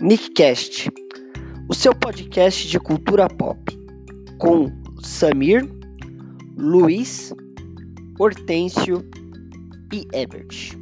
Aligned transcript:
Nickcast, 0.00 0.88
o 1.68 1.74
seu 1.74 1.92
podcast 1.92 2.68
de 2.68 2.78
cultura 2.78 3.26
pop, 3.26 3.58
com 4.38 4.70
Samir, 5.02 5.68
Luiz, 6.56 7.34
Hortêncio 8.16 9.04
e 9.92 10.06
Ebert. 10.12 10.78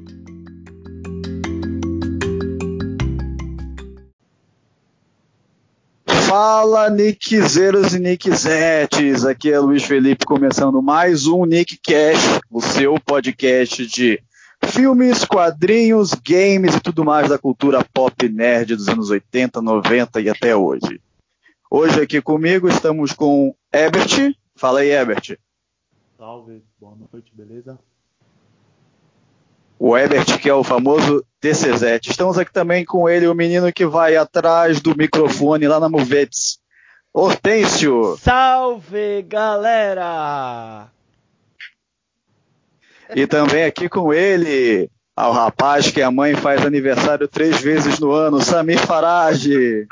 Fala, 6.26 6.90
Nickzeiros 6.90 7.94
e 7.94 7.98
Nickzetes! 7.98 9.24
Aqui 9.24 9.50
é 9.50 9.58
Luiz 9.58 9.84
Felipe 9.84 10.26
começando 10.26 10.82
mais 10.82 11.26
um 11.26 11.46
Nickcast, 11.46 12.40
o 12.50 12.60
seu 12.60 13.00
podcast 13.00 13.86
de 13.86 14.20
filmes, 14.76 15.24
quadrinhos, 15.24 16.12
games 16.12 16.74
e 16.74 16.80
tudo 16.80 17.02
mais 17.02 17.30
da 17.30 17.38
cultura 17.38 17.82
pop 17.94 18.28
nerd 18.28 18.76
dos 18.76 18.86
anos 18.88 19.08
80, 19.08 19.62
90 19.62 20.20
e 20.20 20.28
até 20.28 20.54
hoje. 20.54 21.00
Hoje 21.70 22.02
aqui 22.02 22.20
comigo 22.20 22.68
estamos 22.68 23.14
com 23.14 23.54
Ebert. 23.72 24.36
Fala 24.54 24.80
aí, 24.80 24.90
Ebert. 24.90 25.38
Salve, 26.18 26.62
boa 26.78 26.94
noite, 26.94 27.32
beleza? 27.34 27.78
O 29.78 29.96
Ebert, 29.96 30.38
que 30.38 30.48
é 30.48 30.54
o 30.54 30.62
famoso 30.62 31.24
DCZ. 31.40 32.06
Estamos 32.06 32.36
aqui 32.36 32.52
também 32.52 32.84
com 32.84 33.08
ele, 33.08 33.26
o 33.26 33.34
menino 33.34 33.72
que 33.72 33.86
vai 33.86 34.14
atrás 34.14 34.78
do 34.78 34.94
microfone 34.94 35.66
lá 35.66 35.80
na 35.80 35.88
Movetes. 35.88 36.58
Hortêncio! 37.14 38.18
Salve, 38.18 39.22
galera! 39.22 40.90
E 43.14 43.26
também 43.26 43.64
aqui 43.64 43.88
com 43.88 44.12
ele, 44.12 44.90
ao 45.14 45.32
rapaz 45.32 45.90
que 45.90 46.02
a 46.02 46.10
mãe 46.10 46.34
faz 46.34 46.64
aniversário 46.64 47.28
três 47.28 47.60
vezes 47.60 47.98
no 47.98 48.12
ano, 48.12 48.40
Samir 48.40 48.78
Farage. 48.78 49.86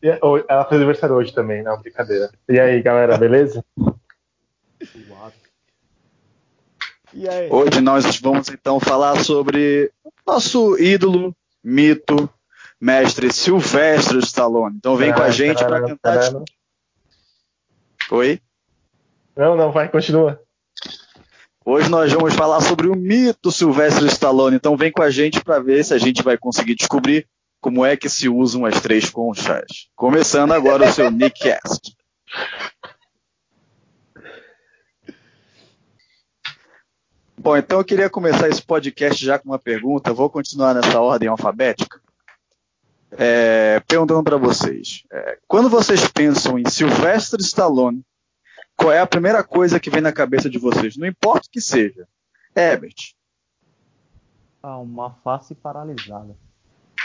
Ela 0.00 0.64
fez 0.64 0.80
aniversário 0.80 1.16
hoje 1.16 1.32
também, 1.32 1.62
não, 1.62 1.80
brincadeira. 1.80 2.30
E 2.48 2.58
aí, 2.58 2.80
galera, 2.82 3.16
beleza? 3.18 3.64
Hoje 7.50 7.80
nós 7.80 8.20
vamos 8.20 8.48
então 8.48 8.78
falar 8.78 9.16
sobre 9.24 9.90
nosso 10.26 10.78
ídolo, 10.78 11.34
mito, 11.64 12.30
mestre 12.80 13.32
Silvestre 13.32 14.18
Stallone. 14.18 14.76
Então 14.76 14.94
vem 14.94 15.12
com 15.12 15.22
a 15.22 15.30
gente 15.30 15.64
para 15.64 15.82
tentar. 15.82 16.30
Oi? 18.10 18.40
Não, 19.36 19.56
não, 19.56 19.72
vai, 19.72 19.88
continua. 19.88 20.40
Hoje 21.70 21.90
nós 21.90 22.10
vamos 22.10 22.34
falar 22.34 22.62
sobre 22.62 22.88
o 22.88 22.96
mito 22.96 23.52
Silvestre 23.52 24.06
Stallone. 24.06 24.56
Então 24.56 24.74
vem 24.74 24.90
com 24.90 25.02
a 25.02 25.10
gente 25.10 25.44
para 25.44 25.58
ver 25.58 25.84
se 25.84 25.92
a 25.92 25.98
gente 25.98 26.22
vai 26.22 26.38
conseguir 26.38 26.74
descobrir 26.74 27.28
como 27.60 27.84
é 27.84 27.94
que 27.94 28.08
se 28.08 28.26
usam 28.26 28.64
as 28.64 28.80
três 28.80 29.10
conchas. 29.10 29.90
Começando 29.94 30.52
agora 30.52 30.88
o 30.88 30.90
seu 30.90 31.10
Nickcast. 31.10 31.94
Bom, 37.36 37.54
então 37.54 37.80
eu 37.80 37.84
queria 37.84 38.08
começar 38.08 38.48
esse 38.48 38.62
podcast 38.62 39.22
já 39.22 39.38
com 39.38 39.50
uma 39.50 39.58
pergunta. 39.58 40.14
Vou 40.14 40.30
continuar 40.30 40.72
nessa 40.72 40.98
ordem 40.98 41.28
alfabética. 41.28 42.00
É, 43.12 43.82
perguntando 43.86 44.24
para 44.24 44.38
vocês: 44.38 45.02
é, 45.12 45.36
quando 45.46 45.68
vocês 45.68 46.08
pensam 46.08 46.58
em 46.58 46.66
Sylvester 46.66 47.40
Stallone, 47.40 48.02
qual 48.78 48.92
é 48.92 49.00
a 49.00 49.06
primeira 49.06 49.42
coisa 49.42 49.80
que 49.80 49.90
vem 49.90 50.00
na 50.00 50.12
cabeça 50.12 50.48
de 50.48 50.56
vocês? 50.56 50.96
Não 50.96 51.06
importa 51.06 51.48
o 51.48 51.50
que 51.50 51.60
seja. 51.60 52.06
Herbert. 52.54 52.94
Ah, 54.62 54.78
uma 54.78 55.14
face 55.24 55.56
paralisada. 55.56 56.36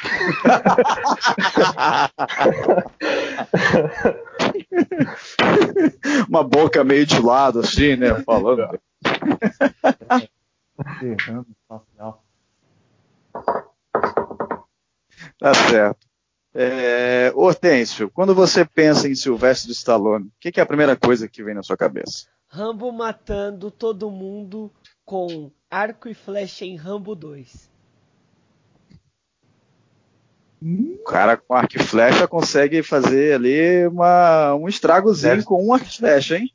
uma 6.30 6.44
boca 6.44 6.83
meio 6.83 7.08
de 7.08 7.20
lado, 7.20 7.62
assim, 7.62 7.95
né? 7.95 8.22
Falando. 8.23 8.80
Tá 15.39 15.54
certo. 15.54 16.13
É, 16.55 17.31
Hortêncio, 17.36 18.11
quando 18.11 18.36
você 18.36 18.64
pensa 18.64 19.08
em 19.08 19.15
Silvestre 19.15 19.71
Stallone, 19.71 20.27
o 20.27 20.31
que, 20.39 20.52
que, 20.52 20.59
é 20.59 20.64
a 20.64 20.67
primeira 20.67 20.95
coisa 20.95 21.27
que 21.27 21.43
vem 21.43 21.55
na 21.55 21.64
sua 21.64 21.75
cabeça? 21.75 22.27
Rambo 22.47 22.91
matando 22.91 23.71
todo 23.71 24.11
mundo 24.11 24.71
com 25.03 25.52
arco 25.69 26.08
e 26.08 26.14
flecha 26.14 26.64
em 26.64 26.75
Rambo 26.75 27.15
2. 27.15 27.71
O 30.61 31.03
cara 31.03 31.36
com 31.36 31.55
arco 31.55 31.75
e 31.75 31.83
flecha 31.83 32.27
consegue 32.27 32.83
fazer 32.83 33.33
ali 33.33 33.87
uma, 33.87 34.53
um 34.53 34.70
estragozinho 34.70 35.31
Exército. 35.31 35.49
com 35.49 35.65
um 35.65 35.73
arco 35.73 35.87
e 35.87 35.97
flecha, 35.97 36.37
hein? 36.37 36.49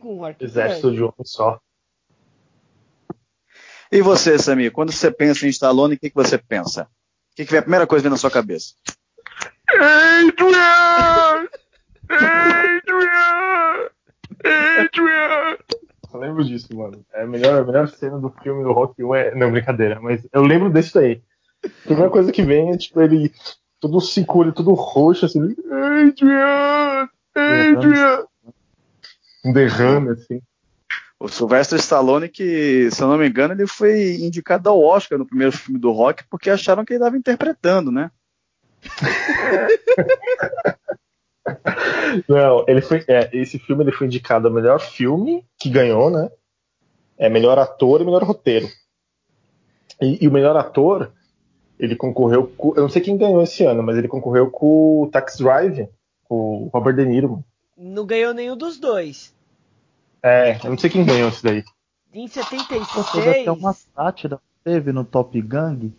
Com 0.00 0.16
um 0.16 0.24
arco 0.24 0.42
e 0.42 0.46
Exército 0.46 0.90
de 0.90 1.04
um 1.04 1.12
só. 1.22 1.60
E 3.92 4.00
você, 4.00 4.38
Samir, 4.38 4.72
quando 4.72 4.90
você 4.90 5.10
pensa 5.10 5.46
em 5.46 5.50
Stallone, 5.50 5.94
o 5.94 5.98
que, 5.98 6.08
que 6.08 6.16
você 6.16 6.38
pensa? 6.38 6.84
O 7.32 7.36
que, 7.36 7.44
que 7.44 7.50
vem 7.50 7.60
a 7.60 7.62
primeira 7.62 7.86
coisa 7.86 8.02
que 8.02 8.08
vem 8.08 8.10
na 8.10 8.16
sua 8.16 8.30
cabeça? 8.30 8.74
Adrian! 9.80 11.48
Adrian! 12.08 13.88
Adrian! 14.44 15.58
Eu 16.12 16.20
lembro 16.20 16.44
disso, 16.44 16.68
mano. 16.76 17.04
É 17.12 17.22
a 17.22 17.26
melhor, 17.26 17.62
a 17.62 17.64
melhor 17.64 17.88
cena 17.88 18.18
do 18.18 18.30
filme 18.42 18.62
do 18.62 18.72
Rock 18.72 19.02
1 19.02 19.14
é. 19.14 19.34
Não, 19.34 19.50
brincadeira, 19.50 20.00
mas 20.00 20.26
eu 20.32 20.42
lembro 20.42 20.70
desse 20.70 20.94
daí. 20.94 21.22
A 21.64 21.68
primeira 21.84 22.10
coisa 22.10 22.30
que 22.30 22.42
vem 22.42 22.70
é, 22.70 22.76
tipo, 22.76 23.00
ele 23.00 23.32
todo 23.80 24.00
seguro, 24.00 24.52
todo 24.52 24.72
roxo, 24.74 25.26
assim. 25.26 25.40
Adrian! 25.70 27.08
Adrian! 27.34 28.24
Um 29.44 29.52
derrame, 29.52 30.10
assim. 30.10 30.40
O 31.18 31.28
Sylvester 31.28 31.78
Stallone, 31.78 32.28
que, 32.28 32.90
se 32.90 33.02
eu 33.02 33.08
não 33.08 33.18
me 33.18 33.28
engano, 33.28 33.54
ele 33.54 33.66
foi 33.66 34.16
indicado 34.16 34.68
ao 34.68 34.80
Oscar 34.80 35.18
no 35.18 35.26
primeiro 35.26 35.52
filme 35.52 35.80
do 35.80 35.90
Rock 35.90 36.24
porque 36.30 36.50
acharam 36.50 36.84
que 36.84 36.92
ele 36.92 36.98
estava 36.98 37.16
interpretando, 37.16 37.90
né? 37.90 38.10
Não, 42.28 42.64
ele 42.68 42.80
foi. 42.80 43.04
É, 43.08 43.28
esse 43.32 43.58
filme 43.58 43.84
ele 43.84 43.92
foi 43.92 44.06
indicado 44.06 44.48
a 44.48 44.50
melhor 44.50 44.80
filme 44.80 45.44
que 45.58 45.68
ganhou, 45.68 46.10
né? 46.10 46.30
É 47.18 47.28
melhor 47.28 47.58
ator 47.58 48.00
e 48.00 48.04
melhor 48.04 48.22
roteiro. 48.22 48.68
E, 50.00 50.24
e, 50.24 50.28
o 50.28 50.32
melhor 50.32 50.56
ator, 50.56 51.12
ele 51.78 51.96
concorreu 51.96 52.46
com. 52.56 52.74
Eu 52.74 52.82
não 52.82 52.88
sei 52.88 53.02
quem 53.02 53.16
ganhou 53.16 53.42
esse 53.42 53.64
ano, 53.64 53.82
mas 53.82 53.96
ele 53.96 54.08
concorreu 54.08 54.50
com 54.50 55.02
o 55.02 55.08
Tax 55.10 55.38
Drive, 55.38 55.88
com 56.24 56.64
o 56.64 56.70
Robert 56.72 56.96
De 56.96 57.04
Niro. 57.04 57.44
Não 57.76 58.06
ganhou 58.06 58.32
nenhum 58.32 58.56
dos 58.56 58.78
dois. 58.78 59.34
É, 60.22 60.58
eu 60.64 60.70
não 60.70 60.78
sei 60.78 60.88
quem 60.90 61.04
ganhou 61.04 61.28
esse 61.28 61.42
daí. 61.42 61.62
Em 62.12 62.26
76. 62.26 63.10
Teve 63.12 63.30
até 63.30 63.50
uma 63.50 63.72
sátira, 63.72 64.40
teve 64.62 64.92
no 64.92 65.04
Top 65.04 65.40
Gang. 65.42 65.92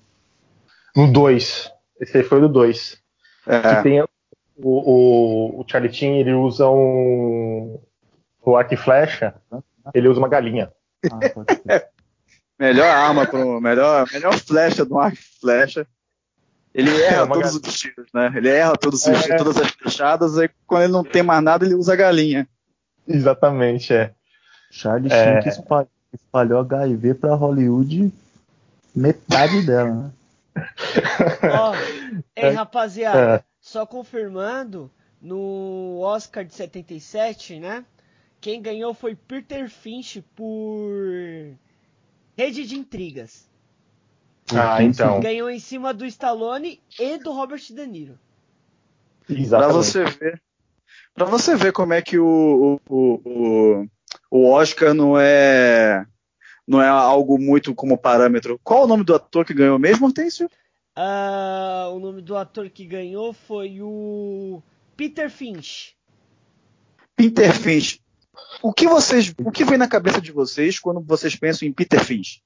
No 0.96 1.12
2. 1.12 1.75
Esse 2.00 2.18
aí 2.18 2.24
foi 2.24 2.40
do 2.42 2.50
2. 2.50 2.98
É. 3.48 3.76
Que 3.78 3.84
tem 3.84 4.02
o, 4.02 4.08
o, 4.58 5.62
o 5.62 5.66
Charlie 5.68 5.94
Chin, 5.94 6.18
ele 6.18 6.34
usa 6.34 6.68
um. 6.70 7.80
O 8.42 8.56
arco 8.56 8.74
e 8.74 8.78
flecha, 8.78 9.36
ele 9.94 10.08
usa 10.08 10.20
uma 10.20 10.30
galinha. 10.30 10.72
Ah, 11.12 11.20
melhor 12.60 12.88
arma, 12.88 13.26
pro, 13.26 13.60
melhor, 13.60 14.06
melhor 14.14 14.34
flecha 14.38 14.86
do 14.86 14.98
arco 15.00 15.18
e 15.18 15.40
flecha. 15.42 15.88
Ele 16.74 16.90
erra 17.04 17.24
É, 17.24 17.28
todos 17.28 17.42
galinha. 17.54 17.62
os 17.70 17.80
tiros, 17.80 18.08
né? 18.14 18.34
Ele 18.36 18.50
erra 18.50 18.74
todos 18.78 19.02
os 19.02 19.08
É. 19.08 19.22
tiros, 19.22 19.38
todas 19.38 19.58
as 19.58 19.70
flechadas, 19.72 20.38
e 20.38 20.50
quando 20.68 20.84
ele 20.84 20.92
não 20.94 21.04
tem 21.04 21.24
mais 21.24 21.42
nada, 21.44 21.66
ele 21.66 21.74
usa 21.74 21.94
a 21.94 21.96
galinha. 21.96 22.48
Exatamente, 23.08 23.94
é. 23.94 24.14
Charlie 24.72 25.12
É. 25.12 25.24
Sheen 25.24 25.42
que 25.44 25.50
espalhou, 25.50 25.90
espalhou 26.14 26.60
HIV 26.60 27.14
pra 27.16 27.34
Hollywood 27.36 28.12
metade 28.96 29.62
dela, 29.66 29.92
né? 29.92 30.12
Ó, 30.56 31.74
ei, 32.36 32.44
É. 32.46 32.50
rapaziada, 32.50 33.36
É. 33.38 33.44
só 33.60 33.86
confirmando, 33.86 34.92
no 35.22 36.00
Oscar 36.02 36.46
de 36.46 36.54
77, 36.54 37.60
né? 37.60 37.86
Quem 38.40 38.62
ganhou 38.62 38.94
foi 38.94 39.16
Peter 39.16 39.70
Finch 39.70 40.22
por 40.36 40.92
Rede 42.38 42.66
de 42.66 42.76
Intrigas. 42.76 43.50
Ah, 44.54 44.84
então. 44.84 45.20
Ganhou 45.20 45.50
em 45.50 45.60
cima 45.60 45.92
do 45.94 46.06
Stallone 46.06 46.80
e 47.00 47.18
do 47.18 47.32
Robert 47.34 47.62
De 47.68 47.88
Niro. 47.88 48.20
Pra 49.26 49.36
Exatamente. 49.36 49.74
você 49.74 50.04
ver. 50.06 50.42
Pra 51.16 51.26
você 51.26 51.56
ver 51.56 51.72
como 51.72 51.94
é 51.94 52.02
que 52.02 52.20
o, 52.20 52.80
o, 52.88 53.22
o, 53.26 53.88
o 54.30 54.52
Oscar 54.52 54.94
não 54.94 55.18
é 55.18 56.06
não 56.68 56.82
é 56.82 56.88
algo 56.88 57.40
muito 57.40 57.74
como 57.76 57.98
parâmetro. 57.98 58.60
Qual 58.64 58.84
o 58.84 58.88
nome 58.88 59.04
do 59.04 59.16
ator 59.16 59.46
que 59.46 59.54
ganhou 59.54 59.78
mesmo, 59.78 60.08
Hortêncio? 60.08 60.50
Ah, 60.96 61.90
o 61.94 62.00
nome 62.00 62.22
do 62.22 62.38
ator 62.38 62.70
que 62.70 62.86
ganhou 62.86 63.34
foi 63.34 63.82
o 63.82 64.62
Peter 64.96 65.30
Finch. 65.30 65.96
Peter 67.16 67.54
Finch. 67.54 68.02
O 68.62 68.74
que 68.74 68.88
vocês, 68.88 69.34
o 69.44 69.52
que 69.52 69.64
vem 69.64 69.78
na 69.78 69.88
cabeça 69.88 70.22
de 70.22 70.32
vocês 70.32 70.80
quando 70.80 71.02
vocês 71.02 71.36
pensam 71.36 71.68
em 71.68 71.74
Peter 71.74 72.04
Finch? 72.04 72.42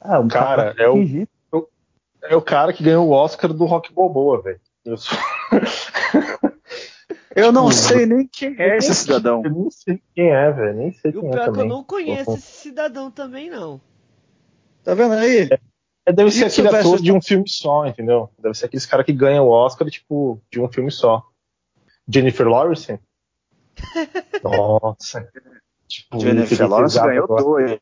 Ah, 0.00 0.20
um 0.20 0.28
Cara, 0.28 0.74
cara 0.74 0.82
é 0.82 0.88
o-. 0.88 1.28
É 2.26 2.34
o 2.34 2.42
cara 2.42 2.72
que 2.72 2.82
ganhou 2.82 3.06
o 3.08 3.12
Oscar 3.12 3.52
do 3.52 3.66
Rock 3.66 3.92
Balboa, 3.92 4.40
velho. 4.40 4.60
Eu, 4.84 4.96
sou... 4.96 5.16
eu 7.34 7.52
não 7.52 7.70
sei 7.70 8.06
nem 8.06 8.26
quem 8.26 8.54
é 8.58 8.76
esse 8.76 8.94
cidadão. 8.94 9.42
Eu 9.44 9.50
nem 9.50 9.70
sei 9.70 10.00
quem 10.14 10.30
é, 10.30 10.50
velho. 10.52 10.74
Nem 10.76 10.92
sei 10.92 11.10
E 11.12 11.16
o 11.16 11.20
quem 11.20 11.30
pior 11.30 11.38
é 11.38 11.40
é 11.40 11.44
que 11.44 11.48
eu 11.50 11.52
também. 11.54 11.68
não 11.68 11.84
conheço 11.84 12.32
esse 12.34 12.42
cidadão 12.62 13.10
também, 13.10 13.50
não. 13.50 13.80
Tá 14.82 14.94
vendo 14.94 15.14
aí? 15.14 15.48
É, 16.06 16.12
deve 16.12 16.30
ser 16.30 16.44
aquele 16.46 16.68
ator 16.68 17.00
de 17.00 17.10
um 17.12 17.20
filme 17.20 17.48
só, 17.48 17.86
entendeu? 17.86 18.30
Deve 18.38 18.54
ser 18.54 18.66
aqueles 18.66 18.84
caras 18.86 19.06
que 19.06 19.12
ganham 19.12 19.46
o 19.46 19.50
Oscar, 19.50 19.88
tipo, 19.88 20.40
de 20.50 20.60
um 20.60 20.68
filme 20.68 20.90
só. 20.90 21.22
Jennifer 22.06 22.46
Lawrence? 22.46 22.98
Nossa. 24.42 25.28
Tipo, 25.88 26.20
Jennifer 26.20 26.68
Lawrence 26.68 26.98
ganhou 27.00 27.24
agora. 27.24 27.42
dois. 27.42 27.80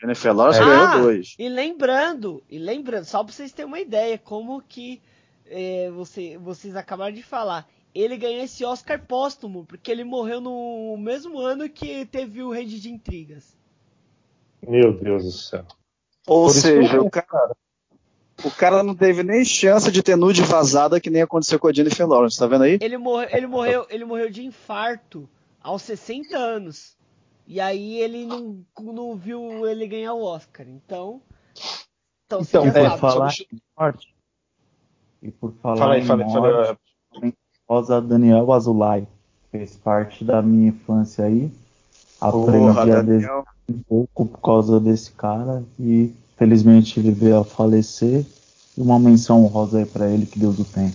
Jennifer 0.00 0.34
Lawrence 0.34 0.60
Ah! 0.60 0.64
ganhou 0.64 1.02
dois. 1.04 1.34
E 1.38 1.48
lembrando, 1.48 2.42
e 2.48 2.58
lembrando, 2.58 3.04
só 3.04 3.22
pra 3.22 3.32
vocês 3.32 3.52
terem 3.52 3.68
uma 3.68 3.80
ideia, 3.80 4.18
como 4.18 4.60
que 4.62 5.00
é, 5.46 5.90
você, 5.90 6.38
vocês 6.38 6.74
acabaram 6.74 7.14
de 7.14 7.22
falar. 7.22 7.68
Ele 7.94 8.16
ganhou 8.16 8.44
esse 8.44 8.64
Oscar 8.64 9.04
póstumo, 9.04 9.64
porque 9.64 9.90
ele 9.90 10.04
morreu 10.04 10.40
no 10.40 10.96
mesmo 10.98 11.38
ano 11.38 11.68
que 11.68 12.06
teve 12.06 12.42
o 12.42 12.50
Rede 12.50 12.80
de 12.80 12.90
Intrigas. 12.90 13.56
Meu 14.66 14.92
Deus 14.92 15.24
do 15.24 15.32
céu. 15.32 15.64
Ou 16.26 16.44
Por 16.46 16.52
seja, 16.54 17.00
o 17.00 17.10
cara, 17.10 17.56
o 18.44 18.50
cara 18.50 18.82
não 18.82 18.94
teve 18.94 19.22
nem 19.22 19.44
chance 19.44 19.90
de 19.90 20.02
ter 20.02 20.16
nude 20.16 20.42
vazada 20.42 21.00
que 21.00 21.10
nem 21.10 21.22
aconteceu 21.22 21.58
com 21.58 21.66
a 21.66 21.72
Jennifer 21.72 22.06
Lawrence, 22.06 22.38
tá 22.38 22.46
vendo 22.46 22.62
aí? 22.64 22.78
Ele, 22.80 22.96
morre, 22.96 23.26
ele, 23.32 23.46
morreu, 23.46 23.86
ele 23.90 24.04
morreu 24.04 24.30
de 24.30 24.44
infarto 24.44 25.28
aos 25.60 25.82
60 25.82 26.36
anos. 26.36 26.96
E 27.46 27.60
aí 27.60 27.98
ele 28.00 28.24
não, 28.26 28.64
não 28.78 29.16
viu 29.16 29.66
ele 29.66 29.88
ganhar 29.88 30.14
o 30.14 30.22
Oscar. 30.22 30.68
Então. 30.68 31.20
Então, 32.26 32.42
Então, 32.42 32.44
você 32.44 32.52
já 32.52 32.72
por 32.72 32.78
é, 32.78 32.84
sabe. 32.90 33.00
falar 33.00 33.26
deixa- 33.26 33.44
em 33.52 33.60
morte. 33.76 34.14
E 35.22 35.30
por 35.32 35.52
falar 35.54 35.76
Fala 35.76 35.94
aí, 35.94 36.00
em 36.00 36.04
fala 36.06 36.22
aí, 36.22 36.30
morte, 36.32 36.78
fala 37.12 37.28
Rosa 37.70 38.00
Daniel 38.00 38.50
Azulay 38.50 39.06
fez 39.52 39.76
parte 39.76 40.24
da 40.24 40.42
minha 40.42 40.70
infância 40.70 41.24
aí. 41.24 41.52
Porra, 42.18 42.72
Aprendi 42.72 42.90
a 42.90 43.00
desenhar 43.00 43.44
um 43.68 43.78
pouco 43.88 44.26
por 44.26 44.40
causa 44.40 44.80
desse 44.80 45.12
cara 45.12 45.62
e 45.78 46.12
felizmente 46.36 46.98
ele 46.98 47.12
veio 47.12 47.38
a 47.38 47.44
falecer. 47.44 48.26
E 48.76 48.80
uma 48.80 48.98
menção 48.98 49.44
honrosa 49.44 49.78
aí 49.78 49.86
pra 49.86 50.08
ele, 50.08 50.26
que 50.26 50.36
Deus 50.36 50.58
o 50.58 50.64
tenha. 50.64 50.92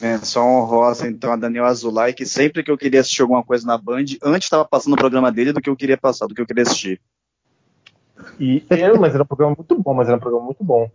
Menção 0.00 0.62
honrosa, 0.62 1.08
então, 1.08 1.30
a 1.30 1.36
Daniel 1.36 1.66
Azulay, 1.66 2.14
que 2.14 2.24
sempre 2.24 2.62
que 2.62 2.70
eu 2.70 2.78
queria 2.78 3.00
assistir 3.00 3.20
alguma 3.20 3.42
coisa 3.44 3.66
na 3.66 3.76
Band, 3.76 4.04
antes 4.22 4.46
estava 4.46 4.64
passando 4.64 4.94
o 4.94 4.98
programa 4.98 5.30
dele 5.30 5.52
do 5.52 5.60
que 5.60 5.68
eu 5.68 5.76
queria 5.76 5.98
passar, 5.98 6.26
do 6.26 6.34
que 6.34 6.40
eu 6.40 6.46
queria 6.46 6.62
assistir. 6.62 7.00
E 8.40 8.64
eu, 8.70 8.98
mas 8.98 9.12
era 9.12 9.22
um 9.22 9.26
programa 9.26 9.54
muito 9.54 9.74
bom, 9.82 9.92
mas 9.92 10.08
era 10.08 10.16
um 10.16 10.20
programa 10.20 10.46
muito 10.46 10.64
bom. 10.64 10.90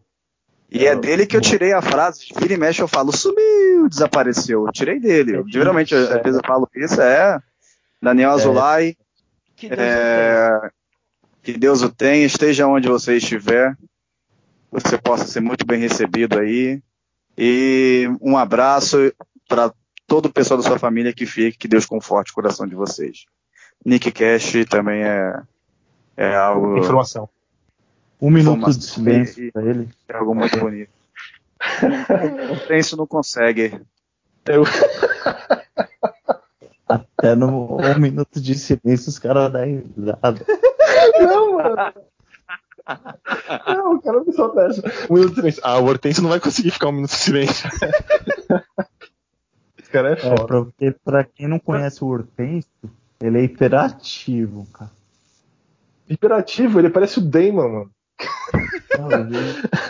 E 0.72 0.86
é 0.88 0.96
dele 0.96 1.26
que 1.26 1.36
eu 1.36 1.42
tirei 1.42 1.74
a 1.74 1.82
frase, 1.82 2.28
vira 2.40 2.54
e 2.54 2.58
mexe 2.58 2.82
eu 2.82 2.88
falo, 2.88 3.12
sumiu, 3.12 3.90
desapareceu. 3.90 4.66
Eu 4.66 4.72
tirei 4.72 5.00
dele. 5.00 5.36
Eu, 5.36 5.46
geralmente, 5.48 5.94
às 5.94 6.08
vezes 6.24 6.40
eu 6.42 6.48
falo 6.48 6.70
isso, 6.76 7.02
é. 7.02 7.42
Daniel 8.02 8.32
Azulay, 8.32 8.96
Que 9.56 9.68
Deus 9.68 9.80
o 9.82 9.84
tenha. 9.84 9.86
é, 9.86 10.70
que 11.44 11.54
Deus 11.58 11.82
o 11.82 11.90
tenha, 11.90 12.26
esteja 12.26 12.68
onde 12.68 12.88
você 12.88 13.18
estiver, 13.18 13.78
você 14.72 14.98
possa 14.98 15.26
ser 15.26 15.42
muito 15.42 15.66
bem 15.66 15.80
recebido 15.80 16.40
aí. 16.40 16.82
E 17.38 18.08
um 18.22 18.38
abraço 18.38 19.14
para 19.50 19.74
todo 20.08 20.28
o 20.28 20.34
pessoal 20.34 20.62
da 20.62 20.68
sua 20.68 20.80
família 20.80 21.14
que 21.14 21.26
fique, 21.26 21.58
que 21.58 21.68
Deus 21.68 21.86
conforte 21.86 22.32
o 22.32 22.36
coração 22.36 22.66
de 22.66 22.76
vocês. 22.76 23.26
Nick 23.86 24.12
Cash 24.12 24.54
também 24.70 25.04
é, 25.04 25.42
é 26.16 26.36
algo, 26.36 26.78
Informação. 26.78 27.28
Um 28.22 28.30
minuto 28.30 28.72
de 28.72 28.84
silêncio 28.86 29.46
e- 29.46 29.52
pra 29.52 29.64
ele. 29.64 29.90
é 30.08 30.16
algo 30.16 30.36
muito 30.36 30.58
bonito. 30.60 30.92
O 32.52 32.68
Tenso 32.68 32.96
não 32.98 33.06
consegue. 33.08 33.82
Eu, 34.46 34.64
Até 36.88 37.36
no 37.36 37.78
um 37.78 38.00
minuto 38.00 38.42
de 38.42 38.56
silêncio 38.56 39.10
os 39.10 39.20
caras 39.20 39.52
dão 39.52 39.64
risada. 39.64 40.46
Não, 41.22 41.54
mano. 41.54 41.94
Não, 43.68 43.94
o 43.96 44.02
cara 44.02 44.20
me 44.24 44.34
solta 44.34 44.62
essa. 44.64 44.82
Um 45.10 45.14
minuto 45.16 45.30
de 45.30 45.36
silêncio. 45.36 45.62
Ah, 45.64 45.78
o 45.80 45.86
Hortêncio 45.86 46.22
não 46.24 46.30
vai 46.30 46.40
conseguir 46.40 46.72
ficar 46.72 46.88
um 46.90 46.94
minuto 46.94 47.12
de 47.12 47.18
silêncio. 47.18 47.70
Esse 49.78 49.90
cara 49.92 50.10
é 50.10 50.14
É, 50.14 50.16
foda. 50.18 50.46
porque 50.48 50.92
pra 51.04 51.24
quem 51.24 51.48
não 51.48 51.60
conhece 51.60 52.04
o 52.04 52.08
Hortêncio, 52.08 52.70
ele 53.22 53.38
é 53.40 53.44
hiperativo, 53.44 54.68
cara. 54.74 54.92
Hiperativo, 56.10 56.80
ele 56.80 56.90
parece 56.90 57.20
o 57.20 57.22
Damon, 57.22 57.70
mano. 57.70 57.92
Ele, 58.94 59.38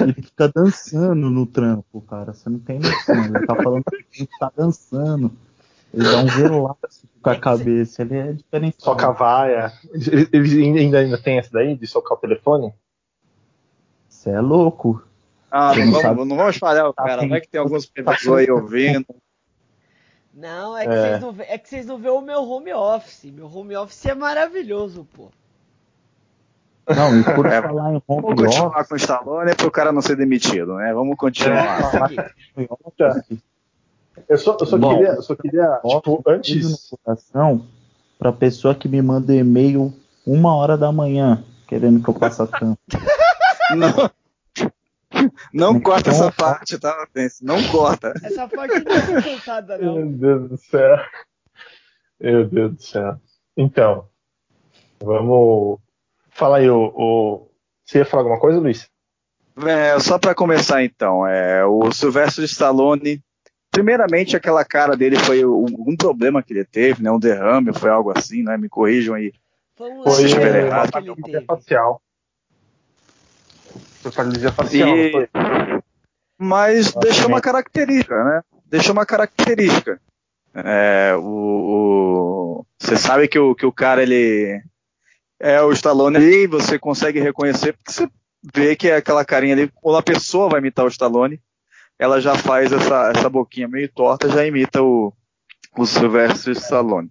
ele 0.01 0.13
fica 0.13 0.47
dançando 0.47 1.29
no 1.29 1.45
trampo, 1.45 2.01
cara. 2.01 2.33
Você 2.33 2.49
não 2.49 2.59
tem 2.59 2.79
noção. 2.79 3.25
Ele 3.25 3.45
tá 3.45 3.55
falando 3.55 3.83
que 3.83 4.21
ele 4.21 4.29
tá 4.39 4.51
dançando. 4.55 5.31
Ele 5.93 6.03
dá 6.03 6.17
um 6.19 6.25
relaxo 6.25 7.07
com 7.21 7.29
a 7.29 7.35
cabeça. 7.39 8.01
Ele 8.01 8.17
é 8.17 8.33
diferente. 8.33 8.77
Soca 8.79 9.07
a 9.07 9.11
vaia. 9.11 9.73
Ele, 9.93 10.27
ele 10.31 10.79
ainda, 10.79 10.99
ainda 10.99 11.17
tem 11.17 11.37
essa 11.39 11.51
daí 11.51 11.75
de 11.75 11.87
socar 11.87 12.17
o 12.17 12.21
telefone? 12.21 12.73
Você 14.07 14.29
é 14.29 14.39
louco. 14.39 15.03
Ah, 15.49 15.75
não 15.75 15.85
não 15.85 15.91
vamos, 15.91 16.01
sabe. 16.01 16.25
não 16.25 16.37
vamos 16.37 16.57
falhar 16.57 16.87
o 16.87 16.93
Tá 16.93 17.03
cara. 17.03 17.27
Vai 17.27 17.41
que 17.41 17.49
tem 17.49 17.59
alguns 17.59 17.85
pessoas 17.85 18.39
aí 18.39 18.51
ouvindo. 18.51 19.05
Não, 20.33 20.77
é 20.77 20.85
que, 20.85 20.93
É. 20.93 21.01
Vocês 21.01 21.21
não 21.21 21.31
vê, 21.33 21.43
é 21.43 21.57
que 21.57 21.67
vocês 21.69 21.85
não 21.85 21.97
vê 21.97 22.09
o 22.09 22.21
meu 22.21 22.41
home 22.49 22.71
office. 22.73 23.25
Meu 23.25 23.53
home 23.53 23.75
office 23.75 24.05
é 24.05 24.15
maravilhoso, 24.15 25.05
pô. 25.13 25.29
Não, 26.89 27.19
e 27.19 27.23
por 27.23 27.45
É, 27.45 27.61
falar 27.61 27.93
em 27.93 28.01
Vamos 28.07 28.23
home 28.23 28.35
continuar 28.35 28.67
office, 28.67 28.87
com 28.87 28.93
o 28.93 28.97
Stallone 28.97 29.55
para 29.55 29.67
o 29.67 29.71
cara 29.71 29.91
não 29.91 30.01
ser 30.01 30.15
demitido, 30.15 30.75
né? 30.75 30.93
Vamos 30.93 31.15
continuar. 31.17 32.03
office, 32.03 33.39
Eu 34.27 34.37
só, 34.37 34.57
eu 34.59 34.65
só 34.65 34.77
Bom, 34.77 34.95
queria, 34.95 35.13
eu 35.13 35.21
só 35.21 35.35
queria 35.35 35.79
tipo, 35.85 36.21
Beijo 36.23 36.37
antes. 36.37 36.91
no 36.91 36.97
coração 36.97 37.65
pra 38.19 38.31
pessoa 38.31 38.75
que 38.75 38.87
me 38.87 39.01
manda 39.01 39.33
e-mail 39.33 39.93
uma 40.25 40.55
hora 40.55 40.77
da 40.77 40.91
manhã, 40.91 41.43
querendo 41.67 42.03
que 42.03 42.09
eu 42.09 42.13
faça 42.13 42.45
tanto. 42.47 42.77
Não, 43.75 44.11
não 45.53 45.79
corta 45.79 46.09
Então, 46.09 46.27
essa 46.27 46.31
parte, 46.31 46.77
tá? 46.77 47.07
Não 47.41 47.63
corta. 47.69 48.13
Essa 48.23 48.47
parte 48.47 48.83
não 48.83 49.17
é 49.17 49.21
contada, 49.21 49.77
não. 49.77 49.95
Meu 49.95 50.07
Deus 50.07 50.49
do 50.49 50.57
céu. 50.57 50.97
Meu 52.19 52.47
Deus 52.47 52.75
do 52.75 52.81
céu. 52.81 53.17
Então, 53.55 54.05
vamos. 55.01 55.79
Fala 56.31 56.57
aí, 56.57 56.69
o, 56.69 56.91
o... 56.95 57.47
Você 57.85 57.99
ia 57.99 58.05
falar 58.05 58.23
alguma 58.23 58.39
coisa, 58.39 58.59
Luiz? 58.59 58.89
É, 59.67 59.99
só 59.99 60.17
para 60.17 60.33
começar 60.33 60.83
então, 60.83 61.27
é, 61.27 61.63
o 61.65 61.91
Sylvester 61.91 62.43
Stallone, 62.45 63.21
primeiramente 63.69 64.35
aquela 64.35 64.63
cara 64.63 64.95
dele 64.95 65.17
foi 65.19 65.45
um, 65.45 65.65
um 65.87 65.95
problema 65.95 66.41
que 66.41 66.53
ele 66.53 66.63
teve, 66.65 67.03
né? 67.03 67.11
Um 67.11 67.19
derrame, 67.19 67.73
foi 67.73 67.89
algo 67.89 68.11
assim, 68.17 68.43
né? 68.43 68.57
Me 68.57 68.69
corrijam 68.69 69.13
aí. 69.13 69.33
Foi 69.75 69.89
um 69.91 70.03
Foi 70.03 70.21
Deixa 70.21 70.37
eu 70.37 70.41
ver 70.41 70.51
lance 70.53 70.67
errado. 70.67 70.91
que 70.91 70.97
ele 70.97 71.05
paralisia 71.15 71.31
teve. 71.33 71.45
facial. 71.45 72.01
Foi 74.01 74.11
paralisia 74.11 74.51
facial, 74.51 74.97
E-? 74.97 75.29
Mas 76.39 76.93
deixou 76.93 77.27
uma 77.27 77.41
característica, 77.41 78.23
né? 78.23 78.41
Deixou 78.65 78.93
uma 78.93 79.05
característica. 79.05 80.01
É, 80.55 81.13
o, 81.15 81.21
o- 82.61 82.65
você 82.79 82.97
sabe 82.97 83.27
que 83.27 83.37
o, 83.37 83.53
que 83.53 83.65
o 83.65 83.71
cara, 83.71 84.01
ele 84.01 84.61
é 85.41 85.61
o 85.61 85.71
Stallone 85.71 86.17
ali, 86.17 86.47
você 86.47 86.77
consegue 86.79 87.19
reconhecer, 87.19 87.73
porque 87.73 87.91
você 87.91 88.07
vê 88.53 88.75
que 88.75 88.89
é 88.89 88.95
aquela 88.97 89.25
carinha 89.25 89.53
ali, 89.53 89.71
quando 89.75 89.97
a 89.97 90.03
pessoa 90.03 90.49
vai 90.49 90.59
imitar 90.59 90.85
o 90.85 90.89
Stallone, 90.89 91.39
ela 91.99 92.19
já 92.21 92.35
faz 92.35 92.71
essa, 92.71 93.11
essa 93.15 93.29
boquinha 93.29 93.67
meio 93.67 93.89
torta, 93.91 94.29
já 94.29 94.45
imita 94.45 94.81
o, 94.81 95.13
o 95.77 95.85
Sylvester 95.85 96.53
Stallone. 96.53 97.09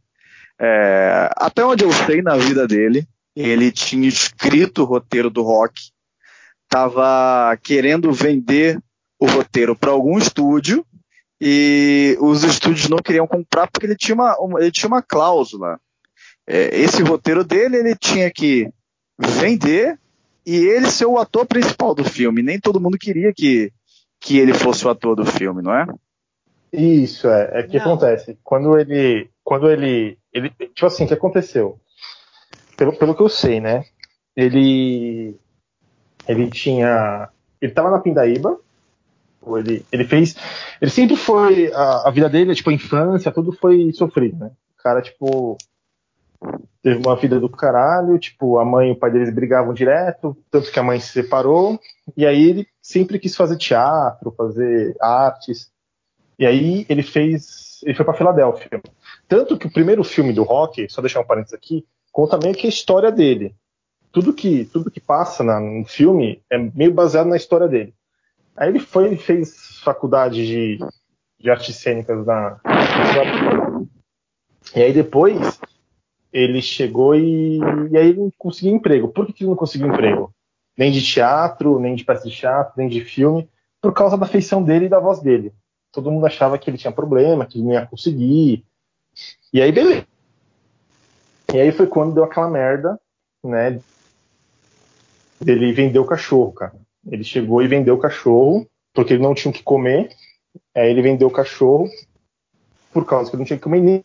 É, 0.61 1.31
até 1.37 1.65
onde 1.65 1.85
eu 1.85 1.93
sei 1.93 2.21
na 2.23 2.37
vida 2.37 2.67
dele, 2.67 3.07
ele 3.35 3.71
tinha 3.73 4.09
escrito 4.09 4.83
o 4.83 4.85
roteiro 4.85 5.31
do 5.31 5.43
rock, 5.43 5.91
estava 6.65 7.57
querendo 7.63 8.13
vender 8.13 8.79
o 9.19 9.27
roteiro 9.27 9.77
para 9.77 9.91
algum 9.91 10.19
estúdio 10.19 10.85
e 11.41 12.17
os 12.21 12.45
estúdios 12.45 12.89
não 12.89 12.99
queriam 12.99 13.27
comprar 13.27 13.69
porque 13.71 13.87
ele 13.87 13.97
tinha 13.97 14.15
uma, 14.15 14.37
uma- 14.39 14.61
ele 14.61 14.71
tinha 14.71 14.89
uma 14.89 15.03
cláusula. 15.03 15.81
É, 16.53 16.77
esse 16.81 17.01
roteiro 17.05 17.45
dele 17.45 17.77
ele 17.77 17.95
tinha 17.95 18.29
que 18.29 18.69
vender 19.17 19.97
e 20.45 20.57
ele 20.57 20.91
ser 20.91 21.07
o 21.07 21.17
ator 21.17 21.47
principal 21.47 21.95
do 21.95 22.03
filme. 22.03 22.43
Nem 22.43 22.59
todo 22.59 22.81
mundo 22.81 22.99
queria 22.99 23.33
que, 23.33 23.73
que 24.19 24.37
ele 24.37 24.53
fosse 24.53 24.85
o 24.85 24.91
ator 24.91 25.15
do 25.15 25.25
filme, 25.25 25.63
não 25.63 25.73
é? 25.73 25.87
Isso, 26.73 27.29
é. 27.29 27.61
É 27.61 27.63
que 27.63 27.79
Não. 27.79 27.85
acontece. 27.85 28.37
Quando 28.43 28.77
ele. 28.77 29.31
Quando 29.45 29.71
ele. 29.71 30.19
ele 30.33 30.51
tipo 30.51 30.87
assim, 30.87 31.05
o 31.05 31.07
que 31.07 31.15
aconteceu? 31.15 31.79
Pelo, 32.77 32.97
pelo 32.97 33.15
que 33.15 33.23
eu 33.23 33.29
sei, 33.29 33.61
né? 33.61 33.85
Ele. 34.37 35.37
Ele 36.27 36.51
tinha. 36.51 37.29
Ele 37.61 37.73
tava 37.73 37.91
na 37.91 38.01
Pindaíba. 38.01 38.59
Ele, 39.57 39.85
ele 39.93 40.05
fez. 40.05 40.37
Ele 40.81 40.91
sempre 40.91 41.17
foi. 41.17 41.73
A, 41.73 42.09
a 42.09 42.11
vida 42.11 42.29
dele, 42.29 42.55
tipo, 42.55 42.71
a 42.71 42.75
infância, 42.75 43.33
tudo 43.33 43.53
foi 43.53 43.93
sofrido, 43.93 44.37
né? 44.37 44.51
O 44.79 44.83
cara, 44.83 45.01
tipo. 45.01 45.57
Teve 46.83 46.99
uma 46.99 47.15
vida 47.15 47.39
do 47.39 47.49
caralho, 47.49 48.19
tipo, 48.19 48.59
a 48.59 48.65
mãe 48.65 48.89
e 48.89 48.93
o 48.93 48.97
pai 48.97 49.11
deles 49.11 49.33
brigavam 49.35 49.75
direto, 49.75 50.37
tanto 50.51 50.73
que 50.73 50.79
a 50.79 50.83
mãe 50.83 50.99
se 50.99 51.09
separou, 51.09 51.79
e 52.17 52.25
aí 52.25 52.49
ele 52.49 52.67
sempre 52.81 53.19
quis 53.19 53.37
fazer 53.37 53.59
teatro, 53.59 54.33
fazer 54.33 54.97
artes. 55.01 55.71
E 56.39 56.47
aí 56.47 56.87
ele 56.89 57.03
fez. 57.03 57.81
Ele 57.83 57.95
foi 57.95 58.05
pra 58.05 58.15
Filadélfia. 58.15 58.81
Tanto 59.29 59.59
que 59.59 59.67
o 59.67 59.73
primeiro 59.73 60.03
filme 60.03 60.33
do 60.33 60.43
Rock, 60.43 60.89
só 60.91 61.03
deixar 61.03 61.21
um 61.21 61.27
parênteses 61.27 61.55
aqui, 61.55 61.87
conta 62.11 62.39
meio 62.43 62.55
que 62.55 62.67
a 62.67 62.71
história 62.71 63.13
dele. 63.13 63.55
Tudo 64.11 64.33
que, 64.33 64.65
tudo 64.65 64.91
que 64.91 65.01
passa 65.01 65.45
na, 65.45 65.61
no 65.61 65.85
filme 65.85 66.43
é 66.51 66.59
meio 66.59 66.93
baseado 66.93 67.29
na 67.29 67.37
história 67.37 67.69
dele. 67.69 67.95
Aí 68.57 68.69
ele 68.69 68.81
foi 68.81 69.17
fez 69.17 69.79
faculdade 69.85 70.47
de, 70.47 70.79
de 71.39 71.51
artes 71.51 71.77
cênicas 71.77 72.25
na. 72.27 72.59
E 74.75 74.83
aí 74.83 74.93
depois 74.93 75.61
ele 76.33 76.63
chegou 76.63 77.15
e, 77.15 77.59
e 77.91 77.97
aí 77.97 78.09
ele 78.09 78.21
não 78.21 78.33
conseguiu 78.39 78.75
emprego. 78.75 79.09
Por 79.09 79.27
que, 79.27 79.33
que 79.33 79.43
ele 79.43 79.51
não 79.51 79.57
conseguiu 79.57 79.89
emprego? 79.89 80.33
Nem 80.77 80.91
de 80.91 81.03
teatro, 81.03 81.79
nem 81.79 81.95
de 81.95 82.05
peça 82.05 82.29
de 82.29 82.35
teatro, 82.35 82.75
nem 82.77 82.89
de 82.89 83.05
filme, 83.05 83.49
por 83.81 83.93
causa 83.93 84.17
da 84.17 84.27
feição 84.27 84.63
dele 84.63 84.87
e 84.87 84.89
da 84.89 85.01
voz 85.01 85.21
dele. 85.21 85.53
Todo 85.93 86.11
mundo 86.11 86.27
achava 86.27 86.59
que 86.59 86.71
ele 86.71 86.79
tinha 86.79 86.93
problema, 86.93 87.45
que 87.45 87.59
ele 87.59 87.65
não 87.65 87.73
ia 87.73 87.87
conseguir. 87.87 88.65
E 89.53 89.61
aí, 89.61 89.73
beleza. 89.73 90.07
E 91.53 91.59
aí 91.59 91.73
foi 91.73 91.87
quando 91.87 92.15
deu 92.15 92.23
aquela 92.23 92.49
merda, 92.49 92.99
né? 93.43 93.81
Ele 95.45 95.73
vendeu 95.73 96.03
o 96.03 96.07
cachorro, 96.07 96.53
cara. 96.53 96.75
Ele 97.11 97.25
chegou 97.25 97.63
e 97.63 97.67
vendeu 97.67 97.95
o 97.95 97.99
cachorro, 97.99 98.67
porque 98.95 99.15
ele 99.15 99.23
não 99.23 99.35
tinha 99.35 99.51
o 99.51 99.55
que 99.55 99.63
comer. 99.63 100.11
Aí 100.75 100.91
ele 100.91 101.03
vendeu 101.03 101.27
o 101.27 101.33
cachorro 101.33 101.89
por 102.93 103.05
causa 103.05 103.31
que 103.31 103.37
ele 103.37 103.41
não 103.41 103.47
tinha 103.47 103.57
que 103.57 103.63
comer 103.63 103.81
nem 103.81 104.05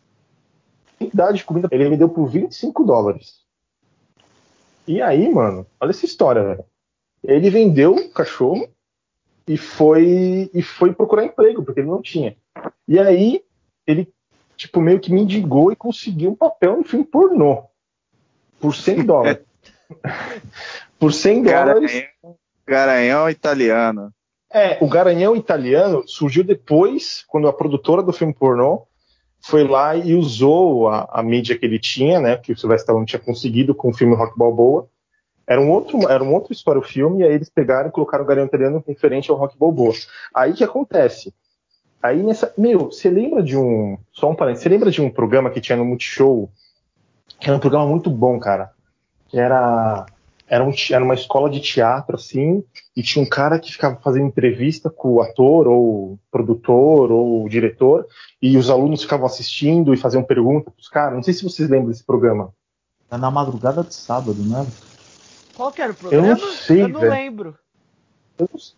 quantidade 0.98 1.38
de 1.38 1.44
comida. 1.44 1.68
Ele 1.72 1.90
vendeu 1.90 2.10
por 2.10 2.28
25 2.28 2.84
dólares. 2.84 3.40
E 4.88 5.02
aí, 5.02 5.30
mano, 5.30 5.66
olha 5.80 5.90
essa 5.90 6.06
história, 6.06 6.44
velho. 6.44 6.66
Ele 7.24 7.50
vendeu 7.50 7.96
o 7.96 8.10
cachorro 8.10 8.68
e 9.48 9.58
foi 9.58 10.50
e 10.54 10.62
foi 10.62 10.94
procurar 10.94 11.26
emprego, 11.26 11.64
porque 11.64 11.80
ele 11.80 11.90
não 11.90 12.02
tinha. 12.02 12.36
E 12.88 13.00
aí, 13.00 13.44
ele 13.86 14.14
tipo, 14.56 14.80
meio 14.80 15.00
que 15.00 15.12
mendigou 15.12 15.72
e 15.72 15.76
conseguiu 15.76 16.32
um 16.32 16.36
papel 16.36 16.78
no 16.78 16.84
filme 16.84 17.06
pornô. 17.06 17.66
Por 18.60 18.76
100 18.76 19.04
dólares. 19.06 19.46
por 21.00 21.14
100 21.14 21.44
dólares. 21.44 21.92
Garanhão, 21.92 22.38
garanhão 22.66 23.30
italiano. 23.30 24.14
É, 24.52 24.78
o 24.82 24.88
Garanhão 24.88 25.36
italiano 25.36 26.08
surgiu 26.08 26.42
depois, 26.42 27.26
quando 27.28 27.48
a 27.48 27.54
produtora 27.54 28.02
do 28.02 28.14
filme 28.14 28.34
pornô 28.34 28.88
foi 29.46 29.64
lá 29.64 29.96
e 29.96 30.16
usou 30.16 30.88
a, 30.88 31.08
a 31.12 31.22
mídia 31.22 31.56
que 31.56 31.64
ele 31.64 31.78
tinha, 31.78 32.20
né, 32.20 32.36
que 32.36 32.52
o 32.52 32.58
Sylvester 32.58 32.86
Stallone 32.86 33.06
tinha 33.06 33.20
conseguido 33.20 33.76
com 33.76 33.90
o 33.90 33.94
filme 33.94 34.16
Rock 34.16 34.36
Balboa. 34.36 34.90
Era 35.48 35.62
um 35.62 35.70
outro, 35.70 36.10
era 36.10 36.24
um 36.24 36.34
outro 36.34 36.52
história 36.52 36.80
o 36.80 36.84
filme, 36.84 37.22
e 37.22 37.24
aí 37.24 37.34
eles 37.34 37.48
pegaram 37.48 37.90
e 37.90 37.92
colocaram 37.92 38.24
o 38.24 38.28
Garanhão 38.28 38.48
italiano 38.48 38.84
referente 38.88 39.30
ao 39.30 39.38
Rock 39.38 39.56
Balboa. 39.56 39.94
Aí 40.34 40.54
que 40.54 40.64
acontece? 40.64 41.32
Aí 42.02 42.24
nessa. 42.24 42.52
Meu, 42.58 42.92
você 42.92 43.08
lembra 43.08 43.44
de 43.44 43.56
um. 43.56 44.00
Só 44.12 44.32
um 44.32 44.36
parênteses. 44.36 44.64
Você 44.64 44.70
lembra 44.70 44.90
de 44.90 45.00
um 45.00 45.12
programa 45.12 45.52
que 45.52 45.62
tinha 45.62 45.76
no 45.76 45.86
Multishow? 45.86 46.50
Que 47.40 47.48
era 47.48 47.58
um 47.58 47.60
programa 47.60 47.86
muito 47.86 48.10
bom, 48.10 48.40
cara. 48.40 48.72
Que 49.28 49.38
era. 49.38 50.08
Era, 50.48 50.64
um, 50.64 50.72
era 50.92 51.04
uma 51.04 51.16
escola 51.16 51.50
de 51.50 51.60
teatro, 51.60 52.16
assim, 52.16 52.64
e 52.96 53.02
tinha 53.02 53.24
um 53.24 53.28
cara 53.28 53.58
que 53.60 53.72
ficava 53.72 53.96
fazendo 53.96 54.28
entrevista 54.28 54.90
com 54.90 55.14
o 55.14 55.22
ator, 55.22 55.68
ou 55.68 56.20
produtor, 56.30 57.12
ou 57.12 57.50
diretor, 57.50 58.06
e 58.40 58.56
os 58.56 58.70
alunos 58.70 59.02
ficavam 59.02 59.26
assistindo 59.26 59.94
e 59.94 59.98
faziam 59.98 60.24
perguntas 60.24 60.72
pros 60.74 60.88
caras. 60.88 61.16
Não 61.16 61.24
sei 61.24 61.34
se 61.34 61.44
vocês 61.44 61.68
lembram 61.68 61.90
desse 61.90 62.04
programa. 62.04 62.54
É 63.10 63.18
na 63.18 63.32
madrugada 63.32 63.84
de 63.84 63.94
sábado, 63.94 64.36
né? 64.44 64.66
Qual 65.56 65.72
que 65.72 65.82
era 65.82 65.92
o 65.92 65.96
programa? 65.96 66.28
Eu 66.28 66.38
não 66.38 66.52
sei, 66.52 66.84
Eu 66.84 66.90
não 66.90 67.00
velho. 67.00 67.12
lembro. 67.12 67.58
Eu 68.38 68.50
não 68.52 68.60
sei. 68.60 68.76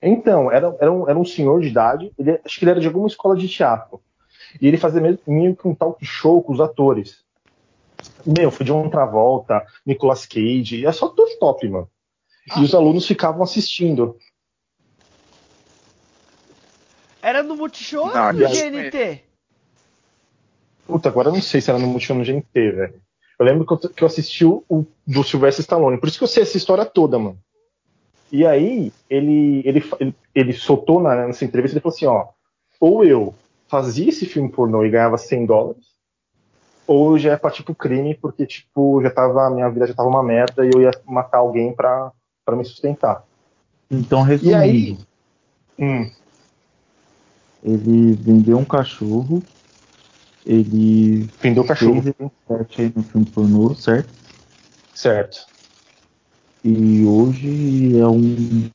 Então, 0.00 0.50
era, 0.50 0.74
era, 0.80 0.92
um, 0.92 1.08
era 1.08 1.18
um 1.18 1.24
senhor 1.24 1.60
de 1.60 1.68
idade, 1.68 2.12
ele, 2.18 2.40
acho 2.44 2.58
que 2.58 2.64
ele 2.64 2.72
era 2.72 2.80
de 2.80 2.86
alguma 2.86 3.06
escola 3.06 3.36
de 3.36 3.48
teatro. 3.48 4.00
E 4.60 4.66
ele 4.66 4.76
fazia 4.76 5.00
meio, 5.00 5.18
meio 5.26 5.54
que 5.54 5.68
um 5.68 5.74
talk 5.74 6.04
show 6.04 6.42
com 6.42 6.52
os 6.52 6.60
atores. 6.60 7.22
Meu, 8.26 8.50
foi 8.50 8.64
John 8.64 8.88
Travolta, 8.88 9.64
Nicolas 9.84 10.26
Cage, 10.26 10.80
e 10.80 10.86
é 10.86 10.92
só 10.92 11.08
tudo 11.08 11.38
top, 11.38 11.68
mano. 11.68 11.88
E 12.56 12.62
os 12.62 12.74
alunos 12.74 13.06
ficavam 13.06 13.42
assistindo. 13.42 14.16
Era 17.20 17.42
no 17.42 17.56
Multishow 17.56 18.06
ou 18.06 18.08
Não, 18.08 18.14
no 18.14 18.28
aliás, 18.28 18.60
GNT? 18.60 19.22
Puta, 20.86 21.08
agora 21.08 21.28
eu 21.28 21.32
não 21.32 21.40
sei 21.40 21.60
se 21.60 21.70
era 21.70 21.78
no 21.78 21.86
Multishow 21.86 22.16
no 22.16 22.24
GNT, 22.24 22.70
velho. 22.72 23.00
Eu 23.38 23.46
lembro 23.46 23.66
que 23.66 23.72
eu, 23.72 23.90
que 23.90 24.02
eu 24.02 24.06
assisti 24.06 24.44
o, 24.44 24.64
o 24.68 24.84
do 25.06 25.22
Sylvester 25.22 25.62
Stallone, 25.62 25.98
por 25.98 26.08
isso 26.08 26.18
que 26.18 26.24
eu 26.24 26.28
sei 26.28 26.42
essa 26.42 26.56
história 26.56 26.84
toda, 26.84 27.18
mano. 27.18 27.38
E 28.30 28.46
aí, 28.46 28.92
ele, 29.10 29.62
ele, 29.64 29.84
ele, 30.00 30.14
ele 30.34 30.52
soltou 30.52 31.00
na, 31.00 31.26
nessa 31.26 31.44
entrevista, 31.44 31.76
ele 31.76 31.82
falou 31.82 31.94
assim, 31.94 32.06
ó, 32.06 32.28
ou 32.80 33.04
eu 33.04 33.34
fazia 33.68 34.08
esse 34.08 34.26
filme 34.26 34.50
pornô 34.50 34.84
e 34.84 34.90
ganhava 34.90 35.18
100 35.18 35.46
dólares, 35.46 35.91
ou 36.86 37.18
já 37.18 37.30
ia 37.30 37.38
partir 37.38 37.62
pro 37.62 37.74
crime, 37.74 38.14
porque, 38.14 38.46
tipo, 38.46 39.00
já 39.02 39.10
tava, 39.10 39.46
a 39.46 39.50
minha 39.50 39.68
vida 39.70 39.86
já 39.86 39.94
tava 39.94 40.08
uma 40.08 40.22
merda 40.22 40.64
e 40.64 40.70
eu 40.70 40.80
ia 40.82 40.90
matar 41.06 41.38
alguém 41.38 41.72
pra, 41.74 42.10
pra 42.44 42.56
me 42.56 42.64
sustentar. 42.64 43.24
Então, 43.90 44.22
E 44.22 44.28
resumindo, 44.28 44.56
aí- 44.58 44.98
Hum, 45.78 46.10
ele 47.62 48.14
vendeu 48.14 48.58
um 48.58 48.64
cachorro, 48.64 49.42
ele 50.44 51.28
vendeu 51.40 51.62
o 51.62 51.66
cachorro. 51.66 52.02
fez 52.02 52.06
esse 52.18 52.30
set 52.48 52.82
aí 52.82 52.92
no 52.94 53.02
filme 53.04 53.26
pornô, 53.26 53.74
certo? 53.74 54.10
Certo. 54.94 55.46
E 56.64 57.04
hoje 57.04 57.98
é 57.98 58.06
um 58.06 58.70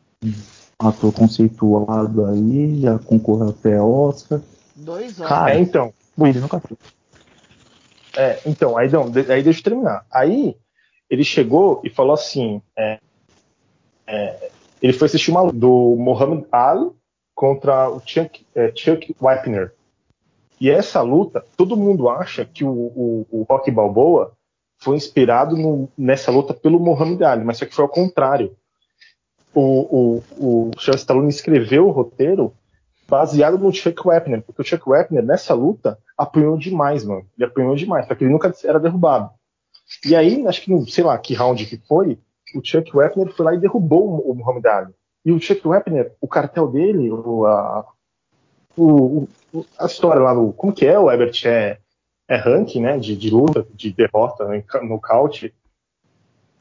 ator 0.80 1.14
conceituado 1.14 2.26
aí, 2.26 2.82
já 2.82 2.98
concorreu 3.00 3.50
até 3.50 3.82
Oscar. 3.82 4.42
Dois 4.76 5.20
horas. 5.20 5.30
Cara, 5.30 5.54
É, 5.56 5.60
então. 5.60 5.94
vendendo 6.18 6.48
cachorro. 6.50 6.78
É, 8.18 8.40
então, 8.48 8.76
aí, 8.76 8.90
não, 8.90 9.04
aí 9.04 9.44
deixa 9.44 9.60
eu 9.60 9.64
terminar. 9.64 10.04
Aí 10.12 10.58
ele 11.08 11.24
chegou 11.24 11.80
e 11.84 11.90
falou 11.90 12.16
assim: 12.16 12.60
é, 12.76 13.00
é, 14.08 14.50
ele 14.82 14.92
foi 14.94 15.06
assistir 15.06 15.30
uma 15.30 15.52
do 15.54 15.96
Muhammad 15.98 16.44
Ali 16.52 16.90
contra 17.36 17.90
o 17.92 18.02
Chuck, 18.04 18.44
é, 18.56 18.72
Chuck 18.76 19.16
Wepner. 19.22 19.72
E 20.60 20.72
essa 20.72 21.02
luta, 21.04 21.46
todo 21.56 21.78
mundo 21.78 22.10
acha 22.10 22.44
que 22.44 22.64
o, 22.64 22.70
o, 22.72 23.28
o 23.30 23.44
Rocky 23.44 23.70
Balboa 23.70 24.34
foi 24.80 24.96
inspirado 24.96 25.56
no- 25.56 25.88
nessa 25.96 26.32
luta 26.32 26.54
pelo 26.56 26.80
Muhammad 26.80 27.22
Ali, 27.22 27.44
mas 27.44 27.60
só 27.60 27.66
que 27.68 27.76
foi 27.76 27.84
ao 27.84 27.90
contrário. 27.90 28.56
O, 29.54 29.62
o, 29.62 30.24
o 30.38 30.72
Sylvester 30.74 30.96
Stallone 30.96 31.30
escreveu 31.30 31.88
o 31.88 31.92
roteiro 31.92 32.54
baseado 33.10 33.58
no 33.58 33.72
Chuck 33.74 34.06
Wepner, 34.08 34.42
porque 34.42 34.62
o 34.62 34.66
Chuck 34.66 34.88
Wepner, 34.90 35.24
nessa 35.24 35.54
luta, 35.54 35.98
apanhou 36.18 36.58
demais, 36.58 37.04
mano. 37.04 37.26
Ele 37.38 37.46
apanhou 37.50 37.76
demais, 37.76 38.06
só 38.08 38.16
que 38.16 38.24
ele 38.24 38.32
nunca 38.32 38.54
era 38.64 38.80
derrubado. 38.80 39.30
E 40.06 40.16
aí, 40.16 40.46
acho 40.48 40.62
que 40.62 40.72
no, 40.72 40.88
sei 40.88 41.04
lá, 41.04 41.18
que 41.18 41.34
round 41.34 41.66
que 41.66 41.78
foi, 41.88 42.20
o 42.56 42.62
Chuck 42.64 42.96
Wepner 42.96 43.32
foi 43.34 43.46
lá 43.46 43.54
e 43.54 43.60
derrubou 43.60 44.08
o, 44.10 44.32
o 44.32 44.36
Muhammad 44.36 44.66
Ali. 44.66 44.94
E 45.26 45.32
o 45.32 45.40
Chuck 45.40 45.66
Wepner, 45.68 46.14
o 46.22 46.28
cartel 46.28 46.68
dele, 46.68 47.10
o, 47.12 47.46
a, 47.46 47.86
o, 48.76 49.28
o- 49.54 49.66
a 49.80 49.86
história 49.86 50.22
lá 50.22 50.34
no. 50.34 50.54
Como 50.54 50.74
que 50.74 50.86
é? 50.86 50.98
O 51.00 51.12
Ebert 51.12 51.46
é, 51.46 51.80
é 52.28 52.36
ranking, 52.38 52.82
né? 52.82 52.98
De, 52.98 53.16
de 53.16 53.30
luta, 53.30 53.66
de 53.74 53.92
derrota, 53.92 54.46
né, 54.48 54.64
no 54.82 54.90
nocaute. 54.90 55.54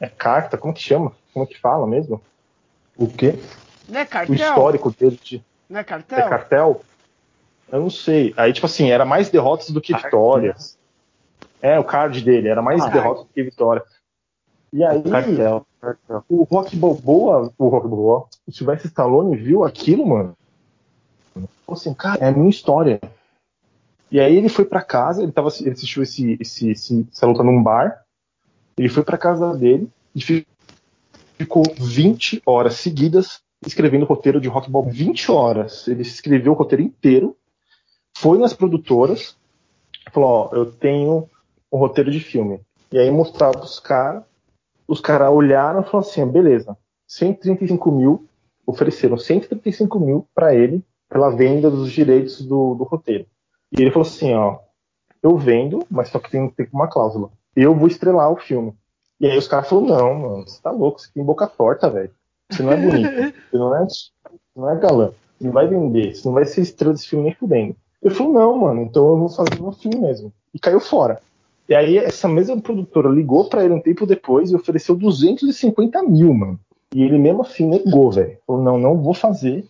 É 0.01 0.09
carta, 0.09 0.59
como 0.59 0.75
que 0.75 0.83
chama? 0.83 1.13
Como 1.33 1.47
que 1.47 1.59
fala 1.59 1.87
mesmo? 1.87 2.21
O 2.97 3.07
quê? 3.07 3.35
Não 3.89 4.01
é 4.01 4.03
O 4.03 4.07
cartel? 4.09 4.35
histórico 4.35 4.91
dele 4.93 5.19
de. 5.23 5.45
Não 5.69 5.81
é 5.81 5.85
cartel? 5.85 6.19
É 6.19 6.29
cartel? 6.29 6.83
Eu 7.71 7.81
não 7.81 7.91
sei. 7.91 8.33
Aí, 8.37 8.53
tipo 8.53 8.67
assim, 8.67 8.91
era 8.91 9.05
mais 9.05 9.29
derrotas 9.29 9.71
do 9.71 9.81
que 9.81 9.93
Card, 9.93 10.05
vitórias. 10.07 10.79
É, 11.61 11.79
o 11.79 11.85
card 11.85 12.21
dele, 12.23 12.49
era 12.49 12.63
mais 12.63 12.83
Ah, 12.83 12.89
derrotas 12.89 13.25
do 13.25 13.33
que 13.33 13.43
vitória. 13.43 13.83
E 14.73 14.85
aí, 14.85 15.03
Cartel. 15.03 15.67
cartel. 15.81 16.25
o 16.29 16.43
Rock 16.45 16.77
Balboa, 16.77 17.53
o 17.59 17.69
Rock 17.69 17.89
Balboa, 17.89 18.29
o 18.47 18.53
Sylvester 18.53 18.87
Stallone 18.89 19.37
viu 19.37 19.65
aquilo, 19.65 20.07
mano. 20.07 20.37
Falou 21.35 21.49
assim, 21.81 21.95
cara, 21.95 22.25
é 22.25 22.29
a 22.29 22.33
minha 22.33 22.51
história. 22.51 23.01
E 24.11 24.21
aí 24.21 24.37
ele 24.37 24.49
foi 24.49 24.65
pra 24.65 24.83
casa, 24.83 25.23
ele, 25.23 25.33
tava, 25.33 25.49
ele 25.61 25.71
assistiu 25.71 26.03
esse, 26.03 26.37
esse, 26.41 26.71
esse- 26.71 27.09
essa 27.13 27.27
luta 27.27 27.43
num 27.43 27.61
bar. 27.63 28.05
Ele 28.79 28.89
foi 28.89 29.03
pra 29.03 29.19
casa 29.19 29.57
dele 29.57 29.91
e 30.15 30.21
fi- 30.23 30.47
ficou 31.37 31.63
20 31.77 32.41
horas 32.47 32.75
seguidas 32.75 33.41
escrevendo 33.65 34.03
o 34.03 34.07
roteiro 34.07 34.41
de 34.41 34.49
Rock 34.49 34.71
Balboa. 34.71 34.93
20 34.93 35.31
horas. 35.31 35.87
Ele 35.89 36.03
escreveu 36.03 36.53
o 36.53 36.57
roteiro 36.57 36.83
inteiro, 36.83 37.37
foi 38.17 38.39
nas 38.39 38.53
produtoras, 38.53 39.37
falou, 40.13 40.29
ó, 40.31 40.57
eu 40.57 40.73
tenho 40.73 41.29
um 41.73 41.79
roteiro 41.79 42.11
de 42.11 42.21
filme. 42.21 42.61
E 42.91 42.99
aí 42.99 43.11
mostrava 43.11 43.59
os 43.61 43.79
caras, 43.79 44.23
os 44.87 45.01
caras 45.01 45.31
olharam 45.31 45.81
e 45.81 45.85
falaram 45.85 46.09
assim, 46.09 46.23
"Ah, 46.23 46.27
beleza, 46.27 46.77
135 47.07 47.91
mil, 47.91 48.29
ofereceram 48.67 49.17
135 49.17 49.99
mil 50.01 50.29
para 50.35 50.55
ele 50.55 50.85
pela 51.09 51.31
venda 51.31 51.71
dos 51.71 51.91
direitos 51.93 52.43
do, 52.43 52.75
do 52.75 52.85
roteiro. 52.85 53.27
E 53.73 53.81
ele 53.81 53.91
falou 53.91 54.07
assim, 54.07 54.35
ó, 54.35 54.59
eu 55.23 55.37
vendo, 55.37 55.85
mas 55.91 56.09
só 56.09 56.19
que 56.19 56.31
tem, 56.31 56.49
tem 56.51 56.69
uma 56.73 56.89
cláusula. 56.89 57.31
Eu 57.55 57.75
vou 57.75 57.89
estrelar 57.89 58.31
o 58.31 58.37
filme. 58.37 58.75
E 59.21 59.27
aí 59.27 59.39
os 59.39 59.49
caras 59.49 59.69
falaram, 59.69 59.89
não, 59.89 60.15
mano, 60.15 60.49
você 60.49 60.61
tá 60.61 60.71
louco, 60.71 61.01
você 61.01 61.11
tem 61.13 61.25
boca 61.25 61.47
torta, 61.47 61.89
velho. 61.89 62.11
Você 62.51 62.63
não 62.63 62.73
é 62.73 62.77
bonito, 62.77 63.35
você 63.51 63.59
não 63.59 63.77
é, 63.77 63.87
não 64.55 64.71
é 64.71 64.79
galã. 64.79 65.13
Não 65.41 65.53
vai 65.53 65.67
vender, 65.67 66.15
você 66.15 66.27
não 66.27 66.35
vai 66.35 66.45
ser 66.45 66.63
estrela 66.63 66.95
desse 66.95 67.09
filme 67.09 67.25
nem 67.25 67.35
fudendo. 67.35 67.77
Ele 68.03 68.15
falou, 68.15 68.33
não, 68.33 68.57
mano, 68.59 68.83
então 68.83 69.07
eu 69.09 69.19
vou 69.19 69.29
fazer 69.29 69.61
no 69.61 69.73
fim 69.73 69.91
mesmo. 69.99 70.33
E 70.55 70.59
caiu 70.59 70.81
fora. 70.81 71.21
E 71.69 71.75
aí 71.75 71.99
essa 71.99 72.29
mesma 72.29 72.61
produtora 72.61 73.09
ligou 73.09 73.49
para 73.49 73.65
ele 73.65 73.75
um 73.75 73.81
tempo 73.81 74.07
depois 74.07 74.51
e 74.51 74.57
ofereceu 74.57 74.95
250 74.95 76.03
mil, 76.05 76.33
mano. 76.33 76.61
E 76.95 77.03
ele 77.03 77.19
mesmo 77.19 77.43
assim 77.43 77.67
negou, 77.67 78.11
velho. 78.11 78.39
Falou, 78.47 78.63
não, 78.63 78.79
não 78.79 79.03
vou 79.03 79.13
fazer 79.13 79.67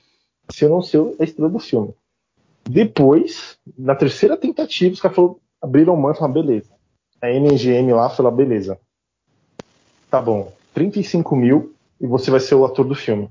se 0.50 0.64
eu 0.64 0.68
não 0.68 0.82
ser 0.82 1.00
a 1.18 1.24
estrela 1.24 1.50
do 1.50 1.58
filme. 1.58 1.94
Depois, 2.68 3.56
na 3.76 3.94
terceira 3.94 4.36
tentativa, 4.36 4.92
os 4.92 5.00
caras 5.00 5.16
falaram, 5.16 5.36
abriram 5.60 5.96
mão 5.96 6.10
e 6.10 6.14
falaram, 6.14 6.34
beleza. 6.34 6.70
A 7.22 7.30
NGM 7.30 7.92
lá 7.92 8.10
falou, 8.10 8.30
beleza. 8.30 8.78
Tá 10.10 10.20
bom, 10.20 10.52
35 10.74 11.34
mil 11.34 11.74
e 12.00 12.06
você 12.06 12.30
vai 12.30 12.40
ser 12.40 12.54
o 12.54 12.64
ator 12.64 12.86
do 12.86 12.94
filme. 12.94 13.28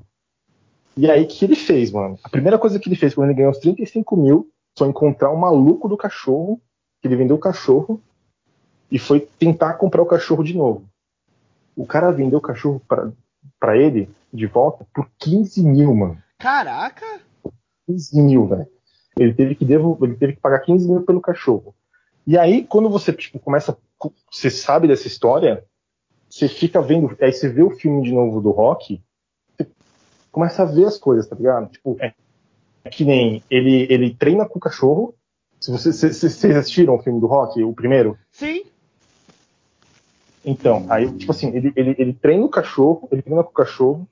E 0.98 1.10
aí, 1.10 1.24
o 1.24 1.28
que 1.28 1.44
ele 1.44 1.56
fez, 1.56 1.92
mano? 1.92 2.18
A 2.24 2.30
primeira 2.30 2.58
coisa 2.58 2.80
que 2.80 2.88
ele 2.88 2.96
fez 2.96 3.14
quando 3.14 3.28
ele 3.28 3.38
ganhou 3.38 3.52
os 3.52 3.60
35 3.60 4.16
mil 4.16 4.50
foi 4.78 4.88
encontrar 4.88 5.30
o 5.30 5.38
maluco 5.38 5.90
do 5.90 5.98
cachorro, 5.98 6.62
que 7.02 7.08
ele 7.08 7.16
vendeu 7.16 7.36
o 7.36 7.40
cachorro, 7.40 8.02
e 8.90 8.98
foi 8.98 9.20
tentar 9.20 9.74
comprar 9.74 10.02
o 10.02 10.06
cachorro 10.06 10.44
de 10.44 10.56
novo. 10.56 10.86
O 11.76 11.86
cara 11.86 12.12
vendeu 12.12 12.40
o 12.40 12.42
cachorro 12.42 12.82
para 13.60 13.78
ele 13.78 14.10
de 14.32 14.46
volta 14.46 14.86
por 14.94 15.10
15 15.20 15.64
mil, 15.64 15.94
mano. 15.94 16.18
Caraca! 16.38 17.06
15 17.88 18.22
mil, 18.22 18.48
velho. 18.48 18.68
Ele 19.18 19.34
teve 19.34 19.56
que 19.56 19.66
devolver, 19.66 20.10
ele 20.10 20.18
teve 20.18 20.34
que 20.34 20.42
pagar 20.42 20.60
15 20.60 20.90
mil 20.90 21.02
pelo 21.04 21.22
cachorro. 21.22 21.74
E 22.28 22.38
aí, 22.38 22.66
quando 22.66 22.90
você 22.90 23.14
tipo, 23.14 23.40
começa, 23.40 23.78
você 24.32 24.50
sabe 24.50 24.88
dessa 24.88 25.08
história, 25.08 25.64
você 26.36 26.50
fica 26.50 26.82
vendo, 26.82 27.16
aí 27.22 27.32
você 27.32 27.48
vê 27.48 27.64
o 27.64 27.70
filme 27.70 28.04
de 28.04 28.12
novo 28.12 28.42
do 28.42 28.52
Rock, 28.52 29.02
você 29.58 29.66
começa 30.30 30.64
a 30.64 30.66
ver 30.66 30.84
as 30.84 30.98
coisas, 30.98 31.26
tá 31.26 31.34
ligado? 31.34 31.72
Tipo, 31.72 31.96
é, 32.02 32.14
que 32.92 33.06
nem 33.06 33.42
ele, 33.50 33.88
ele 33.90 34.14
treina 34.14 34.46
com 34.46 34.58
o 34.58 34.62
cachorro. 34.62 35.16
Se 35.62 35.72
vocês, 35.72 35.96
vocês 35.96 36.58
assistiram 36.58 36.96
o 36.96 37.02
filme 37.02 37.22
do 37.22 37.26
Rock, 37.26 37.64
o 37.64 37.74
primeiro? 37.74 38.20
Sim. 38.34 38.66
Então, 40.44 40.86
aí, 40.90 41.10
tipo 41.14 41.32
assim, 41.32 41.56
ele, 41.56 41.72
ele, 41.74 41.96
ele 41.98 42.14
treina 42.14 42.44
o 42.44 42.50
cachorro, 42.50 43.08
ele 43.14 43.22
treina 43.22 43.42
com 43.42 43.52
o 43.52 43.54
cachorro, 43.54 44.06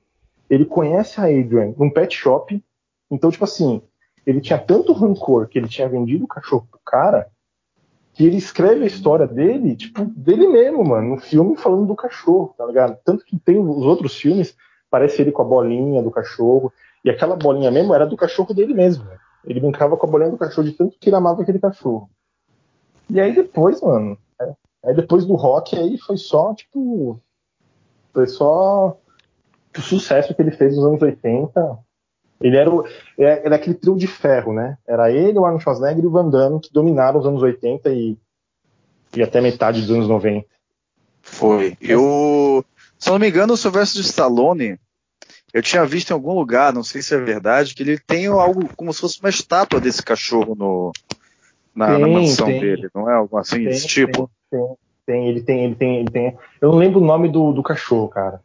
ele 0.50 0.64
conhece 0.64 1.20
a 1.20 1.26
Adrian 1.26 1.74
num 1.78 1.90
pet 1.90 2.16
shop. 2.16 2.64
Então, 3.12 3.30
tipo 3.30 3.44
assim, 3.44 3.82
ele 4.26 4.40
tinha 4.40 4.58
tanto 4.58 4.94
rancor 4.94 5.50
que 5.50 5.60
ele 5.60 5.68
tinha 5.68 5.90
vendido 5.90 6.24
o 6.24 6.30
cachorro 6.30 6.66
pro 6.72 6.80
cara, 6.86 7.30
que 8.14 8.26
ele 8.26 8.38
escreve 8.38 8.84
a 8.84 8.88
história 8.88 9.28
dele, 9.28 9.76
tipo, 9.76 10.06
dele 10.06 10.48
mesmo, 10.48 10.84
mano, 10.84 11.16
no 11.16 11.18
filme 11.18 11.56
falando 11.56 11.88
do 11.88 11.96
cachorro, 11.96 12.54
tá 12.58 12.66
ligado? 12.66 12.98
Tanto 13.04 13.26
que 13.26 13.40
tem 13.40 13.58
os 13.58 13.84
outros 13.86 14.16
filmes, 14.16 14.56
parece 14.90 15.22
ele 15.22 15.32
com 15.32 15.42
a 15.42 15.46
bolinha 15.46 16.04
do 16.04 16.12
cachorro, 16.12 16.72
e 17.04 17.10
aquela 17.10 17.36
bolinha 17.36 17.72
mesmo 17.72 17.94
era 17.94 18.06
do 18.06 18.16
cachorro 18.16 18.54
dele 18.54 18.74
mesmo. 18.74 19.04
Né? 19.06 19.18
Ele 19.46 19.60
brincava 19.60 19.98
com 19.98 20.06
a 20.06 20.10
bolinha 20.10 20.32
do 20.32 20.38
cachorro 20.38 20.68
de 20.68 20.74
tanto 20.74 20.98
que 21.00 21.10
ele 21.10 21.16
amava 21.16 21.42
aquele 21.42 21.60
cachorro. 21.60 22.10
E 23.10 23.20
aí 23.20 23.34
depois, 23.34 23.82
mano, 23.82 24.18
Aí 24.84 24.94
depois 24.94 25.26
do 25.26 25.36
rock 25.36 25.78
aí 25.78 25.98
foi 25.98 26.18
só, 26.18 26.54
tipo. 26.54 27.20
Foi 28.14 28.28
só 28.28 29.00
o 29.76 29.82
sucesso 29.82 30.36
que 30.36 30.42
ele 30.42 30.52
fez 30.52 30.76
nos 30.76 30.86
anos 30.86 31.02
80. 31.02 31.80
Ele 32.42 32.58
era, 32.58 32.70
o, 32.70 32.86
é, 33.18 33.46
era 33.46 33.56
aquele 33.56 33.76
trio 33.76 33.96
de 33.96 34.08
ferro, 34.08 34.54
né? 34.54 34.78
Era 34.88 35.12
ele, 35.12 35.40
o 35.40 35.46
Arnold 35.46 35.64
Schwarzenegger 35.64 36.04
e 36.04 36.08
o 36.08 36.12
Van 36.12 36.30
Damme 36.30 36.60
que 36.60 36.74
dominaram 36.74 37.20
os 37.20 37.26
anos 37.26 37.42
80 37.42 37.90
e, 37.92 38.18
e 39.16 39.24
até 39.24 39.40
metade 39.40 39.82
dos 39.82 39.92
anos 39.92 40.08
90. 40.08 40.46
Foi. 41.22 41.78
Eu, 41.80 42.66
se 43.00 43.10
não 43.10 43.18
me 43.18 43.30
engano, 43.30 43.54
o 43.54 43.58
Sylvester 43.58 44.02
Stallone, 44.02 44.78
eu 45.54 45.62
tinha 45.62 45.86
visto 45.86 46.10
em 46.10 46.14
algum 46.14 46.34
lugar, 46.34 46.74
não 46.74 46.84
sei 46.84 47.02
se 47.02 47.16
é 47.16 47.18
verdade, 47.18 47.74
que 47.74 47.84
ele 47.84 47.98
tem 47.98 48.28
algo 48.28 48.68
como 48.76 48.94
se 48.94 49.00
fosse 49.00 49.20
uma 49.22 49.30
estátua 49.30 49.80
desse 49.80 50.04
cachorro 50.04 50.54
no, 50.54 50.92
na, 51.74 51.92
tem, 51.92 52.00
na 52.00 52.08
mansão 52.08 52.48
tem. 52.48 52.60
dele, 52.60 52.90
não 52.94 53.10
é 53.10 53.14
algo 53.14 53.38
assim 53.38 53.58
tem, 53.58 53.66
desse 53.66 53.88
tipo? 53.88 54.30
Tem, 54.52 54.68
tem, 55.06 55.28
ele 55.30 55.42
tem, 55.42 55.64
ele 55.64 55.76
tem, 55.76 56.00
ele 56.00 56.12
tem. 56.12 56.38
Eu 56.60 56.72
não 56.72 56.78
lembro 56.78 57.00
o 57.00 57.06
nome 57.06 57.30
do, 57.30 57.54
do 57.54 57.64
cachorro, 57.64 58.10
cara. 58.10 58.42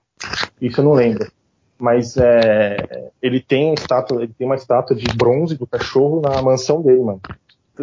Isso 0.61 0.81
eu 0.81 0.85
não 0.85 0.93
lembro. 0.93 1.31
Mas 1.79 2.17
é, 2.17 3.11
ele 3.23 3.41
tem 3.41 3.73
estátua, 3.73 4.25
ele 4.25 4.35
tem 4.37 4.47
uma 4.47 4.57
estátua 4.57 4.97
de 4.97 5.07
bronze 5.17 5.57
do 5.57 5.67
cachorro 5.67 6.21
na 6.21 6.43
mansão 6.43 6.83
dele, 6.83 7.01
mano. 7.01 7.21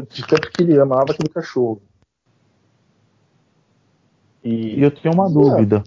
De 0.09 0.27
tanto 0.27 0.51
que 0.51 0.63
ele 0.63 0.77
amava 0.77 1.13
aquele 1.13 1.29
cachorro. 1.29 1.81
E, 4.43 4.77
e 4.77 4.83
eu 4.83 4.91
tenho 4.91 5.13
uma 5.13 5.29
dúvida. 5.29 5.83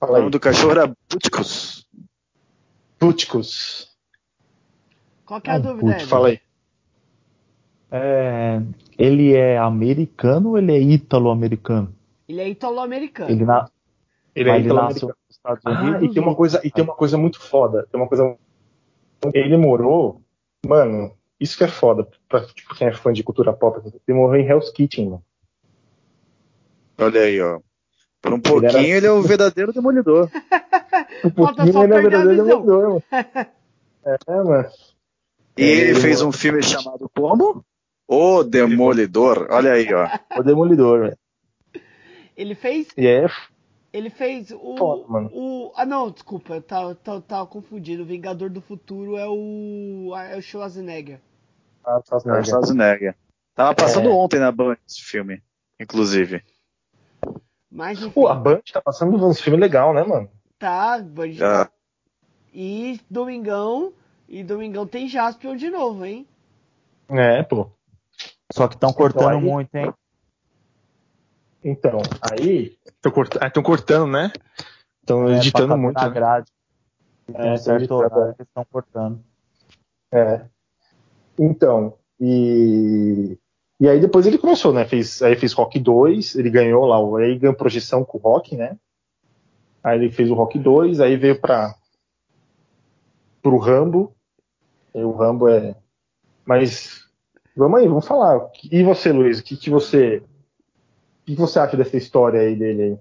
O 0.00 0.06
nome 0.06 0.30
do 0.30 0.38
cachorro 0.38 0.72
era 0.72 0.92
Buticus. 1.10 1.86
Buticus. 3.00 3.90
Qual 5.24 5.40
que 5.40 5.48
é 5.48 5.54
a 5.54 5.56
ah, 5.56 5.58
dúvida? 5.58 6.00
Fala 6.00 6.28
aí. 6.28 6.40
É, 7.90 8.60
ele 8.98 9.34
é 9.34 9.58
americano 9.58 10.50
ou 10.50 10.58
ele 10.58 10.72
é 10.72 10.80
ítalo-americano? 10.80 11.94
Ele 12.28 12.40
é 12.40 12.48
italo-americano. 12.48 13.30
Ele, 13.30 13.44
na... 13.44 13.68
ele 14.34 14.50
é 14.50 14.60
italo-americano. 15.44 15.96
Ah, 15.96 16.04
e 16.04 16.12
tem 16.12 16.22
uma 16.22 16.34
coisa, 16.34 16.60
e 16.64 16.70
tem 16.70 16.84
uma 16.84 16.94
coisa 16.94 17.18
muito 17.18 17.40
foda. 17.40 17.86
Tem 17.90 18.00
uma 18.00 18.08
coisa. 18.08 18.36
Ele 19.34 19.56
morou, 19.56 20.20
mano. 20.66 21.12
Isso 21.38 21.58
que 21.58 21.64
é 21.64 21.68
foda 21.68 22.06
pra 22.28 22.44
tipo, 22.46 22.74
quem 22.74 22.86
é 22.86 22.92
fã 22.92 23.12
de 23.12 23.24
cultura 23.24 23.52
pop. 23.52 23.80
Ele 23.84 24.16
morou 24.16 24.36
em 24.36 24.46
Hell's 24.46 24.70
Kitchen, 24.70 25.06
mano. 25.06 25.24
Olha 26.98 27.20
aí, 27.22 27.40
ó. 27.40 27.60
Por 28.20 28.32
um 28.32 28.40
pouquinho 28.40 28.70
ele, 28.70 28.78
era... 28.78 28.96
ele 28.98 29.06
é 29.06 29.10
o 29.10 29.22
verdadeiro 29.22 29.72
demolidor. 29.72 30.30
um 31.24 31.30
pouquinho 31.30 31.82
ele 31.82 31.94
é 31.94 31.98
o 31.98 32.02
verdadeiro 32.02 32.44
demolidor, 32.44 33.02
mano. 33.10 33.46
É, 34.04 34.42
mano. 34.42 34.68
E 35.56 35.62
ele, 35.62 35.90
ele 35.90 36.00
fez 36.00 36.22
um 36.22 36.32
filme 36.32 36.60
chamado 36.60 37.08
como? 37.14 37.64
O 38.08 38.42
Demolidor. 38.42 39.46
Olha 39.50 39.72
aí, 39.72 39.86
ó. 39.94 40.08
O 40.38 40.42
Demolidor, 40.42 41.00
velho. 41.00 41.18
Ele 42.36 42.54
fez. 42.54 42.88
Yeah. 42.98 43.32
Ele 43.92 44.08
fez 44.08 44.50
o, 44.50 44.76
Foda, 44.78 45.28
o. 45.32 45.70
Ah, 45.76 45.84
não, 45.84 46.10
desculpa, 46.10 46.54
eu 46.54 46.62
tava, 46.62 46.94
tava, 46.94 47.20
tava, 47.20 47.46
confundido. 47.46 48.02
O 48.02 48.06
Vingador 48.06 48.48
do 48.48 48.62
Futuro 48.62 49.18
é 49.18 49.26
o. 49.28 50.14
É 50.16 50.36
o 50.36 50.40
Schwarzenegger. 50.42 51.20
Ah, 51.84 52.00
Schwarzenegger. 52.06 52.38
É 52.38 52.40
o 52.40 52.44
Schwarzenegger. 52.46 53.16
Tava 53.54 53.74
passando 53.74 54.08
é. 54.08 54.12
ontem 54.12 54.40
na 54.40 54.50
Band 54.50 54.78
esse 54.88 55.02
filme, 55.02 55.42
inclusive. 55.78 56.42
Mas, 57.70 57.98
enfim. 57.98 58.10
Pô, 58.10 58.28
a 58.28 58.34
Band 58.34 58.62
tá 58.72 58.80
passando 58.80 59.14
um 59.14 59.34
filme 59.34 59.58
legal, 59.58 59.92
né, 59.92 60.02
mano? 60.02 60.30
Tá, 60.58 60.98
Band. 60.98 61.34
Tá. 61.38 61.70
E 62.52 62.98
Domingão. 63.10 63.92
E 64.26 64.42
Domingão 64.42 64.86
tem 64.86 65.06
Jaspion 65.06 65.54
de 65.54 65.68
novo, 65.68 66.06
hein? 66.06 66.26
É, 67.10 67.42
pô. 67.42 67.70
Só 68.50 68.68
que 68.68 68.74
estão 68.74 68.92
cortando 68.92 69.36
aí... 69.36 69.40
muito, 69.40 69.74
hein? 69.74 69.92
Então, 71.64 72.00
aí. 72.30 72.76
Estão 72.84 73.12
cort... 73.12 73.36
ah, 73.40 73.62
cortando, 73.62 74.10
né? 74.10 74.32
Estão 75.00 75.28
é, 75.28 75.36
editando 75.36 75.76
muito. 75.76 75.96
Na 75.96 76.08
né? 76.08 76.14
grade. 76.14 76.50
É, 77.34 77.56
certo 77.56 77.94
horário 77.94 78.34
que 78.34 78.42
estão 78.42 78.64
cortando. 78.64 79.20
É. 80.12 80.42
Então, 81.38 81.94
e. 82.20 83.38
E 83.80 83.88
aí 83.88 84.00
depois 84.00 84.26
ele 84.26 84.38
começou, 84.38 84.72
né? 84.72 84.84
Fez, 84.84 85.22
aí 85.22 85.34
fez 85.34 85.52
Rock 85.52 85.80
2, 85.80 86.36
ele 86.36 86.50
ganhou 86.50 86.84
lá, 86.86 86.98
aí 87.20 87.36
ganhou 87.36 87.54
projeção 87.54 88.04
com 88.04 88.16
o 88.16 88.20
Rock, 88.20 88.56
né? 88.56 88.76
Aí 89.82 89.98
ele 89.98 90.10
fez 90.10 90.30
o 90.30 90.34
Rock 90.34 90.56
2, 90.56 91.00
aí 91.00 91.16
veio 91.16 91.40
para 91.40 91.74
pro 93.42 93.58
Rambo. 93.58 94.14
E 94.94 95.02
o 95.02 95.10
Rambo 95.10 95.48
é. 95.48 95.74
Mas 96.44 97.02
Vamos 97.54 97.80
aí, 97.80 97.88
vamos 97.88 98.06
falar. 98.06 98.50
E 98.70 98.82
você, 98.82 99.12
Luiz, 99.12 99.38
o 99.38 99.44
que, 99.44 99.56
que 99.56 99.70
você. 99.70 100.22
O 101.22 101.24
que 101.24 101.34
você 101.36 101.58
acha 101.58 101.76
dessa 101.76 101.96
história 101.96 102.40
aí 102.40 102.56
dele 102.56 102.82
aí? 102.82 102.98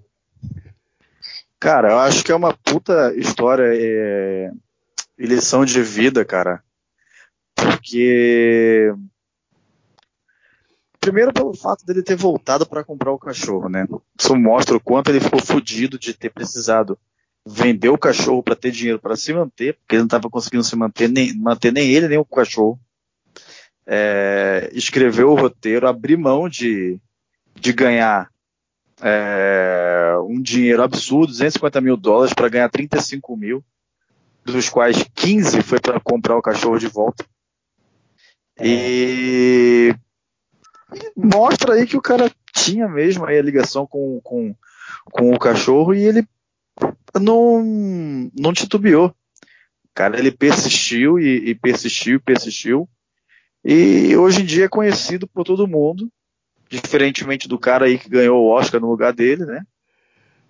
Cara, 1.59 1.91
eu 1.91 1.99
acho 1.99 2.23
que 2.23 2.31
é 2.31 2.35
uma 2.35 2.53
puta 2.53 3.13
história 3.15 3.65
é, 3.73 4.51
e 5.17 5.25
lição 5.25 5.65
de 5.65 5.81
vida, 5.81 6.23
cara. 6.23 6.63
Porque. 7.55 8.93
Primeiro 10.99 11.33
pelo 11.33 11.55
fato 11.55 11.83
dele 11.83 12.03
ter 12.03 12.15
voltado 12.15 12.65
para 12.65 12.83
comprar 12.83 13.11
o 13.11 13.17
cachorro, 13.17 13.67
né? 13.69 13.87
Isso 14.19 14.35
mostra 14.35 14.77
o 14.77 14.79
quanto 14.79 15.09
ele 15.09 15.19
ficou 15.19 15.39
fodido 15.39 15.97
de 15.97 16.13
ter 16.13 16.29
precisado 16.29 16.97
vender 17.43 17.89
o 17.89 17.97
cachorro 17.97 18.43
para 18.43 18.55
ter 18.55 18.69
dinheiro 18.69 18.99
para 18.99 19.15
se 19.15 19.33
manter, 19.33 19.73
porque 19.73 19.95
ele 19.95 20.01
não 20.01 20.07
estava 20.07 20.29
conseguindo 20.29 20.63
se 20.63 20.75
manter 20.75 21.09
nem, 21.09 21.35
manter 21.35 21.71
nem 21.73 21.89
ele 21.91 22.07
nem 22.07 22.19
o 22.19 22.25
cachorro 22.25 22.79
é, 23.85 24.69
escrever 24.73 25.25
o 25.25 25.35
roteiro, 25.35 25.87
abrir 25.87 26.17
mão 26.17 26.47
de, 26.47 26.99
de 27.61 27.71
ganhar 27.71 28.27
é, 29.03 30.15
um 30.27 30.41
dinheiro 30.41 30.81
absurdo, 30.81 31.27
250 31.27 31.79
mil 31.79 31.95
dólares, 31.95 32.33
para 32.33 32.49
ganhar 32.49 32.67
35 32.69 33.37
mil, 33.37 33.63
dos 34.43 34.67
quais 34.67 35.05
15 35.13 35.61
foi 35.61 35.79
para 35.79 35.99
comprar 35.99 36.35
o 36.35 36.41
cachorro 36.41 36.79
de 36.79 36.87
volta. 36.87 37.23
É. 38.57 38.67
E, 38.67 39.95
e 40.91 41.11
mostra 41.15 41.75
aí 41.75 41.85
que 41.85 41.95
o 41.95 42.01
cara 42.01 42.31
tinha 42.51 42.87
mesmo 42.87 43.25
a 43.25 43.41
ligação 43.41 43.85
com, 43.85 44.19
com, 44.23 44.55
com 45.11 45.31
o 45.31 45.39
cachorro 45.39 45.93
e 45.93 46.03
ele 46.03 46.27
não, 47.21 47.63
não 48.35 48.53
titubeou. 48.53 49.13
cara 49.93 50.17
ele 50.17 50.31
persistiu 50.31 51.19
e, 51.19 51.51
e 51.51 51.55
persistiu 51.55 52.15
e 52.15 52.19
persistiu. 52.19 52.89
E 53.63 54.17
hoje 54.17 54.41
em 54.41 54.45
dia 54.45 54.65
é 54.65 54.67
conhecido 54.67 55.27
por 55.27 55.43
todo 55.43 55.67
mundo, 55.67 56.11
diferentemente 56.71 57.49
do 57.49 57.59
cara 57.59 57.85
aí 57.85 57.97
que 57.97 58.09
ganhou 58.09 58.41
o 58.41 58.49
Oscar 58.49 58.79
no 58.79 58.89
lugar 58.89 59.11
dele, 59.11 59.45
né? 59.45 59.63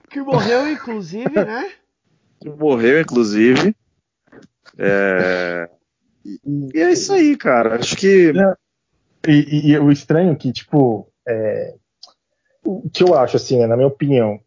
Que 0.09 0.21
morreu, 0.21 0.69
inclusive, 0.69 1.33
né? 1.33 1.71
Que 2.39 2.49
morreu, 2.49 3.01
inclusive. 3.01 3.75
É... 4.77 5.67
E 6.23 6.79
é 6.79 6.91
isso 6.91 7.11
aí, 7.13 7.35
cara. 7.35 7.75
Acho 7.75 7.95
que. 7.97 8.31
E, 9.27 9.31
e, 9.31 9.71
e 9.71 9.79
o 9.79 9.91
estranho 9.91 10.31
é 10.31 10.35
que, 10.35 10.51
tipo, 10.51 11.11
é... 11.27 11.75
o 12.63 12.87
que 12.89 13.03
eu 13.03 13.17
acho, 13.17 13.37
assim, 13.37 13.57
né, 13.57 13.65
na 13.65 13.75
minha 13.75 13.87
opinião, 13.87 14.39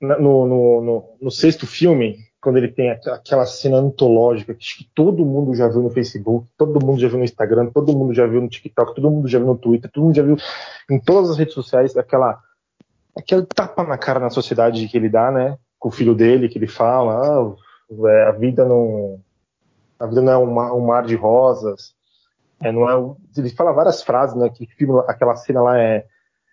no, 0.00 0.18
no, 0.18 0.80
no, 0.80 1.18
no 1.22 1.30
sexto 1.30 1.66
filme, 1.66 2.18
quando 2.40 2.56
ele 2.56 2.68
tem 2.68 2.90
aquela 2.90 3.44
cena 3.44 3.76
antológica 3.76 4.54
que 4.54 4.88
todo 4.94 5.26
mundo 5.26 5.54
já 5.54 5.68
viu 5.68 5.82
no 5.82 5.90
Facebook, 5.90 6.48
todo 6.56 6.84
mundo 6.84 6.98
já 6.98 7.08
viu 7.08 7.18
no 7.18 7.24
Instagram, 7.24 7.66
todo 7.66 7.96
mundo 7.96 8.14
já 8.14 8.26
viu 8.26 8.40
no 8.40 8.48
TikTok, 8.48 8.94
todo 8.94 9.10
mundo 9.10 9.28
já 9.28 9.38
viu 9.38 9.48
no 9.48 9.58
Twitter, 9.58 9.90
todo 9.90 10.04
mundo 10.04 10.16
já 10.16 10.22
viu 10.22 10.36
em 10.90 10.98
todas 10.98 11.30
as 11.30 11.36
redes 11.36 11.52
sociais 11.52 11.96
aquela 11.96 12.40
aquele 13.16 13.44
tapa 13.44 13.84
na 13.84 13.98
cara 13.98 14.18
na 14.18 14.30
sociedade 14.30 14.88
que 14.88 14.96
ele 14.96 15.10
dá, 15.10 15.30
né, 15.30 15.58
com 15.78 15.88
o 15.90 15.92
filho 15.92 16.14
dele, 16.14 16.48
que 16.48 16.56
ele 16.56 16.66
fala, 16.66 17.20
ah, 17.20 17.54
é, 18.08 18.22
a 18.28 18.32
vida 18.32 18.64
não 18.64 19.20
a 19.98 20.06
vida 20.06 20.22
não 20.22 20.32
é 20.32 20.38
um, 20.38 20.78
um 20.78 20.86
mar 20.86 21.04
de 21.04 21.14
rosas, 21.14 21.94
é, 22.58 22.72
não 22.72 22.88
é, 22.88 23.16
ele 23.36 23.50
fala 23.50 23.72
várias 23.72 24.02
frases, 24.02 24.34
né, 24.34 24.48
que 24.48 24.66
aquela 25.06 25.36
cena 25.36 25.60
lá 25.60 25.78
é, 25.78 26.06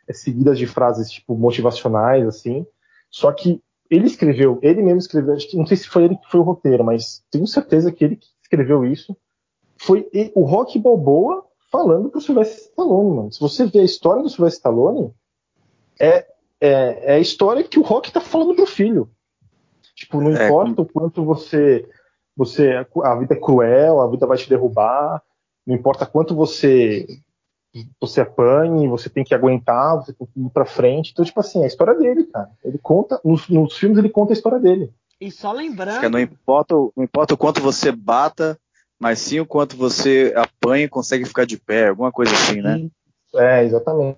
é 0.06 0.14
seguida 0.14 0.54
de 0.54 0.68
frases 0.68 1.10
tipo 1.10 1.38
motivacionais 1.38 2.28
assim, 2.28 2.66
só 3.10 3.32
que 3.32 3.62
ele 3.90 4.08
escreveu, 4.08 4.60
ele 4.62 4.82
mesmo 4.82 5.00
escreveu, 5.00 5.34
acho 5.34 5.50
que 5.50 5.58
não 5.58 5.66
sei 5.66 5.78
se 5.78 5.88
foi 5.88 6.06
ele 6.06 6.18
que 6.18 6.30
foi 6.30 6.40
o 6.40 6.44
roteiro, 6.44 6.84
mas 6.84 7.24
tenho 7.32 7.48
certeza 7.48 7.92
que 7.92 8.04
ele 8.04 8.16
que 8.18 8.28
escreveu 8.42 8.86
isso. 8.86 9.16
Foi 9.80 10.10
o 10.34 10.44
Rock 10.44 10.80
Balboa 10.80 11.46
falando 11.72 12.10
pro 12.10 12.22
Sylvester 12.22 12.70
Stallone, 12.70 13.16
mano. 13.16 13.32
Se 13.32 13.40
você 13.40 13.66
vê 13.66 13.80
a 13.80 13.84
história 13.84 14.24
do 14.24 14.30
Sylvester 14.30 14.60
Stallone, 14.60 15.14
é, 16.00 16.26
é, 16.60 17.12
é 17.12 17.14
a 17.14 17.20
história 17.20 17.64
que 17.64 17.80
o 17.80 17.84
Rock 17.84 18.12
tá 18.12 18.22
falando 18.22 18.56
pro 18.56 18.66
filho. 18.66 19.10
Tipo, 19.96 20.22
não 20.22 20.36
é, 20.36 20.46
importa 20.48 20.82
o 20.82 20.86
quanto 20.86 21.24
você, 21.24 21.88
você. 22.36 22.86
A 23.04 23.16
vida 23.16 23.34
é 23.34 23.40
cruel, 23.40 24.02
a 24.02 24.10
vida 24.10 24.26
vai 24.26 24.38
te 24.38 24.50
derrubar, 24.50 25.22
não 25.66 25.76
importa 25.76 26.06
quanto 26.06 26.36
você 26.36 27.06
você 28.00 28.22
apanhe, 28.22 28.88
você 28.88 29.10
tem 29.10 29.24
que 29.24 29.36
aguentar, 29.36 29.96
você 29.96 30.14
tem 30.14 30.28
que 30.28 30.40
ir 30.40 30.50
pra 30.50 30.66
frente. 30.66 31.12
Então, 31.12 31.26
tipo 31.26 31.40
assim, 31.40 31.62
é 31.62 31.66
a 31.66 31.68
história 31.68 31.94
dele, 31.96 32.26
cara. 32.26 32.50
Ele 32.64 32.78
conta, 32.78 33.20
nos, 33.24 33.48
nos 33.50 33.78
filmes 33.78 33.98
ele 33.98 34.10
conta 34.10 34.32
a 34.32 34.36
história 34.36 34.60
dele. 34.60 34.92
E 35.20 35.32
só 35.32 35.52
lembrando. 35.52 36.10
Não 36.10 36.20
importa, 36.20 36.76
não 36.96 37.04
importa 37.04 37.34
o 37.34 37.38
quanto 37.38 37.62
você 37.62 37.92
bata, 37.92 38.58
mas 39.00 39.20
sim 39.20 39.40
o 39.40 39.46
quanto 39.46 39.76
você 39.76 40.34
apanha 40.36 40.86
e 40.86 40.90
consegue 40.90 41.26
ficar 41.26 41.46
de 41.46 41.58
pé, 41.58 41.90
alguma 41.90 42.12
coisa 42.12 42.34
assim, 42.34 42.62
né? 42.62 42.88
É, 43.36 43.64
exatamente. 43.64 44.18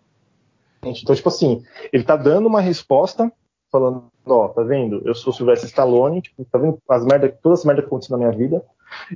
Então, 0.84 1.15
tipo 1.15 1.30
assim, 1.30 1.63
ele 1.91 2.04
tá 2.04 2.15
dando 2.15 2.48
uma 2.48 2.62
resposta, 2.62 3.32
falando, 3.72 4.06
ó, 4.26 4.48
tá 4.48 4.62
vendo? 4.63 5.02
Eu 5.06 5.13
sou 5.13 5.32
o 5.32 5.36
Sylvester 5.36 5.69
Stallone, 5.69 6.22
tipo, 6.22 6.45
tá 6.45 6.58
vendo 6.58 6.80
as 6.89 7.06
merdas, 7.06 7.34
todas 7.41 7.60
as 7.60 7.65
merdas 7.65 7.84
que 7.84 7.88
aconteceram 7.88 8.19
na 8.19 8.28
minha 8.28 8.38
vida. 8.38 8.63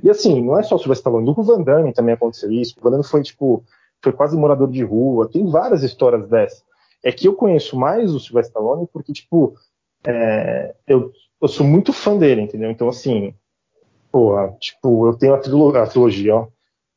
E 0.02 0.10
assim, 0.10 0.42
não 0.42 0.58
é 0.58 0.62
só 0.62 0.76
o 0.76 0.78
Sylvester 0.78 1.00
Stallone, 1.00 1.26
do 1.26 1.42
Van 1.42 1.62
Damme 1.62 1.92
também 1.92 2.14
aconteceu 2.14 2.50
isso. 2.50 2.74
O 2.78 2.82
Van 2.82 2.90
Damme 2.90 3.04
foi, 3.04 3.22
tipo, 3.22 3.64
foi 4.04 4.12
quase 4.12 4.36
morador 4.36 4.70
de 4.70 4.84
rua. 4.84 5.28
Tem 5.28 5.44
várias 5.46 5.82
histórias 5.82 6.28
dessas. 6.28 6.62
É 7.02 7.10
que 7.10 7.26
eu 7.26 7.34
conheço 7.34 7.76
mais 7.76 8.14
o 8.14 8.20
Sylvester 8.20 8.50
Stallone 8.50 8.88
porque, 8.92 9.12
tipo, 9.12 9.54
é, 10.06 10.74
eu, 10.86 11.10
eu 11.40 11.48
sou 11.48 11.66
muito 11.66 11.92
fã 11.92 12.16
dele, 12.16 12.42
entendeu? 12.42 12.70
Então, 12.70 12.88
assim, 12.88 13.34
pô, 14.12 14.36
tipo, 14.60 15.08
eu 15.08 15.16
tenho 15.16 15.34
a, 15.34 15.38
trilo 15.38 15.76
a 15.76 15.86
trilogia, 15.86 16.36
ó. 16.36 16.48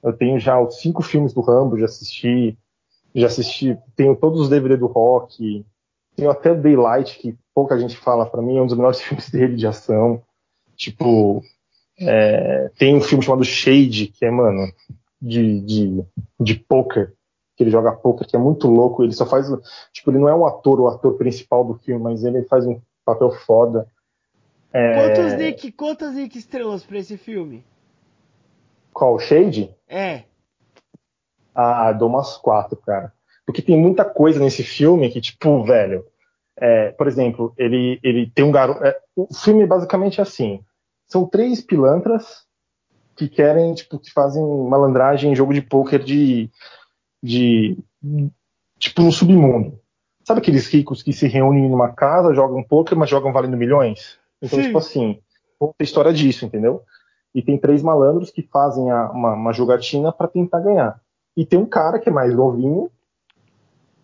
Eu 0.03 0.13
tenho 0.13 0.39
já 0.39 0.59
os 0.59 0.79
cinco 0.79 1.01
filmes 1.01 1.33
do 1.33 1.41
Rambo, 1.41 1.79
já 1.79 1.85
assisti. 1.85 2.57
Já 3.15 3.27
assisti, 3.27 3.77
tenho 3.95 4.15
todos 4.15 4.41
os 4.41 4.49
DVD 4.49 4.77
do 4.77 4.85
rock. 4.85 5.65
Tenho 6.15 6.29
até 6.29 6.53
Daylight, 6.53 7.17
que 7.17 7.35
pouca 7.53 7.79
gente 7.79 7.97
fala 7.97 8.25
para 8.25 8.41
mim, 8.41 8.57
é 8.57 8.61
um 8.61 8.67
dos 8.67 8.75
melhores 8.75 9.01
filmes 9.01 9.29
dele 9.29 9.55
de 9.55 9.65
ação. 9.65 10.21
Tipo, 10.75 11.41
é, 11.99 12.69
tem 12.77 12.95
um 12.95 13.01
filme 13.01 13.23
chamado 13.23 13.43
Shade, 13.43 14.07
que 14.07 14.25
é, 14.25 14.31
mano, 14.31 14.71
de, 15.21 15.61
de, 15.61 16.05
de 16.39 16.55
poker, 16.55 17.13
que 17.55 17.63
ele 17.63 17.71
joga 17.71 17.91
poker, 17.91 18.27
que 18.27 18.35
é 18.35 18.39
muito 18.39 18.67
louco. 18.67 19.03
Ele 19.03 19.13
só 19.13 19.25
faz. 19.25 19.47
Tipo, 19.91 20.11
ele 20.11 20.19
não 20.19 20.29
é 20.29 20.35
um 20.35 20.45
ator, 20.45 20.79
o 20.79 20.87
ator 20.87 21.15
principal 21.17 21.63
do 21.63 21.75
filme, 21.75 22.01
mas 22.01 22.23
ele 22.23 22.43
faz 22.43 22.65
um 22.65 22.79
papel 23.05 23.31
foda. 23.31 23.87
É... 24.71 25.15
Quantos 25.15 25.33
Nick, 25.33 25.71
quantas 25.71 26.13
Nick 26.13 26.37
estrelas 26.37 26.83
pra 26.83 26.97
esse 26.97 27.17
filme? 27.17 27.63
Qual? 28.93 29.19
Shade? 29.19 29.75
É. 29.87 30.23
Ah, 31.53 31.91
dou 31.91 32.09
umas 32.09 32.37
quatro, 32.37 32.77
cara. 32.77 33.13
Porque 33.45 33.61
tem 33.61 33.77
muita 33.77 34.03
coisa 34.03 34.39
nesse 34.39 34.63
filme 34.63 35.09
que, 35.09 35.21
tipo, 35.21 35.63
velho. 35.63 36.05
É, 36.59 36.91
por 36.91 37.07
exemplo, 37.07 37.53
ele, 37.57 37.99
ele 38.03 38.29
tem 38.31 38.43
um 38.43 38.51
garoto. 38.51 38.83
É, 38.83 38.99
o 39.15 39.31
filme 39.33 39.65
basicamente 39.65 40.19
é 40.19 40.23
assim: 40.23 40.63
são 41.05 41.27
três 41.27 41.61
pilantras 41.61 42.46
que 43.17 43.27
querem, 43.27 43.73
tipo, 43.73 43.97
que 43.97 44.11
fazem 44.11 44.43
malandragem 44.69 45.31
em 45.31 45.35
jogo 45.35 45.53
de 45.53 45.61
pôquer 45.61 46.03
de, 46.03 46.49
de. 47.21 47.75
tipo, 48.77 49.01
no 49.01 49.11
submundo. 49.11 49.79
Sabe 50.23 50.39
aqueles 50.39 50.67
ricos 50.67 51.01
que 51.01 51.11
se 51.11 51.27
reúnem 51.27 51.67
numa 51.69 51.91
casa, 51.91 52.33
jogam 52.33 52.63
pôquer, 52.63 52.95
mas 52.95 53.09
jogam 53.09 53.33
valendo 53.33 53.57
milhões? 53.57 54.19
Então, 54.41 54.59
Sim. 54.59 54.65
tipo 54.65 54.77
assim, 54.77 55.19
conta 55.57 55.73
a 55.79 55.83
história 55.83 56.13
disso, 56.13 56.45
entendeu? 56.45 56.83
E 57.33 57.41
tem 57.41 57.57
três 57.57 57.81
malandros 57.81 58.29
que 58.29 58.43
fazem 58.43 58.91
a, 58.91 59.09
uma, 59.09 59.33
uma 59.33 59.53
jogatina 59.53 60.11
para 60.11 60.27
tentar 60.27 60.59
ganhar. 60.59 61.01
E 61.35 61.45
tem 61.45 61.57
um 61.57 61.65
cara 61.65 61.99
que 61.99 62.09
é 62.09 62.11
mais 62.11 62.35
novinho, 62.35 62.91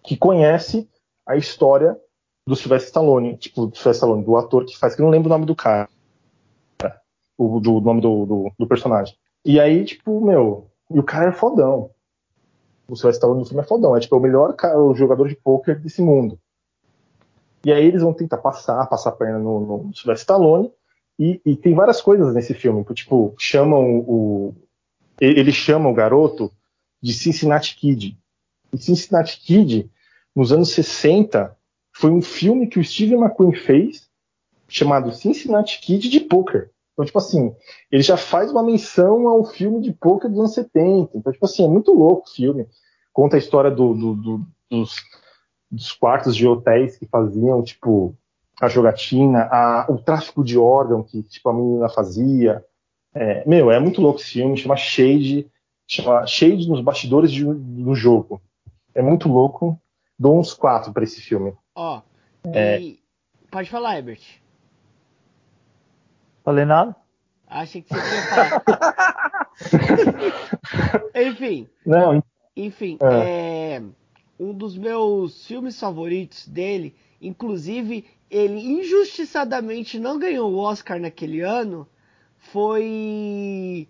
que 0.03 0.17
conhece 0.17 0.89
a 1.25 1.35
história 1.35 1.97
do 2.47 2.55
Sylvester 2.55 2.87
Stallone, 2.87 3.37
tipo, 3.37 3.67
do 3.67 3.75
Sylvester 3.75 4.07
Stallone, 4.07 4.23
do 4.23 4.35
ator 4.35 4.65
que 4.65 4.77
faz, 4.77 4.95
que 4.95 5.01
eu 5.01 5.05
não 5.05 5.11
lembro 5.11 5.29
o 5.29 5.33
nome 5.33 5.45
do 5.45 5.55
cara 5.55 5.87
o 7.37 7.59
do 7.59 7.79
nome 7.81 8.01
do, 8.01 8.25
do, 8.25 8.51
do, 8.57 8.67
personagem. 8.67 9.15
E 9.45 9.59
aí, 9.59 9.83
tipo, 9.83 10.23
meu, 10.23 10.67
e 10.89 10.99
o 10.99 11.03
cara 11.03 11.29
é 11.29 11.33
fodão. 11.33 11.89
O 12.87 12.95
Sylvester 12.95 13.19
Stallone 13.19 13.39
no 13.39 13.45
filme 13.45 13.63
é 13.63 13.67
fodão, 13.67 13.95
é 13.95 13.99
tipo 13.99 14.15
é 14.15 14.17
o 14.17 14.21
melhor 14.21 14.53
cara, 14.53 14.79
o 14.79 14.93
jogador 14.93 15.27
de 15.27 15.35
poker 15.35 15.79
desse 15.79 16.01
mundo. 16.01 16.37
E 17.65 17.71
aí 17.71 17.85
eles 17.85 18.01
vão 18.01 18.13
tentar 18.13 18.37
passar, 18.37 18.85
passar 18.87 19.09
a 19.09 19.13
perna 19.13 19.39
no, 19.39 19.59
no 19.59 19.95
Sylvester 19.95 20.15
Stallone, 20.15 20.71
e, 21.17 21.39
e, 21.45 21.55
tem 21.55 21.75
várias 21.75 22.01
coisas 22.01 22.33
nesse 22.33 22.53
filme, 22.53 22.83
tipo, 22.93 23.35
chamam 23.37 23.99
o. 23.99 24.55
Ele 25.21 25.51
chama 25.51 25.89
o 25.89 25.93
garoto 25.93 26.51
de 27.01 27.13
Cincinnati 27.13 27.75
Kid. 27.75 28.17
E 28.73 28.77
Cincinnati 28.77 29.39
Kid, 29.39 29.91
nos 30.35 30.51
anos 30.51 30.71
60, 30.71 31.55
foi 31.91 32.09
um 32.09 32.21
filme 32.21 32.67
que 32.67 32.79
o 32.79 32.83
Steve 32.83 33.13
McQueen 33.13 33.53
fez 33.53 34.09
chamado 34.67 35.13
Cincinnati 35.13 35.79
Kid 35.79 36.09
de 36.09 36.19
poker. 36.19 36.71
Então, 36.93 37.05
tipo 37.05 37.17
assim, 37.17 37.55
ele 37.91 38.03
já 38.03 38.15
faz 38.15 38.51
uma 38.51 38.63
menção 38.63 39.27
ao 39.27 39.43
filme 39.43 39.81
de 39.81 39.91
poker 39.91 40.29
dos 40.29 40.39
anos 40.39 40.53
70. 40.53 41.17
Então, 41.17 41.33
tipo 41.33 41.45
assim, 41.45 41.65
é 41.65 41.67
muito 41.67 41.91
louco 41.91 42.27
o 42.27 42.31
filme. 42.31 42.67
Conta 43.11 43.35
a 43.35 43.39
história 43.39 43.71
do, 43.71 43.93
do, 43.93 44.15
do, 44.15 44.47
dos, 44.69 44.95
dos, 45.69 45.91
quartos 45.91 46.35
de 46.35 46.47
hotéis 46.47 46.97
que 46.97 47.07
faziam, 47.07 47.63
tipo, 47.63 48.15
a 48.61 48.67
jogatina, 48.67 49.49
a, 49.51 49.87
o 49.89 49.97
tráfico 49.97 50.43
de 50.43 50.57
órgão 50.57 51.03
que, 51.03 51.23
tipo, 51.23 51.49
a 51.49 51.53
menina 51.53 51.89
fazia. 51.89 52.63
É, 53.13 53.47
meu, 53.47 53.71
é 53.71 53.79
muito 53.79 54.01
louco 54.01 54.19
esse 54.19 54.31
filme, 54.31 54.57
chama 54.57 54.75
Shade, 54.75 55.49
chama 55.87 56.25
Shade 56.27 56.69
nos 56.69 56.81
bastidores 56.81 57.31
de, 57.31 57.43
do 57.43 57.95
jogo. 57.95 58.41
É 58.93 59.01
muito 59.01 59.27
louco. 59.27 59.79
Dou 60.17 60.39
uns 60.39 60.53
quatro 60.53 60.93
para 60.93 61.03
esse 61.03 61.19
filme. 61.21 61.53
Ó, 61.75 62.01
é, 62.53 62.93
pode 63.49 63.69
falar, 63.69 63.97
Herbert. 63.97 64.42
Falei 66.43 66.65
nada? 66.65 66.95
Achei 67.47 67.81
que 67.81 67.93
você 67.93 68.15
ia 68.15 68.59
falar. 68.59 69.49
enfim. 71.15 71.69
Não. 71.85 72.23
Enfim, 72.55 72.97
é. 73.01 73.75
É, 73.75 73.83
um 74.39 74.53
dos 74.53 74.77
meus 74.77 75.45
filmes 75.45 75.79
favoritos 75.79 76.47
dele, 76.47 76.95
inclusive 77.21 78.05
ele 78.29 78.59
injustiçadamente 78.59 79.99
não 79.99 80.19
ganhou 80.19 80.51
o 80.51 80.57
Oscar 80.57 80.99
naquele 80.99 81.41
ano, 81.41 81.87
foi 82.37 83.87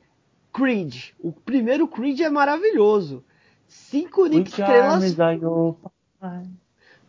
Creed. 0.53 1.11
O 1.19 1.31
primeiro 1.31 1.87
Creed 1.87 2.19
é 2.21 2.29
maravilhoso. 2.29 3.23
Cinco 3.67 4.25
Nick 4.27 4.49
estrelas. 4.49 5.15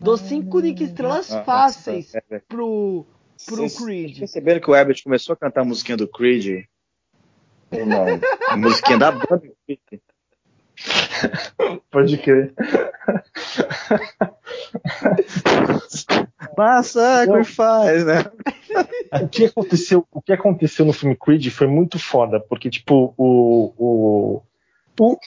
Dou 0.01 0.17
cinco 0.17 0.61
Nick 0.61 0.83
estrelas 0.83 1.33
ah, 1.33 1.45
fáceis 1.45 2.15
é, 2.15 2.23
é. 2.31 2.39
pro, 2.41 3.07
pro 3.47 3.57
Cês, 3.57 3.79
Creed. 3.79 4.19
perceberam 4.19 4.61
que 4.61 4.71
o 4.71 4.75
Herbert 4.75 5.03
começou 5.03 5.33
a 5.33 5.37
cantar 5.37 5.63
a 5.63 5.65
musiquinha 5.65 5.97
do 5.97 6.09
Creed? 6.09 6.65
Ou 7.71 7.87
não? 7.87 8.07
A 8.49 8.57
musiquinha 8.57 8.99
da 8.99 9.13
banda 9.13 9.39
do 9.39 9.57
Creed. 9.67 10.01
Pode 11.91 12.19
crer. 12.19 12.53
Massacre 16.57 17.45
faz, 17.45 18.05
né? 18.05 18.25
o 19.23 19.29
que 19.29 19.47
aconteceu, 19.47 20.07
o 20.11 20.21
que 20.21 20.33
aconteceu 20.33 20.85
no 20.85 20.93
filme 20.93 21.17
Creed 21.17 21.49
foi 21.51 21.67
muito 21.67 21.99
foda, 21.99 22.41
porque 22.41 22.71
tipo 22.71 23.15
o 23.17 23.73
o 23.77 24.43
o, 24.99 25.19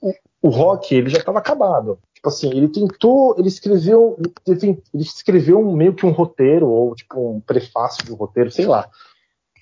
o, 0.00 0.14
o 0.42 0.48
Rock 0.48 0.94
ele 0.94 1.10
já 1.10 1.18
estava 1.18 1.38
acabado. 1.38 1.98
Tipo 2.24 2.28
assim, 2.30 2.56
ele 2.56 2.68
tentou, 2.68 3.34
ele 3.38 3.48
escreveu, 3.48 4.16
ele, 4.46 4.82
escreveu 4.94 5.62
meio 5.72 5.92
que 5.92 6.06
um 6.06 6.10
roteiro 6.10 6.66
ou 6.66 6.94
tipo 6.94 7.34
um 7.34 7.38
prefácio 7.38 8.02
de 8.02 8.10
um 8.10 8.16
roteiro, 8.16 8.50
sei 8.50 8.64
lá. 8.64 8.88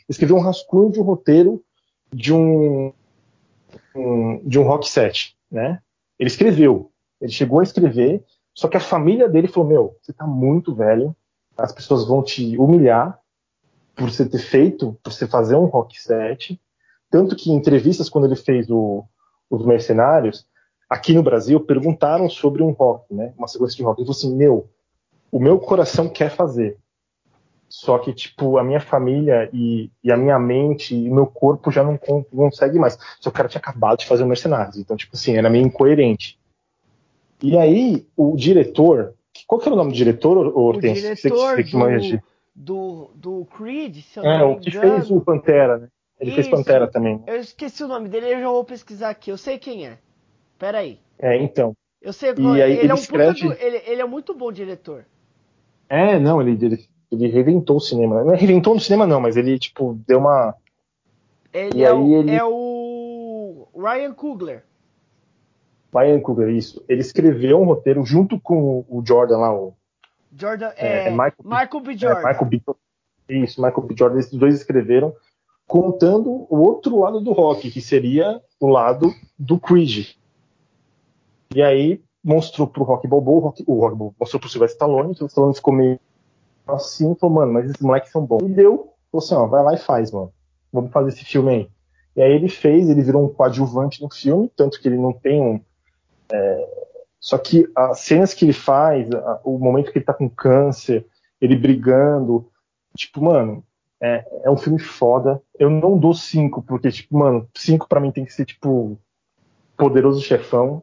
Escreveu 0.09 0.37
um 0.37 0.41
rascunho 0.41 0.93
de 0.93 1.01
um 1.01 1.03
roteiro 1.03 1.61
de 2.13 2.33
um, 2.33 2.93
um 3.97 4.49
de 4.49 4.61
um 4.61 4.63
rock 4.63 4.89
set, 4.89 5.37
né? 5.51 5.81
Ele 6.17 6.29
escreveu, 6.29 6.93
ele 7.21 7.33
chegou 7.33 7.59
a 7.59 7.65
escrever, 7.65 8.23
só 8.55 8.69
que 8.69 8.77
a 8.77 8.81
família 8.81 9.29
dele 9.29 9.49
falou: 9.49 9.69
Meu, 9.69 9.97
você 10.01 10.13
tá 10.13 10.25
muito 10.25 10.73
velho, 10.73 11.17
as 11.59 11.73
pessoas 11.73 12.07
vão 12.07 12.23
te 12.23 12.57
humilhar 12.57 13.19
por 13.97 14.09
você 14.09 14.25
ter 14.25 14.39
feito, 14.39 14.97
por 15.03 15.13
você 15.13 15.27
fazer 15.27 15.57
um 15.57 15.65
rock 15.65 16.01
set. 16.01 16.61
Tanto 17.11 17.35
que 17.35 17.51
em 17.51 17.57
entrevistas, 17.57 18.09
quando 18.09 18.27
ele 18.27 18.37
fez 18.37 18.71
o, 18.71 19.05
os 19.51 19.67
Mercenários, 19.67 20.47
aqui 20.93 21.15
no 21.15 21.23
Brasil, 21.23 21.59
perguntaram 21.59 22.29
sobre 22.29 22.63
um 22.63 22.71
rock, 22.71 23.15
né? 23.15 23.33
Uma 23.39 23.49
sequência 23.49 23.77
de 23.77 23.83
rock. 23.83 23.99
Ele 23.99 24.07
falou 24.07 24.19
assim: 24.19 24.37
Meu, 24.37 24.69
o 25.31 25.41
meu 25.41 25.59
coração 25.59 26.09
quer 26.09 26.31
fazer. 26.31 26.77
Só 27.67 27.99
que, 27.99 28.13
tipo, 28.13 28.59
a 28.59 28.65
minha 28.65 28.81
família 28.81 29.49
e, 29.51 29.91
e 30.05 30.13
a 30.13 30.17
minha 30.17 30.39
mente 30.39 30.95
e 30.95 31.09
o 31.09 31.15
meu 31.15 31.27
corpo 31.27 31.71
já 31.71 31.83
não 31.83 31.97
consegue 31.97 32.79
mais. 32.79 32.99
Só 33.19 33.23
que 33.23 33.29
o 33.31 33.33
cara 33.33 33.49
tinha 33.49 33.61
acabado 33.61 34.01
de 34.01 34.07
fazer 34.07 34.23
o 34.23 34.27
Mercenários. 34.27 34.77
Então, 34.77 34.95
tipo 34.95 35.17
assim, 35.17 35.39
era 35.39 35.49
meio 35.49 35.65
incoerente. 35.65 36.39
E 37.43 37.57
aí, 37.57 38.07
o 38.15 38.37
diretor. 38.37 39.15
Qual 39.47 39.59
que 39.59 39.67
era 39.67 39.75
o 39.75 39.79
nome 39.79 39.93
do 39.93 39.97
diretor, 39.97 40.55
Hortense? 40.55 41.01
O 41.01 41.15
diretor 41.15 41.57
você, 41.57 41.63
você 41.63 42.23
do, 42.55 43.11
do, 43.15 43.41
do 43.41 43.47
Creed, 43.47 44.03
se 44.03 44.19
eu 44.19 44.25
é, 44.25 44.39
não 44.39 44.53
o 44.53 44.61
que 44.61 44.71
fez 44.71 45.11
o 45.11 45.23
Pantera, 45.23 45.79
né? 45.79 45.89
Ele 46.21 46.31
Isso. 46.31 46.43
fez 46.43 46.49
Pantera 46.49 46.87
também. 46.87 47.23
Eu 47.27 47.37
esqueci 47.37 47.83
o 47.83 47.89
nome 47.89 48.11
dele, 48.11 48.27
eu 48.35 48.41
já 48.41 48.49
vou 48.51 48.65
pesquisar 48.65 49.09
aqui. 49.09 49.31
Eu 49.31 49.39
sei 49.39 49.59
quem 49.59 49.87
é. 49.87 49.99
Pera 50.63 50.79
aí. 50.79 51.01
É, 51.19 51.37
então. 51.43 51.77
Eu 52.01 52.13
sei. 52.13 52.33
E 52.39 52.63
aí, 52.63 52.71
ele, 52.71 52.81
ele, 52.83 52.93
é 52.93 52.95
um 52.95 52.97
escreve... 52.97 53.41
do, 53.41 53.53
ele, 53.55 53.83
ele, 53.85 54.01
é 54.01 54.05
muito 54.05 54.33
bom 54.33 54.53
diretor. 54.53 55.05
É, 55.89 56.21
não, 56.21 56.41
ele, 56.41 56.53
ele, 56.53 56.89
ele 57.11 57.27
reventou 57.27 57.79
o 57.79 57.81
cinema. 57.81 58.23
Não 58.23 58.33
é 58.33 58.37
reventou 58.37 58.73
no 58.73 58.81
cinema, 58.81 59.05
não, 59.05 59.21
mas 59.21 59.37
ele, 59.37 59.59
tipo, 59.59 59.99
deu 60.07 60.21
uma. 60.21 60.55
Ele, 61.53 61.81
e 61.81 61.83
é, 61.83 61.89
aí 61.89 61.93
o, 61.93 62.17
ele... 62.17 62.31
é 62.31 62.45
o 62.45 63.67
Ryan 63.77 64.15
Coogler. 64.15 64.63
Ryan 65.93 66.21
Coogler, 66.21 66.51
isso. 66.51 66.85
Ele 66.89 67.01
escreveu 67.01 67.61
um 67.61 67.65
roteiro 67.65 68.05
junto 68.05 68.39
com 68.39 68.85
o 68.89 69.03
Jordan 69.05 69.39
lá, 69.39 69.53
o. 69.53 69.75
Jordan, 70.33 70.71
é, 70.77 71.09
é 71.09 71.11
Michael, 71.11 71.35
Michael 71.43 71.81
B. 71.81 71.97
Jordan. 71.97 72.21
É, 72.21 72.33
Michael 72.33 72.47
B. 72.47 72.63
Isso, 73.31 73.61
Michael 73.61 73.83
B. 73.83 73.95
Jordan, 73.99 74.19
esses 74.21 74.39
dois 74.39 74.55
escreveram, 74.55 75.13
contando 75.67 76.47
o 76.49 76.57
outro 76.61 77.01
lado 77.01 77.21
do 77.21 77.33
rock, 77.33 77.69
que 77.69 77.81
seria 77.81 78.41
o 78.61 78.69
lado 78.69 79.13
do 79.37 79.59
Creed. 79.59 80.22
E 81.55 81.63
aí 81.63 82.03
mostrou 82.23 82.67
pro 82.67 82.85
Rock 82.85 83.07
Balboa, 83.07 83.37
o 83.37 83.41
Rock, 83.41 83.65
o 83.67 83.75
Rock 83.75 83.97
Balboa 83.97 84.15
mostrou 84.19 84.41
pro 84.41 84.49
Sylvester 84.49 84.77
Stallone, 84.77 85.17
o 85.21 85.27
Stallone 85.27 85.55
ficou 85.55 85.75
meio 85.75 85.99
assim, 86.67 87.15
falou, 87.17 87.37
mano, 87.37 87.53
mas 87.53 87.65
esses 87.67 87.81
moleques 87.81 88.13
são 88.13 88.25
bons. 88.25 88.43
E 88.43 88.49
deu, 88.49 88.95
falou 89.11 89.25
assim, 89.25 89.35
ó, 89.35 89.47
vai 89.47 89.63
lá 89.63 89.75
e 89.75 89.79
faz, 89.79 90.11
mano. 90.13 90.33
Vamos 90.73 90.93
fazer 90.93 91.09
esse 91.09 91.25
filme 91.25 91.51
aí. 91.51 91.69
E 92.17 92.23
aí 92.23 92.33
ele 92.33 92.49
fez, 92.49 92.89
ele 92.89 93.03
virou 93.03 93.25
um 93.25 93.29
coadjuvante 93.29 94.03
no 94.03 94.11
filme, 94.11 94.51
tanto 94.55 94.81
que 94.81 94.87
ele 94.89 94.99
não 94.99 95.13
tem 95.13 95.41
um. 95.41 95.61
É, 96.31 96.69
só 97.19 97.39
que 97.39 97.71
as 97.75 98.01
cenas 98.01 98.35
que 98.35 98.45
ele 98.45 98.53
faz, 98.53 99.09
o 99.45 99.59
momento 99.59 99.93
que 99.93 99.99
ele 99.99 100.05
tá 100.05 100.15
com 100.15 100.29
câncer, 100.29 101.07
ele 101.41 101.57
brigando, 101.57 102.49
tipo, 102.97 103.23
mano, 103.23 103.65
é, 104.01 104.25
é 104.45 104.51
um 104.51 104.57
filme 104.57 104.79
foda. 104.79 105.41
Eu 105.59 105.71
não 105.71 105.99
dou 105.99 106.15
cinco, 106.15 106.63
porque, 106.63 106.91
tipo, 106.91 107.17
mano, 107.17 107.49
cinco 107.57 107.89
para 107.89 108.01
mim 108.01 108.11
tem 108.11 108.25
que 108.25 108.33
ser, 108.33 108.45
tipo, 108.45 108.99
poderoso 109.77 110.21
chefão. 110.21 110.83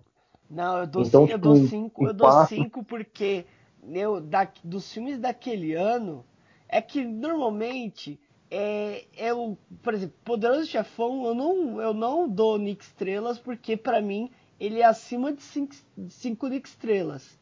Não, 0.49 0.79
eu 0.79 0.87
dou, 0.87 1.03
então, 1.03 1.27
cinco, 1.27 1.29
tipo, 1.29 1.33
eu 1.33 1.39
dou 1.39 1.55
cinco, 1.67 2.05
eu 2.07 2.13
dou 2.13 2.45
cinco 2.47 2.83
porque 2.83 3.45
eu, 3.91 4.19
da, 4.19 4.47
dos 4.63 4.91
filmes 4.91 5.19
daquele 5.19 5.73
ano, 5.73 6.25
é 6.67 6.81
que 6.81 7.03
normalmente 7.03 8.19
é, 8.49 9.05
é 9.15 9.33
o, 9.33 9.55
por 9.83 9.93
exemplo, 9.93 10.15
Poderoso 10.23 10.65
Chefão, 10.65 11.25
eu 11.25 11.35
não, 11.35 11.81
eu 11.81 11.93
não 11.93 12.27
dou 12.27 12.57
Nick 12.57 12.83
estrelas 12.83 13.37
porque 13.37 13.77
para 13.77 14.01
mim 14.01 14.31
ele 14.59 14.79
é 14.79 14.85
acima 14.85 15.31
de 15.31 15.41
5 15.41 16.47
Nick 16.47 16.67
estrelas. 16.67 17.37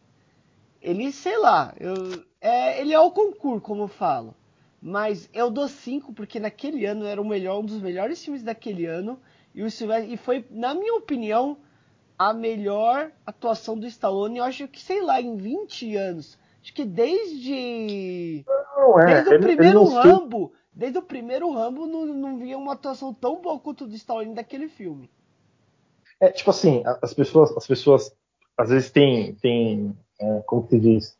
Ele, 0.81 1.11
sei 1.11 1.37
lá, 1.37 1.73
eu, 1.79 2.23
é, 2.39 2.79
ele 2.79 2.93
é 2.93 2.99
o 2.99 3.09
concurso, 3.09 3.61
como 3.61 3.83
eu 3.83 3.87
falo. 3.87 4.35
Mas 4.79 5.27
eu 5.33 5.49
dou 5.49 5.67
5 5.67 6.13
porque 6.13 6.39
naquele 6.39 6.85
ano 6.85 7.05
era 7.05 7.21
o 7.21 7.27
melhor, 7.27 7.59
um 7.59 7.65
dos 7.65 7.81
melhores 7.81 8.23
filmes 8.23 8.43
daquele 8.43 8.85
ano. 8.85 9.19
E, 9.55 9.63
o 9.63 9.71
Sylvester, 9.71 10.11
e 10.11 10.17
foi, 10.17 10.45
na 10.51 10.75
minha 10.75 10.93
opinião, 10.93 11.57
a 12.17 12.33
melhor 12.33 13.11
atuação 13.25 13.77
do 13.77 13.85
Stallone, 13.85 14.39
eu 14.39 14.43
acho 14.43 14.67
que, 14.67 14.81
sei 14.81 15.01
lá, 15.01 15.21
em 15.21 15.37
20 15.37 15.95
anos. 15.95 16.37
Acho 16.61 16.73
que 16.73 16.83
desde. 16.83 18.43
Não, 18.75 18.99
é, 18.99 19.23
desde 19.23 19.35
o 19.35 19.39
primeiro 19.39 19.83
ele 19.83 19.93
Rambo. 19.93 20.47
Fez... 20.47 20.57
Desde 20.73 20.99
o 20.99 21.01
primeiro 21.01 21.51
Rambo 21.51 21.87
não, 21.87 22.05
não 22.05 22.37
via 22.37 22.57
uma 22.57 22.73
atuação 22.73 23.11
tão 23.11 23.41
boa 23.41 23.59
quanto 23.59 23.85
o 23.85 23.87
do 23.87 23.95
Stallone 23.95 24.35
daquele 24.35 24.67
filme. 24.67 25.09
É, 26.19 26.29
tipo 26.29 26.49
assim, 26.49 26.83
as 27.01 27.13
pessoas, 27.13 27.55
as 27.57 27.65
pessoas 27.65 28.15
às 28.55 28.69
vezes 28.69 28.91
têm, 28.91 29.33
têm 29.35 29.97
é, 30.19 30.41
como 30.45 30.67
se 30.67 30.79
diz, 30.79 31.17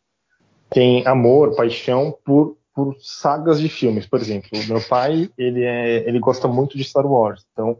tem 0.70 1.06
amor, 1.08 1.56
paixão 1.56 2.16
por, 2.24 2.58
por 2.74 2.96
sagas 3.00 3.60
de 3.60 3.70
filmes. 3.70 4.06
Por 4.06 4.20
exemplo, 4.20 4.50
meu 4.68 4.82
pai, 4.88 5.30
ele, 5.38 5.64
é, 5.64 6.08
ele 6.08 6.20
gosta 6.20 6.48
muito 6.48 6.78
de 6.78 6.84
Star 6.84 7.06
Wars. 7.06 7.46
Então, 7.54 7.78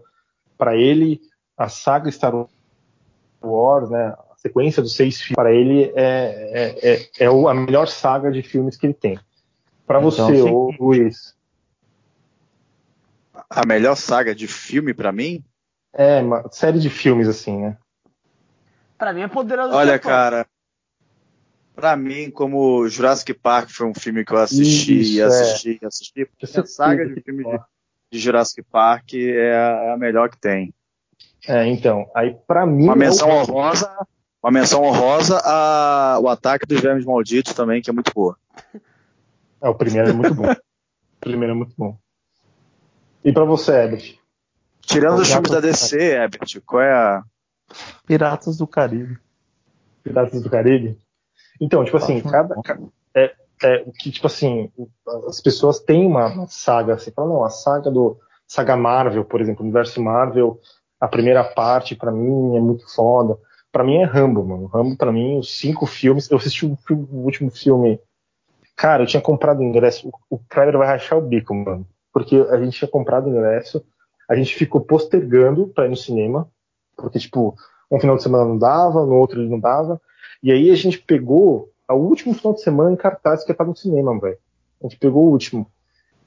para 0.58 0.76
ele, 0.76 1.22
a 1.56 1.70
saga 1.70 2.10
Star 2.12 2.36
Wars 2.36 2.57
Wars, 3.42 3.90
né, 3.90 4.08
a 4.08 4.36
sequência 4.38 4.82
dos 4.82 4.96
seis 4.96 5.22
filmes, 5.22 5.36
para 5.36 5.54
ele 5.54 5.92
é, 5.96 6.76
é, 6.82 6.92
é, 6.94 7.10
é, 7.20 7.26
a 7.26 7.54
melhor 7.54 7.88
saga 7.88 8.32
de 8.32 8.42
filmes 8.42 8.78
que 8.78 8.86
ele 8.88 8.94
tem. 8.94 9.20
Para 9.86 10.00
então, 10.00 10.12
você, 10.12 10.42
ô, 10.42 10.72
Luiz. 10.80 11.36
A 13.50 13.66
melhor 13.66 13.96
saga 13.96 14.36
de 14.36 14.48
filme 14.48 14.94
para 14.94 15.12
mim? 15.12 15.44
É, 15.94 16.22
uma 16.22 16.50
série 16.52 16.80
de 16.80 16.90
filmes 16.90 17.28
assim, 17.28 17.62
né? 17.62 17.78
Pra 18.98 19.14
mim 19.14 19.22
é 19.22 19.28
poderoso. 19.28 19.74
Olha, 19.74 19.98
cara. 19.98 20.46
Pra 21.74 21.96
mim, 21.96 22.32
como 22.32 22.88
Jurassic 22.90 23.34
Park 23.36 23.70
foi 23.70 23.86
um 23.86 23.94
filme 23.94 24.26
que 24.26 24.34
eu 24.34 24.38
assisti 24.40 25.00
Isso, 25.00 25.12
e 25.14 25.22
assisti, 25.22 25.80
é. 25.82 25.86
assisti, 25.86 26.26
porque 26.26 26.60
a 26.60 26.66
saga 26.66 27.08
de 27.08 27.22
filmes 27.22 27.46
de, 27.46 27.60
de 28.12 28.20
Jurassic 28.20 28.64
Park 28.64 29.14
é 29.14 29.56
a, 29.56 29.84
é 29.84 29.94
a 29.94 29.98
melhor 29.98 30.30
que 30.30 30.40
tem. 30.40 30.74
É, 31.48 31.66
então, 31.68 32.10
aí 32.14 32.36
para 32.46 32.66
mim. 32.66 32.84
Uma 32.84 32.96
menção 32.96 33.30
é 33.30 33.34
o... 33.34 33.38
honrosa, 33.38 33.90
uma 34.44 34.52
menção 34.52 34.84
honrosa 34.84 35.42
a 35.44 36.20
o 36.22 36.28
ataque 36.28 36.66
dos 36.66 36.82
vermes 36.82 37.06
malditos 37.06 37.54
também, 37.54 37.82
que 37.82 37.90
é 37.90 37.94
muito 37.94 38.12
boa. 38.14 38.38
É, 39.62 39.70
o 39.70 39.76
primeiro 39.76 40.10
é 40.10 40.14
muito 40.14 40.36
bom. 40.36 40.44
o 40.52 41.20
primeiro 41.22 41.54
é 41.54 41.56
muito 41.56 41.74
bom. 41.78 41.98
E 43.24 43.32
para 43.32 43.46
você, 43.46 43.72
Ebert? 43.84 44.20
Tirando 44.82 45.20
os 45.20 45.32
filmes 45.32 45.52
da 45.52 45.60
DC, 45.60 45.98
Ebert, 46.16 46.62
qual 46.66 46.82
é 46.82 46.94
a. 46.94 47.24
Piratas 48.06 48.58
do 48.58 48.68
Caribe. 48.68 49.18
Piratas 50.04 50.42
do 50.42 50.50
Caribe? 50.50 50.98
Então, 51.60 51.84
tipo 51.84 51.98
assim, 51.98 52.22
cada. 52.22 52.56
É, 53.16 53.36
é, 53.64 53.86
que, 53.98 54.12
tipo 54.12 54.28
assim, 54.28 54.72
as 55.28 55.42
pessoas 55.42 55.80
têm 55.80 56.06
uma, 56.06 56.28
uma 56.28 56.48
saga, 56.48 56.98
você 56.98 57.12
fala, 57.12 57.30
não, 57.30 57.44
a 57.44 57.50
saga 57.50 57.90
do. 57.90 58.18
Saga 58.48 58.78
Marvel, 58.78 59.26
por 59.26 59.42
exemplo, 59.42 59.62
o 59.62 59.64
universo 59.64 60.02
Marvel 60.02 60.62
a 61.00 61.08
primeira 61.08 61.44
parte, 61.44 61.96
para 61.96 62.12
mim, 62.12 62.56
é 62.56 62.60
muito 62.60 62.88
foda. 62.94 63.38
Para 63.72 63.84
mim 63.84 63.98
é 63.98 64.04
Rambo, 64.04 64.44
mano. 64.44 64.66
Rambo, 64.66 64.98
para 64.98 65.12
mim, 65.12 65.38
os 65.38 65.58
cinco 65.58 65.86
filmes. 65.86 66.30
Eu 66.30 66.38
assisti 66.38 66.66
o, 66.66 66.76
filme, 66.76 67.08
o, 67.12 67.18
último 67.18 67.52
filme. 67.52 68.00
Cara, 68.76 69.04
eu 69.04 69.08
tinha 69.08 69.22
comprado 69.22 69.62
ingresso. 69.62 70.10
O, 70.10 70.36
o 70.36 70.40
Kleber 70.50 70.78
vai 70.78 70.88
rachar 70.88 71.18
o 71.18 71.22
bico, 71.22 71.54
mano. 71.54 71.88
Porque 72.12 72.36
a 72.50 72.58
gente 72.58 72.78
tinha 72.78 72.90
comprado 72.90 73.30
ingresso. 73.30 73.84
A 74.28 74.36
gente 74.36 74.56
ficou 74.56 74.82
postergando 74.82 75.68
pra 75.68 75.86
ir 75.86 75.90
no 75.90 75.96
cinema. 75.96 76.50
Porque, 76.96 77.20
tipo, 77.20 77.56
um 77.92 78.00
final 78.00 78.16
de 78.16 78.24
semana 78.24 78.46
não 78.46 78.58
dava, 78.58 79.06
no 79.06 79.16
outro 79.16 79.42
ele 79.42 79.50
não 79.50 79.60
dava. 79.60 80.02
E 80.42 80.52
aí 80.52 80.72
a 80.72 80.76
gente 80.76 81.00
pegou 81.00 81.72
o 81.90 81.94
último 81.94 82.34
final 82.34 82.54
de 82.54 82.62
semana 82.62 82.92
em 82.92 82.98
cartaz 82.98 83.44
que 83.44 83.52
estar 83.52 83.66
no 83.66 83.76
cinema, 83.76 84.20
velho. 84.20 84.38
A 84.82 84.88
gente 84.88 84.98
pegou 84.98 85.26
o 85.26 85.32
último. 85.32 85.72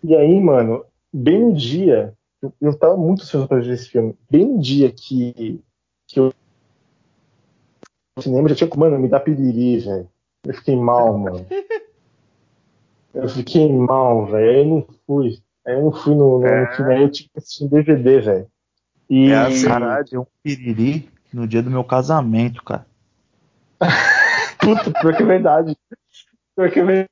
E 0.02 0.14
aí, 0.14 0.40
mano, 0.40 0.85
bem 1.12 1.40
no 1.40 1.52
dia 1.52 2.14
eu, 2.42 2.53
eu 2.61 2.79
tava 2.79 2.96
muito 2.96 3.22
ansioso 3.22 3.46
pra 3.46 3.61
ver 3.61 3.72
esse 3.72 3.88
filme. 3.88 4.16
Bem 4.31 4.46
no 4.46 4.61
dia 4.61 4.90
que, 4.90 5.62
que 6.07 6.20
eu 6.20 6.33
no 8.16 8.22
cinema 8.22 8.48
já 8.48 8.55
tinha 8.55 8.70
mano, 8.76 8.98
me 8.98 9.09
dá 9.09 9.20
piriri, 9.20 9.79
velho. 9.79 10.09
Eu 10.44 10.55
fiquei 10.55 10.76
mal, 10.76 11.16
mano. 11.18 11.46
Eu 13.14 13.29
fiquei 13.29 13.70
mal, 13.70 14.26
velho. 14.26 14.50
Aí 14.50 14.59
eu 14.59 14.64
não 14.64 14.87
fui. 15.07 15.38
Aí 15.66 15.74
eu 15.74 15.85
não 15.85 15.92
fui 15.92 16.14
no, 16.14 16.40
no, 16.40 16.46
é. 16.46 16.61
no 16.62 16.76
filme, 16.76 16.94
aí 16.94 17.03
eu 17.03 17.11
tinha 17.11 17.29
que 17.29 17.38
assistir 17.38 17.64
um 17.64 17.68
DVD, 17.68 18.20
velho. 18.20 18.46
E. 19.09 19.31
É 19.31 19.64
caralho, 19.64 20.22
um 20.22 20.26
piriri 20.42 21.11
no 21.33 21.46
dia 21.46 21.62
do 21.62 21.70
meu 21.70 21.85
casamento, 21.85 22.62
cara. 22.62 22.87
Puta, 24.59 24.90
pior 25.00 25.16
que 25.16 25.22
é 25.22 25.26
verdade. 25.26 25.76
Pior 26.55 26.70
que 26.70 26.81
é 26.81 26.85
verdade. 26.85 27.09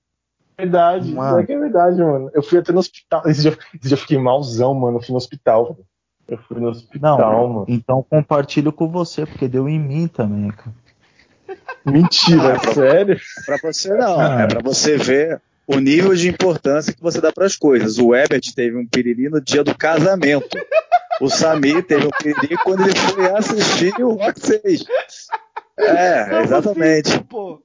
Verdade, 0.59 1.13
Mano. 1.15 1.39
é 1.41 1.47
que 1.47 1.53
é 1.53 1.59
verdade, 1.59 1.99
mano. 2.03 2.31
Eu 2.35 2.43
fui 2.43 2.59
até 2.59 2.73
no 2.73 2.81
hospital. 2.81 3.23
Esse 3.27 3.43
dia, 3.43 3.51
esse 3.75 3.89
dia 3.89 3.95
eu 3.95 3.99
fiquei 3.99 4.19
malzão, 4.19 4.75
mano. 4.75 4.99
Eu 4.99 5.03
fui 5.03 5.11
no 5.13 5.17
hospital. 5.17 5.75
velho. 5.75 5.87
Eu 6.29 6.39
fui 6.39 6.61
no 6.61 6.69
hospital, 6.69 7.19
Não, 7.19 7.49
mano. 7.49 7.65
então 7.69 8.05
compartilho 8.11 8.71
com 8.71 8.87
você, 8.91 9.25
porque 9.25 9.49
deu 9.49 9.67
em 9.69 9.79
mim 9.81 10.07
também, 10.07 10.51
cara. 10.51 10.75
Mentira, 11.87 12.57
Ah, 12.57 12.73
sério? 12.75 13.19
Pra 13.47 13.57
você 13.63 13.95
não, 13.95 14.21
Ah. 14.21 14.43
é 14.43 14.47
pra 14.47 14.61
você 14.61 14.99
ver 14.99 15.41
o 15.67 15.79
nível 15.79 16.15
de 16.15 16.29
importância 16.29 16.93
que 16.93 17.01
você 17.01 17.19
dá 17.21 17.33
pras 17.33 17.57
coisas. 17.57 17.99
O 17.99 18.15
Ebert 18.15 18.53
teve 18.55 18.77
um 18.77 18.87
piriri 18.87 19.31
no 19.31 19.41
dia 19.41 19.65
do 19.65 19.75
casamento. 19.75 20.59
O 21.21 21.31
Samir 21.31 21.83
teve 21.87 22.07
um 22.07 22.11
piriri 22.11 22.57
quando 22.63 22.83
ele 22.83 22.95
foi 22.95 23.27
assistir 23.31 23.95
o 24.05 24.13
Rock 24.13 24.39
6. 24.39 24.85
É, 25.79 26.43
exatamente. 26.43 27.19
pô. 27.25 27.59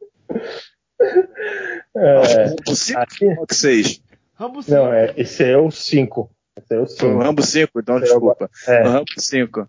É, 1.96 2.46
Rambo 2.46 2.76
5 2.76 3.00
aqui, 3.00 3.26
ou 3.26 3.34
Rock 3.36 3.56
6? 3.56 4.02
Rambo 4.36 4.64
5. 4.64 4.76
não, 4.78 4.94
é, 4.94 5.14
esse 5.18 5.44
é 5.44 5.58
o 5.58 5.70
5. 5.70 6.30
Esse 6.58 6.74
é 6.76 6.80
o 6.80 6.86
Foi 6.88 7.10
o 7.10 7.12
5. 7.14 7.24
Rambo 7.24 7.42
5, 7.44 7.80
então 7.80 8.00
desculpa. 8.00 8.50
É. 8.68 8.82
O 8.88 8.92
Rambo 8.92 9.06
5. 9.18 9.68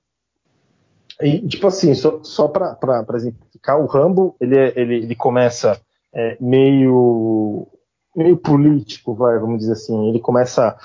E, 1.21 1.47
tipo 1.47 1.67
assim, 1.67 1.95
só, 1.95 2.23
só 2.25 2.49
pra, 2.49 2.75
pra, 2.75 3.03
pra 3.05 3.17
exemplificar, 3.17 3.79
o 3.81 3.87
Rambo, 3.87 4.35
ele, 4.41 4.59
é- 4.59 4.73
ele, 4.77 4.97
ele 4.97 5.15
começa 5.15 5.81
é, 6.13 6.37
meio, 6.41 7.67
meio 8.17 8.37
político, 8.37 9.15
vai, 9.15 9.39
vamos 9.39 9.59
dizer 9.59 9.73
assim. 9.73 10.09
Ele 10.09 10.19
começa. 10.21 10.77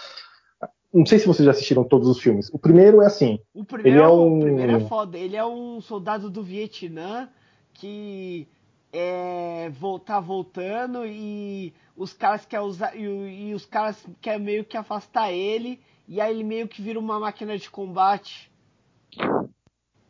Não 0.94 1.06
sei 1.06 1.20
se 1.20 1.28
vocês 1.28 1.46
já 1.46 1.52
assistiram 1.52 1.84
todos 1.84 2.08
os 2.08 2.20
filmes. 2.20 2.50
O 2.52 2.58
primeiro 2.60 3.02
é 3.02 3.06
assim. 3.06 3.40
O 3.54 3.64
primeiro, 3.64 3.98
Ele 4.00 4.04
é 4.06 4.08
o 4.08 4.26
um- 4.26 4.40
primeiro 4.40 4.76
é 4.76 4.80
foda. 4.82 5.18
Ele 5.18 5.36
é 5.36 5.46
um 5.46 5.80
soldado 5.82 6.30
do 6.30 6.44
Vietnã 6.44 7.30
que 7.74 8.48
é, 8.92 9.70
vol- 9.70 10.00
tá 10.00 10.20
voltando 10.20 11.06
e 11.06 11.74
os 11.96 12.14
caras 12.14 12.46
querem 12.46 12.66
usar. 12.66 12.96
E, 12.96 13.50
e 13.50 13.54
os 13.54 13.66
caras 13.66 14.06
querem 14.22 14.42
meio 14.44 14.66
que 14.66 14.78
afastar 14.78 15.32
ele. 15.32 15.80
E 16.08 16.20
aí 16.20 16.34
ele 16.34 16.44
meio 16.44 16.68
que 16.68 16.82
vira 16.82 17.00
uma 17.00 17.20
máquina 17.20 17.58
de 17.58 17.70
combate. 17.70 18.52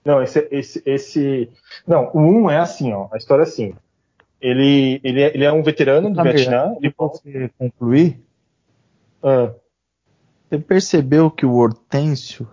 Não, 0.06 0.22
esse, 0.24 0.48
esse, 0.50 0.82
esse. 0.86 1.50
Não, 1.86 2.10
o 2.13 2.20
1 2.20 2.50
é 2.52 2.58
assim, 2.58 2.94
ó. 2.94 3.10
A 3.12 3.18
história 3.18 3.44
é 3.44 3.48
assim. 3.48 3.76
Ele, 4.42 5.02
ele, 5.04 5.22
é, 5.22 5.34
ele 5.36 5.44
é 5.44 5.52
um 5.52 5.62
veterano 5.62 6.10
do 6.10 6.15
Samir, 6.15 6.36
Vietnã. 6.36 6.63
antes 6.68 6.78
Ele 6.82 6.89
de 6.89 6.96
você 6.98 7.52
concluir, 7.58 8.24
Ah, 9.22 9.54
você 10.50 10.58
percebeu 10.58 11.30
que 11.30 11.46
o 11.46 11.54
Hortêncio, 11.54 12.48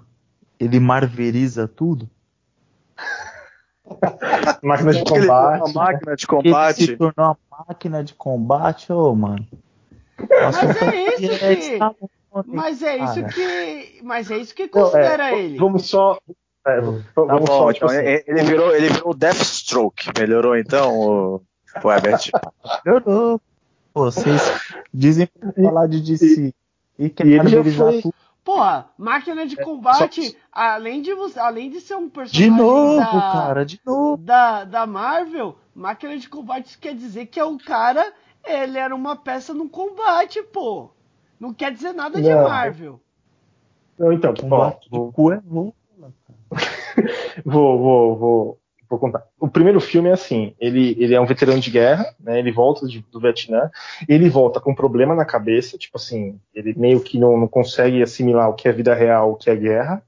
ele 0.58 0.80
marveriza 0.80 1.68
tudo? 1.68 2.10
máquina 4.62 4.92
de 4.92 5.04
combate. 5.04 5.60
uma 5.70 5.72
máquina 5.84 6.00
de 6.00 6.10
Ele 6.10 6.18
se 6.20 6.26
combate. 6.26 6.96
tornou 6.96 7.12
uma 7.18 7.38
máquina 7.68 8.04
de 8.04 8.14
combate, 8.14 8.92
ô, 8.92 9.14
mano. 9.14 9.46
Mas 10.30 10.82
é 10.82 11.14
isso 11.14 11.22
E 11.22 11.44
é 11.44 11.56
que. 11.56 11.78
tá 11.78 11.94
Mas 12.46 12.82
é 12.82 12.96
isso 12.96 13.24
que. 13.26 14.00
Mas 14.02 14.30
é 14.30 14.36
isso 14.38 14.54
que 14.54 14.68
considera 14.68 15.30
é, 15.30 15.38
ele. 15.40 15.58
Vamos 15.58 15.86
só. 15.88 16.18
é, 16.66 16.80
vamos 16.80 17.02
Tá 17.04 17.22
vamos 17.22 17.40
bom, 17.40 17.46
só, 17.46 17.72
tipo 17.72 17.86
então 17.86 17.98
assim, 17.98 18.08
ele 18.08 18.24
ele 18.26 18.42
virou, 18.44 18.74
ele 18.74 18.88
virou 18.88 19.10
o 19.10 19.14
Deathstroke. 19.14 20.10
Melhorou 20.18 20.56
então, 20.56 20.98
o, 20.98 21.42
o 21.84 21.92
Ebert? 21.92 22.30
Melhorou. 22.84 23.40
Vocês 23.94 24.52
dizem 24.92 25.26
pra 25.26 25.52
falar 25.52 25.86
de 25.86 26.00
DC 26.02 26.52
e, 26.98 27.08
quer 27.10 27.26
e 27.26 27.34
ele 27.34 27.48
já 27.48 27.62
foi- 27.64 28.02
tudo. 28.02 28.14
Porra, 28.46 28.88
máquina 28.96 29.44
de 29.44 29.56
combate, 29.56 30.30
só- 30.30 30.36
além, 30.52 31.02
de, 31.02 31.10
além 31.36 31.68
de 31.68 31.80
ser 31.80 31.96
um 31.96 32.08
De 32.08 32.12
personagem 32.12 32.56
novo, 32.56 32.96
da, 32.96 33.32
cara, 33.32 33.66
de 33.66 33.80
novo. 33.84 34.16
da, 34.18 34.62
da 34.64 34.86
Marvel, 34.86 35.58
máquina 35.74 36.16
de 36.16 36.28
combate 36.28 36.66
isso 36.68 36.78
quer 36.78 36.94
dizer 36.94 37.26
que 37.26 37.40
é 37.40 37.44
o 37.44 37.58
cara, 37.58 38.14
ele 38.44 38.78
era 38.78 38.94
uma 38.94 39.16
peça 39.16 39.52
no 39.52 39.68
combate, 39.68 40.40
pô. 40.44 40.90
Não 41.40 41.52
quer 41.52 41.72
dizer 41.72 41.92
nada 41.92 42.22
de 42.22 42.28
Não. 42.28 42.44
Marvel. 42.44 43.00
Não, 43.98 44.12
então, 44.12 44.32
ó, 44.32 44.34
Combate 44.40 44.88
vou, 44.88 45.08
de 45.08 45.12
cu 45.12 45.32
é 45.32 45.42
louco. 45.44 45.76
vou, 47.44 47.78
vou, 47.78 48.16
vou, 48.16 48.60
vou 48.88 48.98
contar. 48.98 49.24
O 49.38 49.48
primeiro 49.48 49.80
filme 49.80 50.08
é 50.08 50.12
assim: 50.12 50.54
ele, 50.60 50.96
ele 50.98 51.14
é 51.14 51.20
um 51.20 51.26
veterano 51.26 51.60
de 51.60 51.70
guerra, 51.70 52.14
né? 52.20 52.38
Ele 52.38 52.52
volta 52.52 52.86
de- 52.86 53.04
do 53.10 53.20
Vietnã, 53.20 53.70
ele 54.08 54.28
volta 54.28 54.60
com 54.60 54.72
um 54.72 54.74
problema 54.74 55.14
na 55.14 55.24
cabeça, 55.24 55.78
tipo 55.78 55.96
assim, 55.96 56.38
ele 56.54 56.74
meio 56.76 57.00
que 57.00 57.18
não, 57.18 57.36
não 57.36 57.48
consegue 57.48 58.02
assimilar 58.02 58.48
o 58.48 58.54
que 58.54 58.68
é 58.68 58.72
vida 58.72 58.94
real, 58.94 59.32
o 59.32 59.36
que 59.36 59.50
é 59.50 59.56
guerra. 59.56 60.02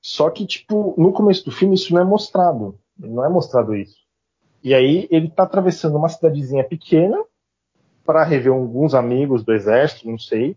Só 0.00 0.30
que, 0.30 0.44
tipo, 0.46 0.94
no 0.98 1.12
começo 1.12 1.44
do 1.44 1.52
filme 1.52 1.74
isso 1.74 1.94
não 1.94 2.00
é 2.00 2.04
mostrado. 2.04 2.78
Não 2.98 3.24
é 3.24 3.28
mostrado 3.28 3.74
isso. 3.74 3.96
E 4.62 4.74
aí 4.74 5.08
ele 5.10 5.28
tá 5.30 5.44
atravessando 5.44 5.96
uma 5.96 6.08
cidadezinha 6.08 6.64
pequena 6.64 7.18
para 8.04 8.24
rever 8.24 8.52
alguns 8.52 8.94
amigos 8.94 9.44
do 9.44 9.52
exército, 9.52 10.08
não 10.08 10.18
sei. 10.18 10.56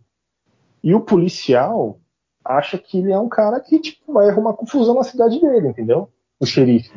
E 0.83 0.93
o 0.93 1.01
policial 1.01 1.99
acha 2.43 2.77
que 2.77 2.99
ele 2.99 3.11
é 3.11 3.17
um 3.19 3.29
cara 3.29 3.59
que 3.59 3.79
tipo, 3.79 4.13
vai 4.13 4.29
arrumar 4.29 4.53
confusão 4.53 4.95
na 4.95 5.03
cidade 5.03 5.39
dele, 5.39 5.67
entendeu? 5.69 6.09
O 6.39 6.45
xerife. 6.45 6.91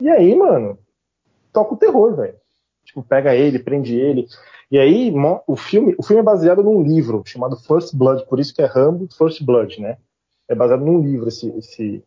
E 0.00 0.08
aí, 0.08 0.34
mano, 0.36 0.78
toca 1.52 1.74
o 1.74 1.76
terror, 1.76 2.14
velho. 2.16 2.34
Tipo, 2.84 3.02
pega 3.02 3.34
ele, 3.34 3.58
prende 3.58 3.94
ele. 3.98 4.26
E 4.70 4.78
aí, 4.78 5.12
o 5.46 5.56
filme, 5.56 5.94
o 5.98 6.02
filme 6.02 6.20
é 6.20 6.24
baseado 6.24 6.62
num 6.62 6.82
livro 6.82 7.22
chamado 7.26 7.56
First 7.56 7.94
Blood, 7.94 8.24
por 8.26 8.38
isso 8.40 8.54
que 8.54 8.62
é 8.62 8.66
Rambo 8.66 9.08
First 9.16 9.42
Blood, 9.42 9.80
né? 9.80 9.98
É 10.48 10.54
baseado 10.54 10.84
num 10.84 11.00
livro 11.00 11.28
esse, 11.28 11.48
esse, 11.58 12.04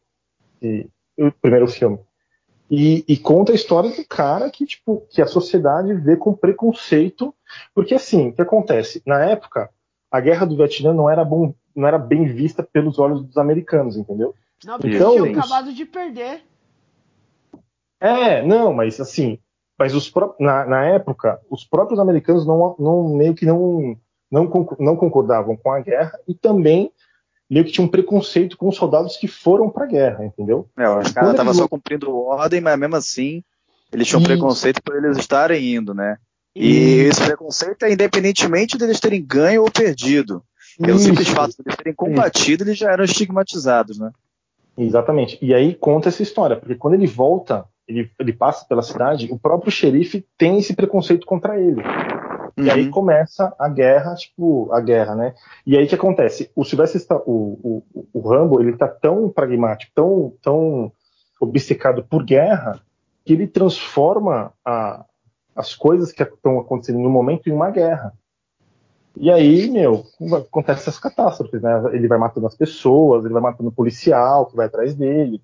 esse- 0.61 0.89
o 1.17 1.31
primeiro 1.31 1.67
filme. 1.67 1.99
E, 2.71 3.03
e 3.07 3.17
conta 3.17 3.51
a 3.51 3.55
história 3.55 3.89
do 3.89 4.05
cara 4.07 4.49
que, 4.49 4.65
tipo, 4.65 5.05
que 5.09 5.21
a 5.21 5.27
sociedade 5.27 5.93
vê 5.93 6.15
com 6.17 6.33
preconceito. 6.33 7.33
Porque 7.75 7.93
assim, 7.93 8.29
o 8.29 8.33
que 8.33 8.41
acontece? 8.41 9.01
Na 9.05 9.23
época, 9.23 9.69
a 10.09 10.19
guerra 10.19 10.45
do 10.45 10.55
Vietnã 10.55 10.93
não 10.93 11.09
era, 11.09 11.23
bom, 11.23 11.53
não 11.75 11.87
era 11.87 11.99
bem 11.99 12.25
vista 12.25 12.63
pelos 12.63 12.97
olhos 12.97 13.23
dos 13.23 13.37
americanos, 13.37 13.95
entendeu? 13.97 14.33
Não, 14.65 14.79
porque 14.79 14.95
Então, 14.95 15.11
tinham 15.11 15.31
acabado 15.31 15.73
de 15.73 15.85
perder. 15.85 16.41
É, 18.05 18.45
não, 18.45 18.73
mas 18.73 18.99
assim, 18.99 19.39
mas 19.79 19.95
os 19.95 20.09
pró- 20.09 20.35
na, 20.37 20.65
na 20.65 20.85
época, 20.85 21.39
os 21.49 21.63
próprios 21.63 21.99
americanos 22.01 22.45
não, 22.45 22.75
não 22.77 23.15
meio 23.15 23.33
que 23.33 23.45
não, 23.45 23.95
não, 24.29 24.45
concor- 24.45 24.77
não 24.77 24.97
concordavam 24.97 25.55
com 25.55 25.71
a 25.71 25.79
guerra 25.79 26.11
e 26.27 26.33
também 26.33 26.91
meio 27.49 27.63
que 27.63 27.71
tinham 27.71 27.85
um 27.87 27.91
preconceito 27.91 28.57
com 28.57 28.67
os 28.67 28.75
soldados 28.75 29.15
que 29.15 29.27
foram 29.27 29.69
pra 29.69 29.85
guerra, 29.85 30.25
entendeu? 30.25 30.67
É, 30.77 30.83
os 30.89 31.11
caras 31.13 31.31
estavam 31.31 31.51
eles 31.51 31.57
só 31.57 31.67
cumprindo 31.67 32.13
ordem, 32.13 32.59
mas 32.59 32.77
mesmo 32.77 32.95
assim 32.97 33.41
eles 33.91 34.05
tinham 34.07 34.19
Isso. 34.19 34.27
preconceito 34.27 34.81
por 34.83 34.97
eles 34.97 35.17
estarem 35.17 35.75
indo, 35.75 35.93
né? 35.93 36.17
E 36.55 36.99
esse 37.07 37.23
preconceito 37.23 37.83
é 37.83 37.91
independentemente 37.93 38.77
deles 38.77 38.99
terem 38.99 39.23
ganho 39.25 39.63
ou 39.63 39.71
perdido. 39.71 40.43
Pelo 40.77 40.97
Isso. 40.97 41.05
simples 41.05 41.27
fato 41.29 41.51
de 41.51 41.63
eles 41.65 41.75
terem 41.75 41.93
combatido, 41.93 42.63
eles 42.63 42.77
já 42.77 42.91
eram 42.91 43.03
estigmatizados, 43.05 43.97
né? 43.97 44.11
Exatamente. 44.77 45.37
E 45.41 45.53
aí 45.53 45.73
conta 45.75 46.09
essa 46.09 46.21
história, 46.23 46.55
porque 46.57 46.75
quando 46.75 46.95
ele 46.95 47.07
volta, 47.07 47.65
ele, 47.87 48.09
ele 48.19 48.33
passa 48.33 48.65
pela 48.65 48.81
cidade, 48.81 49.31
o 49.31 49.37
próprio 49.37 49.71
xerife 49.71 50.25
tem 50.37 50.57
esse 50.57 50.75
preconceito 50.75 51.25
contra 51.25 51.59
ele. 51.59 51.81
E 52.55 52.69
aí 52.69 52.85
Uhum. 52.85 52.91
começa 52.91 53.53
a 53.57 53.67
guerra, 53.67 54.13
tipo, 54.15 54.71
a 54.71 54.79
guerra, 54.79 55.15
né? 55.15 55.33
E 55.65 55.75
aí 55.75 55.85
o 55.85 55.87
que 55.87 55.95
acontece? 55.95 56.51
O 56.55 56.63
Sylvester 56.63 57.01
o, 57.25 57.83
o, 57.93 58.07
o 58.13 58.29
Rambo, 58.29 58.61
ele 58.61 58.77
tá 58.77 58.87
tão 58.87 59.27
pragmático, 59.29 59.91
tão, 59.95 60.33
tão 60.41 60.91
obcecado 61.41 62.03
por 62.03 62.23
guerra, 62.23 62.79
que 63.25 63.33
ele 63.33 63.47
transforma 63.47 64.53
a, 64.63 65.03
as 65.55 65.75
coisas 65.75 66.11
que 66.11 66.21
estão 66.21 66.59
acontecendo 66.59 66.99
no 66.99 67.09
momento 67.09 67.49
em 67.49 67.53
uma 67.53 67.71
guerra. 67.71 68.13
E 69.15 69.31
aí, 69.31 69.69
meu, 69.69 70.05
acontece 70.35 70.81
essas 70.81 70.99
catástrofes, 70.99 71.61
né? 71.61 71.83
Ele 71.93 72.07
vai 72.07 72.17
matando 72.17 72.47
as 72.47 72.55
pessoas, 72.55 73.23
ele 73.23 73.33
vai 73.33 73.41
matando 73.43 73.69
o 73.69 73.73
policial 73.73 74.45
que 74.47 74.55
vai 74.55 74.65
atrás 74.65 74.95
dele. 74.95 75.41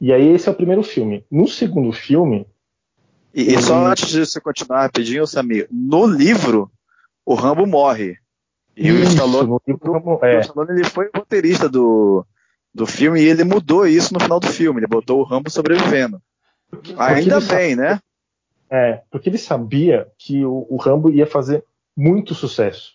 E 0.00 0.12
aí 0.12 0.28
esse 0.28 0.48
é 0.48 0.52
o 0.52 0.54
primeiro 0.54 0.82
filme. 0.82 1.24
No 1.30 1.46
segundo 1.46 1.92
filme, 1.92 2.46
E, 3.34 3.54
e 3.54 3.58
só 3.62 3.74
Uhum. 3.74 3.86
antes 3.86 4.08
de 4.08 4.26
você 4.26 4.40
continuar 4.40 4.82
rapidinho, 4.82 5.26
Samir, 5.26 5.68
no 5.70 6.06
livro, 6.06 6.70
o 7.24 7.34
Rambo 7.34 7.66
morre. 7.66 8.18
E 8.76 8.90
o 8.90 8.96
isso, 8.96 9.12
Stallone, 9.12 9.48
no 9.48 9.60
livro, 9.66 9.92
o 9.92 10.24
é, 10.24 10.40
Stallone 10.40 10.70
ele 10.72 10.84
foi 10.84 11.10
roteirista 11.14 11.68
do, 11.68 12.24
do 12.74 12.86
filme 12.86 13.20
e 13.20 13.26
ele 13.28 13.44
mudou 13.44 13.86
isso 13.86 14.12
no 14.14 14.20
final 14.20 14.40
do 14.40 14.48
filme. 14.48 14.80
Ele 14.80 14.86
botou 14.86 15.20
o 15.20 15.24
Rambo 15.24 15.50
sobrevivendo. 15.50 16.20
Ainda 16.96 17.36
ele 17.36 17.46
bem, 17.46 17.76
né? 17.76 18.00
É, 18.70 19.02
porque 19.10 19.28
ele 19.28 19.38
sabia 19.38 20.08
que 20.16 20.44
o, 20.44 20.66
o 20.70 20.76
Rambo 20.76 21.10
ia 21.10 21.26
fazer 21.26 21.64
muito 21.96 22.34
sucesso. 22.34 22.94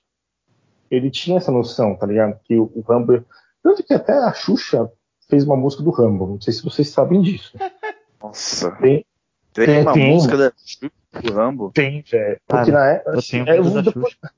Ele 0.89 1.11
tinha 1.11 1.37
essa 1.37 1.51
noção, 1.51 1.95
tá 1.95 2.05
ligado? 2.07 2.39
Que 2.43 2.55
o, 2.55 2.71
o 2.75 2.81
Rambo. 2.81 3.23
Tanto 3.61 3.83
que 3.83 3.93
até 3.93 4.13
a 4.13 4.33
Xuxa 4.33 4.89
fez 5.29 5.43
uma 5.43 5.55
música 5.55 5.83
do 5.83 5.91
Rambo. 5.91 6.27
Não 6.27 6.41
sei 6.41 6.53
se 6.53 6.63
vocês 6.63 6.89
sabem 6.89 7.21
disso. 7.21 7.57
Nossa. 8.21 8.71
Tem- 8.77 9.05
Tem, 9.53 9.65
tem- 9.65 9.81
uma 9.81 9.93
tem. 9.93 10.13
música 10.13 10.37
da 10.37 10.51
do 11.21 11.33
Rambo. 11.33 11.71
Tem, 11.73 12.01
velho. 12.01 12.39
Porque 12.47 12.71
Cara, 12.71 12.79
na 12.85 12.85
época. 12.91 13.11
Eu 13.17 13.21
tenho 13.21 13.49
é, 13.49 13.81
depois, 13.81 13.85
Xuxa. 13.93 14.31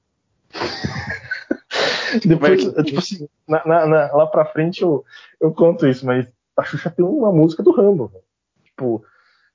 depois 2.25 2.51
é 2.67 2.71
que- 2.73 2.83
tipo 2.83 2.99
assim, 2.99 3.27
na- 3.47 3.65
na- 3.65 3.85
na- 3.87 4.11
lá 4.13 4.27
pra 4.27 4.45
frente 4.45 4.81
eu, 4.81 5.03
eu 5.41 5.51
conto 5.53 5.87
isso, 5.87 6.05
mas 6.05 6.27
a 6.55 6.63
Xuxa 6.63 6.89
tem 6.89 7.03
uma 7.05 7.31
música 7.31 7.63
do 7.63 7.71
Rambo. 7.71 8.07
velho. 8.07 8.23
Tipo, 8.63 9.03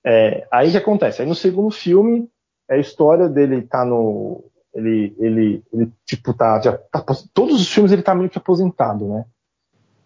é, 0.04 0.46
aí 0.50 0.68
o 0.68 0.70
que 0.72 0.76
acontece? 0.78 1.22
Aí 1.22 1.28
no 1.28 1.34
segundo 1.34 1.70
filme, 1.70 2.28
é 2.68 2.74
a 2.74 2.78
história 2.78 3.28
dele 3.28 3.62
tá 3.62 3.84
no. 3.84 4.44
Ele, 4.74 5.14
ele, 5.18 5.62
ele 5.72 5.92
tipo, 6.06 6.32
tá, 6.32 6.58
já 6.60 6.72
tá, 6.78 7.04
Todos 7.34 7.60
os 7.60 7.68
filmes 7.70 7.92
ele 7.92 8.00
tá 8.02 8.14
meio 8.14 8.30
que 8.30 8.38
aposentado, 8.38 9.06
né? 9.06 9.26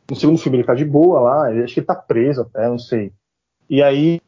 No 0.08 0.16
segundo 0.16 0.38
filme 0.38 0.58
ele 0.58 0.66
tá 0.66 0.74
de 0.74 0.84
boa 0.84 1.20
lá, 1.20 1.50
ele, 1.50 1.64
acho 1.64 1.74
que 1.74 1.80
ele 1.80 1.86
tá 1.86 1.94
preso 1.94 2.42
até, 2.42 2.68
não 2.68 2.78
sei. 2.78 3.12
E 3.68 3.82
aí 3.82 4.20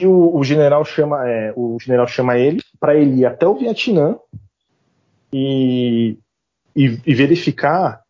o, 0.00 0.38
o, 0.38 0.44
general 0.44 0.84
chama, 0.84 1.28
é, 1.28 1.52
o 1.56 1.78
general 1.80 2.06
chama 2.06 2.36
ele 2.36 2.60
para 2.80 2.96
ele 2.96 3.20
ir 3.20 3.26
até 3.26 3.46
o 3.46 3.54
Vietnã 3.54 4.18
e, 5.32 6.18
e, 6.74 7.00
e 7.06 7.14
verificar, 7.14 8.02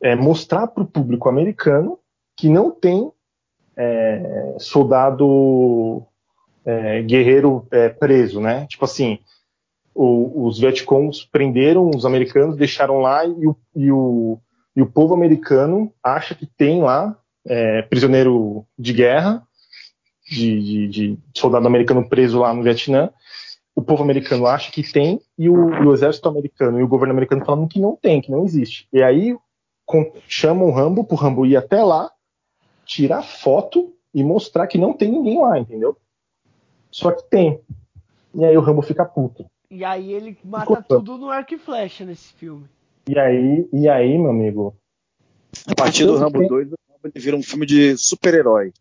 é, 0.00 0.14
mostrar 0.14 0.66
para 0.68 0.82
o 0.82 0.86
público 0.86 1.28
americano 1.28 1.98
que 2.36 2.48
não 2.48 2.70
tem 2.70 3.10
é, 3.76 4.56
soldado 4.58 6.02
é, 6.64 7.02
guerreiro 7.02 7.66
é, 7.70 7.88
preso, 7.88 8.40
né? 8.40 8.66
Tipo 8.66 8.84
assim, 8.84 9.18
o, 9.94 10.46
os 10.46 10.58
Vietcongs 10.58 11.24
prenderam 11.30 11.90
os 11.94 12.04
americanos, 12.04 12.56
deixaram 12.56 13.00
lá 13.00 13.24
e 13.24 13.46
o, 13.46 13.56
e 13.74 13.90
o, 13.90 14.38
e 14.76 14.82
o 14.82 14.86
povo 14.86 15.14
americano 15.14 15.92
acha 16.02 16.34
que 16.34 16.46
tem 16.46 16.82
lá 16.82 17.16
é, 17.46 17.82
prisioneiro 17.82 18.66
de 18.78 18.92
guerra, 18.92 19.46
de, 20.28 20.62
de, 20.62 20.88
de, 20.88 21.18
soldado 21.34 21.66
americano 21.66 22.08
preso 22.08 22.40
lá 22.40 22.52
no 22.52 22.62
Vietnã. 22.62 23.10
O 23.76 23.82
povo 23.82 24.02
americano 24.02 24.46
acha 24.46 24.70
que 24.70 24.82
tem 24.82 25.20
e 25.38 25.48
o, 25.48 25.54
o 25.54 25.92
exército 25.92 26.28
americano 26.28 26.80
e 26.80 26.82
o 26.82 26.88
governo 26.88 27.12
americano 27.12 27.44
falando 27.44 27.68
que 27.68 27.80
não 27.80 27.96
tem, 27.96 28.20
que 28.20 28.30
não 28.30 28.44
existe. 28.44 28.88
E 28.92 29.02
aí 29.02 29.36
com, 29.84 30.12
chamam 30.26 30.68
o 30.68 30.72
Rambo 30.72 31.04
pro 31.04 31.16
Rambo 31.16 31.44
ir 31.44 31.56
até 31.56 31.82
lá, 31.82 32.10
tirar 32.84 33.22
foto 33.22 33.92
e 34.12 34.22
mostrar 34.22 34.66
que 34.66 34.78
não 34.78 34.92
tem 34.92 35.10
ninguém 35.10 35.40
lá, 35.40 35.58
entendeu? 35.58 35.96
Só 36.90 37.10
que 37.10 37.28
tem. 37.28 37.60
E 38.34 38.44
aí 38.44 38.56
o 38.56 38.60
Rambo 38.60 38.82
fica 38.82 39.04
puto. 39.04 39.46
E 39.70 39.84
aí 39.84 40.12
ele 40.12 40.38
mata 40.44 40.82
tudo 40.82 41.18
no 41.18 41.30
arco 41.30 41.54
e 41.54 41.58
flecha 41.58 42.04
nesse 42.04 42.32
filme. 42.34 42.68
E 43.06 43.18
aí, 43.18 43.68
e 43.72 43.88
aí, 43.88 44.18
meu 44.18 44.30
amigo? 44.30 44.74
A 45.66 45.74
partir 45.74 46.06
do 46.06 46.16
Rambo 46.16 46.38
tem... 46.38 46.48
2, 46.48 46.68
o 46.68 46.74
Rambo 46.90 47.00
ele 47.04 47.24
vira 47.24 47.36
um 47.36 47.42
filme 47.42 47.66
de 47.66 47.96
super-herói. 47.96 48.72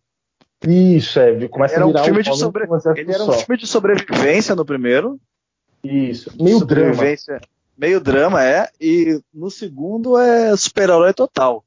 Isso, 0.66 1.20
é, 1.20 1.48
começa 1.50 1.76
era 1.76 1.84
a 1.84 1.88
virar 1.88 2.02
um 2.02 2.06
filme 2.06 2.20
um 2.20 2.24
de 2.24 2.38
sobre... 2.38 2.64
Ele 2.96 3.12
era 3.12 3.24
um 3.24 3.34
filme 3.34 3.58
de 3.58 3.68
sobrevivência 3.68 4.56
no 4.56 4.64
primeiro. 4.64 5.20
Isso, 5.84 6.32
meio 6.42 6.66
drama. 6.66 7.04
Meio 7.78 8.00
drama, 8.00 8.44
é, 8.44 8.70
e 8.80 9.20
no 9.34 9.50
segundo 9.50 10.18
é 10.18 10.56
super-herói 10.56 11.14
total. 11.14 11.66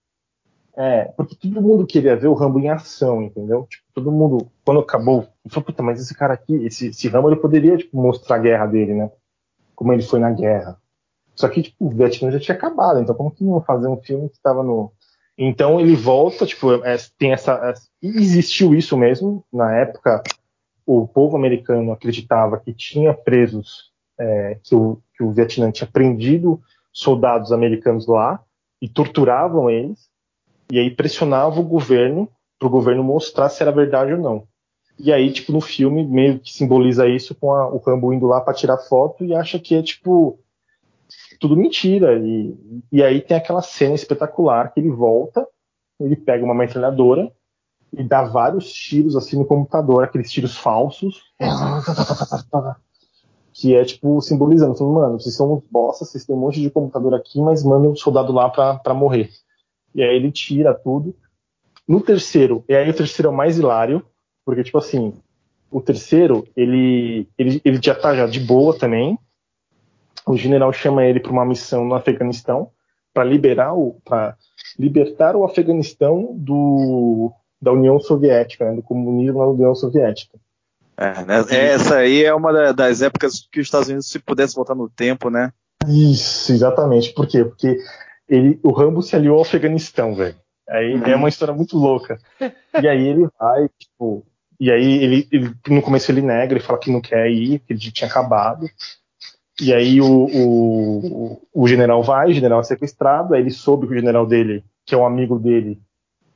É, 0.75 1.07
porque 1.17 1.35
todo 1.35 1.61
mundo 1.61 1.87
queria 1.87 2.17
ver 2.17 2.29
o 2.29 2.35
Rambo 2.35 2.59
em 2.59 2.69
ação, 2.69 3.23
entendeu? 3.23 3.67
Tipo, 3.69 3.85
todo 3.95 4.13
mundo, 4.13 4.51
quando 4.65 4.81
acabou, 4.81 5.27
falou, 5.49 5.65
puta, 5.65 5.83
mas 5.83 6.01
esse 6.01 6.15
cara 6.15 6.35
aqui, 6.35 6.55
esse, 6.67 6.89
esse 6.89 7.09
Rambo, 7.09 7.29
ele 7.29 7.41
poderia, 7.41 7.77
tipo, 7.77 8.01
mostrar 8.01 8.37
a 8.37 8.39
guerra 8.39 8.67
dele, 8.67 8.95
né? 8.95 9.11
Como 9.75 9.93
ele 9.93 10.03
foi 10.03 10.21
na 10.21 10.31
guerra. 10.31 10.79
Só 11.37 11.49
que, 11.49 11.63
tipo, 11.63 11.87
o 11.87 11.91
Vietnã 11.91 12.31
já 12.33 12.41
tinha 12.41 12.57
acabado, 12.57 12.99
então 12.99 13.15
como 13.15 13.31
que 13.31 13.45
iam 13.45 13.61
fazer 13.61 13.89
um 13.89 13.99
filme 13.99 14.29
que 14.29 14.37
estava 14.37 14.63
no... 14.63 14.91
Então 15.39 15.79
ele 15.79 15.95
volta, 15.95 16.47
tipo, 16.47 16.73
é, 16.83 16.97
tem 17.19 17.33
essa... 17.33 17.53
É, 17.53 17.75
existiu 18.03 18.75
isso 18.75 18.97
mesmo, 18.97 19.45
na 19.53 19.77
época 19.77 20.23
o 20.87 21.07
povo 21.07 21.37
americano 21.37 21.93
acreditava 21.93 22.59
que 22.59 22.73
tinha 22.73 23.13
presos, 23.13 23.91
é, 24.19 24.59
que, 24.63 24.75
o, 24.75 24.99
que 25.17 25.23
o 25.23 25.33
Vietnã 25.33 25.71
tinha 25.71 25.87
prendido 25.87 26.61
soldados 26.93 27.53
americanos 27.53 28.07
lá 28.07 28.41
e 28.81 28.89
torturavam 28.89 29.69
eles, 29.69 30.09
e 30.71 30.79
aí 30.79 30.91
pressionava 30.91 31.61
o 31.61 31.65
governo 31.65 32.29
para 32.59 32.69
o 32.69 32.71
governo 32.71 33.03
mostrar 33.03 33.49
se 33.49 33.63
era 33.63 33.73
verdade 33.73 34.13
ou 34.13 34.19
não. 34.19 34.49
E 34.99 35.13
aí, 35.13 35.31
tipo, 35.31 35.53
no 35.53 35.61
filme 35.61 36.03
meio 36.05 36.39
que 36.39 36.53
simboliza 36.53 37.07
isso 37.07 37.35
com 37.35 37.53
a, 37.53 37.69
o 37.69 37.79
Rambo 37.79 38.15
indo 38.15 38.27
lá 38.27 38.41
para 38.41 38.55
tirar 38.55 38.79
foto 38.79 39.25
e 39.25 39.35
acha 39.35 39.59
que 39.59 39.75
é 39.75 39.83
tipo 39.83 40.39
tudo 41.41 41.57
mentira. 41.57 42.19
E, 42.19 42.55
e 42.93 43.03
aí 43.03 43.21
tem 43.21 43.37
aquela 43.37 43.63
cena 43.63 43.95
espetacular 43.95 44.73
que 44.73 44.81
ele 44.81 44.91
volta, 44.91 45.47
ele 46.01 46.17
pega 46.17 46.45
uma 46.45 46.55
metralhadora 46.55 47.31
e 47.93 48.03
dá 48.03 48.25
vários 48.25 48.73
tiros 48.73 49.17
assim 49.17 49.39
no 49.39 49.47
computador, 49.47 50.05
aqueles 50.05 50.31
tiros 50.31 50.57
falsos. 50.57 51.23
que 53.53 53.75
é 53.75 53.85
tipo 53.85 54.21
simbolizando, 54.21 54.73
assim, 54.73 54.85
mano, 54.85 55.19
vocês 55.19 55.35
são 55.35 55.55
uns 55.55 55.65
bosta, 55.71 56.05
vocês 56.05 56.27
têm 56.27 56.37
um 56.37 56.39
monte 56.39 56.61
de 56.61 56.69
computador 56.69 57.15
aqui, 57.15 57.41
mas 57.41 57.65
mandam 57.65 57.93
um 57.93 57.97
soldado 57.97 58.31
lá 58.31 58.51
pra, 58.51 58.75
pra 58.75 58.93
morrer 58.93 59.31
e 59.97 60.03
aí 60.03 60.15
ele 60.15 60.31
tira 60.31 60.75
tudo. 60.75 61.17
No 61.89 62.01
terceiro, 62.01 62.63
e 62.69 62.75
aí 62.75 62.91
o 62.91 62.95
terceiro 62.95 63.31
é 63.31 63.33
o 63.33 63.37
mais 63.37 63.59
hilário, 63.59 64.05
porque, 64.45 64.63
tipo 64.63 64.77
assim, 64.77 65.15
o 65.71 65.81
terceiro, 65.81 66.47
ele, 66.55 67.27
ele, 67.39 67.63
ele 67.65 67.81
já 67.83 67.95
tá 67.95 68.15
já 68.15 68.27
de 68.27 68.41
boa 68.41 68.79
também. 68.79 69.19
O 70.27 70.37
general 70.37 70.73
chama 70.73 71.05
ele 71.05 71.21
para 71.21 71.33
uma 71.33 71.45
missão 71.45 71.85
no 71.85 71.95
Afeganistão 71.95 72.71
para 73.15 73.25
liberar 73.25 73.75
o 73.75 74.01
para 74.05 74.37
libertar 74.79 75.37
o 75.37 75.45
Afeganistão 75.45 76.35
do 76.37 77.33
da 77.61 77.73
União 77.73 77.99
Soviética, 77.99 78.67
né, 78.67 78.77
do 78.77 78.83
comunismo 78.83 79.39
na 79.39 79.47
União 79.47 79.75
Soviética. 79.75 80.39
É, 80.97 81.25
né, 81.25 81.45
essa 81.51 81.97
aí 81.97 82.25
é 82.25 82.35
uma 82.35 82.73
das 82.73 83.03
épocas 83.03 83.47
que 83.51 83.61
os 83.61 83.67
Estados 83.67 83.89
Unidos, 83.89 84.09
se 84.09 84.19
pudesse 84.19 84.55
voltar 84.55 84.75
no 84.75 84.89
tempo, 84.89 85.31
né? 85.31 85.53
Isso, 85.87 86.53
exatamente. 86.53 87.13
Por 87.13 87.27
quê? 87.27 87.45
Porque 87.45 87.79
ele, 88.29 88.59
o 88.63 88.73
Rambo 88.73 89.03
se 89.03 89.15
aliou 89.15 89.37
ao 89.37 89.43
Afeganistão, 89.43 90.15
velho. 90.15 90.37
Aí 90.69 90.95
uhum. 90.95 91.05
é 91.05 91.17
uma 91.17 91.29
história 91.29 91.55
muito 91.55 91.77
louca. 91.79 92.19
E 92.41 92.89
aí 92.89 93.07
ele 93.07 93.29
vai, 93.39 93.69
tipo, 93.79 94.27
e 94.59 94.71
aí 94.71 95.03
ele, 95.03 95.29
ele, 95.31 95.55
no 95.69 95.83
começo 95.83 96.11
ele 96.11 96.23
nega, 96.23 96.55
ele 96.55 96.61
fala 96.61 96.79
que 96.79 96.91
não 96.91 97.01
quer 97.01 97.31
ir, 97.31 97.61
que 97.61 97.73
ele 97.73 97.79
tinha 97.79 98.09
acabado. 98.09 98.67
E 99.61 99.73
aí 99.73 100.01
o, 100.01 100.27
o, 100.27 101.41
o, 101.53 101.69
general 101.69 102.03
vai, 102.03 102.29
o 102.29 102.35
general 102.35 102.61
é 102.61 102.65
sequestrado, 102.65 103.35
aí 103.35 103.41
ele 103.41 103.51
soube 103.51 103.87
que 103.87 103.95
o 103.95 103.97
general 103.97 104.27
dele, 104.27 104.63
que 104.85 104.95
é 104.95 104.99
um 104.99 105.07
amigo 105.07 105.39
dele, 105.39 105.81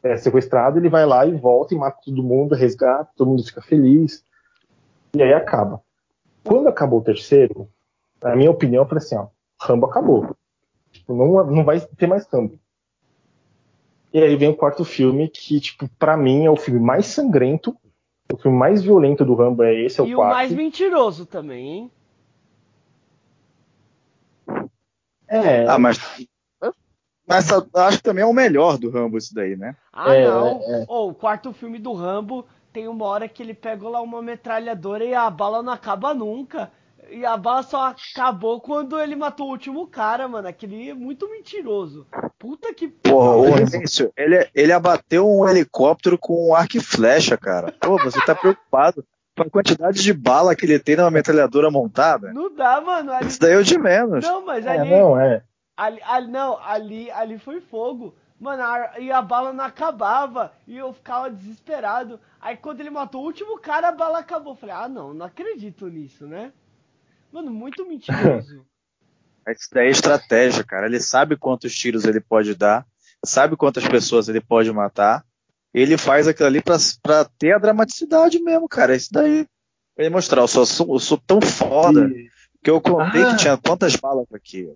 é 0.03 0.17
sequestrado, 0.17 0.79
ele 0.79 0.89
vai 0.89 1.05
lá 1.05 1.27
e 1.27 1.37
volta 1.37 1.75
e 1.75 1.79
mata 1.79 1.99
todo 2.03 2.23
mundo, 2.23 2.55
resgata, 2.55 3.11
todo 3.15 3.29
mundo 3.29 3.45
fica 3.45 3.61
feliz. 3.61 4.25
E 5.15 5.23
aí 5.23 5.35
acaba. 5.35 5.83
Quando 6.43 6.69
acabou 6.69 7.01
o 7.01 7.05
terceiro, 7.05 7.69
na 8.23 8.35
minha 8.35 8.51
opinião, 8.51 8.85
eu 8.85 8.89
falei 8.89 9.05
assim, 9.05 9.17
ó, 9.17 9.27
Rambo 9.61 9.87
acabou. 9.87 10.35
Tipo, 10.91 11.15
não, 11.15 11.45
não 11.45 11.65
vai 11.65 11.79
ter 11.81 12.07
mais 12.07 12.25
câmbio. 12.25 12.59
E 14.13 14.19
aí 14.19 14.35
vem 14.37 14.49
o 14.49 14.57
quarto 14.57 14.85
filme, 14.85 15.29
que, 15.29 15.61
tipo, 15.61 15.89
pra 15.99 16.17
mim 16.17 16.47
é 16.47 16.51
o 16.51 16.57
filme 16.57 16.81
mais 16.81 17.07
sangrento, 17.07 17.77
o 18.33 18.37
filme 18.39 18.57
mais 18.57 18.83
violento 18.83 19.25
do 19.25 19.35
Rambo 19.35 19.63
é 19.63 19.75
esse, 19.75 20.01
é 20.01 20.03
o 20.03 20.07
e 20.07 20.15
quarto. 20.15 20.31
E 20.31 20.33
o 20.33 20.37
mais 20.37 20.53
mentiroso 20.53 21.27
também, 21.27 21.69
hein? 21.69 21.91
É. 25.31 25.67
Ah, 25.67 25.79
mas. 25.79 25.99
Mas 27.27 27.47
acho 27.53 27.99
que 27.99 28.03
também 28.03 28.25
é 28.25 28.27
o 28.27 28.33
melhor 28.33 28.77
do 28.77 28.91
Rambo 28.91 29.17
isso 29.17 29.33
daí, 29.33 29.57
né? 29.57 29.77
Ah, 29.93 30.13
é, 30.13 30.27
não. 30.27 30.47
É, 30.49 30.81
é. 30.81 30.85
Oh, 30.89 31.11
o 31.11 31.15
quarto 31.15 31.53
filme 31.53 31.79
do 31.79 31.93
Rambo 31.93 32.45
tem 32.73 32.89
uma 32.89 33.05
hora 33.05 33.29
que 33.29 33.41
ele 33.41 33.55
pega 33.55 33.89
lá 33.89 34.01
uma 34.01 34.21
metralhadora 34.21 35.05
e 35.05 35.15
a 35.15 35.31
bala 35.31 35.63
não 35.63 35.73
acaba 35.73 36.13
nunca. 36.13 36.73
E 37.09 37.25
a 37.25 37.37
bala 37.37 37.63
só 37.63 37.87
acabou 37.87 38.61
quando 38.61 38.99
ele 38.99 39.15
matou 39.15 39.47
o 39.47 39.51
último 39.51 39.87
cara, 39.87 40.27
mano. 40.27 40.49
Aquele 40.49 40.91
é 40.91 40.95
muito 40.95 41.31
mentiroso. 41.31 42.05
Puta 42.37 42.75
que 42.75 42.89
Porra, 42.89 43.37
o 43.37 43.53
Renzo, 43.53 44.13
ele, 44.17 44.49
ele 44.53 44.73
abateu 44.73 45.29
um 45.29 45.49
helicóptero 45.49 46.19
com 46.19 46.49
um 46.49 46.55
arco 46.55 46.77
e 46.77 46.81
flecha, 46.81 47.37
cara. 47.37 47.73
Pô, 47.81 47.97
você 47.99 48.21
tá 48.25 48.35
preocupado 48.35 49.05
com 49.45 49.49
a 49.49 49.51
quantidade 49.51 50.03
de 50.03 50.13
bala 50.13 50.55
que 50.55 50.67
ele 50.67 50.79
tem 50.79 50.97
numa 50.97 51.11
metralhadora 51.11 51.71
montada? 51.71 52.33
Não 52.33 52.55
dá, 52.55 52.81
mano. 52.81 53.13
Ali... 53.13 53.27
Isso 53.27 53.41
daí 53.41 53.53
é 53.53 53.57
o 53.57 53.65
de 53.65 53.79
menos. 53.79 54.25
Não, 54.25 54.45
mas 54.45 54.67
é, 54.67 54.71
ali. 54.71 54.93
É, 54.93 54.99
não, 54.99 55.19
é. 55.19 55.43
Ali, 55.77 56.01
ali, 56.03 56.31
não, 56.31 56.59
ali, 56.59 57.11
ali 57.11 57.39
foi 57.39 57.61
fogo. 57.61 58.15
Mano, 58.39 58.63
a, 58.63 58.99
e 58.99 59.11
a 59.11 59.23
bala 59.23 59.53
não 59.53 59.65
acabava. 59.65 60.53
E 60.67 60.77
eu 60.77 60.93
ficava 60.93 61.31
desesperado. 61.31 62.21
Aí 62.41 62.57
quando 62.57 62.81
ele 62.81 62.91
matou 62.91 63.23
o 63.23 63.27
último 63.27 63.59
cara, 63.59 63.89
a 63.89 63.93
bala 63.93 64.19
acabou. 64.19 64.55
falei, 64.55 64.75
ah, 64.75 64.89
não, 64.89 65.15
não 65.15 65.27
acredito 65.27 65.87
nisso, 65.89 66.27
né? 66.27 66.53
Mano, 67.33 67.51
muito 67.51 67.87
mentiroso. 67.87 68.65
Isso 69.49 69.69
daí 69.73 69.89
é 69.89 69.91
estratégia, 69.91 70.63
cara. 70.63 70.87
Ele 70.87 71.01
sabe 71.01 71.37
quantos 71.37 71.75
tiros 71.75 72.05
ele 72.05 72.21
pode 72.21 72.55
dar, 72.55 72.87
sabe 73.25 73.57
quantas 73.57 73.87
pessoas 73.89 74.29
ele 74.29 74.41
pode 74.41 74.71
matar. 74.71 75.25
Ele 75.73 75.97
faz 75.97 76.27
aquilo 76.27 76.49
ali 76.49 76.63
pra, 76.63 76.77
pra 77.03 77.25
ter 77.25 77.53
a 77.53 77.59
dramaticidade 77.59 78.41
mesmo, 78.41 78.69
cara. 78.69 78.95
Isso 78.95 79.09
daí. 79.13 79.47
Pra 79.95 80.05
ele 80.05 80.15
mostrar, 80.15 80.43
eu 80.43 80.49
sou, 80.49 80.95
eu 80.95 80.99
sou 80.99 81.19
tão 81.19 81.41
foda 81.41 82.07
e... 82.07 82.29
que 82.63 82.71
eu 82.71 82.81
contei 82.81 83.23
ah. 83.23 83.31
que 83.31 83.37
tinha 83.37 83.57
quantas 83.57 83.95
balas 83.97 84.27
aqui. 84.33 84.73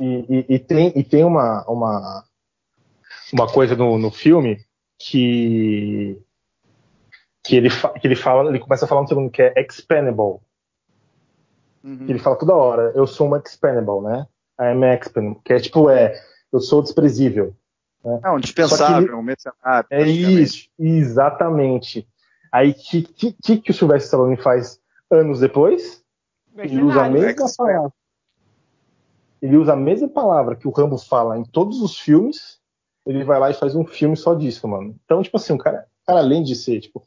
E, 0.00 0.04
e, 0.04 0.54
e, 0.54 0.58
tem, 0.58 0.92
e 0.96 1.04
tem 1.04 1.24
uma, 1.24 1.64
uma, 1.68 2.24
uma 3.32 3.46
coisa 3.50 3.76
no, 3.76 3.98
no 3.98 4.10
filme 4.10 4.64
que 4.98 6.18
que 7.46 7.56
ele, 7.56 7.68
que 8.00 8.06
ele 8.06 8.16
fala, 8.16 8.48
ele 8.48 8.58
começa 8.58 8.86
a 8.86 8.88
falar 8.88 9.02
no 9.02 9.08
segundo 9.08 9.30
que 9.30 9.42
é 9.42 9.52
expendable, 9.60 10.40
Uhum. 11.84 12.06
Ele 12.08 12.18
fala 12.18 12.36
toda 12.36 12.54
hora, 12.54 12.92
eu 12.94 13.06
sou 13.06 13.26
uma 13.26 13.40
expendable, 13.44 14.00
né? 14.00 14.26
I 14.58 14.72
am 14.72 14.82
expendable. 14.84 15.40
Que 15.44 15.52
é 15.52 15.60
tipo, 15.60 15.90
é, 15.90 16.18
eu 16.50 16.58
sou 16.58 16.82
desprezível. 16.82 17.54
Né? 18.04 18.20
É 18.22 18.30
um 18.30 18.38
dispensável, 18.38 19.18
um 19.18 19.22
mercenário. 19.22 19.86
É 19.90 20.02
isso, 20.02 20.68
exatamente. 20.78 22.06
Aí, 22.52 22.70
o 22.70 22.74
que, 22.74 23.32
que, 23.32 23.58
que 23.58 23.70
o 23.70 23.74
Sylvester 23.74 24.06
Stallone 24.06 24.36
faz 24.36 24.80
anos 25.10 25.40
depois? 25.40 26.02
Ele 26.56 26.82
usa 26.82 27.04
a 27.04 27.10
mesma 27.10 27.46
palavra. 27.56 27.92
Ele 29.42 29.56
usa 29.56 29.72
a 29.72 29.76
mesma 29.76 30.08
palavra 30.08 30.56
que 30.56 30.68
o 30.68 30.70
Rambo 30.70 30.98
fala 30.98 31.38
em 31.38 31.44
todos 31.44 31.82
os 31.82 31.98
filmes. 31.98 32.58
Ele 33.04 33.24
vai 33.24 33.38
lá 33.38 33.50
e 33.50 33.54
faz 33.54 33.74
um 33.74 33.84
filme 33.84 34.16
só 34.16 34.34
disso, 34.34 34.66
mano. 34.68 34.94
Então, 35.04 35.22
tipo 35.22 35.36
assim, 35.36 35.52
o 35.52 35.58
cara, 35.58 35.86
cara 36.06 36.20
além 36.20 36.42
de 36.42 36.54
ser, 36.54 36.80
tipo, 36.80 37.04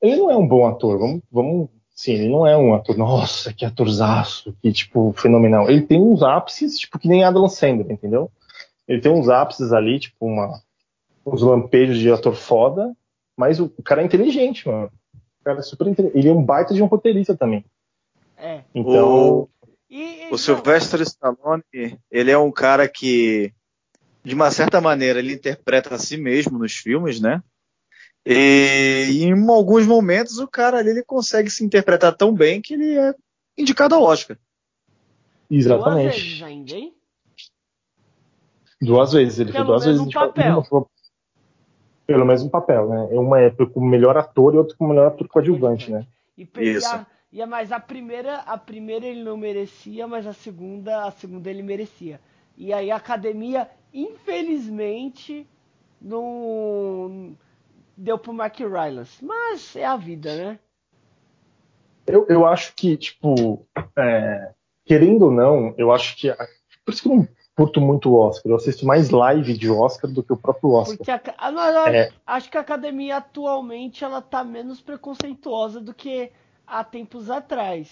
ele 0.00 0.16
não 0.16 0.30
é 0.30 0.36
um 0.36 0.48
bom 0.48 0.66
ator. 0.66 0.98
Vamos, 0.98 1.22
vamos 1.30 1.68
Sim, 2.00 2.12
ele 2.12 2.28
não 2.30 2.46
é 2.46 2.56
um 2.56 2.72
ator, 2.72 2.96
nossa, 2.96 3.52
que 3.52 3.62
atorzaço, 3.62 4.56
que 4.62 4.72
tipo, 4.72 5.12
fenomenal. 5.18 5.68
Ele 5.68 5.82
tem 5.82 6.00
uns 6.00 6.22
ápices, 6.22 6.78
tipo, 6.78 6.98
que 6.98 7.06
nem 7.06 7.24
Adam 7.24 7.46
Sandler, 7.46 7.92
entendeu? 7.92 8.32
Ele 8.90 9.00
tem 9.00 9.12
uns 9.12 9.28
ápices 9.28 9.72
ali, 9.72 10.00
tipo, 10.00 10.26
uma, 10.26 10.60
uns 11.24 11.42
lampejos 11.42 11.96
de 11.96 12.10
ator 12.10 12.34
foda, 12.34 12.92
mas 13.36 13.60
o, 13.60 13.72
o 13.78 13.82
cara 13.84 14.02
é 14.02 14.04
inteligente, 14.04 14.66
mano. 14.66 14.90
O 15.40 15.44
cara 15.44 15.60
é 15.60 15.62
super 15.62 15.86
inteligente. 15.86 16.18
Ele 16.18 16.28
é 16.28 16.32
um 16.32 16.42
baita 16.42 16.74
de 16.74 16.82
um 16.82 16.86
roteirista 16.86 17.36
também. 17.36 17.64
É. 18.36 18.62
Então. 18.74 19.08
O, 19.08 19.48
e, 19.88 20.24
e, 20.24 20.28
o 20.32 20.36
Sylvester 20.36 21.00
Stallone, 21.02 21.62
ele 22.10 22.32
é 22.32 22.36
um 22.36 22.50
cara 22.50 22.88
que, 22.88 23.52
de 24.24 24.34
uma 24.34 24.50
certa 24.50 24.80
maneira, 24.80 25.20
ele 25.20 25.34
interpreta 25.34 25.94
a 25.94 25.98
si 25.98 26.16
mesmo 26.16 26.58
nos 26.58 26.72
filmes, 26.72 27.20
né? 27.20 27.40
E, 28.26 29.06
e 29.08 29.22
em 29.22 29.48
alguns 29.48 29.86
momentos 29.86 30.38
o 30.38 30.48
cara 30.48 30.78
ali 30.78 30.90
ele 30.90 31.04
consegue 31.04 31.48
se 31.48 31.64
interpretar 31.64 32.16
tão 32.16 32.34
bem 32.34 32.60
que 32.60 32.74
ele 32.74 32.98
é 32.98 33.14
indicado 33.56 33.94
ao 33.94 34.02
Oscar. 34.02 34.36
Exatamente. 35.48 36.02
Duas 36.02 36.22
vezes 36.22 36.42
ainda, 36.42 36.74
hein? 36.74 36.94
Duas 38.80 39.12
vezes, 39.12 39.38
ele 39.38 39.52
Pelo 39.52 39.66
foi 39.66 39.74
duas 39.74 39.84
vezes. 39.84 40.12
Papel. 40.12 40.64
Uma, 40.70 40.86
pelo 42.06 42.24
mesmo 42.24 42.50
papel, 42.50 42.88
né? 42.88 43.08
Uma 43.12 43.40
é 43.40 43.50
como 43.50 43.86
melhor 43.86 44.16
ator 44.16 44.54
e 44.54 44.58
outra 44.58 44.76
como 44.76 44.90
melhor 44.90 45.08
ator 45.08 45.28
coadjuvante, 45.28 45.92
né? 45.92 46.06
E, 46.36 46.48
Isso. 46.58 46.88
A, 46.88 47.06
e, 47.32 47.44
mas 47.46 47.70
a 47.70 47.78
primeira, 47.78 48.38
a 48.38 48.58
primeira 48.58 49.06
ele 49.06 49.22
não 49.22 49.36
merecia, 49.36 50.08
mas 50.08 50.26
a 50.26 50.32
segunda, 50.32 51.04
a 51.04 51.10
segunda 51.10 51.48
ele 51.48 51.62
merecia. 51.62 52.20
E 52.56 52.72
aí 52.72 52.90
a 52.90 52.96
academia, 52.96 53.68
infelizmente, 53.94 55.46
não 56.00 57.36
deu 57.96 58.18
pro 58.18 58.32
Mark 58.32 58.58
Rylance. 58.58 59.24
Mas 59.24 59.76
é 59.76 59.84
a 59.84 59.96
vida, 59.96 60.34
né? 60.34 60.58
Eu, 62.06 62.26
eu 62.28 62.46
acho 62.46 62.74
que, 62.74 62.96
tipo, 62.96 63.64
é, 63.96 64.52
querendo 64.84 65.26
ou 65.26 65.30
não, 65.30 65.74
eu 65.78 65.92
acho 65.92 66.16
que. 66.16 66.32
Por 66.84 66.92
isso 66.92 67.02
que 67.02 67.08
eu 67.08 67.16
não 67.16 67.28
curto 67.60 67.78
muito 67.78 68.10
o 68.10 68.18
Oscar. 68.18 68.50
Eu 68.50 68.56
assisto 68.56 68.86
mais 68.86 69.10
live 69.10 69.52
de 69.52 69.68
Oscar 69.68 70.10
do 70.10 70.22
que 70.22 70.32
o 70.32 70.36
próprio 70.36 70.70
Oscar. 70.70 70.96
Porque 70.96 71.10
a, 71.10 71.20
a, 71.36 71.94
é. 71.94 72.10
acho 72.26 72.50
que 72.50 72.56
a 72.56 72.62
academia 72.62 73.18
atualmente 73.18 74.02
ela 74.02 74.22
tá 74.22 74.42
menos 74.42 74.80
preconceituosa 74.80 75.78
do 75.78 75.92
que 75.92 76.32
há 76.66 76.82
tempos 76.82 77.28
atrás. 77.28 77.90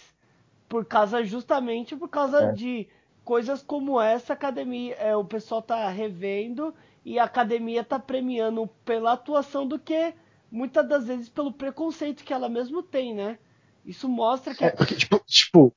Por 0.70 0.86
causa, 0.86 1.22
justamente 1.22 1.94
por 1.94 2.08
causa 2.08 2.44
é. 2.44 2.52
de 2.52 2.88
coisas 3.22 3.62
como 3.62 4.00
essa, 4.00 4.32
academia, 4.32 4.94
é, 4.94 5.14
o 5.14 5.22
pessoal 5.22 5.60
tá 5.60 5.86
revendo 5.90 6.74
e 7.04 7.18
a 7.18 7.24
academia 7.24 7.84
tá 7.84 7.98
premiando 7.98 8.66
pela 8.86 9.12
atuação 9.12 9.66
do 9.66 9.78
que 9.78 10.14
muitas 10.50 10.88
das 10.88 11.08
vezes 11.08 11.28
pelo 11.28 11.52
preconceito 11.52 12.24
que 12.24 12.32
ela 12.32 12.48
mesmo 12.48 12.82
tem, 12.82 13.14
né? 13.14 13.38
Isso 13.84 14.08
mostra 14.08 14.54
que. 14.54 14.64
É, 14.64 14.70
porque, 14.70 14.94
tipo, 14.94 15.20
tipo, 15.26 15.74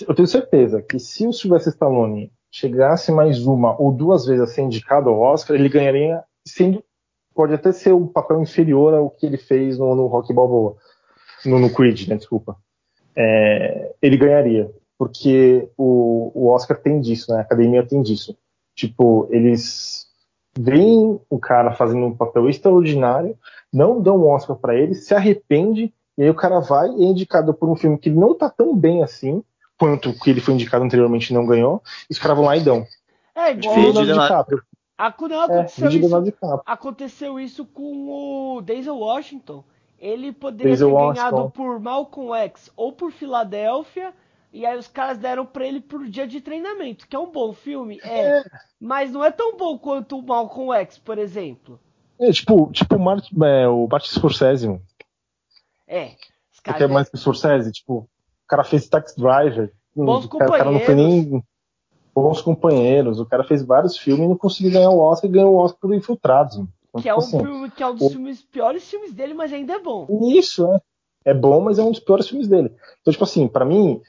eu 0.00 0.14
tenho 0.16 0.26
certeza 0.26 0.82
que 0.82 0.98
se 0.98 1.28
o 1.28 1.32
Sylvester 1.32 1.72
Stallone 1.72 2.32
chegasse 2.50 3.12
mais 3.12 3.46
uma 3.46 3.80
ou 3.80 3.92
duas 3.92 4.26
vezes 4.26 4.42
a 4.42 4.46
ser 4.46 4.62
indicado 4.62 5.08
ao 5.08 5.20
Oscar, 5.20 5.56
ele 5.56 5.68
ganharia, 5.68 6.22
sendo, 6.46 6.82
pode 7.34 7.54
até 7.54 7.70
ser 7.72 7.92
um 7.92 8.06
papel 8.06 8.42
inferior 8.42 8.92
ao 8.94 9.10
que 9.10 9.26
ele 9.26 9.38
fez 9.38 9.78
no, 9.78 9.94
no 9.94 10.06
Rock 10.06 10.32
Balboa, 10.32 10.76
no, 11.44 11.58
no 11.58 11.72
Creed, 11.72 12.08
né, 12.08 12.16
desculpa. 12.16 12.56
É, 13.16 13.94
ele 14.02 14.16
ganharia, 14.16 14.70
porque 14.98 15.68
o, 15.76 16.32
o 16.34 16.48
Oscar 16.48 16.78
tem 16.78 17.00
disso, 17.00 17.32
né, 17.32 17.38
a 17.38 17.42
Academia 17.42 17.86
tem 17.86 18.02
disso. 18.02 18.36
Tipo, 18.74 19.28
eles 19.30 20.06
veem 20.58 21.20
o 21.28 21.38
cara 21.38 21.72
fazendo 21.72 22.06
um 22.06 22.16
papel 22.16 22.48
extraordinário, 22.48 23.38
não 23.72 24.00
dão 24.00 24.18
um 24.18 24.28
Oscar 24.28 24.56
para 24.56 24.74
ele, 24.74 24.94
se 24.94 25.14
arrepende, 25.14 25.92
e 26.18 26.22
aí 26.22 26.30
o 26.30 26.34
cara 26.34 26.60
vai 26.60 26.88
e 26.88 27.04
é 27.04 27.06
indicado 27.06 27.54
por 27.54 27.68
um 27.68 27.76
filme 27.76 27.98
que 27.98 28.10
não 28.10 28.34
tá 28.34 28.50
tão 28.50 28.76
bem 28.76 29.02
assim, 29.02 29.42
quanto 29.80 30.12
que 30.12 30.28
ele 30.28 30.42
foi 30.42 30.52
indicado 30.52 30.84
anteriormente 30.84 31.30
e 31.30 31.34
não 31.34 31.46
ganhou, 31.46 31.82
e 32.08 32.12
os 32.12 32.18
caras 32.18 32.36
vão 32.36 32.44
lá 32.44 32.54
e 32.54 32.60
dão. 32.60 32.86
É 33.34 33.52
igual 33.52 33.78
o 33.78 33.80
Leonardo 33.80 34.20
DiCaprio. 34.20 34.62
A, 34.98 35.14
não, 35.18 35.40
aconteceu, 35.40 35.88
é, 35.88 35.94
isso, 35.94 36.62
aconteceu 36.66 37.40
isso 37.40 37.64
com 37.64 38.10
o 38.10 38.60
Denzel 38.60 38.98
Washington. 38.98 39.64
Ele 39.98 40.32
poderia 40.32 40.70
Denzel 40.70 40.88
ter 40.88 40.94
Washington. 40.94 41.30
ganhado 41.30 41.50
por 41.50 41.80
Malcolm 41.80 42.34
X 42.34 42.70
ou 42.76 42.92
por 42.92 43.10
Filadélfia, 43.10 44.12
e 44.52 44.66
aí 44.66 44.76
os 44.76 44.86
caras 44.86 45.16
deram 45.16 45.46
pra 45.46 45.66
ele 45.66 45.80
por 45.80 46.06
dia 46.06 46.26
de 46.26 46.42
treinamento, 46.42 47.08
que 47.08 47.16
é 47.16 47.18
um 47.18 47.30
bom 47.30 47.54
filme, 47.54 47.98
é, 48.02 48.40
é. 48.40 48.44
mas 48.78 49.10
não 49.10 49.24
é 49.24 49.30
tão 49.30 49.56
bom 49.56 49.78
quanto 49.78 50.18
o 50.18 50.22
Malcolm 50.22 50.74
X, 50.80 50.98
por 50.98 51.16
exemplo. 51.16 51.80
É, 52.18 52.30
tipo, 52.32 52.70
tipo 52.70 52.96
o, 52.96 53.00
Mart, 53.00 53.26
é, 53.42 53.66
o 53.66 53.88
Martin 53.90 54.10
Scorsese, 54.10 54.68
mano. 54.68 54.82
É. 55.88 56.16
Os 56.52 56.60
caras... 56.60 56.78
Que 56.78 56.84
é 56.84 56.86
mais 56.86 57.08
que 57.08 57.16
Scorsese, 57.16 57.72
tipo, 57.72 58.09
cara 58.50 58.64
fez 58.64 58.88
Tax 58.88 59.14
Driver. 59.14 59.72
Bons 59.94 60.24
o 60.24 60.28
companheiros. 60.28 60.58
cara 60.58 60.70
não 60.72 60.80
foi 60.80 60.94
nem 60.94 61.44
bons 62.14 62.42
companheiros. 62.42 63.20
O 63.20 63.26
cara 63.26 63.44
fez 63.44 63.62
vários 63.62 63.96
filmes 63.96 64.24
e 64.24 64.28
não 64.28 64.36
conseguiu 64.36 64.72
ganhar 64.72 64.90
o 64.90 64.98
Oscar 64.98 65.30
e 65.30 65.32
ganhou 65.32 65.54
o 65.54 65.58
Oscar 65.58 65.80
por 65.80 65.94
Infiltrados. 65.94 66.56
Então, 66.56 67.02
que, 67.02 67.08
é 67.08 67.14
um 67.14 67.18
assim, 67.18 67.38
filme, 67.38 67.70
que 67.70 67.82
é 67.82 67.86
um 67.86 67.94
dos 67.94 68.06
o... 68.08 68.10
filmes, 68.10 68.42
piores 68.42 68.90
filmes 68.90 69.12
dele, 69.12 69.32
mas 69.32 69.52
ainda 69.52 69.74
é 69.74 69.78
bom. 69.78 70.06
Isso, 70.34 70.66
é. 70.66 70.80
É 71.22 71.34
bom, 71.34 71.60
mas 71.60 71.78
é 71.78 71.82
um 71.82 71.90
dos 71.90 72.00
piores 72.00 72.28
filmes 72.28 72.48
dele. 72.48 72.74
Então, 73.00 73.12
tipo 73.12 73.24
assim, 73.24 73.46
para 73.46 73.64
mim, 73.64 74.00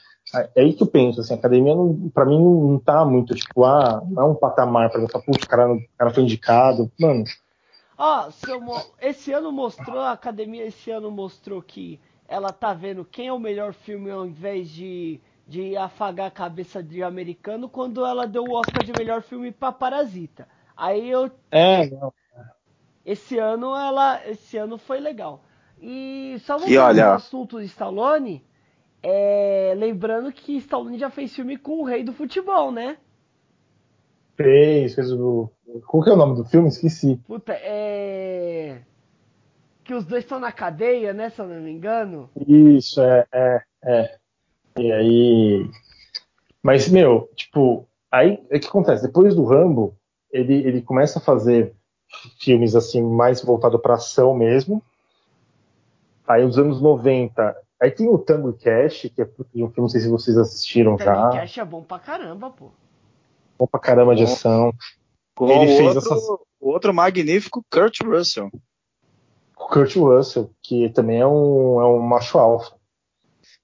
é 0.56 0.62
aí 0.62 0.74
que 0.74 0.82
eu 0.82 0.88
penso, 0.88 1.20
assim, 1.20 1.34
a 1.34 1.38
academia, 1.38 1.76
não, 1.76 2.10
pra 2.14 2.26
mim, 2.26 2.38
não, 2.42 2.72
não 2.72 2.80
tá 2.80 3.04
muito, 3.04 3.36
tipo, 3.36 3.66
ah, 3.66 4.02
não 4.10 4.24
é 4.24 4.26
um 4.26 4.36
patamar 4.36 4.90
pra 4.90 5.00
mim, 5.00 5.08
putz, 5.08 5.44
o 5.44 5.48
cara, 5.48 5.74
o 5.74 5.80
cara 5.98 6.14
foi 6.14 6.24
indicado. 6.24 6.90
Mano. 7.00 7.26
Ó, 7.98 8.28
oh, 8.28 8.82
esse 9.00 9.32
ano 9.32 9.52
mostrou, 9.52 10.00
a 10.00 10.14
academia 10.14 10.66
esse 10.66 10.90
ano 10.90 11.12
mostrou 11.12 11.62
que 11.62 12.00
ela 12.32 12.54
tá 12.54 12.74
vendo 12.74 13.04
quem 13.04 13.28
é 13.28 13.34
o 13.34 13.38
melhor 13.38 13.74
filme 13.74 14.10
ao 14.10 14.26
invés 14.26 14.70
de, 14.70 15.20
de 15.46 15.76
afagar 15.76 16.28
a 16.28 16.32
cabeça 16.32 16.82
de 16.82 17.04
americano 17.04 17.68
quando 17.68 18.06
ela 18.06 18.26
deu 18.26 18.46
o 18.46 18.54
Oscar 18.54 18.86
de 18.86 18.94
melhor 18.98 19.22
filme 19.22 19.52
para 19.52 19.74
Parasita. 19.74 20.48
Aí 20.76 21.12
eu. 21.12 21.30
É, 21.52 21.90
não. 21.90 22.14
Esse 23.06 23.38
ano 23.38 23.76
ela. 23.76 24.26
Esse 24.26 24.56
ano 24.56 24.78
foi 24.78 25.02
legal. 25.02 25.44
E 25.82 26.38
só 26.40 26.58
voltando 26.58 26.80
olha... 26.80 27.08
ao 27.08 27.16
assunto 27.16 27.60
de 27.60 27.66
Stallone, 27.66 28.46
é, 29.04 29.74
lembrando 29.76 30.32
que 30.32 30.56
Stallone 30.56 30.98
já 30.98 31.10
fez 31.10 31.36
filme 31.36 31.58
com 31.58 31.82
o 31.82 31.84
rei 31.84 32.02
do 32.02 32.14
futebol, 32.14 32.72
né? 32.72 32.98
Fez, 34.38 34.96
fez 34.96 35.12
o. 35.12 35.52
Qual 35.86 36.02
que 36.02 36.10
é 36.10 36.14
o 36.14 36.18
nome 36.18 36.38
do 36.38 36.46
filme? 36.46 36.70
Esqueci. 36.70 37.20
Puta, 37.28 37.52
é 37.52 38.84
que 39.92 39.96
os 39.96 40.06
dois 40.06 40.24
estão 40.24 40.40
na 40.40 40.54
cadeia, 40.54 41.12
né? 41.12 41.30
Se 41.30 41.42
eu 41.42 41.48
não 41.50 41.60
me 41.60 41.70
engano. 41.70 42.30
Isso, 42.48 43.02
é, 43.02 43.28
é, 43.30 43.62
é. 43.84 44.18
E 44.78 44.90
aí. 44.90 45.70
Mas, 46.64 46.88
meu, 46.88 47.30
tipo, 47.36 47.86
aí 48.10 48.42
é 48.50 48.58
que 48.58 48.68
acontece? 48.68 49.06
Depois 49.06 49.36
do 49.36 49.44
Rambo, 49.44 49.94
ele, 50.32 50.66
ele 50.66 50.82
começa 50.82 51.20
a 51.20 51.22
fazer 51.22 51.76
filmes 52.40 52.74
assim, 52.74 53.02
mais 53.02 53.44
voltado 53.44 53.78
pra 53.78 53.96
ação 53.96 54.34
mesmo. 54.34 54.82
Aí, 56.26 56.46
nos 56.46 56.58
anos 56.58 56.82
90, 56.82 57.54
aí 57.82 57.92
tem 57.92 58.08
o 58.08 58.18
Tango 58.18 58.54
Cash, 58.54 59.12
que 59.14 59.22
é 59.22 59.26
um 59.26 59.44
filme, 59.44 59.74
não 59.76 59.90
sei 59.90 60.00
se 60.00 60.08
vocês 60.08 60.38
assistiram 60.38 60.96
Tango 60.96 61.04
já. 61.04 61.16
Tango 61.16 61.36
Cash 61.36 61.58
é 61.58 61.66
bom 61.66 61.84
pra 61.84 62.00
caramba, 62.00 62.50
pô. 62.50 62.72
Bom 63.60 63.68
pra 63.68 63.80
caramba 63.80 64.16
de 64.16 64.24
ação. 64.24 64.74
Com 65.36 65.50
ele 65.50 65.68
fez 65.76 65.96
outro, 65.98 66.14
essas... 66.14 66.24
outro 66.62 66.94
magnífico 66.94 67.62
Kurt 67.70 68.00
Russell. 68.06 68.50
Kurt 69.68 69.96
Russell, 69.96 70.52
que 70.62 70.90
também 70.90 71.20
é 71.20 71.28
um, 71.28 71.82
é 71.82 71.86
um 71.86 72.00
macho 72.00 72.38
alfa. 72.38 72.76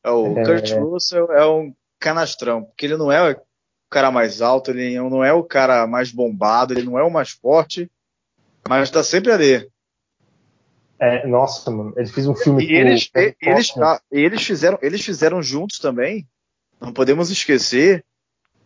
É, 0.04 0.10
o 0.10 0.38
é... 0.38 0.44
Kurt 0.44 0.72
Russell 0.72 1.32
é 1.32 1.46
um 1.46 1.74
canastrão, 2.00 2.64
porque 2.64 2.86
ele 2.86 2.98
não 2.98 3.12
é 3.12 3.32
o 3.32 3.42
cara 3.90 4.12
mais 4.12 4.42
alto, 4.42 4.72
ele 4.72 5.00
não 5.00 5.24
é 5.24 5.34
o 5.34 5.44
cara 5.44 5.88
mais 5.88 6.12
bombado, 6.12 6.74
ele 6.74 6.84
não 6.84 6.98
é 6.98 7.04
o 7.04 7.12
mais 7.12 7.32
forte, 7.32 7.90
mas 8.68 8.92
tá 8.92 9.04
sempre 9.04 9.32
ali. 9.32 9.70
É, 11.00 11.28
nossa, 11.28 11.70
mano, 11.70 11.94
ele 11.96 12.08
fez 12.08 12.28
um 12.28 12.36
filme 12.36 12.66
e 12.66 12.76
eles, 12.76 13.08
com, 13.08 13.20
eles, 13.20 13.78
ah, 13.78 14.02
eles 14.12 14.44
fizeram, 14.44 14.80
eles 14.82 15.06
fizeram 15.06 15.42
juntos 15.44 15.78
também. 15.78 16.28
Não 16.82 16.92
podemos 16.92 17.30
esquecer. 17.30 18.04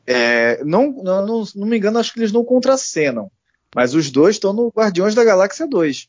É, 0.07 0.63
não, 0.63 0.91
não, 0.91 1.25
não, 1.25 1.43
não 1.55 1.67
me 1.67 1.77
engano, 1.77 1.99
acho 1.99 2.13
que 2.13 2.19
eles 2.19 2.32
não 2.32 2.43
contracenam. 2.43 3.29
Mas 3.75 3.93
os 3.93 4.09
dois 4.09 4.36
estão 4.36 4.53
no 4.53 4.69
Guardiões 4.69 5.13
da 5.13 5.23
Galáxia 5.23 5.67
2. 5.67 6.07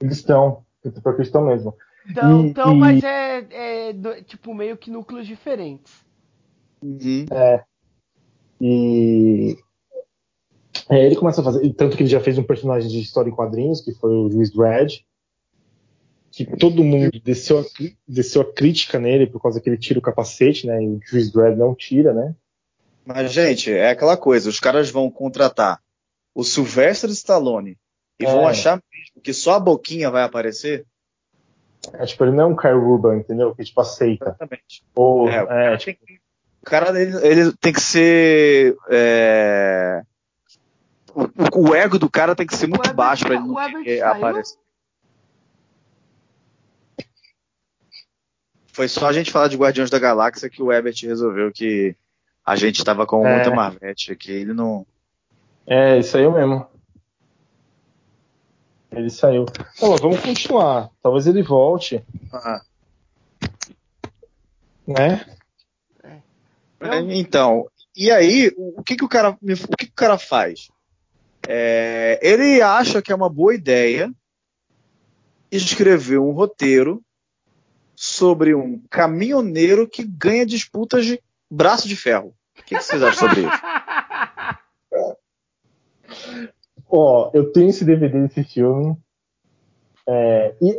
Eles 0.00 0.18
estão, 0.18 0.64
porque 1.02 1.22
estão 1.22 1.44
mesmo. 1.44 1.74
Então, 2.08 2.44
e, 2.44 2.48
então 2.48 2.74
e... 2.74 2.78
mas 2.78 3.04
é, 3.04 3.90
é, 3.90 4.22
tipo 4.22 4.54
meio 4.54 4.76
que 4.76 4.90
núcleos 4.90 5.26
diferentes. 5.26 5.92
Uhum. 6.82 7.26
É. 7.30 7.64
E 8.60 9.56
é, 10.88 11.04
ele 11.04 11.16
começa 11.16 11.40
a 11.40 11.44
fazer, 11.44 11.72
tanto 11.74 11.96
que 11.96 12.02
ele 12.02 12.10
já 12.10 12.20
fez 12.20 12.38
um 12.38 12.42
personagem 12.42 12.88
de 12.88 13.00
história 13.00 13.30
em 13.30 13.34
quadrinhos, 13.34 13.80
que 13.80 13.92
foi 13.92 14.10
o 14.10 14.30
Juiz 14.30 14.50
Dredd, 14.50 15.04
que 16.30 16.44
todo 16.56 16.84
mundo 16.84 17.10
desceu 17.22 17.60
a, 17.60 17.64
desceu 18.06 18.42
a 18.42 18.52
crítica 18.52 18.98
nele 18.98 19.26
por 19.26 19.40
causa 19.40 19.60
que 19.60 19.68
ele 19.68 19.78
tira 19.78 19.98
o 19.98 20.02
capacete, 20.02 20.66
né? 20.66 20.82
E 20.82 20.88
o 20.88 21.00
Chris 21.00 21.30
Dredd 21.32 21.56
não 21.56 21.74
tira, 21.74 22.12
né? 22.12 22.34
Mas, 23.04 23.32
gente, 23.32 23.72
é 23.72 23.90
aquela 23.90 24.16
coisa, 24.16 24.48
os 24.48 24.60
caras 24.60 24.90
vão 24.90 25.10
contratar 25.10 25.80
o 26.34 26.44
Sylvester 26.44 27.10
Stallone 27.10 27.76
e 28.20 28.24
É. 28.26 28.30
vão 28.30 28.46
achar 28.46 28.82
mesmo 28.92 29.22
que 29.22 29.32
só 29.32 29.54
a 29.54 29.60
boquinha 29.60 30.10
vai 30.10 30.22
aparecer? 30.22 30.84
É, 31.94 32.04
tipo, 32.06 32.24
ele 32.24 32.32
não 32.32 32.44
é 32.44 32.46
um 32.46 32.56
Kyle 32.56 32.72
Ruban, 32.78 33.16
entendeu? 33.18 33.54
Que 33.54 33.64
tipo 33.64 33.80
aceita. 33.80 34.26
Exatamente. 34.26 34.84
Ou, 34.94 35.28
É, 35.28 35.42
o 35.42 35.44
é, 35.44 35.46
cara 35.46 35.78
tipo, 35.78 36.04
tem 36.06 36.16
que- 36.16 36.20
o 36.60 36.64
cara 36.64 37.00
ele, 37.02 37.16
ele 37.26 37.52
tem 37.60 37.72
que 37.72 37.80
ser. 37.80 38.76
é, 38.90 40.02
O, 41.14 41.70
o 41.70 41.74
ego 41.74 41.98
do 41.98 42.10
cara 42.10 42.34
tem 42.36 42.46
que 42.46 42.54
ser 42.56 42.66
muito 42.68 42.92
baixo 42.94 43.24
pra 43.24 43.34
ele 43.36 43.44
não 43.44 43.60
Herbert 43.60 43.82
querer 43.84 44.00
saiu? 44.00 44.12
aparecer. 44.12 44.58
Foi 48.72 48.86
só 48.88 49.06
a 49.08 49.12
gente 49.12 49.30
falar 49.32 49.48
de 49.48 49.56
Guardiões 49.56 49.90
da 49.90 49.98
Galáxia 49.98 50.48
que 50.48 50.62
o 50.62 50.70
Herbert 50.72 50.94
resolveu 51.02 51.50
que 51.50 51.96
a 52.44 52.54
gente 52.54 52.84
tava 52.84 53.06
com 53.06 53.26
É. 53.26 53.34
muita 53.34 53.50
Marvete, 53.50 54.14
que 54.14 54.30
ele 54.30 54.52
não. 54.52 54.86
é, 55.66 55.98
isso 55.98 56.16
aí 56.16 56.28
mesmo. 56.30 56.66
Ele 58.90 59.10
saiu. 59.10 59.44
Não, 59.80 59.90
mas 59.90 60.00
vamos 60.00 60.20
continuar. 60.20 60.90
Talvez 61.02 61.26
ele 61.26 61.42
volte, 61.42 62.02
Ah, 62.32 62.62
né? 64.86 65.24
Eu- 66.80 67.10
Então, 67.10 67.68
e 67.96 68.10
aí, 68.10 68.52
o 68.56 68.82
que, 68.82 68.96
que 68.96 69.04
o 69.04 69.08
cara 69.08 69.30
o 69.30 69.36
que, 69.76 69.86
que 69.86 69.92
o 69.92 69.96
cara 69.96 70.16
faz? 70.18 70.68
É, 71.46 72.18
ele 72.22 72.60
acha 72.62 73.02
que 73.02 73.10
é 73.12 73.14
uma 73.14 73.28
boa 73.28 73.54
ideia 73.54 74.12
escrever 75.50 76.18
um 76.18 76.30
roteiro 76.30 77.02
sobre 77.96 78.54
um 78.54 78.80
caminhoneiro 78.90 79.88
que 79.88 80.04
ganha 80.04 80.46
disputas 80.46 81.04
de 81.06 81.20
braço 81.50 81.88
de 81.88 81.96
ferro. 81.96 82.34
O 82.58 82.62
que, 82.62 82.76
que 82.76 82.82
vocês 82.82 83.02
acham 83.02 83.28
sobre 83.28 83.40
isso? 83.42 83.50
Ó, 86.90 87.30
eu 87.34 87.52
tenho 87.52 87.68
esse 87.70 87.84
DVD 87.84 88.20
desse 88.22 88.44
filme. 88.44 88.96
É, 90.06 90.54
e, 90.60 90.70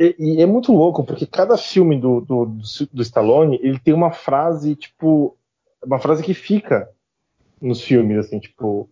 é- 0.00 0.14
e- 0.18 0.42
é 0.42 0.46
muito 0.46 0.72
louco, 0.72 1.04
porque 1.04 1.26
cada 1.26 1.56
filme 1.56 1.98
do, 2.00 2.20
do, 2.20 2.44
do, 2.46 2.62
do 2.92 3.02
Stallone, 3.02 3.58
ele 3.62 3.78
tem 3.78 3.92
uma 3.94 4.12
frase, 4.12 4.76
tipo, 4.76 5.36
uma 5.84 5.98
frase 5.98 6.22
que 6.22 6.34
fica 6.34 6.88
nos 7.60 7.82
filmes, 7.82 8.18
assim, 8.18 8.38
tipo, 8.40 8.88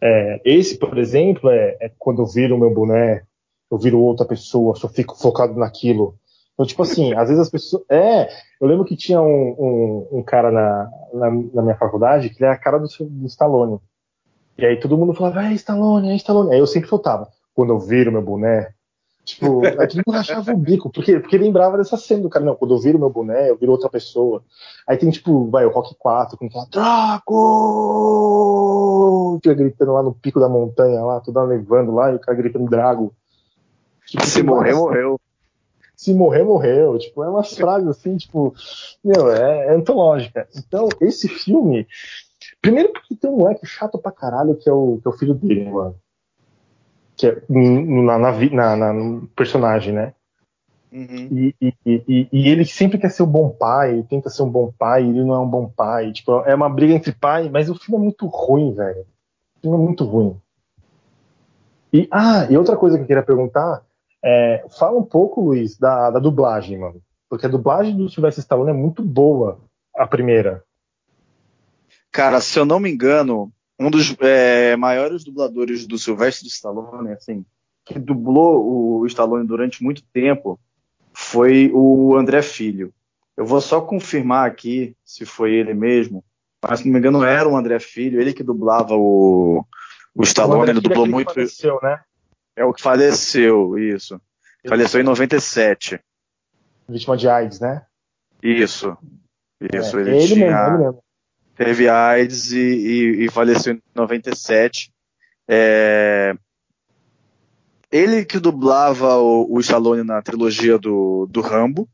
é, 0.00 0.40
esse, 0.44 0.78
por 0.78 0.98
exemplo, 0.98 1.50
é, 1.50 1.76
é 1.80 1.92
quando 1.98 2.22
eu 2.22 2.26
viro 2.26 2.56
o 2.56 2.60
meu 2.60 2.72
boné, 2.74 3.24
eu 3.70 3.78
viro 3.78 4.00
outra 4.00 4.26
pessoa, 4.26 4.76
só 4.76 4.88
fico 4.88 5.16
focado 5.18 5.54
naquilo. 5.54 6.16
Então, 6.54 6.66
tipo 6.66 6.82
assim, 6.82 7.14
às 7.14 7.28
vezes 7.28 7.42
as 7.42 7.50
pessoas. 7.50 7.84
É, 7.90 8.28
eu 8.60 8.68
lembro 8.68 8.84
que 8.84 8.96
tinha 8.96 9.20
um, 9.22 9.56
um, 9.58 10.08
um 10.18 10.22
cara 10.22 10.50
na, 10.52 10.90
na, 11.14 11.30
na 11.30 11.62
minha 11.62 11.76
faculdade 11.76 12.30
que 12.30 12.36
ele 12.38 12.46
era 12.46 12.54
a 12.54 12.58
cara 12.58 12.78
do, 12.78 12.86
do 13.00 13.26
Stallone. 13.26 13.80
E 14.56 14.64
aí 14.64 14.78
todo 14.78 14.96
mundo 14.96 15.14
falava, 15.14 15.44
é 15.44 15.52
Stallone, 15.54 16.10
é 16.10 16.16
Stallone. 16.16 16.52
Aí 16.52 16.58
eu 16.58 16.66
sempre 16.66 16.88
soltava, 16.88 17.28
quando 17.54 17.72
eu 17.72 17.78
viro 17.78 18.12
meu 18.12 18.22
boné. 18.22 18.72
Tipo, 19.24 19.62
aí 19.80 19.88
todo 19.88 20.02
mundo 20.06 20.16
rachava 20.16 20.52
o 20.52 20.56
bico, 20.56 20.90
porque, 20.90 21.18
porque 21.18 21.38
lembrava 21.38 21.78
dessa 21.78 21.96
cena 21.96 22.22
do 22.22 22.28
cara, 22.28 22.44
não, 22.44 22.54
quando 22.54 22.74
eu 22.74 22.78
viro 22.78 22.98
meu 22.98 23.08
boné, 23.10 23.50
eu 23.50 23.56
viro 23.56 23.72
outra 23.72 23.88
pessoa. 23.88 24.44
Aí 24.86 24.96
tem, 24.96 25.10
tipo, 25.10 25.48
vai, 25.50 25.64
o 25.64 25.70
Rock 25.70 25.94
4, 25.98 26.36
com 26.36 26.46
aquela 26.46 26.66
Draco! 26.66 27.30
Fica 29.42 29.54
gritando 29.54 29.92
lá 29.92 30.02
no 30.02 30.14
pico 30.14 30.38
da 30.38 30.48
montanha, 30.48 31.02
lá, 31.02 31.20
tudo 31.20 31.46
nevando 31.46 31.92
lá, 31.94 32.12
e 32.12 32.16
o 32.16 32.20
cara 32.20 32.36
gritando 32.36 32.68
Drago. 32.68 33.14
Tipo, 34.06 34.26
Se 34.26 34.42
morrer, 34.42 34.74
morreu. 34.74 35.18
se 35.96 36.12
morrer, 36.12 36.44
morreu. 36.44 36.98
Tipo, 36.98 37.24
é 37.24 37.28
umas 37.28 37.56
frases 37.56 37.88
assim, 37.88 38.16
tipo, 38.18 38.54
meu, 39.02 39.32
é, 39.32 39.68
é 39.68 39.74
antológica. 39.74 40.46
Então, 40.54 40.88
esse 41.00 41.26
filme. 41.28 41.86
Primeiro 42.64 42.90
porque 42.94 43.14
tem 43.14 43.30
um 43.30 43.36
moleque 43.36 43.66
chato 43.66 43.98
pra 43.98 44.10
caralho 44.10 44.56
que 44.56 44.70
é 44.70 44.72
o, 44.72 44.98
que 45.02 45.06
é 45.06 45.10
o 45.10 45.12
filho 45.12 45.34
dele, 45.34 45.68
mano. 45.70 45.94
Que 47.14 47.26
é 47.26 47.42
na, 47.46 48.18
na, 48.18 48.32
na- 48.32 48.76
na- 48.76 48.92
no 48.94 49.26
personagem, 49.36 49.92
né? 49.92 50.14
Uhum. 50.90 51.28
E, 51.30 51.54
e, 51.60 51.74
e, 51.84 52.28
e 52.32 52.48
ele 52.48 52.64
sempre 52.64 52.96
quer 52.96 53.10
ser 53.10 53.22
um 53.22 53.26
bom 53.26 53.50
pai, 53.50 54.02
tenta 54.08 54.30
ser 54.30 54.44
um 54.44 54.48
bom 54.48 54.72
pai, 54.78 55.02
ele 55.02 55.22
não 55.22 55.34
é 55.34 55.38
um 55.40 55.46
bom 55.46 55.68
pai. 55.68 56.10
Tipo, 56.12 56.40
é 56.46 56.54
uma 56.54 56.70
briga 56.70 56.94
entre 56.94 57.12
pai, 57.12 57.50
mas 57.50 57.68
o 57.68 57.74
filme 57.74 58.00
é 58.00 58.02
muito 58.04 58.26
ruim, 58.28 58.72
velho. 58.72 59.02
O 59.58 59.60
filme 59.60 59.76
é 59.76 59.80
muito 59.80 60.02
ruim. 60.04 60.34
E, 61.92 62.08
ah, 62.10 62.46
e 62.50 62.56
outra 62.56 62.78
coisa 62.78 62.96
que 62.96 63.02
eu 63.02 63.06
queria 63.06 63.22
perguntar 63.22 63.82
é, 64.24 64.64
fala 64.78 64.98
um 64.98 65.04
pouco, 65.04 65.42
Luiz, 65.42 65.76
da, 65.76 66.10
da 66.12 66.18
dublagem, 66.18 66.78
mano. 66.78 67.02
Porque 67.28 67.44
a 67.44 67.50
dublagem 67.50 67.94
do 67.94 68.08
Sylvester 68.08 68.40
Stallone 68.42 68.70
é 68.70 68.74
muito 68.74 69.02
boa, 69.02 69.58
a 69.94 70.06
primeira. 70.06 70.64
Cara, 72.14 72.40
se 72.40 72.56
eu 72.56 72.64
não 72.64 72.78
me 72.78 72.88
engano, 72.88 73.52
um 73.76 73.90
dos 73.90 74.14
é, 74.20 74.76
maiores 74.76 75.24
dubladores 75.24 75.84
do 75.84 75.98
Sylvester 75.98 76.46
Stallone, 76.46 77.10
assim, 77.10 77.44
que 77.84 77.98
dublou 77.98 79.00
o 79.00 79.06
Stallone 79.06 79.44
durante 79.44 79.82
muito 79.82 80.00
tempo, 80.12 80.56
foi 81.12 81.72
o 81.74 82.14
André 82.14 82.40
Filho. 82.40 82.94
Eu 83.36 83.44
vou 83.44 83.60
só 83.60 83.80
confirmar 83.80 84.48
aqui 84.48 84.96
se 85.04 85.26
foi 85.26 85.54
ele 85.54 85.74
mesmo, 85.74 86.24
mas 86.62 86.78
se 86.78 86.86
não 86.86 86.92
me 86.92 87.00
engano 87.00 87.24
era 87.24 87.48
o 87.48 87.56
André 87.56 87.80
Filho, 87.80 88.20
ele 88.20 88.32
que 88.32 88.44
dublava 88.44 88.94
o, 88.94 89.66
o 90.14 90.22
Stallone, 90.22 90.62
André 90.62 90.70
ele 90.70 90.78
é 90.78 90.82
dublou 90.82 91.06
que 91.06 91.10
muito. 91.10 91.34
faleceu, 91.34 91.80
né? 91.82 92.00
É 92.54 92.64
o 92.64 92.72
que 92.72 92.80
faleceu, 92.80 93.76
isso. 93.76 94.20
Faleceu 94.68 95.00
em 95.00 95.04
97. 95.04 95.98
Vítima 96.88 97.16
de 97.16 97.28
AIDS, 97.28 97.58
né? 97.58 97.84
Isso. 98.40 98.96
Isso, 99.60 99.98
É, 99.98 100.00
ele, 100.00 100.10
ele 100.10 100.26
tinha... 100.28 100.46
mesmo, 100.46 100.74
ele 100.76 100.84
mesmo. 100.84 101.03
Teve 101.56 101.88
AIDS 101.88 102.52
e, 102.52 102.58
e- 102.58 103.24
e 103.26 103.30
faleceu 103.30 103.74
em 103.74 103.82
97. 103.94 104.92
É, 105.48 106.34
Ele 107.92 108.24
que 108.24 108.38
dublava 108.38 109.16
o, 109.18 109.46
o 109.54 109.60
Stallone 109.60 110.02
na 110.02 110.20
trilogia 110.22 110.78
do, 110.78 111.26
do 111.30 111.40
Rambo. 111.40 111.88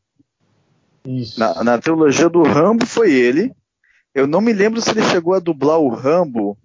Isso. 1.05 1.39
Na, 1.39 1.63
na 1.65 1.79
trilogia 1.79 2.29
do 2.29 2.43
Rambo 2.43 2.87
foi 2.87 3.13
ele. 3.13 3.53
Eu 4.15 4.27
não 4.27 4.41
me 4.41 4.53
lembro 4.53 4.81
se 4.81 4.91
ele 4.91 5.03
chegou 5.03 5.35
a 5.35 5.39
dublar 5.39 5.79
o 5.79 5.89
Rambo 5.89 6.57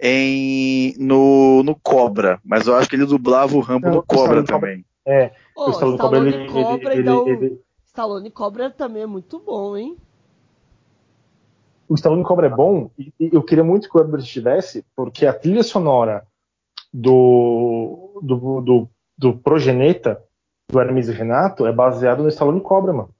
em, 0.00 0.94
no, 0.98 1.62
no 1.62 1.74
Cobra, 1.74 2.38
mas 2.44 2.66
eu 2.66 2.76
acho 2.76 2.88
que 2.88 2.96
ele 2.96 3.06
dublava 3.06 3.56
o 3.56 3.60
Rambo 3.60 3.86
Não, 3.86 3.94
no 3.94 3.98
o 4.00 4.02
Cobra 4.02 4.40
Stallone 4.42 4.46
Cobra- 4.46 4.60
também. 4.60 4.84
É, 5.06 5.32
Ô, 5.56 5.66
o 5.66 5.70
Stallone 5.70 5.98
Cobra, 5.98 6.18
ele, 6.18 6.28
Stallone 6.46 6.52
Cobra 6.52 6.92
ele- 6.92 7.00
e 7.00 7.04
dá 7.04 7.20
o- 7.22 7.28
ele- 7.28 7.46
ele- 7.46 7.60
Stallone 7.86 8.30
Cobra 8.30 8.70
também 8.70 9.02
é 9.02 9.06
muito 9.06 9.38
bom, 9.40 9.76
hein? 9.76 9.96
O 11.88 11.94
Stallone 11.94 12.24
Cobra 12.24 12.46
é 12.46 12.50
bom 12.50 12.90
e, 12.98 13.12
eu 13.18 13.42
queria 13.42 13.64
muito 13.64 13.88
que 13.88 13.96
o 13.96 14.00
Herbert 14.00 14.20
estivesse, 14.20 14.84
porque 14.94 15.26
a 15.26 15.32
trilha 15.32 15.62
sonora 15.62 16.26
do, 16.92 18.20
do, 18.22 18.60
do, 18.60 18.90
do 19.16 19.36
Progeneta, 19.38 20.22
do 20.70 20.80
Hermes 20.80 21.08
e 21.08 21.12
Renato, 21.12 21.66
é 21.66 21.72
baseado 21.72 22.22
no 22.22 22.28
Stallone 22.28 22.60
Cobra, 22.60 22.92
mano. 22.92 23.10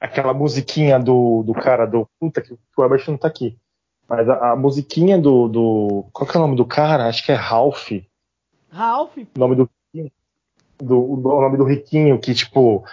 Aquela 0.00 0.34
musiquinha 0.34 0.98
do, 0.98 1.42
do 1.44 1.54
cara 1.54 1.86
do. 1.86 2.06
Puta, 2.20 2.42
que 2.42 2.52
o 2.52 2.82
Herbert 2.82 3.04
não 3.08 3.16
tá 3.16 3.28
aqui. 3.28 3.58
Mas 4.06 4.28
a, 4.28 4.52
a 4.52 4.56
musiquinha 4.56 5.18
do, 5.18 5.48
do. 5.48 6.06
Qual 6.12 6.28
que 6.28 6.36
é 6.36 6.40
o 6.40 6.42
nome 6.42 6.56
do 6.56 6.66
cara? 6.66 7.06
Acho 7.06 7.24
que 7.24 7.32
é 7.32 7.34
Ralph. 7.34 7.90
Ralph, 8.68 9.16
O 9.16 9.38
nome 9.38 9.56
do. 9.56 9.70
do 10.78 11.12
o 11.12 11.40
nome 11.40 11.56
do 11.56 11.64
riquinho, 11.64 12.18
que, 12.18 12.34
tipo, 12.34 12.84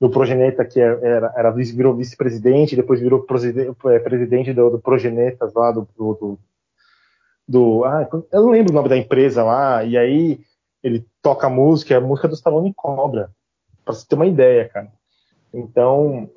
do 0.00 0.08
Progeneta, 0.08 0.64
que 0.64 0.80
é- 0.80 0.98
era, 1.02 1.32
era 1.36 1.50
virou 1.50 1.94
vice-presidente, 1.94 2.74
depois 2.74 3.00
virou 3.00 3.26
é, 3.86 3.98
presidente 3.98 4.52
do, 4.52 4.70
do 4.70 4.78
Progenetas 4.80 5.52
lá, 5.52 5.70
do. 5.70 5.86
do, 5.96 6.14
do, 6.14 6.38
do- 7.46 7.84
ah, 7.84 8.08
eu 8.32 8.42
não 8.42 8.50
lembro 8.50 8.72
o 8.72 8.74
nome 8.76 8.88
da 8.88 8.96
empresa 8.96 9.44
lá, 9.44 9.84
e 9.84 9.98
aí 9.98 10.40
ele 10.82 11.04
toca 11.20 11.46
a 11.46 11.50
música, 11.50 11.92
é 11.94 11.96
a 11.98 12.00
música 12.00 12.28
do 12.28 12.34
Stallone 12.34 12.72
Cobra, 12.74 13.30
pra 13.84 13.92
você 13.92 14.06
ter 14.06 14.14
uma 14.14 14.26
ideia, 14.26 14.68
cara. 14.68 14.90
Então. 15.52 16.30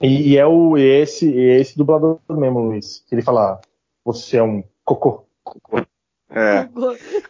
E, 0.00 0.30
e 0.32 0.38
é 0.38 0.46
o 0.46 0.78
e 0.78 0.82
esse, 0.82 1.28
e 1.28 1.40
esse 1.60 1.76
dublador 1.76 2.20
mesmo, 2.30 2.60
Luiz, 2.60 3.04
que 3.06 3.14
ele 3.14 3.22
fala: 3.22 3.60
Você 4.04 4.36
é 4.36 4.42
um 4.42 4.62
cocô. 4.84 5.24
É. 6.30 6.68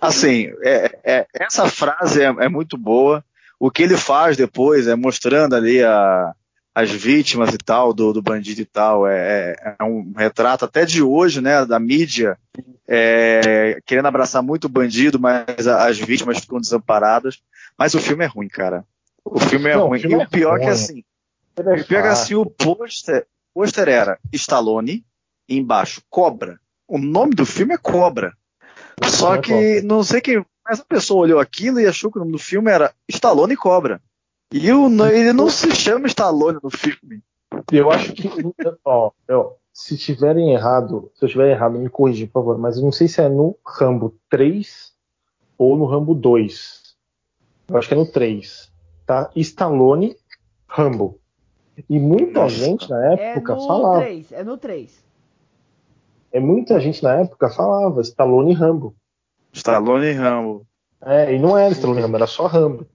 Assim, 0.01 0.53
é- 0.63 0.99
é- 1.03 1.27
essa 1.33 1.67
frase 1.67 2.23
é, 2.23 2.27
é 2.27 2.49
muito 2.49 2.77
boa. 2.77 3.25
O 3.61 3.71
que 3.71 3.83
ele 3.83 3.97
faz 3.97 4.37
depois 4.37 4.87
é 4.87 4.95
mostrando 4.95 5.55
ali 5.57 5.83
a- 5.83 6.33
as 6.75 6.91
vítimas 6.91 7.53
e 7.53 7.59
tal, 7.59 7.93
do, 7.93 8.13
do 8.13 8.23
bandido 8.23 8.61
e 8.61 8.65
tal. 8.65 9.07
É, 9.07 9.55
é- 9.59 9.77
é 9.81 9.85
um 9.85 10.13
retrato 10.17 10.65
até 10.65 10.85
de 10.85 11.03
hoje, 11.03 11.41
né, 11.41 11.65
da 11.67 11.79
mídia, 11.81 12.39
é, 12.87 13.79
querendo 13.85 14.07
abraçar 14.07 14.43
muito 14.43 14.67
o 14.67 14.69
bandido, 14.69 15.19
mas 15.19 15.67
a- 15.67 15.87
as 15.89 15.99
vítimas 15.99 16.39
ficam 16.39 16.61
desamparadas. 16.61 17.41
Mas 17.77 17.95
o 17.95 18.01
filme 18.01 18.25
é 18.25 18.29
ruim, 18.29 18.49
cara. 18.49 18.85
O 19.25 19.39
filme 19.41 19.69
é 19.71 19.77
Não, 19.77 19.89
ruim. 19.89 20.01
filme 20.01 20.17
e 20.17 20.21
é 20.21 20.25
o 20.25 20.29
pior 20.29 20.57
é 20.57 20.59
que 20.61 20.65
ruim. 20.67 20.75
assim, 20.75 21.05
Ele 21.59 21.69
é 21.69 21.73
o 21.83 21.85
pior 21.85 22.03
que 22.03 22.09
assim, 22.09 22.35
o 22.35 22.47
pôster, 22.47 23.27
o 23.55 23.61
pôster 23.61 23.89
era 23.89 24.19
Stallone, 24.33 25.05
embaixo 25.49 26.01
Cobra. 26.09 26.59
O 26.87 26.97
nome 26.99 27.35
do 27.35 27.45
filme 27.45 27.75
é 27.75 27.79
Cobra. 27.79 28.33
Só 29.05 29.35
é 29.37 29.41
que 29.41 29.83
não 29.83 30.03
sei 30.03 30.21
quem, 30.21 30.45
mas 30.69 30.81
a 30.81 30.85
pessoa 30.85 31.23
olhou 31.23 31.41
aquilo 31.41 31.81
e 31.81 31.87
achou 31.87 32.11
que 32.11 32.19
o 32.19 32.21
nome 32.21 32.33
do 32.33 32.39
filme 32.39 32.71
era 32.71 32.93
Stallone 33.09 33.57
Cobra. 33.57 34.03
E 34.53 34.71
o, 34.71 34.87
ele 35.07 35.33
não 35.33 35.49
se 35.49 35.75
chama 35.75 36.07
Stallone 36.07 36.59
no 36.63 36.71
filme. 36.71 37.23
Eu 37.73 37.91
acho 37.91 38.13
que, 38.13 38.29
ó, 38.85 39.11
eu, 39.27 39.57
se 39.73 39.97
tiverem 39.97 40.53
errado, 40.53 41.11
se 41.15 41.25
eu 41.25 41.29
tiver 41.29 41.51
errado, 41.51 41.79
me 41.79 41.89
corrija, 41.89 42.27
por 42.27 42.41
favor, 42.41 42.59
mas 42.59 42.77
eu 42.77 42.83
não 42.83 42.93
sei 42.93 43.09
se 43.09 43.21
é 43.23 43.29
no 43.29 43.57
Rambo 43.65 44.15
3 44.29 44.93
ou 45.57 45.77
no 45.77 45.87
Rambo 45.87 46.15
2. 46.15 46.97
Eu 47.69 47.77
acho 47.77 47.89
que 47.89 47.95
é 47.95 47.97
no 47.97 48.07
3. 48.07 48.71
Tá? 49.07 49.31
Stallone, 49.37 50.17
Rambo. 50.67 51.19
E 51.89 51.99
muita 51.99 52.41
Nossa. 52.41 52.57
gente 52.57 52.91
na 52.91 53.13
época 53.13 53.53
é 53.53 53.57
no 53.57 53.67
falava. 53.67 54.01
3, 54.01 54.33
é 54.33 54.45
no 54.45 54.59
3. 54.59 55.05
É, 56.33 56.41
muita 56.41 56.79
gente 56.79 57.03
na 57.03 57.15
época 57.21 57.49
falava 57.49 58.03
Stallone 58.03 58.51
e 58.51 58.55
Rambo. 58.55 58.95
Stallone 59.59 60.07
e 60.07 60.13
Rambo. 60.13 60.67
É, 61.01 61.35
e 61.35 61.39
não 61.39 61.57
era 61.57 61.73
Stallone 61.73 62.01
e 62.01 62.03
Rambo, 62.03 62.17
era 62.17 62.27
só 62.27 62.47
Rambo. 62.47 62.87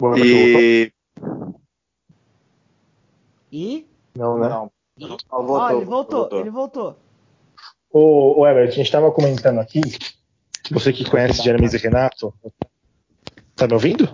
Bom, 0.00 0.14
E. 0.16 0.92
E. 3.52 3.86
Não, 4.14 4.38
né? 4.38 4.48
Não. 4.48 4.70
e... 4.98 5.06
Ó, 5.30 5.42
Ó, 5.42 5.70
ele 5.70 5.84
voltou, 5.84 6.28
ele 6.32 6.50
voltou. 6.50 6.96
Ô, 7.90 8.40
ô 8.40 8.46
Herbert, 8.46 8.68
a 8.68 8.72
gente 8.72 8.90
tava 8.90 9.10
comentando 9.12 9.58
aqui, 9.60 9.80
você 10.70 10.92
que 10.92 11.08
conhece 11.08 11.42
Jeremy 11.42 11.66
e 11.72 11.76
Renato, 11.78 12.34
tá 13.54 13.66
me 13.66 13.74
ouvindo? 13.74 14.08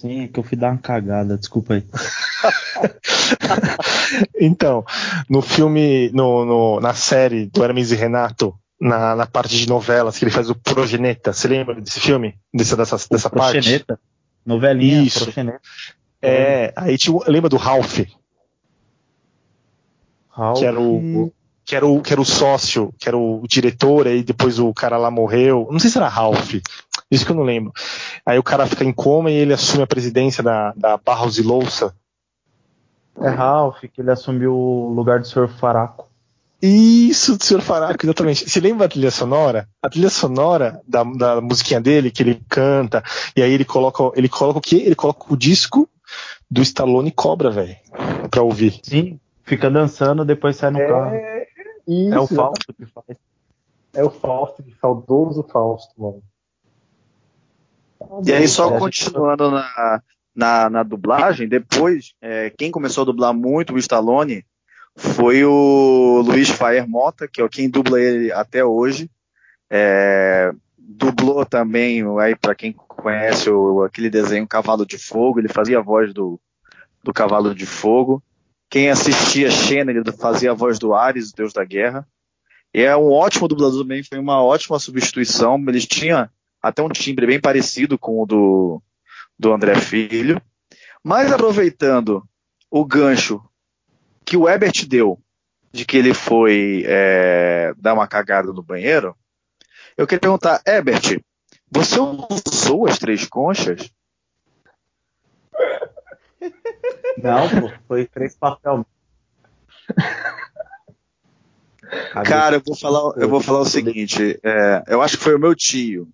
Sim, 0.00 0.24
é 0.24 0.28
que 0.28 0.38
eu 0.38 0.44
fui 0.44 0.56
dar 0.56 0.70
uma 0.72 0.78
cagada, 0.78 1.36
desculpa 1.38 1.74
aí. 1.74 1.84
Então, 4.38 4.84
no 5.28 5.42
filme, 5.42 6.10
no, 6.12 6.44
no- 6.44 6.80
na 6.80 6.94
série 6.94 7.46
do 7.46 7.64
Hermes 7.64 7.90
e 7.90 7.96
Renato, 7.96 8.56
na, 8.80 9.16
na 9.16 9.26
parte 9.26 9.56
de 9.56 9.68
novelas, 9.68 10.18
que 10.18 10.24
ele 10.24 10.30
faz 10.30 10.50
o 10.50 10.54
Progeneta, 10.54 11.32
você 11.32 11.48
lembra 11.48 11.80
desse 11.80 12.00
filme? 12.00 12.38
Dessa, 12.52 12.76
dessa, 12.76 12.96
dessa 13.10 13.30
parte? 13.30 13.54
Proxeneta. 13.54 13.98
Novelinha, 14.44 15.02
Isso. 15.02 15.24
Proxeneta. 15.24 15.60
É, 16.20 16.72
aí 16.76 16.96
tinha, 16.96 17.18
lembra 17.26 17.48
do 17.48 17.56
Ralph, 17.56 18.00
Ralph. 20.30 20.58
que 20.58 20.64
era 20.64 20.80
o, 20.80 21.32
que 21.64 21.76
era 21.76 21.86
o, 21.86 22.00
que 22.00 22.12
era 22.12 22.20
o 22.20 22.24
sócio, 22.24 22.92
que 22.98 23.08
era 23.08 23.16
o 23.16 23.42
diretor, 23.46 24.06
aí 24.06 24.22
depois 24.22 24.58
o 24.58 24.72
cara 24.72 24.96
lá 24.96 25.10
morreu. 25.10 25.68
Não 25.70 25.78
sei 25.78 25.90
se 25.90 25.98
era 25.98 26.08
Ralph, 26.08 26.54
isso 27.10 27.24
que 27.24 27.32
eu 27.32 27.36
não 27.36 27.42
lembro. 27.42 27.72
Aí 28.24 28.38
o 28.38 28.42
cara 28.42 28.66
fica 28.66 28.84
em 28.84 28.92
coma 28.92 29.30
e 29.30 29.34
ele 29.34 29.52
assume 29.52 29.82
a 29.82 29.86
presidência 29.86 30.42
da, 30.42 30.72
da 30.76 30.96
Barros 30.96 31.38
e 31.38 31.42
Louça. 31.42 31.94
É 33.20 33.28
Ralph, 33.28 33.80
que 33.92 34.00
ele 34.00 34.10
assumiu 34.10 34.54
o 34.54 34.92
lugar 34.92 35.20
do 35.20 35.26
Sr. 35.26 35.48
Faraco. 35.48 36.08
Isso, 36.62 37.36
do 37.36 37.44
Sr. 37.44 37.60
Faraco, 37.60 38.04
exatamente. 38.04 38.48
Você 38.48 38.60
lembra 38.60 38.86
da 38.86 38.92
trilha 38.92 39.10
sonora? 39.10 39.68
A 39.82 39.90
trilha 39.90 40.08
sonora 40.08 40.80
da, 40.86 41.04
da 41.04 41.40
musiquinha 41.40 41.80
dele, 41.80 42.10
que 42.10 42.22
ele 42.22 42.42
canta, 42.48 43.02
e 43.36 43.42
aí 43.42 43.52
ele 43.52 43.64
coloca, 43.64 44.10
ele 44.18 44.28
coloca 44.28 44.58
o 44.58 44.62
quê? 44.62 44.76
Ele 44.76 44.94
coloca 44.94 45.32
o 45.32 45.36
disco 45.36 45.88
do 46.50 46.62
Stallone 46.62 47.10
Cobra, 47.10 47.50
velho, 47.50 47.76
pra 48.30 48.42
ouvir. 48.42 48.80
Sim, 48.82 49.20
fica 49.44 49.70
dançando, 49.70 50.24
depois 50.24 50.56
sai 50.56 50.70
no 50.70 50.78
carro. 50.78 51.16
isso, 51.86 52.14
É 52.14 52.18
o 52.20 52.26
Fausto 52.26 52.74
que 52.74 52.86
faz. 52.86 53.18
É 53.94 54.04
o 54.04 54.10
Fausto, 54.10 54.62
que 54.62 54.74
saudoso 54.80 55.42
Fausto, 55.42 55.92
mano. 55.98 56.22
E 58.24 58.32
aí, 58.32 58.46
só 58.46 58.74
É, 58.74 58.78
continuando 58.78 59.50
na, 59.50 60.02
na, 60.34 60.70
na 60.70 60.82
dublagem, 60.82 61.48
depois, 61.48 62.12
é, 62.20 62.50
quem 62.50 62.70
começou 62.70 63.02
a 63.02 63.06
dublar 63.06 63.34
muito 63.34 63.74
o 63.74 63.78
Stallone 63.78 64.44
foi 64.96 65.44
o 65.44 66.22
Luiz 66.24 66.48
Faer 66.48 66.88
Mota, 66.88 67.28
que 67.28 67.42
é 67.42 67.48
quem 67.48 67.68
dubla 67.68 68.00
ele 68.00 68.32
até 68.32 68.64
hoje. 68.64 69.10
É, 69.68 70.52
dublou 70.78 71.44
também, 71.44 72.02
aí 72.18 72.34
para 72.34 72.54
quem 72.54 72.72
conhece 72.72 73.50
o, 73.50 73.82
aquele 73.82 74.08
desenho 74.08 74.46
Cavalo 74.46 74.86
de 74.86 74.96
Fogo, 74.96 75.38
ele 75.38 75.48
fazia 75.48 75.78
a 75.78 75.82
voz 75.82 76.14
do, 76.14 76.40
do 77.02 77.12
Cavalo 77.12 77.54
de 77.54 77.66
Fogo. 77.66 78.22
Quem 78.70 78.90
assistia 78.90 79.50
Xena, 79.50 79.90
ele 79.90 80.02
fazia 80.12 80.50
a 80.52 80.54
voz 80.54 80.78
do 80.78 80.94
Ares, 80.94 81.30
o 81.30 81.36
Deus 81.36 81.52
da 81.52 81.64
Guerra. 81.64 82.06
E 82.74 82.82
é 82.82 82.96
um 82.96 83.12
ótimo 83.12 83.48
dublador 83.48 83.82
também, 83.82 84.02
foi 84.02 84.18
uma 84.18 84.42
ótima 84.42 84.78
substituição. 84.78 85.62
Eles 85.68 85.86
tinham 85.86 86.28
até 86.62 86.82
um 86.82 86.88
timbre 86.88 87.26
bem 87.26 87.40
parecido 87.40 87.98
com 87.98 88.22
o 88.22 88.26
do, 88.26 88.82
do 89.38 89.52
André 89.52 89.76
Filho. 89.76 90.40
Mas 91.02 91.30
aproveitando 91.30 92.24
o 92.70 92.84
gancho 92.84 93.40
que 94.26 94.36
o 94.36 94.48
Ebert 94.48 94.84
deu 94.86 95.18
de 95.72 95.84
que 95.84 95.96
ele 95.96 96.12
foi 96.12 96.84
é, 96.86 97.72
dar 97.78 97.94
uma 97.94 98.08
cagada 98.08 98.52
no 98.52 98.62
banheiro, 98.62 99.16
eu 99.96 100.06
queria 100.06 100.20
perguntar, 100.20 100.60
Ebert, 100.66 101.20
você 101.70 101.98
usou 102.00 102.86
as 102.86 102.98
três 102.98 103.26
conchas? 103.26 103.90
Não, 107.16 107.48
pô, 107.48 107.72
foi 107.86 108.04
três 108.06 108.34
papel. 108.36 108.84
Cara, 112.24 112.56
eu 112.56 112.62
vou 112.66 112.76
falar, 112.76 113.12
eu 113.16 113.28
vou 113.28 113.40
falar 113.40 113.60
o 113.60 113.64
seguinte, 113.64 114.40
é, 114.42 114.82
eu 114.88 115.00
acho 115.00 115.16
que 115.16 115.22
foi 115.22 115.36
o 115.36 115.38
meu 115.38 115.54
tio. 115.54 116.08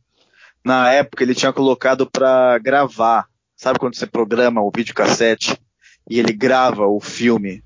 Na 0.62 0.92
época 0.92 1.24
ele 1.24 1.34
tinha 1.34 1.52
colocado 1.52 2.08
pra 2.08 2.58
gravar. 2.58 3.26
Sabe 3.56 3.78
quando 3.78 3.96
você 3.96 4.06
programa 4.06 4.60
o 4.60 4.70
videocassete 4.74 5.58
e 6.10 6.18
ele 6.18 6.32
grava 6.32 6.86
o 6.86 7.00
filme 7.00 7.64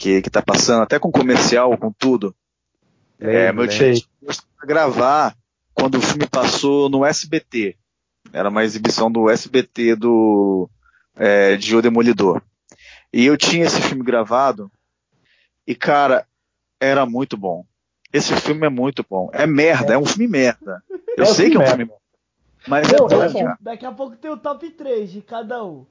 que, 0.00 0.22
que 0.22 0.30
tá 0.30 0.40
passando, 0.40 0.82
até 0.82 0.98
com 0.98 1.12
comercial, 1.12 1.76
com 1.76 1.92
tudo? 1.92 2.34
É, 3.18 3.52
meu 3.52 3.68
tio 3.68 3.92
gravar 4.62 5.36
quando 5.74 5.96
o 5.96 6.00
filme 6.00 6.26
passou 6.26 6.88
no 6.88 7.04
SBT. 7.04 7.76
Era 8.32 8.48
uma 8.48 8.64
exibição 8.64 9.10
do 9.10 9.28
SBT 9.28 9.96
do 9.96 10.68
é, 11.14 11.56
de 11.56 11.76
O 11.76 11.82
Demolidor. 11.82 12.40
E 13.12 13.26
eu 13.26 13.36
tinha 13.36 13.66
esse 13.66 13.80
filme 13.82 14.02
gravado 14.02 14.70
e, 15.66 15.74
cara, 15.74 16.26
era 16.80 17.04
muito 17.04 17.36
bom. 17.36 17.64
Esse 18.12 18.34
filme 18.36 18.66
é 18.66 18.70
muito 18.70 19.04
bom. 19.08 19.28
É 19.32 19.46
merda, 19.46 19.94
é, 19.94 19.98
um 19.98 20.06
filme 20.06 20.28
merda. 20.28 20.82
Eu 21.16 21.24
É 21.24 21.28
um 21.28 21.34
sei 21.34 21.50
que 21.50 21.56
é 21.56 21.60
um 21.60 21.66
filme 21.66 21.86
filme 21.86 22.00
mas 22.66 22.88
Não, 22.88 23.06
é 23.06 23.08
bom, 23.08 23.22
é 23.22 23.32
cara. 23.32 23.58
Daqui 23.60 23.86
a 23.86 23.92
pouco 23.92 24.16
tem 24.16 24.30
o 24.30 24.36
top 24.36 24.70
3 24.70 25.10
de 25.10 25.22
cada 25.22 25.64
um. 25.64 25.86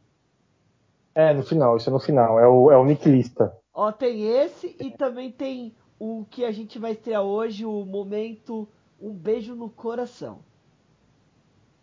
É, 1.15 1.33
no 1.33 1.43
final, 1.43 1.77
isso 1.77 1.89
é 1.89 1.93
no 1.93 1.99
final. 1.99 2.39
É 2.39 2.47
o, 2.47 2.71
é 2.71 2.77
o 2.77 2.85
Nick 2.85 3.09
Lista. 3.09 3.51
Ó, 3.73 3.91
tem 3.91 4.27
esse 4.27 4.75
e 4.79 4.91
também 4.91 5.31
tem 5.31 5.73
o 5.99 6.25
que 6.29 6.45
a 6.45 6.51
gente 6.51 6.79
vai 6.79 6.91
estrear 6.91 7.21
hoje, 7.23 7.65
o 7.65 7.85
momento 7.85 8.67
Um 9.01 9.11
Beijo 9.13 9.55
no 9.55 9.69
Coração. 9.69 10.39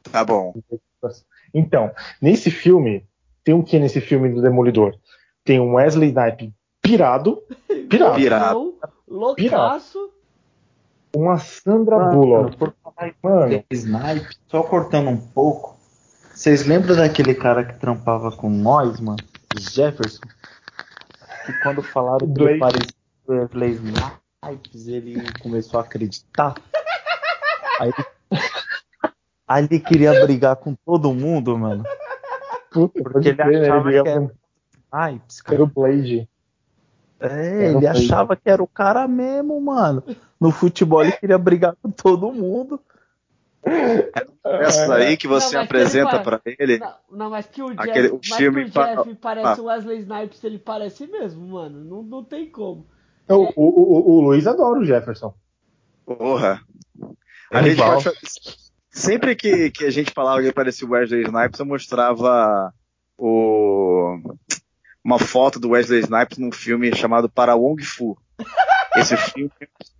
Tá 0.02 0.24
bom. 0.24 0.54
Então, 1.52 1.90
nesse 2.20 2.50
filme, 2.50 3.04
tem 3.44 3.54
o 3.54 3.62
que 3.62 3.78
nesse 3.78 4.00
filme 4.00 4.28
do 4.28 4.42
Demolidor? 4.42 4.96
Tem 5.44 5.60
um 5.60 5.74
Wesley 5.74 6.08
Snipes 6.08 6.52
pirado, 6.82 7.42
pirado, 7.88 8.14
Pirado. 8.16 8.74
Loucaço. 9.08 10.10
uma 11.14 11.38
Sandra 11.38 11.96
Mano, 11.96 12.12
Bullock. 12.12 12.56
por 12.56 12.74
falar 12.82 13.14
Mano, 13.22 13.64
Snipe, 13.70 14.36
só 14.48 14.62
cortando 14.62 15.08
um 15.08 15.16
pouco. 15.16 15.76
Vocês 16.34 16.66
lembram 16.66 16.96
daquele 16.96 17.34
cara 17.34 17.64
que 17.64 17.78
trampava 17.78 18.30
com 18.30 18.50
nós, 18.50 19.00
mano? 19.00 19.18
Jefferson? 19.58 20.20
Que 21.46 21.52
quando 21.62 21.82
falaram 21.82 22.32
que 22.32 22.42
ele 22.42 22.58
parecia 22.58 22.94
o 23.26 23.32
Wesley 23.32 23.70
Snipes, 23.72 24.88
ele 24.88 25.32
começou 25.40 25.78
a 25.78 25.82
acreditar. 25.84 26.54
Aí 27.80 27.92
ele, 27.96 28.40
aí 29.46 29.64
ele 29.64 29.80
queria 29.80 30.24
brigar 30.24 30.56
com 30.56 30.74
todo 30.74 31.14
mundo, 31.14 31.56
mano. 31.56 31.84
puta, 32.70 33.02
Porque 33.02 33.28
ele 33.28 33.36
crer, 33.36 33.60
né? 33.60 33.68
achava 33.68 33.92
Ele 33.92 34.02
que 34.02 34.08
era 34.08 34.20
Snipes, 34.92 35.40
cara. 35.40 35.54
era 35.54 35.64
o 35.64 35.66
Blade. 35.66 36.28
É, 37.18 37.70
ele 37.72 37.86
achava 37.86 38.36
que 38.36 38.48
era 38.48 38.62
o 38.62 38.66
cara 38.66 39.08
mesmo, 39.08 39.60
mano. 39.60 40.02
No 40.38 40.50
futebol 40.50 41.02
ele 41.02 41.12
queria 41.12 41.38
brigar 41.38 41.74
com 41.82 41.90
todo 41.90 42.32
mundo. 42.32 42.80
Essa 44.44 44.94
aí 44.94 45.16
que 45.16 45.26
você 45.26 45.56
Não, 45.56 45.62
apresenta 45.64 46.20
pra 46.20 46.40
ele. 46.44 46.78
Não, 46.78 46.94
não, 47.10 47.30
mas 47.30 47.46
que 47.46 47.62
o 47.62 47.70
Jeff, 47.70 47.90
Aquele- 47.90 48.08
o 48.08 48.20
mas 48.22 48.36
filme 48.36 48.64
que 48.70 48.78
o 48.78 48.82
Jeff 48.82 49.14
pa- 49.16 49.16
parece 49.20 49.60
ah. 49.60 49.62
o 49.62 49.66
Wesley 49.66 49.98
Snipes, 50.00 50.44
ele 50.44 50.58
parece 50.58 51.06
mesmo, 51.06 51.46
mano. 51.48 51.84
Não, 51.84 52.02
não 52.02 52.24
tem 52.24 52.48
como. 52.50 52.86
O, 53.28 53.34
o, 53.34 53.52
o, 53.56 54.10
o 54.12 54.20
Luiz 54.20 54.46
adora 54.46 54.78
o 54.78 54.84
Jefferson. 54.84 55.34
Porra. 56.04 56.60
A 57.52 57.60
É 57.60 57.62
gente 57.64 57.78
pode- 57.78 58.16
Sempre 58.90 59.34
que, 59.36 59.70
que 59.70 59.84
a 59.84 59.90
gente 59.90 60.10
falava 60.12 60.40
que 60.42 60.52
parecia 60.52 60.86
o 60.86 60.90
Wesley 60.92 61.22
Snipes, 61.24 61.58
eu 61.60 61.66
mostrava 61.66 62.72
o... 63.18 64.18
uma 65.04 65.18
foto 65.18 65.58
do 65.60 65.70
Wesley 65.70 66.00
Snipes 66.00 66.38
num 66.38 66.50
filme 66.52 66.94
chamado 66.94 67.28
Para 67.28 67.54
Wong 67.56 67.82
Fu. 67.84 68.16
Esse 68.96 69.16
filme 69.16 69.50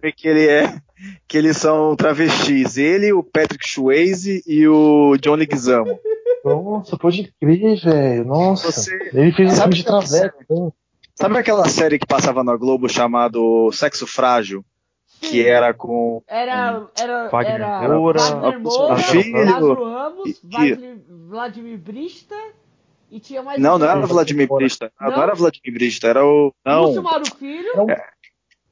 é 0.02 0.12
que 0.12 0.26
ele 0.28 0.46
é 0.48 0.80
que 1.28 1.36
eles 1.36 1.56
são 1.56 1.94
travestis. 1.96 2.76
Ele, 2.76 3.12
o 3.12 3.22
Patrick 3.22 3.68
Swayze 3.68 4.42
e 4.46 4.66
o 4.66 5.16
John 5.18 5.34
Leguizamo. 5.34 5.98
Nossa, 6.44 6.96
pode 6.96 7.32
crer, 7.40 7.80
velho. 7.82 8.24
Nossa. 8.24 8.70
Você 8.72 8.94
Ele 9.12 9.32
fez 9.32 9.52
um 9.52 9.56
Sabe 9.56 9.76
filme 9.76 10.00
de 10.00 10.08
traveco. 10.08 10.44
né? 10.64 10.70
sabe 11.14 11.38
aquela 11.38 11.68
série 11.68 11.98
que 11.98 12.06
passava 12.06 12.44
na 12.44 12.56
Globo 12.56 12.88
chamado 12.88 13.70
Sexo 13.72 14.06
Frágil? 14.06 14.64
que 15.18 15.46
era 15.46 15.72
com 15.72 16.22
Era, 16.28 16.86
era, 16.94 17.28
Wagner 17.30 17.54
era 17.54 17.88
Moura, 17.88 18.20
Wagner 18.20 18.60
Moura, 18.60 18.96
Filho. 18.98 19.44
Lázaro 19.44 19.84
Ramos, 19.84 20.28
E- 20.28 20.36
Vladimir, 20.44 20.98
Vladimir 21.08 21.78
Brista 21.78 22.34
e 23.10 23.18
tinha 23.18 23.42
mais 23.42 23.58
Não, 23.58 23.76
um. 23.76 23.78
não 23.78 23.88
era 23.88 24.06
Vladimir 24.06 24.46
Brista. 24.46 24.92
Não, 25.00 25.08
Não? 25.08 25.16
não 25.16 25.22
era 25.22 25.34
Vladimir 25.34 25.72
Brista, 25.72 26.06
era 26.06 26.22
o. 26.24 26.52
Lúcio 26.66 26.96
Não, 26.96 27.02
Mauro 27.02 27.24
Filho. 27.34 27.72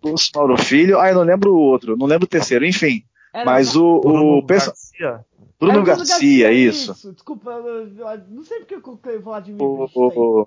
Lúcio 0.04 0.30
Mauro 0.34 0.56
Filho. 0.56 0.98
Ah, 1.00 1.08
eu 1.08 1.14
não 1.14 1.22
lembro 1.22 1.52
o 1.54 1.58
outro, 1.58 1.96
não 1.96 2.06
lembro 2.06 2.24
o 2.24 2.28
terceiro, 2.28 2.64
enfim. 2.64 3.02
Era 3.32 3.44
Mas 3.44 3.74
o, 3.76 4.00
Bruno 4.00 4.38
o 4.38 4.46
perso- 4.46 4.66
Garcia. 4.70 5.24
Bruno 5.58 5.74
era 5.78 5.82
Garcia, 5.84 6.52
isso. 6.52 7.12
Desculpa, 7.12 7.50
eu- 7.50 7.88
eu- 7.96 8.20
não 8.30 8.44
sei 8.44 8.58
porque 8.60 8.74
eu 8.76 8.80
coloquei 8.80 9.18
Vladimir 9.18 9.62
O, 9.62 9.88
o, 9.94 10.46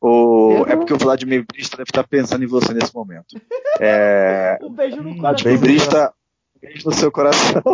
o- 0.00 0.64
é 0.66 0.76
porque 0.76 0.94
o 0.94 0.98
Vladimir 0.98 1.44
Brista 1.46 1.76
deve 1.76 1.90
estar 1.90 2.04
pensando 2.06 2.42
em 2.44 2.46
você 2.46 2.72
nesse 2.72 2.94
momento. 2.94 3.38
É, 3.78 4.58
Um 4.62 4.72
beijo 4.72 5.02
no 5.02 5.10
Hum, 5.10 5.16
coração. 5.18 5.44
beijo. 5.44 5.60
Brista, 5.60 6.14
beijo 6.60 6.86
no 6.88 6.92
seu 6.94 7.10
coração. 7.12 7.62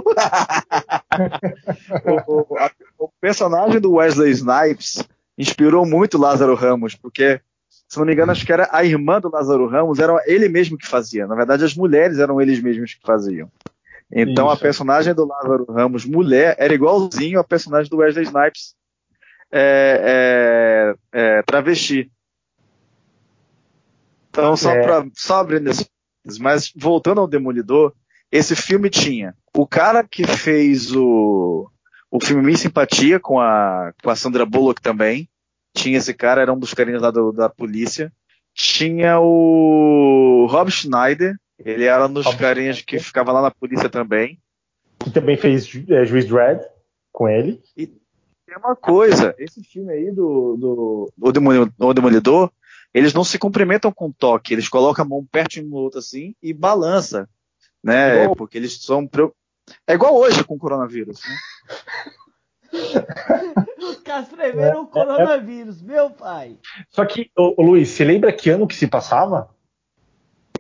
o, 2.27 2.33
o- 2.55 2.59
a- 2.59 2.71
o 2.99 3.09
personagem 3.21 3.81
do 3.81 3.93
Wesley 3.95 4.31
Snipes 4.33 5.03
inspirou 5.39 5.85
muito 5.87 6.19
Lázaro 6.19 6.55
Ramos, 6.55 6.95
porque, 6.95 7.41
se 7.89 7.99
não 7.99 8.07
me 8.07 8.13
engano, 8.13 8.33
acho 8.33 8.45
que 8.45 8.53
era 8.53 8.69
a 8.73 8.85
irmã 8.85 9.21
do 9.21 9.31
Lázaro 9.31 9.69
Ramos, 9.69 9.99
era 9.99 10.13
ele 10.27 10.49
mesmo 10.49 10.77
que 10.77 10.87
fazia. 10.87 11.27
Na 11.27 11.35
verdade, 11.35 11.65
as 11.65 11.75
mulheres 11.75 12.19
eram 12.19 12.41
eles 12.41 12.61
mesmos 12.61 12.95
que 12.95 13.03
faziam. 13.03 13.51
Então, 14.11 14.49
a 14.49 14.53
Isso. 14.53 14.63
personagem 14.63 15.15
do 15.15 15.27
Lázaro 15.27 15.67
Ramos, 15.69 16.05
mulher, 16.05 16.57
era 16.59 16.75
igualzinho 16.75 17.41
a 17.41 17.45
personagem 17.45 17.91
do 17.91 17.99
Wesley 17.99 18.25
Snipes, 18.25 18.75
é, 19.51 20.95
é, 21.13 21.39
é, 21.39 21.43
travesti. 21.43 22.11
Então, 24.31 24.57
só 24.57 24.73
É. 24.73 24.83
para 24.83 25.07
só 25.15 25.41
abrindo 25.41 25.71
esse 25.71 25.87
mas 26.41 26.73
voltando 26.75 27.21
ao 27.21 27.29
Demolidor, 27.29 27.93
esse 28.33 28.57
filme 28.57 28.91
tinha 28.91 29.35
o 29.55 29.67
cara 29.67 30.03
que 30.03 30.27
fez 30.27 30.91
o, 30.95 31.71
o 32.11 32.21
filme 32.21 32.43
Minha 32.43 32.59
Simpatia 32.59 33.21
com 33.21 33.41
a, 33.41 33.93
com 34.03 34.11
a 34.11 34.17
Sandra 34.17 34.45
Bullock 34.45 34.83
também. 34.83 35.29
Tinha 35.77 35.99
esse 35.99 36.15
cara, 36.15 36.41
era 36.41 36.53
um 36.53 36.59
dos 36.59 36.73
carinhas 36.75 37.03
lá 37.03 37.11
do- 37.11 37.33
da 37.33 37.49
polícia. 37.49 38.11
Tinha 38.55 39.21
o 39.21 40.47
Rob 40.49 40.71
Schneider, 40.71 41.37
ele 41.59 41.85
era 41.85 42.07
um 42.07 42.13
dos 42.13 42.25
Rob 42.25 42.39
carinhas 42.39 42.81
que 42.81 42.99
ficava 42.99 43.31
lá 43.31 43.43
na 43.43 43.51
polícia 43.51 43.89
também. 43.91 44.41
Que 44.99 45.11
também 45.11 45.37
fez 45.37 45.69
é, 45.91 46.05
Juiz 46.05 46.25
Dredd 46.27 46.63
com 47.13 47.29
ele. 47.29 47.61
Tem 47.77 48.57
uma 48.57 48.75
coisa, 48.75 49.35
esse 49.39 49.63
filme 49.63 49.93
aí 49.93 50.11
do, 50.11 50.57
do 50.57 51.13
o, 51.21 51.33
Demolidor, 51.33 51.69
o 51.79 51.93
Demolidor, 51.93 52.51
eles 52.95 53.13
não 53.13 53.25
se 53.25 53.39
cumprimentam 53.39 53.93
com 53.93 54.11
toque, 54.11 54.55
eles 54.55 54.69
colocam 54.69 55.05
a 55.05 55.09
mão 55.09 55.27
perto 55.31 55.61
um 55.61 55.65
no 55.69 55.77
outro 55.77 55.99
assim 55.99 56.35
e 56.43 56.55
balança, 56.55 57.29
né? 57.85 58.23
Igual- 58.23 58.37
Porque 58.37 58.57
eles 58.57 58.81
são 58.83 59.07
é 59.87 59.95
igual 59.95 60.15
hoje 60.15 60.43
com 60.45 60.55
o 60.55 60.59
coronavírus, 60.59 61.21
né? 61.21 61.37
Os 63.79 63.97
caras 63.99 64.29
preveram 64.29 64.83
o 64.83 64.87
coronavírus, 64.87 65.81
meu 65.83 66.11
pai. 66.11 66.57
Só 66.91 67.05
que, 67.05 67.31
ô, 67.37 67.55
ô, 67.57 67.63
Luiz, 67.63 67.89
você 67.91 68.05
lembra 68.05 68.33
que 68.33 68.51
ano 68.51 68.67
que 68.67 68.75
se 68.75 68.87
passava? 68.87 69.49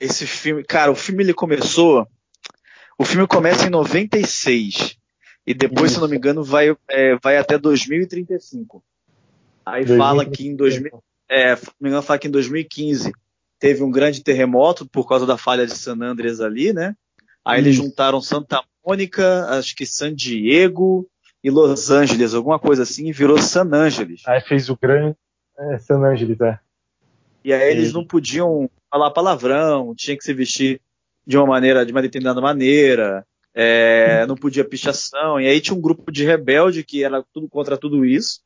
Esse 0.01 0.27
filme, 0.27 0.63
cara, 0.63 0.91
o 0.91 0.95
filme 0.95 1.25
ele 1.25 1.33
começou, 1.33 2.07
o 2.99 3.05
filme 3.05 3.27
começa 3.27 3.67
em 3.67 3.71
96 3.71 4.97
e 5.47 5.55
depois, 5.55 5.93
se 5.93 6.01
não 6.01 6.09
me 6.09 6.17
engano, 6.17 6.45
vai 6.45 6.77
é, 6.91 7.17
vai 7.23 7.39
até 7.39 7.57
2035. 7.57 8.83
Aí 9.65 9.87
fala 9.87 10.25
que 10.25 10.47
em 10.47 10.55
2000 10.55 11.03
é, 11.29 11.57
se 11.57 11.67
não 11.67 11.75
me 11.81 11.89
engano, 11.89 12.03
fala 12.03 12.19
que 12.19 12.29
em 12.29 12.31
2015 12.31 13.13
teve 13.59 13.83
um 13.83 13.91
grande 13.91 14.23
terremoto 14.23 14.87
por 14.87 15.09
causa 15.09 15.27
da 15.27 15.37
falha 15.37 15.67
de 15.67 15.77
San 15.77 16.01
Andreas 16.03 16.41
ali, 16.41 16.73
né? 16.73 16.95
Aí 17.45 17.61
eles 17.61 17.75
Isso. 17.75 17.85
juntaram 17.85 18.21
Santa 18.21 18.63
Mônica, 18.85 19.47
acho 19.51 19.75
que 19.75 19.87
San 19.87 20.15
Diego 20.15 21.09
e 21.47 21.51
Los 21.51 21.93
Angeles, 21.93 22.35
alguma 22.35 22.59
coisa 22.59 22.83
assim, 22.83 23.07
e 23.07 23.13
virou 23.13 23.39
San 23.39 23.71
Angeles. 23.73 24.21
Aí 24.27 24.41
fez 24.41 24.69
o 24.69 24.77
grande 24.77 25.17
é, 25.57 25.79
San 25.79 26.01
Angeles, 26.01 26.41
é. 26.41 26.59
E 27.45 27.53
aí 27.53 27.71
eles 27.71 27.93
não 27.93 28.05
podiam 28.05 28.69
falar 28.91 29.13
palavrão, 29.13 29.95
tinha 29.95 30.17
que 30.17 30.25
se 30.25 30.35
vestir 30.35 30.81
de 31.25 31.39
uma 31.39 31.47
maneira, 31.47 31.87
de 31.87 31.93
uma 31.93 32.03
determinada 32.03 32.41
maneira, 32.41 33.25
é, 33.55 34.27
não 34.27 34.35
podia 34.35 34.65
pichação. 34.65 35.41
E 35.41 35.47
aí 35.47 35.61
tinha 35.61 35.77
um 35.77 35.81
grupo 35.81 36.11
de 36.11 36.25
rebelde 36.25 36.83
que 36.83 37.05
era 37.05 37.25
tudo 37.33 37.49
contra 37.49 37.79
tudo 37.79 38.05
isso. 38.05 38.41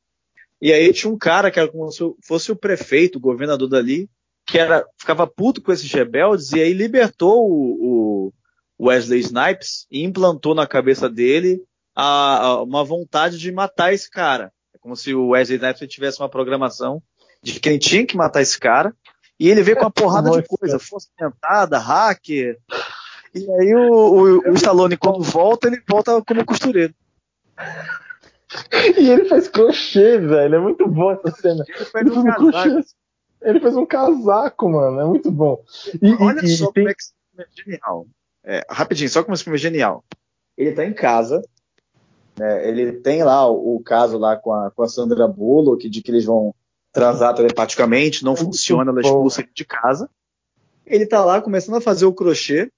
E 0.61 0.71
aí 0.71 0.93
tinha 0.93 1.11
um 1.11 1.17
cara 1.17 1.51
que 1.51 1.59
era 1.59 1.71
como 1.71 1.91
se 1.91 2.05
fosse 2.23 2.53
o 2.53 2.57
prefeito, 2.57 3.17
o 3.17 3.21
governador 3.21 3.67
dali, 3.67 4.11
que 4.45 4.59
era, 4.59 4.85
ficava 4.99 5.27
puto 5.27 5.63
com 5.63 5.73
esses 5.73 5.91
rebeldes 5.91 6.53
e 6.53 6.61
aí 6.61 6.75
libertou 6.75 7.51
o, 7.51 8.31
o 8.77 8.89
Wesley 8.89 9.21
Snipes 9.21 9.87
e 9.91 10.05
implantou 10.05 10.55
na 10.55 10.67
cabeça 10.67 11.09
dele 11.09 11.63
a- 12.01 12.39
a- 12.47 12.63
uma 12.63 12.85
vontade 12.85 13.39
de 13.39 13.51
matar 13.53 13.93
esse 13.93 14.11
cara. 14.11 14.53
É 14.75 14.79
como 14.79 14.97
se 14.97 15.15
o 15.15 15.29
Wesley 15.29 15.59
Snipes 15.59 15.89
tivesse 15.89 16.21
uma 16.21 16.29
programação 16.29 17.03
de 17.43 17.59
quem 17.61 17.79
tinha 17.79 18.07
que 18.07 18.17
matar 18.17 18.41
esse 18.43 18.59
cara. 18.59 18.95
E 19.39 19.49
ele 19.49 19.63
veio 19.63 19.77
com 19.77 19.85
uma 19.85 19.91
porrada 19.91 20.31
de 20.31 20.37
Nossa. 20.37 20.49
coisa, 20.49 20.79
força 20.79 21.09
orientada, 21.19 21.79
hacker. 21.79 22.59
E 23.35 23.51
aí 23.51 23.75
o, 23.75 23.93
o, 23.93 24.51
o 24.51 24.55
Stallone, 24.55 24.97
quando 24.97 25.23
volta, 25.23 25.67
ele 25.69 25.81
volta 25.89 26.21
como 26.27 26.45
costureiro. 26.45 26.95
E 28.99 29.09
ele 29.09 29.25
faz 29.27 29.49
crochê, 29.49 30.19
velho. 30.19 30.57
É 30.57 30.59
muito 30.59 30.87
bom 30.89 31.13
essa 31.13 31.31
cena. 31.31 31.65
Ele 31.69 31.77
Ele 31.79 31.85
faz 31.85 32.05
fez 32.05 32.17
um 32.17 32.21
um 32.21 32.25
casaco. 32.25 32.51
crochê. 32.51 32.85
Ele 33.43 33.61
fez 33.61 33.77
um 33.77 33.87
casaco, 33.87 34.69
mano. 34.69 35.01
É 35.01 35.05
muito 35.05 35.31
bom. 35.31 35.63
E, 36.03 36.13
Olha 36.23 36.41
e- 36.43 36.47
e 36.47 36.57
só 36.57 36.71
tem- 36.73 36.85
como 36.85 36.89
é 36.91 36.95
que 36.95 37.01
esse 37.03 37.13
filme 37.31 37.45
é 37.45 37.63
genial. 37.65 38.07
É, 38.45 38.67
rapidinho, 38.69 39.09
só 39.09 39.23
como 39.23 39.35
esse 39.35 39.45
filme 39.45 39.59
é 39.59 39.61
genial. 39.63 40.05
Ele 40.57 40.73
tá 40.73 40.85
em 40.85 40.93
casa, 40.93 41.41
né, 42.41 42.67
ele 42.67 42.93
tem 42.93 43.23
lá 43.23 43.47
o, 43.47 43.77
o 43.77 43.81
caso 43.83 44.17
lá 44.17 44.35
com 44.35 44.51
a, 44.51 44.71
com 44.71 44.83
a 44.83 44.89
Sandra 44.89 45.29
Bullock, 45.29 45.91
de 45.91 46.01
que 46.01 46.11
eles 46.11 46.25
vão 46.25 46.55
transar 46.91 47.35
telepaticamente, 47.35 48.25
não 48.25 48.33
Muito 48.33 48.47
funciona, 48.47 48.91
ela 48.91 49.03
expulsa 49.03 49.43
ele 49.43 49.51
de 49.55 49.65
casa. 49.67 50.09
Ele 50.87 51.05
tá 51.05 51.23
lá 51.23 51.43
começando 51.43 51.77
a 51.77 51.83
fazer 51.83 52.07
o 52.07 52.15
crochê, 52.15 52.73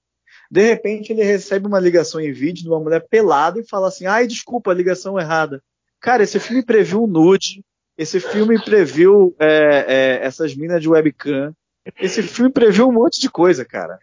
de 0.51 0.61
repente 0.61 1.13
ele 1.13 1.23
recebe 1.23 1.65
uma 1.65 1.79
ligação 1.79 2.19
em 2.19 2.33
vídeo 2.33 2.63
de 2.63 2.69
uma 2.69 2.79
mulher 2.79 3.07
pelada 3.09 3.57
e 3.57 3.67
fala 3.67 3.87
assim, 3.87 4.05
ai, 4.05 4.27
desculpa, 4.27 4.69
a 4.69 4.75
ligação 4.75 5.17
errada. 5.17 5.63
Cara, 6.01 6.23
esse 6.23 6.37
filme 6.41 6.61
previu 6.61 7.05
um 7.05 7.07
nude, 7.07 7.63
esse 7.97 8.19
filme 8.19 8.61
previu 8.61 9.33
é, 9.39 9.85
é, 9.87 10.25
essas 10.25 10.53
minas 10.53 10.81
de 10.81 10.89
webcam, 10.89 11.55
esse 11.97 12.21
filme 12.21 12.51
previu 12.51 12.89
um 12.89 12.91
monte 12.91 13.19
de 13.21 13.29
coisa, 13.29 13.63
cara. 13.63 13.97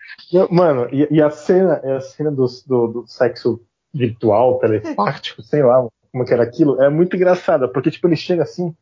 Mano, 0.51 0.89
e, 0.91 1.07
e 1.11 1.23
a 1.23 1.29
cena, 1.29 1.75
a 1.75 2.01
cena 2.01 2.31
do, 2.31 2.47
do, 2.67 2.87
do 2.87 3.07
sexo 3.07 3.61
virtual, 3.93 4.59
telepático, 4.59 5.43
sei 5.43 5.63
lá 5.63 5.87
como 6.13 6.25
que 6.25 6.33
era 6.33 6.43
aquilo, 6.43 6.83
é 6.83 6.89
muito 6.89 7.15
engraçada, 7.15 7.69
porque 7.69 7.91
tipo, 7.91 8.09
ele 8.09 8.17
chega 8.17 8.43
assim, 8.43 8.75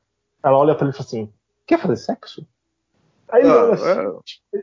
ela 0.42 0.56
olha 0.56 0.74
pra 0.74 0.84
ele 0.86 0.94
e 0.94 0.96
fala 0.96 1.06
assim, 1.06 1.32
quer 1.66 1.78
fazer 1.78 1.96
sexo? 1.96 2.46
Aí 3.28 3.42
ele 3.42 3.50
olha 3.50 3.74
assim, 3.74 4.18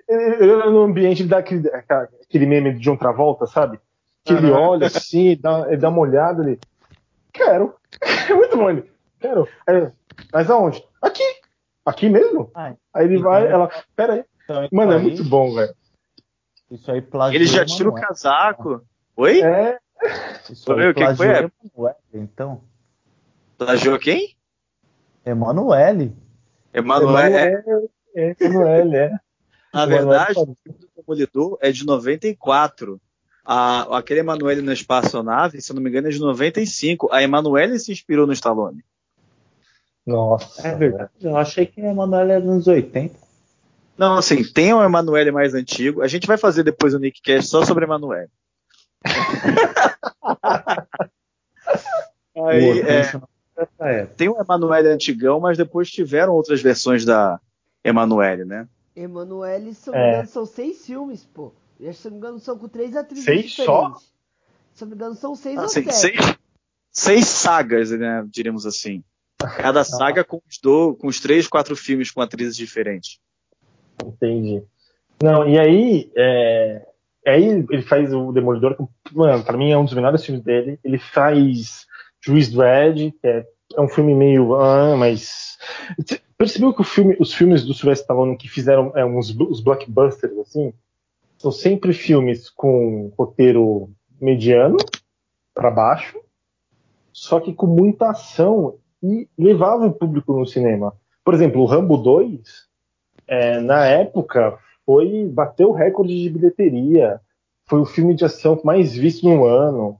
ele, 0.09 0.35
ele 0.43 0.51
olha 0.53 0.71
no 0.71 0.81
ambiente 0.81 1.21
e 1.21 1.27
dá 1.27 1.37
aquele, 1.37 1.69
aquele 1.69 2.45
meme 2.47 2.73
de 2.73 2.79
John 2.79 2.97
Travolta, 2.97 3.45
sabe? 3.45 3.79
Que 4.23 4.33
ele 4.33 4.49
olha 4.49 4.87
assim, 4.87 5.37
dá, 5.39 5.65
ele 5.67 5.77
dá 5.77 5.89
uma 5.89 5.99
olhada, 5.99 6.43
ele, 6.43 6.59
quero. 7.31 7.75
É 8.27 8.33
muito 8.33 8.57
bom 8.57 8.69
ele, 8.71 8.89
quero. 9.19 9.47
Aí, 9.67 9.87
mas 10.33 10.49
aonde? 10.49 10.83
Aqui. 10.99 11.23
Aqui 11.85 12.09
mesmo? 12.09 12.49
Ah, 12.55 12.73
Aí 12.91 13.05
ele 13.05 13.19
vai, 13.19 13.45
é- 13.45 13.51
ela, 13.51 13.69
pera 13.95 14.13
aí. 14.13 14.23
Então, 14.43 14.67
Mano, 14.71 14.93
é 14.93 14.95
aí- 14.95 15.01
muito 15.03 15.23
bom, 15.23 15.53
velho. 15.53 15.75
Isso 16.71 16.91
aí 16.91 16.99
plagiou 17.03 17.35
Ele 17.39 17.45
já 17.45 17.63
tira 17.63 17.89
o 17.89 17.93
casaco. 17.93 18.81
Oi? 19.15 19.41
É, 19.41 19.77
Isso 20.49 20.71
aí 20.71 20.89
o 20.89 20.93
que 20.93 21.15
foi? 21.15 21.27
plagiou 21.27 21.51
Emanuele, 21.75 21.97
então. 22.13 22.61
Plagiou 23.57 23.99
quem? 23.99 24.35
Emanuele. 25.25 26.15
Emanuel. 26.73 27.35
É, 27.35 27.53
Emanuele, 27.53 27.89
é, 28.15 28.35
Emanuele, 28.39 28.95
é. 28.95 29.09
na 29.73 29.83
Emanuele 29.83 29.97
verdade, 29.97 30.39
o 30.39 30.57
filme 30.63 30.79
do 30.79 30.89
Demolidor 30.95 31.57
é 31.61 31.71
de 31.71 31.85
94. 31.85 32.99
A, 33.47 33.97
aquele 33.97 34.21
Emanuele 34.21 34.61
na 34.61 34.73
espaçonave, 34.73 35.61
se 35.61 35.71
eu 35.71 35.75
não 35.75 35.83
me 35.83 35.89
engano, 35.89 36.07
é 36.07 36.11
de 36.11 36.19
95. 36.19 37.11
A 37.11 37.23
Emanuele 37.23 37.79
se 37.79 37.91
inspirou 37.91 38.27
no 38.27 38.33
Stallone. 38.33 38.83
Nossa. 40.05 40.67
É 40.67 40.75
verdade. 40.75 41.11
Eu 41.21 41.35
achei 41.37 41.65
que 41.65 41.81
a 41.81 41.91
Emanuele 41.91 42.31
era 42.31 42.45
nos 42.45 42.67
80. 42.67 43.15
Não, 43.97 44.17
assim, 44.17 44.43
tem 44.43 44.73
o 44.73 44.83
Emanuele 44.83 45.31
mais 45.31 45.53
antigo. 45.53 46.01
A 46.01 46.07
gente 46.07 46.27
vai 46.27 46.37
fazer 46.37 46.63
depois 46.63 46.93
o 46.93 46.99
Nick 46.99 47.21
Cash 47.21 47.47
só 47.47 47.63
sobre 47.65 47.85
Emanuele. 47.85 48.29
Aí, 52.35 52.81
O 52.81 52.85
é, 53.85 54.05
tem 54.17 54.27
o 54.29 54.39
Emanuele 54.39 54.89
antigão, 54.89 55.39
mas 55.39 55.57
depois 55.57 55.89
tiveram 55.89 56.33
outras 56.33 56.61
versões 56.61 57.05
da 57.05 57.39
Emanuele, 57.83 58.43
né? 58.43 58.67
Emanuele, 58.95 59.73
se 59.73 59.89
eu 59.89 59.93
não 59.93 59.99
É. 59.99 60.03
me 60.05 60.11
engano, 60.13 60.27
são 60.27 60.45
seis 60.45 60.85
filmes, 60.85 61.23
pô. 61.33 61.53
E 61.79 61.91
se 61.93 62.07
eu 62.07 62.11
não 62.11 62.17
me 62.19 62.25
engano, 62.25 62.39
são 62.39 62.57
com 62.57 62.67
três 62.67 62.95
atrizes 62.95 63.25
Seis 63.25 63.45
diferentes. 63.51 63.65
só? 63.65 63.95
Se 64.73 64.83
eu 64.83 64.87
não 64.87 64.89
me 64.89 64.95
engano, 64.95 65.15
são 65.15 65.35
seis 65.35 65.57
ou 65.57 65.65
Assim, 65.65 65.83
sete. 65.83 65.95
seis, 65.95 66.37
seis 66.91 67.25
sagas, 67.27 67.91
né, 67.91 68.25
diríamos 68.29 68.65
assim. 68.65 69.03
Cada 69.37 69.39
saga 69.85 70.23
com 70.23 70.41
os, 70.49 70.57
do, 70.59 70.95
com 70.95 71.07
os 71.07 71.19
três, 71.19 71.47
quatro 71.47 71.75
filmes 71.75 72.11
com 72.11 72.21
atrizes 72.21 72.55
diferentes. 72.57 73.19
Entendi. 74.03 74.61
Não, 75.23 75.47
e 75.47 75.57
aí, 75.57 76.11
é, 76.15 76.85
aí 77.29 77.65
ele 77.69 77.81
faz 77.81 78.13
o 78.13 78.31
Demolidor, 78.31 78.75
que, 78.75 79.15
mano, 79.15 79.43
pra 79.43 79.57
mim 79.57 79.71
é 79.71 79.77
um 79.77 79.85
dos 79.85 79.93
melhores 79.93 80.23
filmes 80.23 80.43
dele. 80.43 80.79
Ele 80.83 80.97
faz 80.97 81.85
Juiz 82.21 82.51
Dredd, 82.51 83.11
que 83.11 83.27
é, 83.27 83.45
é 83.75 83.81
um 83.81 83.87
filme 83.87 84.13
meio. 84.13 84.55
Ah, 84.55 84.95
mas. 84.95 85.57
Percebeu 86.37 86.73
que 86.73 86.83
filme, 86.83 87.15
os 87.19 87.33
filmes 87.33 87.63
do 87.63 87.73
Sylvester 87.73 88.03
Stallone 88.03 88.37
que 88.37 88.49
fizeram 88.49 88.91
é, 88.95 89.05
uns 89.05 89.29
os 89.29 89.61
blockbusters, 89.61 90.37
assim, 90.39 90.73
são 91.37 91.51
sempre 91.51 91.93
filmes 91.93 92.49
com 92.49 93.11
roteiro 93.17 93.89
mediano 94.19 94.77
para 95.53 95.71
baixo, 95.71 96.19
só 97.13 97.39
que 97.39 97.53
com 97.53 97.67
muita 97.67 98.09
ação 98.09 98.75
e 99.01 99.29
levava 99.37 99.85
o 99.85 99.93
público 99.93 100.37
no 100.37 100.45
cinema. 100.45 100.93
Por 101.23 101.33
exemplo, 101.33 101.61
o 101.61 101.65
Rambo 101.65 101.97
2, 101.97 102.67
é, 103.27 103.59
na 103.59 103.85
época, 103.85 104.59
foi 104.85 105.27
bateu 105.27 105.69
o 105.69 105.73
recorde 105.73 106.21
de 106.21 106.29
bilheteria. 106.29 107.19
Foi 107.67 107.79
o 107.79 107.85
filme 107.85 108.13
de 108.13 108.23
ação 108.23 108.59
mais 108.63 108.93
visto 108.93 109.27
no 109.27 109.45
ano. 109.45 109.99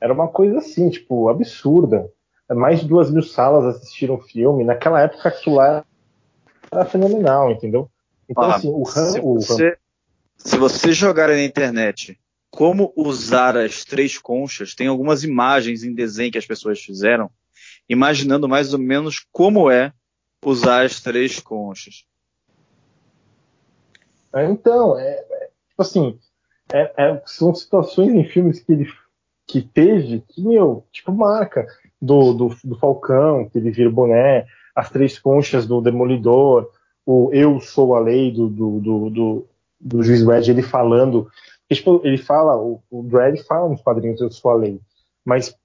Era 0.00 0.12
uma 0.12 0.28
coisa 0.28 0.58
assim, 0.58 0.90
tipo, 0.90 1.28
absurda. 1.28 2.10
Mais 2.50 2.80
de 2.80 2.86
duas 2.86 3.10
mil 3.10 3.22
salas 3.22 3.76
assistiram 3.76 4.16
o 4.16 4.20
filme. 4.20 4.64
Naquela 4.64 5.00
época, 5.00 5.28
aquilo 5.28 5.56
lá 5.56 5.84
era 6.70 6.84
fenomenal, 6.84 7.50
entendeu? 7.50 7.90
Então, 8.28 8.44
ah, 8.44 8.56
assim, 8.56 8.68
o 8.68 8.82
Rambo. 8.82 9.40
Se 9.40 9.48
você, 9.48 9.78
se 10.36 10.56
você 10.56 10.92
jogar 10.92 11.28
na 11.28 11.42
internet 11.42 12.18
como 12.50 12.92
usar 12.96 13.56
as 13.56 13.84
três 13.84 14.18
conchas, 14.18 14.74
tem 14.74 14.86
algumas 14.86 15.24
imagens 15.24 15.84
em 15.84 15.94
desenho 15.94 16.32
que 16.32 16.38
as 16.38 16.46
pessoas 16.46 16.80
fizeram, 16.80 17.30
imaginando 17.88 18.48
mais 18.48 18.72
ou 18.72 18.78
menos 18.78 19.26
como 19.30 19.70
é 19.70 19.92
usar 20.44 20.84
as 20.84 21.00
três 21.00 21.40
conchas. 21.40 22.04
É, 24.36 24.44
então, 24.44 24.98
é, 24.98 25.08
é, 25.08 25.48
tipo 25.68 25.80
assim, 25.80 26.18
é, 26.72 26.92
é, 26.96 27.22
são 27.24 27.54
situações 27.54 28.12
em 28.12 28.24
filmes 28.24 28.60
que 28.60 28.72
ele 28.72 28.86
que 29.46 29.62
teve 29.62 30.22
que, 30.28 30.42
meu, 30.42 30.84
tipo, 30.92 31.12
marca. 31.12 31.66
Do, 32.02 32.34
do, 32.34 32.54
do 32.62 32.78
Falcão, 32.78 33.48
que 33.48 33.56
ele 33.56 33.70
vira 33.70 33.90
boné, 33.90 34.46
as 34.74 34.90
três 34.90 35.18
conchas 35.18 35.66
do 35.66 35.80
Demolidor, 35.80 36.70
o 37.06 37.30
Eu 37.32 37.58
Sou 37.58 37.94
a 37.94 38.00
Lei 38.00 38.30
do, 38.30 38.48
do, 38.50 38.80
do, 38.80 39.10
do, 39.10 39.46
do 39.80 40.02
Juiz 40.02 40.22
Dredd, 40.22 40.50
ele 40.50 40.62
falando, 40.62 41.26
tipo, 41.72 42.02
ele 42.04 42.18
fala, 42.18 42.54
o, 42.60 42.82
o 42.90 43.02
Dredd 43.02 43.42
fala 43.44 43.70
nos 43.70 43.80
quadrinhos 43.80 44.20
Eu 44.20 44.30
Sou 44.30 44.50
a 44.50 44.54
Lei, 44.56 44.78
mas, 45.24 45.56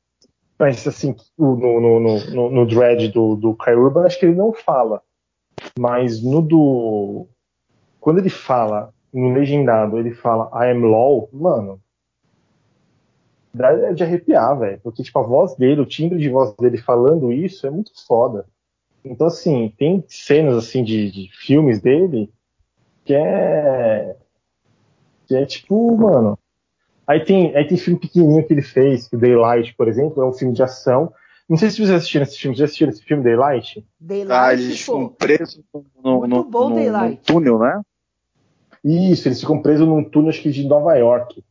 mas 0.58 0.88
assim, 0.88 1.14
no, 1.38 1.58
no, 1.58 2.00
no, 2.00 2.50
no 2.50 2.66
Dredd 2.66 3.10
do, 3.10 3.36
do 3.36 3.54
Kai 3.56 3.76
Urban, 3.76 4.06
acho 4.06 4.18
que 4.18 4.26
ele 4.26 4.36
não 4.36 4.54
fala, 4.54 5.02
mas 5.78 6.24
no 6.24 6.42
do 6.42 7.28
quando 8.02 8.18
ele 8.18 8.30
fala, 8.30 8.92
no 9.14 9.32
legendado, 9.32 9.98
ele 9.98 10.12
fala 10.12 10.50
I 10.54 10.72
am 10.72 10.82
LOL, 10.82 11.30
mano, 11.32 11.80
dá 13.54 13.92
de 13.92 14.04
arrepiar, 14.04 14.58
velho. 14.58 14.82
Porque, 14.84 15.04
tipo, 15.04 15.20
a 15.20 15.22
voz 15.22 15.56
dele, 15.56 15.82
o 15.82 15.86
timbre 15.86 16.18
de 16.18 16.28
voz 16.28 16.54
dele 16.56 16.78
falando 16.78 17.32
isso 17.32 17.66
é 17.68 17.70
muito 17.70 17.92
foda. 18.08 18.46
Então, 19.06 19.28
assim, 19.28 19.72
tem 19.78 20.04
cenas, 20.08 20.58
assim, 20.58 20.84
de, 20.84 21.12
de 21.12 21.30
filmes 21.32 21.80
dele 21.80 22.30
que 23.06 23.14
é. 23.14 24.16
que 25.28 25.36
é 25.36 25.46
tipo, 25.46 25.96
mano. 25.96 26.38
Aí 27.06 27.24
tem, 27.24 27.56
aí 27.56 27.68
tem 27.68 27.78
filme 27.78 28.00
pequenininho 28.00 28.46
que 28.46 28.54
ele 28.54 28.62
fez, 28.62 29.08
que 29.08 29.18
Daylight, 29.18 29.76
por 29.76 29.88
exemplo, 29.88 30.24
é 30.24 30.26
um 30.26 30.34
filme 30.34 30.54
de 30.54 30.64
ação. 30.64 31.14
Não 31.48 31.58
sei 31.58 31.70
se 31.70 31.78
vocês 31.78 31.92
assistiram 31.92 32.24
esse 32.24 32.38
filme. 32.38 32.56
Já 32.56 32.66
assistiram 32.66 32.92
esse 32.92 33.04
filme, 33.04 33.24
Daylight? 33.24 33.86
Daylight, 34.00 34.32
ah, 34.32 34.54
eles 34.54 34.80
ficam 34.80 35.10
presos 35.10 35.62
no, 35.74 36.26
no, 36.26 36.28
no, 36.28 36.44
no, 36.44 37.18
túnel, 37.18 37.60
né? 37.60 37.82
Isso, 38.84 39.28
eles 39.28 39.40
ficam 39.40 39.62
presos 39.62 39.88
num 39.88 40.04
túnel, 40.04 40.30
acho 40.30 40.42
que 40.42 40.52
de 40.52 40.68
Nova 40.68 40.96
York. 40.96 41.44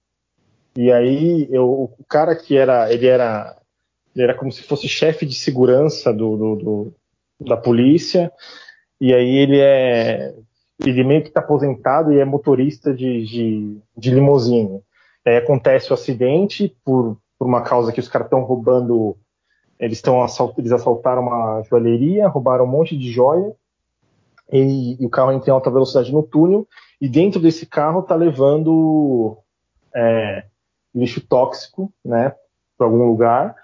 E 0.76 0.90
aí, 0.90 1.48
eu, 1.50 1.94
o 1.98 2.04
cara 2.08 2.34
que 2.34 2.56
era, 2.56 2.92
ele 2.92 3.06
era, 3.06 3.56
ele 4.14 4.24
era 4.24 4.34
como 4.34 4.50
se 4.50 4.62
fosse 4.62 4.88
chefe 4.88 5.24
de 5.26 5.34
segurança 5.34 6.12
do, 6.12 6.36
do, 6.36 6.56
do 6.56 6.94
da 7.40 7.56
polícia. 7.56 8.32
E 9.00 9.14
aí 9.14 9.36
ele 9.36 9.58
é, 9.58 10.34
ele 10.84 11.04
meio 11.04 11.22
que 11.22 11.28
está 11.28 11.40
aposentado 11.40 12.12
e 12.12 12.18
é 12.18 12.24
motorista 12.24 12.92
de, 12.92 13.24
de, 13.24 13.78
de 13.96 14.10
limusine. 14.10 14.82
Aí 15.26 15.36
acontece 15.36 15.90
o 15.90 15.94
acidente 15.94 16.74
por, 16.84 17.16
por 17.38 17.46
uma 17.46 17.62
causa 17.62 17.92
que 17.92 18.00
os 18.00 18.08
caras 18.08 18.26
estão 18.26 18.42
roubando, 18.42 19.16
eles 19.78 19.98
estão 19.98 20.22
assalt, 20.22 20.56
eles 20.58 20.72
assaltaram 20.72 21.22
uma 21.22 21.62
joalheria, 21.62 22.28
roubaram 22.28 22.64
um 22.64 22.68
monte 22.68 22.96
de 22.96 23.10
joia 23.10 23.52
e, 24.52 25.02
e 25.02 25.06
o 25.06 25.10
carro 25.10 25.32
entra 25.32 25.50
em 25.50 25.52
alta 25.52 25.70
velocidade 25.70 26.12
no 26.12 26.22
túnel 26.22 26.66
e 27.00 27.08
dentro 27.08 27.40
desse 27.40 27.66
carro 27.66 28.02
tá 28.02 28.14
levando 28.14 29.38
é, 29.94 30.44
lixo 30.94 31.20
tóxico, 31.20 31.92
né, 32.04 32.34
para 32.76 32.86
algum 32.86 33.04
lugar. 33.04 33.54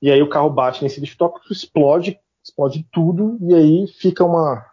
E 0.00 0.10
aí 0.10 0.22
o 0.22 0.28
carro 0.28 0.50
bate 0.50 0.82
nesse 0.82 1.00
lixo 1.00 1.16
tóxico, 1.16 1.52
explode, 1.52 2.18
explode 2.42 2.86
tudo 2.92 3.38
e 3.40 3.54
aí 3.54 3.86
fica 3.88 4.24
uma 4.24 4.64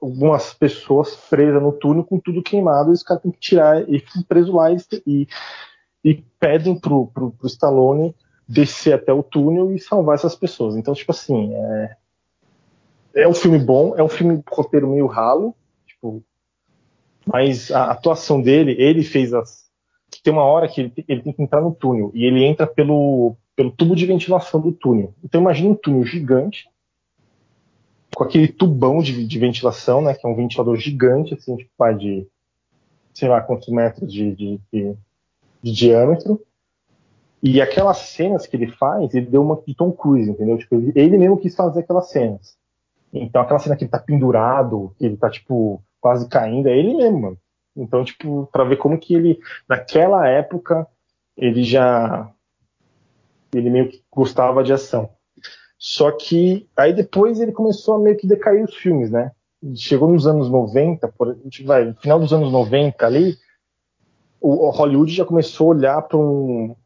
algumas 0.00 0.52
pessoas 0.52 1.16
presas 1.16 1.60
no 1.60 1.72
túnel 1.72 2.04
com 2.04 2.20
tudo 2.20 2.42
queimado. 2.42 2.90
E 2.90 2.92
os 2.92 3.02
caras 3.02 3.22
têm 3.22 3.32
que 3.32 3.40
tirar 3.40 3.88
e 3.88 3.98
ficam 3.98 4.22
presos 4.22 4.54
lá 4.54 4.70
e, 4.70 5.26
e, 6.04 6.14
pedem 6.38 6.78
pro, 6.78 7.06
pro, 7.08 7.30
pro 7.32 7.46
Stallone 7.46 8.14
descer 8.48 8.94
até 8.94 9.12
o 9.12 9.22
túnel 9.22 9.72
e 9.72 9.78
salvar 9.78 10.14
essas 10.14 10.36
pessoas. 10.36 10.76
Então, 10.76 10.94
tipo 10.94 11.10
assim, 11.10 11.52
é, 11.54 11.96
é 13.16 13.28
um 13.28 13.34
filme 13.34 13.58
bom, 13.58 13.94
é 13.96 14.02
um 14.02 14.08
filme 14.08 14.42
roteiro 14.48 14.88
meio 14.88 15.06
ralo, 15.06 15.54
mas 17.26 17.70
a 17.72 17.90
atuação 17.90 18.40
dele, 18.40 18.76
ele 18.78 19.02
fez 19.02 19.34
as. 19.34 19.66
Tem 20.22 20.32
uma 20.32 20.44
hora 20.44 20.68
que 20.68 20.80
ele, 21.08 21.22
tem 21.22 21.32
que 21.32 21.42
entrar 21.42 21.60
no 21.60 21.74
túnel 21.74 22.10
e 22.14 22.24
ele 22.24 22.44
entra 22.44 22.66
pelo, 22.66 23.36
pelo 23.54 23.70
tubo 23.70 23.96
de 23.96 24.06
ventilação 24.06 24.60
do 24.60 24.72
túnel. 24.72 25.12
Então 25.24 25.40
imagina 25.40 25.70
um 25.70 25.74
túnel 25.74 26.04
gigante, 26.04 26.68
com 28.14 28.24
aquele 28.24 28.48
tubão 28.48 29.00
de, 29.00 29.26
de 29.26 29.38
ventilação, 29.38 30.00
né? 30.00 30.14
Que 30.14 30.26
é 30.26 30.30
um 30.30 30.36
ventilador 30.36 30.76
gigante, 30.76 31.34
assim, 31.34 31.56
tipo, 31.56 31.70
vai 31.76 31.94
de 31.94 32.26
sei 33.12 33.28
lá 33.28 33.40
quantos 33.40 33.68
metros 33.68 34.12
de, 34.12 34.34
de, 34.34 34.60
de, 34.72 34.94
de 35.62 35.72
diâmetro. 35.72 36.40
E 37.42 37.60
aquelas 37.60 37.98
cenas 37.98 38.46
que 38.46 38.56
ele 38.56 38.68
faz, 38.68 39.14
ele 39.14 39.26
deu 39.26 39.42
uma 39.42 39.60
de 39.66 39.74
Tom 39.74 39.90
Cruise, 39.90 40.30
entendeu? 40.30 40.58
Tipo, 40.58 40.76
ele, 40.76 40.92
ele 40.94 41.18
mesmo 41.18 41.38
quis 41.38 41.54
fazer 41.54 41.80
aquelas 41.80 42.10
cenas. 42.10 42.56
Então 43.12 43.42
aquela 43.42 43.58
cena 43.58 43.76
que 43.76 43.84
ele 43.84 43.90
tá 43.90 43.98
pendurado, 43.98 44.92
que 44.98 45.06
ele 45.06 45.16
tá, 45.16 45.30
tipo, 45.30 45.82
quase 46.06 46.28
caindo, 46.28 46.68
é 46.68 46.78
ele 46.78 46.94
mesmo, 46.94 47.20
mano. 47.20 47.38
Então, 47.76 48.04
tipo, 48.04 48.48
para 48.52 48.62
ver 48.62 48.76
como 48.76 48.96
que 48.96 49.12
ele, 49.12 49.40
naquela 49.68 50.28
época, 50.28 50.86
ele 51.36 51.64
já. 51.64 52.30
Ele 53.52 53.68
meio 53.68 53.88
que 53.88 54.00
gostava 54.10 54.62
de 54.62 54.72
ação. 54.72 55.10
Só 55.76 56.12
que 56.12 56.68
aí 56.76 56.92
depois 56.92 57.40
ele 57.40 57.50
começou 57.50 57.96
a 57.96 57.98
meio 57.98 58.16
que 58.16 58.26
decair 58.26 58.64
os 58.64 58.76
filmes, 58.76 59.10
né? 59.10 59.32
Chegou 59.74 60.10
nos 60.10 60.28
anos 60.28 60.48
90, 60.48 61.08
por, 61.08 61.36
vai, 61.64 61.86
no 61.86 61.94
final 61.96 62.20
dos 62.20 62.32
anos 62.32 62.52
90 62.52 63.04
ali, 63.04 63.36
o, 64.40 64.68
o 64.68 64.70
Hollywood 64.70 65.12
já 65.12 65.24
começou 65.24 65.72
a 65.72 65.76
olhar 65.76 66.02
para 66.02 66.18
um, 66.18 66.76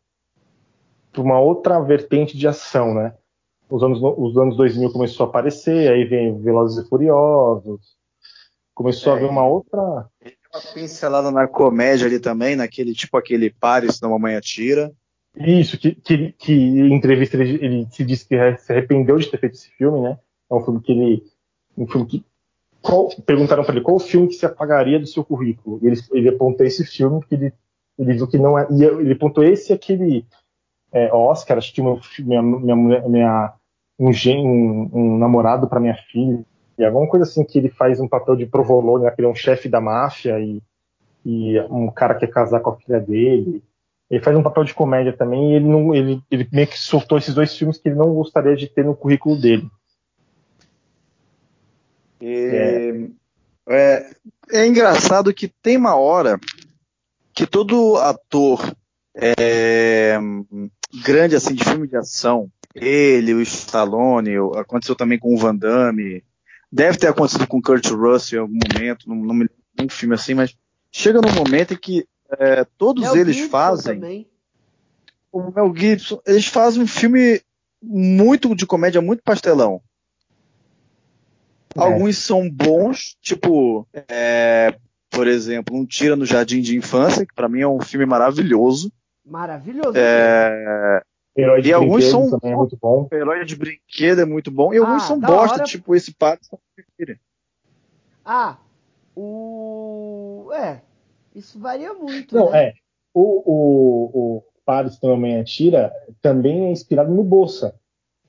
uma 1.18 1.38
outra 1.38 1.78
vertente 1.80 2.38
de 2.38 2.48
ação, 2.48 2.94
né? 2.94 3.14
Os 3.68 3.82
anos, 3.82 4.00
os 4.02 4.36
anos 4.38 4.56
2000 4.56 4.92
começou 4.92 5.26
a 5.26 5.28
aparecer, 5.28 5.92
aí 5.92 6.04
vem 6.04 6.40
Velozes 6.40 6.84
e 6.84 6.88
Furiosos, 6.88 7.99
Começou 8.80 9.12
é, 9.12 9.16
a 9.16 9.18
ver 9.18 9.26
uma 9.26 9.46
outra. 9.46 9.78
Uma 9.78 10.08
pincelada 10.72 11.30
na 11.30 11.46
comédia 11.46 12.06
ali 12.06 12.18
também, 12.18 12.56
naquele 12.56 12.94
tipo 12.94 13.14
aquele 13.18 13.50
Paris 13.50 14.00
da 14.00 14.08
Mamãe 14.08 14.36
Atira. 14.36 14.90
Isso, 15.36 15.78
que, 15.78 15.94
que, 15.94 16.32
que 16.32 16.52
em 16.54 16.94
entrevista 16.94 17.36
ele, 17.36 17.62
ele, 17.62 17.86
se 17.90 18.02
disse 18.06 18.26
que 18.26 18.56
se 18.56 18.72
arrependeu 18.72 19.18
de 19.18 19.30
ter 19.30 19.38
feito 19.38 19.52
esse 19.52 19.68
filme, 19.72 20.00
né? 20.00 20.18
É 20.50 20.54
um 20.54 20.62
filme 20.62 20.80
que 20.80 20.92
ele. 20.92 21.22
Um 21.76 21.86
filme 21.86 22.06
que. 22.06 22.24
Qual, 22.80 23.10
perguntaram 23.26 23.64
para 23.64 23.74
ele 23.74 23.84
qual 23.84 23.98
o 23.98 24.00
filme 24.00 24.28
que 24.28 24.34
se 24.34 24.46
apagaria 24.46 24.98
do 24.98 25.06
seu 25.06 25.22
currículo. 25.22 25.78
E 25.82 25.86
ele, 25.86 26.00
ele 26.12 26.28
apontou 26.30 26.64
esse 26.64 26.82
filme 26.86 27.20
porque 27.20 27.34
ele, 27.34 27.52
ele 27.98 28.14
viu 28.14 28.26
que 28.26 28.38
não 28.38 28.58
é. 28.58 28.66
E 28.70 28.82
ele 28.82 29.12
apontou 29.12 29.44
esse 29.44 29.72
e 29.72 29.74
aquele 29.74 30.24
é, 30.90 31.12
Oscar, 31.12 31.58
acho 31.58 31.74
que 31.74 31.82
uma, 31.82 32.00
minha, 32.20 32.40
minha, 32.40 32.76
minha, 33.06 33.54
um, 33.98 34.08
um, 34.08 34.90
um 34.94 35.18
namorado 35.18 35.68
para 35.68 35.80
minha 35.80 35.96
filha 36.10 36.42
e 36.80 36.84
alguma 36.84 37.06
coisa 37.06 37.24
assim 37.24 37.44
que 37.44 37.58
ele 37.58 37.68
faz 37.68 38.00
um 38.00 38.08
papel 38.08 38.36
de 38.36 38.46
provolone, 38.46 39.04
né, 39.04 39.10
que 39.10 39.20
ele 39.20 39.28
é 39.28 39.30
um 39.30 39.34
chefe 39.34 39.68
da 39.68 39.80
máfia 39.80 40.38
e, 40.40 40.62
e 41.24 41.60
um 41.70 41.90
cara 41.90 42.14
que 42.14 42.26
quer 42.26 42.32
casar 42.32 42.60
com 42.60 42.70
a 42.70 42.76
filha 42.76 42.98
dele. 42.98 43.62
Ele 44.10 44.22
faz 44.22 44.36
um 44.36 44.42
papel 44.42 44.64
de 44.64 44.74
comédia 44.74 45.12
também 45.12 45.52
e 45.52 45.56
ele, 45.56 45.68
não, 45.68 45.94
ele, 45.94 46.22
ele 46.30 46.48
meio 46.50 46.66
que 46.66 46.78
soltou 46.78 47.18
esses 47.18 47.34
dois 47.34 47.56
filmes 47.56 47.78
que 47.78 47.88
ele 47.88 47.98
não 47.98 48.14
gostaria 48.14 48.56
de 48.56 48.66
ter 48.66 48.84
no 48.84 48.96
currículo 48.96 49.40
dele. 49.40 49.70
É, 52.22 53.06
é, 53.68 54.10
é 54.50 54.66
engraçado 54.66 55.32
que 55.32 55.48
tem 55.48 55.76
uma 55.76 55.94
hora 55.94 56.38
que 57.32 57.46
todo 57.46 57.96
ator 57.96 58.74
é, 59.14 60.18
grande 61.04 61.36
assim 61.36 61.54
de 61.54 61.64
filme 61.64 61.86
de 61.86 61.96
ação, 61.96 62.50
ele, 62.74 63.34
o 63.34 63.40
Stallone, 63.40 64.36
aconteceu 64.56 64.94
também 64.94 65.18
com 65.18 65.34
o 65.34 65.38
Van 65.38 65.54
Damme, 65.54 66.22
Deve 66.72 66.98
ter 66.98 67.08
acontecido 67.08 67.46
com 67.46 67.60
Kurt 67.60 67.86
Russell 67.88 68.38
em 68.38 68.42
algum 68.42 68.58
momento, 68.72 69.08
num, 69.08 69.24
num, 69.24 69.46
num 69.78 69.88
filme 69.88 70.14
assim, 70.14 70.34
mas 70.34 70.56
chega 70.92 71.20
num 71.20 71.32
momento 71.32 71.74
em 71.74 71.76
que 71.76 72.06
é, 72.38 72.64
todos 72.78 73.02
Mel 73.02 73.16
eles 73.16 73.36
Gibson 73.36 73.50
fazem. 73.50 73.94
também. 73.94 74.26
O 75.32 75.50
Mel 75.50 75.74
Gibson, 75.76 76.20
eles 76.26 76.46
fazem 76.46 76.82
um 76.82 76.86
filme 76.86 77.40
muito 77.82 78.54
de 78.54 78.66
comédia, 78.66 79.00
muito 79.00 79.22
pastelão. 79.22 79.82
É. 81.76 81.80
Alguns 81.80 82.18
são 82.18 82.48
bons, 82.48 83.16
tipo, 83.20 83.86
é, 84.08 84.76
por 85.08 85.26
exemplo, 85.26 85.76
Um 85.76 85.86
Tira 85.86 86.16
no 86.16 86.26
Jardim 86.26 86.60
de 86.60 86.76
Infância, 86.76 87.26
que 87.26 87.34
pra 87.34 87.48
mim 87.48 87.60
é 87.60 87.68
um 87.68 87.80
filme 87.80 88.06
maravilhoso. 88.06 88.92
Maravilhoso. 89.24 89.92
É, 89.96 91.02
Herói 91.36 91.62
de 91.62 91.68
E 91.68 91.72
alguns 91.72 92.04
são- 92.04 92.28
também 92.30 92.52
é 92.52 92.56
muito 92.56 92.76
bom. 92.80 93.08
Herói 93.12 93.44
de 93.44 93.56
Brinquedo 93.56 94.20
é 94.20 94.24
muito 94.24 94.50
bom, 94.50 94.74
e 94.74 94.78
alguns 94.78 95.02
Ah, 95.04 95.06
são 95.06 95.18
da 95.18 95.28
bosta, 95.28 95.56
hora. 95.56 95.64
tipo 95.64 95.94
esse 95.94 96.12
Pattinson. 96.12 96.58
Ah, 98.24 98.58
o. 99.16 100.50
É. 100.52 100.80
Isso 101.34 101.58
varia 101.58 101.94
muito. 101.94 102.34
Não, 102.34 102.50
né? 102.50 102.64
é. 102.68 102.74
O, 103.14 103.22
o, 103.22 104.36
o 104.38 104.42
Paris 104.64 104.98
também 104.98 105.40
atira 105.40 105.92
também 106.20 106.66
é 106.66 106.70
inspirado 106.72 107.12
no 107.12 107.22
Bolsa. 107.24 107.74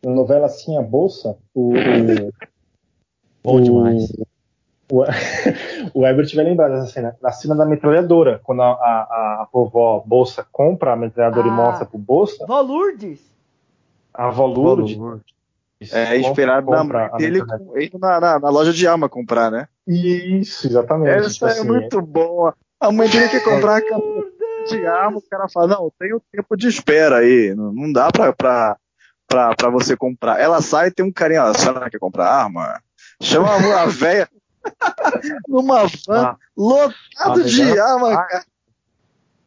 Na 0.04 0.12
novela 0.12 0.46
Assim 0.48 0.78
a 0.78 0.82
Bolsa, 0.82 1.38
o, 1.54 1.74
o, 1.74 1.74
Bom 3.44 3.62
demais. 3.62 4.10
O, 4.12 4.26
o 4.92 5.06
Herbert 6.06 6.34
vai 6.36 6.46
lembrar 6.46 6.70
dessa 6.70 6.88
cena. 6.88 7.16
Na 7.22 7.32
cena 7.32 7.56
da 7.56 7.66
metralhadora, 7.66 8.40
quando 8.44 8.62
a, 8.62 8.72
a, 8.72 9.42
a 9.44 9.48
vovó 9.52 10.04
Bolsa 10.06 10.46
compra 10.52 10.94
a 10.94 10.96
metralhadora 10.96 11.48
e 11.48 11.50
Ah. 11.50 11.54
mostra 11.54 11.86
pro 11.86 11.98
Bolsa, 11.98 12.46
Vó 12.46 12.60
Lourdes? 12.62 13.20
a 14.14 14.28
avó 14.28 14.46
Lourdes 14.46 14.98
É 15.92 16.18
na 16.46 16.62
compra 16.62 17.10
com- 17.58 17.80
indo 17.80 17.98
na, 18.00 18.20
na- 18.20 18.40
na 18.40 18.50
loja 18.50 18.72
de 18.74 18.86
arma 18.88 19.08
comprar, 19.10 19.50
né? 19.50 19.68
Isso, 19.88 20.68
exatamente. 20.68 21.18
Essa 21.18 21.30
Tipo 21.30 21.46
é 21.46 21.50
assim, 21.52 21.68
muito 21.68 22.02
boa. 22.02 22.54
A 22.80 22.92
mãe 22.92 23.08
dele 23.10 23.30
quer 23.30 23.44
comprar 23.44 23.78
a 23.78 23.82
de 24.70 24.86
arma, 24.86 25.18
o 25.18 25.22
cara 25.24 25.48
fala, 25.50 25.68
não, 25.68 25.92
tem 25.98 26.14
o 26.14 26.22
tempo 26.32 26.56
de 26.56 26.68
espera 26.68 27.18
aí, 27.18 27.54
não, 27.56 27.72
não 27.74 27.92
dá 27.92 28.12
pra, 28.12 28.32
pra, 28.34 28.78
pra, 29.28 29.56
pra 29.56 29.70
você 29.72 29.96
comprar. 29.98 30.40
Ela 30.40 30.62
sai 30.62 30.90
e 30.90 30.92
tem 30.92 31.04
um 31.06 31.12
carinha, 31.12 31.46
ó, 31.46 31.48
a 31.48 31.54
senhora 31.56 31.90
quer 31.90 31.98
comprar 32.00 32.28
arma? 32.30 32.80
Chama 33.22 33.50
a 33.80 33.86
velha 33.88 34.28
numa 35.48 35.84
van 36.08 36.22
Ah, 36.28 36.38
lotado 36.58 37.44
de 37.44 37.80
arma, 37.80 38.14
parte- 38.16 38.32
cara. 38.32 38.46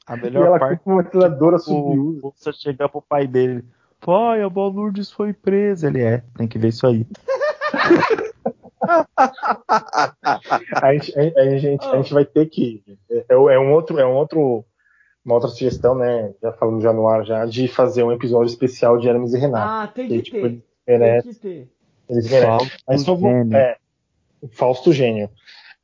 A 0.06 0.16
E 0.16 0.20
melhor 0.20 0.46
ela 0.46 0.58
parte 0.58 0.78
compra 0.80 0.92
uma 0.92 1.02
metralhadora 1.02 1.56
o 1.56 1.58
subiu. 1.58 2.18
Bolsa 2.20 2.52
chegar 2.52 2.88
pro 2.88 3.00
pai 3.02 3.26
dele. 3.26 3.64
Pai, 4.00 4.42
a 4.42 4.48
Boa 4.50 4.70
Lourdes 4.70 5.10
foi 5.10 5.32
presa. 5.32 5.86
Ele 5.86 6.02
é, 6.02 6.22
tem 6.36 6.46
que 6.46 6.58
ver 6.58 6.68
isso 6.68 6.86
aí. 6.86 7.06
A 10.82 10.92
gente, 10.92 11.18
a, 11.18 11.40
a 11.40 11.56
gente, 11.58 11.86
a 11.86 11.96
gente 11.96 12.12
vai 12.14 12.24
ter 12.24 12.46
que. 12.46 12.82
É, 13.10 13.24
é 13.30 13.58
um 13.58 13.72
outro, 13.72 13.98
é 13.98 14.06
um 14.06 14.12
outro, 14.14 14.64
uma 15.24 15.34
outra 15.36 15.48
sugestão, 15.48 15.94
né? 15.94 16.32
Já 16.42 16.52
falando 16.52 16.80
já 16.82 16.92
no 16.92 17.08
ar 17.08 17.24
já, 17.24 17.44
de 17.46 17.66
fazer 17.68 18.02
um 18.02 18.12
episódio 18.12 18.46
especial 18.50 18.98
de 18.98 19.08
Hermes 19.08 19.32
e 19.32 19.38
Renato. 19.38 19.66
Ah, 19.66 19.86
tem 19.92 20.08
Que, 20.08 20.16
que 20.16 20.22
tipo, 20.22 20.36
ter. 20.40 20.46
eles 20.46 20.62
Tem 20.84 20.98
merecem. 20.98 21.32
que 21.32 21.38
ter. 21.40 21.68
Eles 22.10 22.30
merecem. 22.30 22.70
Mas 22.86 23.02
só 23.02 23.14
vou, 23.14 23.30
é, 23.30 23.76
Fausto 24.52 24.92
Gênio. 24.92 25.30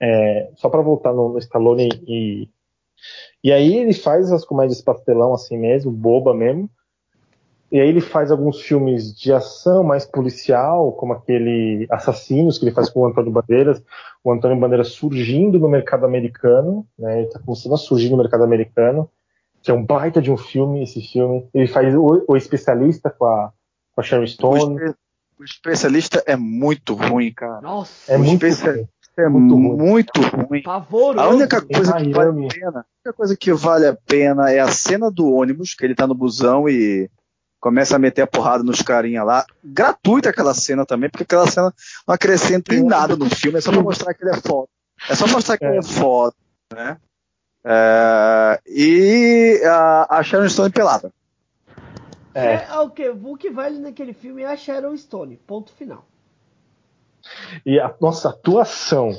É, 0.01 0.51
só 0.57 0.69
para 0.69 0.81
voltar 0.81 1.13
no, 1.13 1.31
no 1.31 1.39
Stallone 1.39 1.89
e. 2.07 2.49
E 3.43 3.51
aí 3.51 3.77
ele 3.79 3.95
faz 3.95 4.31
as 4.31 4.45
comédias 4.45 4.83
pastelão 4.83 5.33
assim 5.33 5.57
mesmo, 5.57 5.91
boba 5.91 6.35
mesmo. 6.35 6.69
E 7.73 7.79
aí 7.79 7.89
ele 7.89 8.01
faz 8.01 8.33
alguns 8.33 8.61
filmes 8.61 9.17
de 9.17 9.33
ação 9.33 9.85
mais 9.85 10.05
policial, 10.05 10.93
como 10.93 11.13
aquele 11.13 11.87
Assassinos 11.89 12.59
que 12.59 12.65
ele 12.65 12.75
faz 12.75 12.91
com 12.91 13.01
o 13.01 13.07
Antônio 13.07 13.31
Bandeiras. 13.31 13.81
O 14.25 14.33
Antônio 14.33 14.59
Bandeiras 14.59 14.89
surgindo 14.89 15.59
no 15.59 15.69
mercado 15.69 16.05
americano, 16.05 16.85
né? 16.99 17.21
Ele 17.21 17.29
tá 17.29 17.39
começando 17.39 17.75
a 17.75 17.79
surgir 17.79 18.11
no 18.11 18.17
mercado 18.17 18.43
americano, 18.43 19.09
que 19.63 19.71
é 19.71 19.75
um 19.75 19.85
baita 19.85 20.21
de 20.21 20.33
um 20.33 20.37
filme, 20.37 20.83
esse 20.83 21.01
filme. 21.01 21.49
Ele 21.55 21.69
faz 21.69 21.95
o, 21.95 22.25
o 22.27 22.37
Especialista 22.37 23.09
com 23.09 23.25
a, 23.25 23.53
com 23.93 24.01
a 24.01 24.05
Sharon 24.05 24.27
Stone. 24.27 24.77
O 25.41 25.45
especialista 25.45 26.23
é 26.27 26.37
muito 26.37 26.95
ruim, 26.95 27.33
cara. 27.33 27.61
Nossa, 27.63 28.13
É 28.13 28.17
o 28.17 28.19
muito 28.21 28.45
especialista 28.47 28.91
é 29.17 29.29
muito 29.29 29.57
muito, 29.59 30.21
ruim. 30.21 30.47
ruim. 30.49 30.63
pavoroso. 30.63 31.21
A 31.21 31.29
única 31.31 31.59
Em 31.59 31.75
coisa 31.75 31.93
que 31.95 32.11
vale 32.13 32.29
a 32.31 32.49
pena, 32.49 32.81
a 32.81 32.85
única 33.09 33.13
coisa 33.17 33.37
que 33.37 33.53
vale 33.53 33.87
a 33.87 33.97
pena 34.07 34.51
é 34.51 34.61
a 34.61 34.69
cena 34.69 35.11
do 35.11 35.33
ônibus, 35.33 35.75
que 35.75 35.85
ele 35.85 35.95
tá 35.95 36.07
no 36.07 36.15
busão 36.15 36.69
e 36.69 37.11
começa 37.59 37.97
a 37.97 37.99
meter 37.99 38.23
a 38.23 38.27
porrada 38.27 38.63
nos 38.63 38.81
carinha 38.83 39.23
lá. 39.23 39.45
Gratuita 39.65 40.31
aquela 40.31 40.55
cena 40.55 40.87
também, 40.87 41.11
porque 41.11 41.25
aquela 41.25 41.47
cena 41.47 41.73
não 42.07 42.15
acrescenta 42.15 42.75
em 42.75 42.83
nada 42.83 43.17
no 43.17 43.29
filme, 43.29 43.59
é 43.59 43.61
só 43.61 43.71
pra 43.73 43.83
mostrar 43.83 44.15
que 44.15 44.23
ele 44.25 44.31
é 44.35 44.41
foda. 44.41 44.69
É 45.09 45.15
só 45.15 45.27
mostrar 45.27 45.57
que 45.59 45.65
ele 45.65 45.79
é 45.79 45.83
foda, 45.83 46.35
né? 46.75 46.97
É, 47.65 48.61
e 48.67 49.61
a, 49.67 50.19
a 50.19 50.23
Sharon 50.23 50.49
Stone 50.49 50.71
pelada. 50.71 51.13
É. 52.35 52.55
É, 52.55 52.79
o 52.79 52.91
que, 52.91 53.09
o 53.09 53.37
que 53.37 53.51
vale 53.51 53.79
naquele 53.79 54.13
filme 54.13 54.43
é 54.43 54.47
a 54.47 54.57
Sharon 54.57 54.97
Stone. 54.97 55.37
Ponto 55.37 55.73
final. 55.73 56.05
E 57.67 57.79
a 57.79 57.95
nossa 58.01 58.31
atuação 58.31 59.11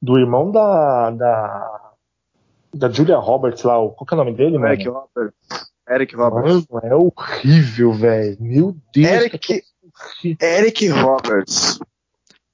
do 0.00 0.18
irmão 0.18 0.50
da. 0.50 1.10
da, 1.10 1.92
da 2.74 2.90
Julia 2.90 3.16
Roberts 3.16 3.62
lá, 3.62 3.78
o- 3.78 3.90
qual 3.92 4.06
que 4.06 4.14
é 4.14 4.16
o 4.16 4.18
nome 4.24 4.34
dele, 4.36 4.58
mano? 4.58 4.72
Eric 4.72 4.88
Roberts. 4.88 5.34
Eric 5.88 6.16
Roberts. 6.16 6.66
Mano, 6.70 6.86
é 6.86 6.94
horrível, 6.94 7.92
velho. 7.92 8.36
Meu 8.40 8.76
Deus. 8.92 9.10
Eric, 9.10 9.62
Eric 10.40 10.88
Roberts 10.88 11.78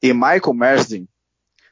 e 0.03 0.12
Michael 0.12 0.55
Marsden 0.55 1.09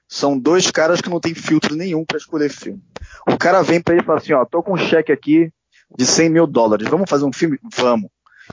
são 0.06 0.38
dois 0.38 0.70
caras 0.70 1.00
que 1.00 1.10
não 1.10 1.20
tem 1.20 1.34
filtro 1.34 1.74
nenhum 1.76 2.04
pra 2.04 2.16
escolher 2.16 2.48
filme. 2.50 2.82
O 3.28 3.36
cara 3.36 3.62
vem 3.62 3.80
pra 3.82 3.94
ele 3.94 4.02
e 4.02 4.06
fala 4.06 4.18
assim, 4.18 4.32
ó, 4.32 4.44
tô 4.44 4.62
com 4.62 4.72
um 4.72 4.76
cheque 4.78 5.12
aqui 5.12 5.52
de 5.96 6.06
100 6.06 6.30
mil 6.30 6.46
dólares, 6.46 6.88
vamos 6.88 7.08
fazer 7.08 7.24
um 7.24 7.32
filme? 7.32 7.58
Vamos. 7.76 8.10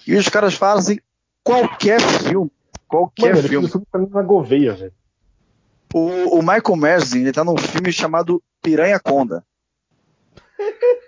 E 0.07 0.15
os 0.15 0.29
caras 0.29 0.55
fazem 0.55 0.99
qualquer 1.43 2.01
filme, 2.01 2.51
qualquer 2.87 3.27
Mano, 3.27 3.39
ele 3.39 3.47
filme. 3.47 3.67
fez 3.67 3.83
mim 3.93 4.09
na 4.11 4.21
Gouveia, 4.21 4.73
velho. 4.73 4.93
O, 5.93 6.39
o 6.39 6.41
Michael 6.41 6.75
Marsden, 6.75 7.21
ele 7.21 7.31
tá 7.31 7.43
num 7.43 7.57
filme 7.57 7.91
chamado 7.91 8.43
Piranha 8.61 8.99
Conda. 8.99 9.45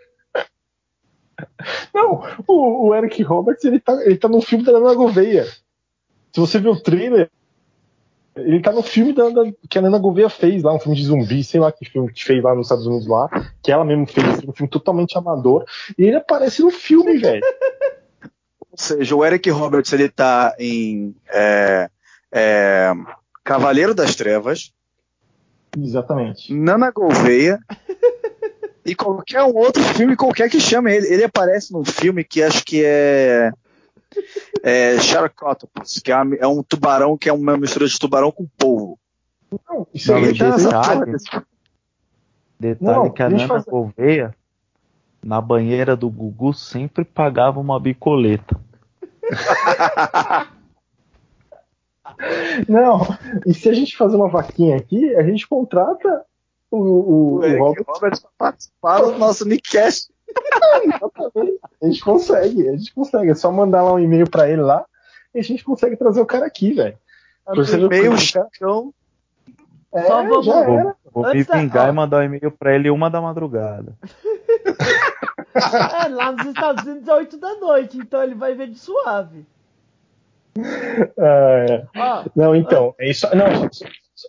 Não, 1.94 2.24
o, 2.48 2.88
o 2.88 2.96
Eric 2.96 3.22
Roberts, 3.24 3.64
ele 3.66 3.80
tá, 3.80 3.94
ele 4.04 4.18
tá 4.18 4.28
no 4.28 4.42
filme 4.42 4.64
da 4.64 4.74
Nana 4.74 4.94
Gouveia. 4.94 5.46
Se 5.46 6.40
você 6.40 6.60
ver 6.60 6.70
o 6.70 6.82
trailer, 6.82 7.30
ele 8.38 8.62
tá 8.62 8.72
no 8.72 8.82
filme 8.84 9.14
da, 9.14 9.30
da- 9.30 9.52
que 9.70 9.78
a 9.78 9.82
Nana 9.82 9.98
Gouveia 9.98 10.30
fez 10.30 10.64
lá, 10.64 10.74
um 10.74 10.80
filme 10.80 10.98
de 10.98 11.06
zumbi, 11.06 11.44
sei 11.44 11.60
lá 11.60 11.72
que 11.72 11.86
filme 11.86 12.12
que 12.12 12.24
fez 12.24 12.44
lá 12.44 12.54
nos 12.56 12.68
Estados 12.68 12.86
Unidos 12.86 13.08
lá, 13.08 13.30
que 13.62 13.72
ela 13.72 13.84
mesmo 13.86 14.06
fez, 14.08 14.26
um 14.48 14.54
filme 14.54 14.70
totalmente 14.70 15.18
amador, 15.18 15.66
e 15.98 16.04
ele 16.04 16.16
aparece 16.16 16.62
no 16.62 16.70
filme, 16.72 17.18
velho. 17.20 17.42
Ou 18.72 18.78
seja, 18.78 19.16
o 19.16 19.26
Eric 19.26 19.50
Roberts, 19.50 19.92
ele 19.94 20.10
tá 20.10 20.56
em 20.60 21.16
é, 21.34 21.90
é, 22.32 22.92
Cavaleiro 23.44 23.94
das 23.96 24.16
Trevas, 24.16 24.72
Exatamente. 25.78 26.54
Nana 26.54 26.90
Gouveia 26.92 27.60
e 28.86 28.96
qualquer 28.96 29.44
um 29.44 29.56
outro 29.56 29.84
filme 29.84 30.16
qualquer 30.16 30.50
que 30.50 30.60
chame 30.60 30.96
ele. 30.96 31.08
Ele 31.08 31.24
aparece 31.24 31.72
num 31.72 31.86
filme 31.86 32.24
que 32.24 32.42
acho 32.42 32.64
que 32.64 32.84
é, 32.84 33.52
é 34.64 35.00
Sharkoctopus, 35.00 36.00
que 36.00 36.12
é, 36.12 36.16
é 36.40 36.48
um 36.48 36.62
tubarão 36.64 37.18
que 37.18 37.30
é 37.30 37.34
uma 37.34 37.58
mistura 37.58 37.88
de 37.88 38.00
tubarão 38.00 38.32
com 38.32 38.48
polvo. 38.58 38.98
Não, 39.70 39.88
isso 39.94 40.14
aí, 40.14 40.38
tá 40.38 40.56
detalhe. 40.56 41.12
desse. 41.12 41.26
Detalhe 42.60 42.96
Não, 42.98 43.10
que 43.10 43.24
a 43.24 43.30
Nana 43.30 43.48
fazer- 43.48 43.70
Gouveia, 43.70 44.36
na 45.24 45.40
banheira 45.40 45.96
do 45.96 46.10
Gugu, 46.10 46.54
sempre 46.54 47.06
pagava 47.06 47.60
uma 47.60 47.80
bicoleta. 47.80 48.60
Não, 52.68 53.02
e 53.46 53.54
se 53.54 53.70
a 53.70 53.74
gente 53.74 53.96
fazer 53.96 54.16
uma 54.16 54.30
vaquinha 54.30 54.78
aqui, 54.78 55.14
a 55.16 55.24
gente 55.24 55.48
contrata 55.48 56.24
o, 56.72 56.78
o, 56.78 57.34
O 57.36 57.40
o 57.40 57.58
Robert. 57.60 58.20
Participar 58.38 59.02
do 59.02 59.18
nosso 59.18 59.48
Nickcast. 59.48 60.12
A 61.82 61.86
gente 61.86 62.02
consegue, 62.04 62.68
a 62.70 62.72
gente 62.76 62.94
consegue. 62.94 63.32
É 63.32 63.36
só 63.36 63.52
mandar 63.52 63.84
lá 63.84 63.94
um 63.94 64.00
e-mail 64.00 64.30
pra 64.30 64.50
ele 64.50 64.62
lá 64.62 64.86
e 65.34 65.40
a 65.40 65.44
gente 65.44 65.64
consegue 65.64 65.96
trazer 65.96 66.22
o 66.22 66.26
cara 66.26 66.46
aqui, 66.46 66.74
velho. 66.74 66.98
Como- 67.46 67.58
chão. 68.58 68.94
É, 69.94 70.02
Só 70.04 70.22
vamos- 70.24 70.46
já 70.46 70.64
Vou, 70.66 70.80
era. 70.80 70.96
vou 71.14 71.24
me 71.24 71.44
da- 71.86 71.90
e 71.90 71.92
mandar 71.94 72.18
um 72.20 72.24
e-mail 72.24 72.52
pra 72.52 72.76
ele 72.76 72.90
uma 72.90 73.10
da 73.10 73.22
madrugada. 73.22 73.94
É, 75.56 76.08
lá 76.10 76.32
nos 76.34 76.46
Estados 76.48 76.84
Unidos 76.86 77.08
é 77.08 77.14
8 77.14 77.38
da 77.38 77.56
noite, 77.56 77.98
então 77.98 78.22
ele 78.22 78.36
vai 78.36 78.54
ver 78.54 78.68
de 78.68 78.78
suave. 78.78 79.46
Ah, 81.18 81.66
é. 81.70 81.88
Ó, 81.96 82.26
Não, 82.36 82.56
então, 82.56 82.94
é 83.00 83.10
isso. 83.10 83.28
Não, 83.36 83.46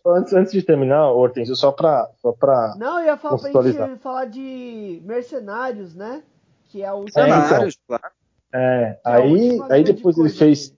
antes, 0.06 0.32
antes 0.32 0.52
de 0.52 0.62
terminar, 0.62 1.10
Hortensio, 1.10 1.56
só 1.56 1.72
pra. 1.72 2.10
Só 2.20 2.32
pra 2.32 2.74
não, 2.78 2.98
eu 3.00 3.06
ia 3.06 3.16
falar 3.16 3.38
pra 3.38 3.62
gente 3.62 3.96
falar 3.98 4.24
de 4.26 5.00
Mercenários, 5.04 5.94
né? 5.94 6.22
Que 6.68 6.82
é 6.82 6.92
o 6.92 6.96
último. 6.96 7.22
É, 7.22 7.28
então. 7.28 7.68
Claro. 7.86 8.12
é, 8.52 8.58
é 8.58 8.98
aí, 9.04 9.50
última 9.50 9.74
aí 9.74 9.84
depois 9.84 10.18
ele 10.18 10.30
fez. 10.30 10.76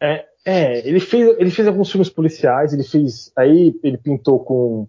É, 0.00 0.26
é, 0.44 0.88
ele 0.88 1.00
fez, 1.00 1.36
ele 1.38 1.50
fez 1.50 1.68
alguns 1.68 1.90
filmes 1.90 2.08
policiais, 2.08 2.72
ele 2.72 2.84
fez. 2.84 3.30
Aí 3.36 3.78
ele 3.82 3.98
pintou 3.98 4.42
com, 4.42 4.88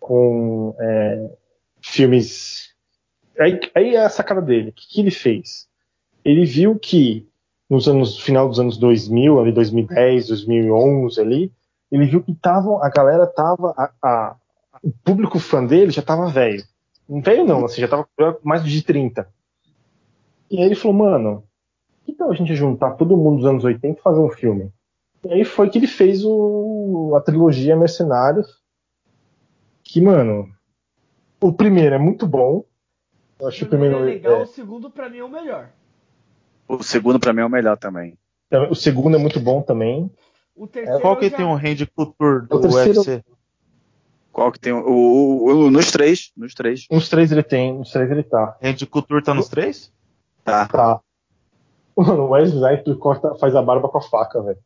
com 0.00 0.74
é, 0.80 1.30
filmes 1.80 2.70
aí, 3.40 3.60
aí 3.74 3.94
é 3.94 4.04
a 4.04 4.08
sacada 4.08 4.42
dele. 4.42 4.70
O 4.70 4.72
que, 4.72 4.88
que 4.88 5.00
ele 5.00 5.10
fez? 5.10 5.68
Ele 6.24 6.44
viu 6.44 6.78
que 6.78 7.26
nos 7.68 7.88
anos 7.88 8.18
final 8.20 8.48
dos 8.48 8.60
anos 8.60 8.76
2000, 8.76 9.40
ali 9.40 9.52
2010, 9.52 10.28
2011 10.28 11.20
ali, 11.20 11.52
ele 11.90 12.06
viu 12.06 12.22
que 12.22 12.34
tavam, 12.34 12.82
a 12.82 12.88
galera 12.88 13.26
tava 13.26 13.74
a, 13.76 13.90
a, 14.02 14.36
o 14.82 14.90
público 15.04 15.38
fã 15.38 15.64
dele 15.64 15.90
já 15.90 16.02
tava 16.02 16.28
velho. 16.28 16.62
Não 17.08 17.20
velho 17.20 17.44
não, 17.44 17.64
assim, 17.64 17.80
já 17.80 17.88
tava 17.88 18.08
mais 18.42 18.64
de 18.64 18.82
30. 18.82 19.28
E 20.50 20.58
aí 20.58 20.64
ele 20.64 20.74
falou, 20.74 20.96
mano, 20.96 21.44
que 22.04 22.12
tal 22.12 22.30
a 22.30 22.34
gente 22.34 22.54
juntar 22.54 22.92
todo 22.92 23.16
mundo 23.16 23.38
dos 23.38 23.46
anos 23.46 23.64
80 23.64 23.98
e 23.98 24.02
fazer 24.02 24.20
um 24.20 24.30
filme? 24.30 24.72
E 25.24 25.32
aí 25.32 25.44
foi 25.44 25.68
que 25.68 25.78
ele 25.78 25.86
fez 25.86 26.24
o, 26.24 27.14
a 27.16 27.20
trilogia 27.20 27.76
Mercenários, 27.76 28.60
que, 29.82 30.00
mano, 30.00 30.48
o 31.40 31.52
primeiro 31.52 31.94
é 31.94 31.98
muito 31.98 32.26
bom. 32.26 32.64
Eu 33.38 33.48
acho 33.48 33.64
o 33.64 33.68
primeiro 33.68 33.96
é 33.96 34.00
legal, 34.00 34.40
é... 34.40 34.42
o 34.42 34.46
segundo 34.46 34.90
pra 34.90 35.08
mim 35.08 35.18
é 35.18 35.24
o 35.24 35.28
melhor. 35.28 35.70
O 36.68 36.82
segundo 36.82 37.18
pra 37.18 37.32
mim 37.32 37.40
é 37.40 37.44
o 37.44 37.50
melhor 37.50 37.76
também. 37.76 38.16
O 38.70 38.74
segundo 38.74 39.16
é 39.16 39.18
muito 39.18 39.40
bom 39.40 39.62
também. 39.62 40.10
Qual 41.00 41.16
que 41.16 41.28
já... 41.28 41.36
tem 41.36 41.46
um 41.46 41.54
Hand 41.54 41.86
Culture 41.94 42.46
do 42.46 42.56
o 42.56 42.60
terceiro... 42.60 42.98
UFC? 42.98 43.24
Qual 44.32 44.52
que 44.52 44.60
tem 44.60 44.72
o, 44.72 44.86
o, 44.86 45.66
o, 45.66 45.70
nos 45.70 45.90
três, 45.90 46.30
nos 46.36 46.54
três. 46.54 46.86
Nos 46.90 47.08
três 47.08 47.32
ele 47.32 47.42
tem, 47.42 47.76
nos 47.76 47.90
três 47.90 48.10
ele 48.10 48.22
tá. 48.22 48.56
Hand 48.62 48.86
Culture 48.88 49.22
tá 49.22 49.34
nos 49.34 49.48
três? 49.48 49.92
Tá. 50.44 50.66
Tá. 50.66 51.00
Mano, 51.96 52.22
o 52.22 52.30
Wesley 52.30 52.56
Snipes 52.56 52.96
corta, 52.98 53.34
faz 53.34 53.54
a 53.54 53.62
barba 53.62 53.88
com 53.88 53.98
a 53.98 54.02
faca, 54.02 54.40
velho. 54.40 54.58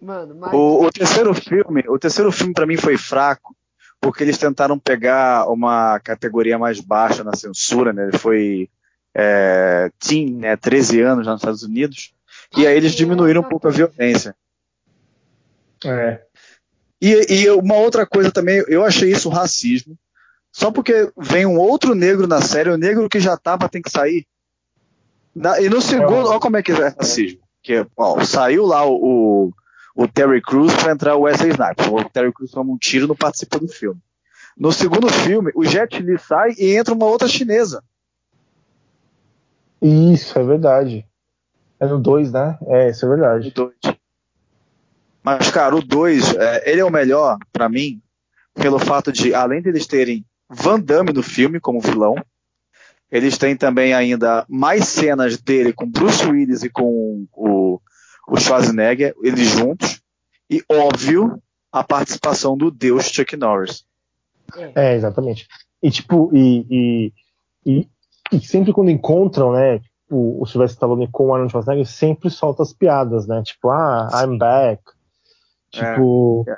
Mano, 0.00 0.34
mas... 0.34 0.52
o, 0.52 0.84
o, 0.84 0.92
terceiro 0.92 1.32
filme, 1.32 1.84
o 1.88 1.98
terceiro 1.98 2.30
filme 2.30 2.52
para 2.52 2.66
mim 2.66 2.76
foi 2.76 2.98
fraco, 2.98 3.56
porque 4.00 4.22
eles 4.22 4.36
tentaram 4.36 4.78
pegar 4.78 5.48
uma 5.48 5.98
categoria 6.00 6.58
mais 6.58 6.80
baixa 6.80 7.24
na 7.24 7.34
censura, 7.34 7.92
né? 7.92 8.08
Ele 8.08 8.18
foi 8.18 8.68
é, 9.14 9.90
teen, 9.98 10.34
né? 10.34 10.56
13 10.56 11.00
anos 11.00 11.26
nos 11.26 11.40
Estados 11.40 11.62
Unidos. 11.62 12.12
E 12.54 12.66
aí 12.66 12.76
eles 12.76 12.92
diminuíram 12.92 13.40
um 13.40 13.48
pouco 13.48 13.68
a 13.68 13.70
violência. 13.70 14.34
É. 15.84 16.22
E, 17.00 17.26
e 17.32 17.50
uma 17.50 17.76
outra 17.76 18.06
coisa 18.06 18.30
também, 18.30 18.62
eu 18.68 18.84
achei 18.84 19.10
isso 19.10 19.28
racismo. 19.28 19.96
Só 20.52 20.70
porque 20.70 21.10
vem 21.16 21.44
um 21.44 21.58
outro 21.58 21.94
negro 21.94 22.26
na 22.26 22.40
série, 22.40 22.70
o 22.70 22.78
negro 22.78 23.08
que 23.08 23.20
já 23.20 23.36
tava 23.36 23.68
tem 23.68 23.82
que 23.82 23.90
sair. 23.90 24.26
Na, 25.34 25.60
e 25.60 25.68
no 25.68 25.82
segundo, 25.82 26.28
olha 26.28 26.40
como 26.40 26.56
é 26.56 26.62
que 26.62 26.72
é 26.72 26.88
racismo. 26.88 27.40
Que, 27.62 27.86
ó, 27.96 28.24
saiu 28.24 28.64
lá 28.64 28.86
o, 28.88 29.52
o 29.94 30.08
Terry 30.08 30.40
Crews 30.40 30.74
para 30.74 30.92
entrar 30.92 31.14
o 31.16 31.22
Wesley 31.22 31.50
Snipes. 31.50 31.86
O 31.86 32.08
Terry 32.08 32.32
Crews 32.32 32.50
toma 32.50 32.72
um 32.72 32.78
tiro 32.78 33.04
e 33.04 33.08
não 33.08 33.16
participa 33.16 33.58
do 33.58 33.68
filme. 33.68 34.00
No 34.56 34.72
segundo 34.72 35.08
filme, 35.10 35.52
o 35.54 35.64
Jet 35.64 35.98
Li 36.00 36.18
sai 36.18 36.54
e 36.56 36.74
entra 36.74 36.94
uma 36.94 37.04
outra 37.04 37.28
chinesa. 37.28 37.84
Isso, 39.82 40.38
é 40.38 40.42
verdade. 40.42 41.06
É 41.78 41.86
no 41.86 41.98
2, 42.00 42.32
né? 42.32 42.58
É, 42.66 42.90
isso 42.90 43.04
é 43.04 43.08
verdade. 43.08 43.46
No 43.46 43.52
2. 43.52 43.96
Mas, 45.22 45.50
cara, 45.50 45.74
o 45.74 45.82
2, 45.82 46.34
é, 46.36 46.70
ele 46.70 46.80
é 46.80 46.84
o 46.84 46.90
melhor, 46.90 47.36
para 47.52 47.68
mim, 47.68 48.00
pelo 48.54 48.78
fato 48.78 49.12
de, 49.12 49.34
além 49.34 49.60
de 49.60 49.68
eles 49.68 49.86
terem 49.86 50.24
Van 50.48 50.80
Damme 50.80 51.12
no 51.12 51.22
filme 51.22 51.60
como 51.60 51.80
vilão. 51.80 52.14
Eles 53.10 53.38
têm 53.38 53.56
também 53.56 53.94
ainda 53.94 54.44
mais 54.48 54.86
cenas 54.88 55.38
dele 55.38 55.72
com 55.72 55.88
Bruce 55.88 56.26
Willis 56.26 56.62
e 56.62 56.70
com 56.70 57.26
o, 57.32 57.80
o 58.28 58.36
Schwarzenegger, 58.36 59.14
eles 59.22 59.48
juntos. 59.48 60.00
E, 60.50 60.62
óbvio, 60.70 61.40
a 61.70 61.84
participação 61.84 62.56
do 62.56 62.70
deus 62.70 63.06
Chuck 63.06 63.36
Norris. 63.36 63.84
É, 64.74 64.94
exatamente. 64.94 65.46
E, 65.82 65.90
tipo, 65.90 66.30
e, 66.32 66.66
e, 66.70 67.12
e, 67.66 67.88
e 68.32 68.40
sempre 68.40 68.72
quando 68.72 68.90
encontram, 68.90 69.52
né, 69.52 69.80
tipo, 70.06 70.42
o 70.42 70.46
Sylvester 70.46 70.76
Stallone 70.76 71.08
com 71.10 71.26
o 71.26 71.32
Arnold 71.34 71.50
Schwarzenegger, 71.50 71.86
sempre 71.86 72.30
solta 72.30 72.62
as 72.62 72.72
piadas, 72.72 73.26
né? 73.26 73.42
Tipo, 73.42 73.70
ah, 73.70 74.08
I'm 74.24 74.38
back. 74.38 74.82
Tipo... 75.70 76.44
É, 76.46 76.52
é. 76.52 76.56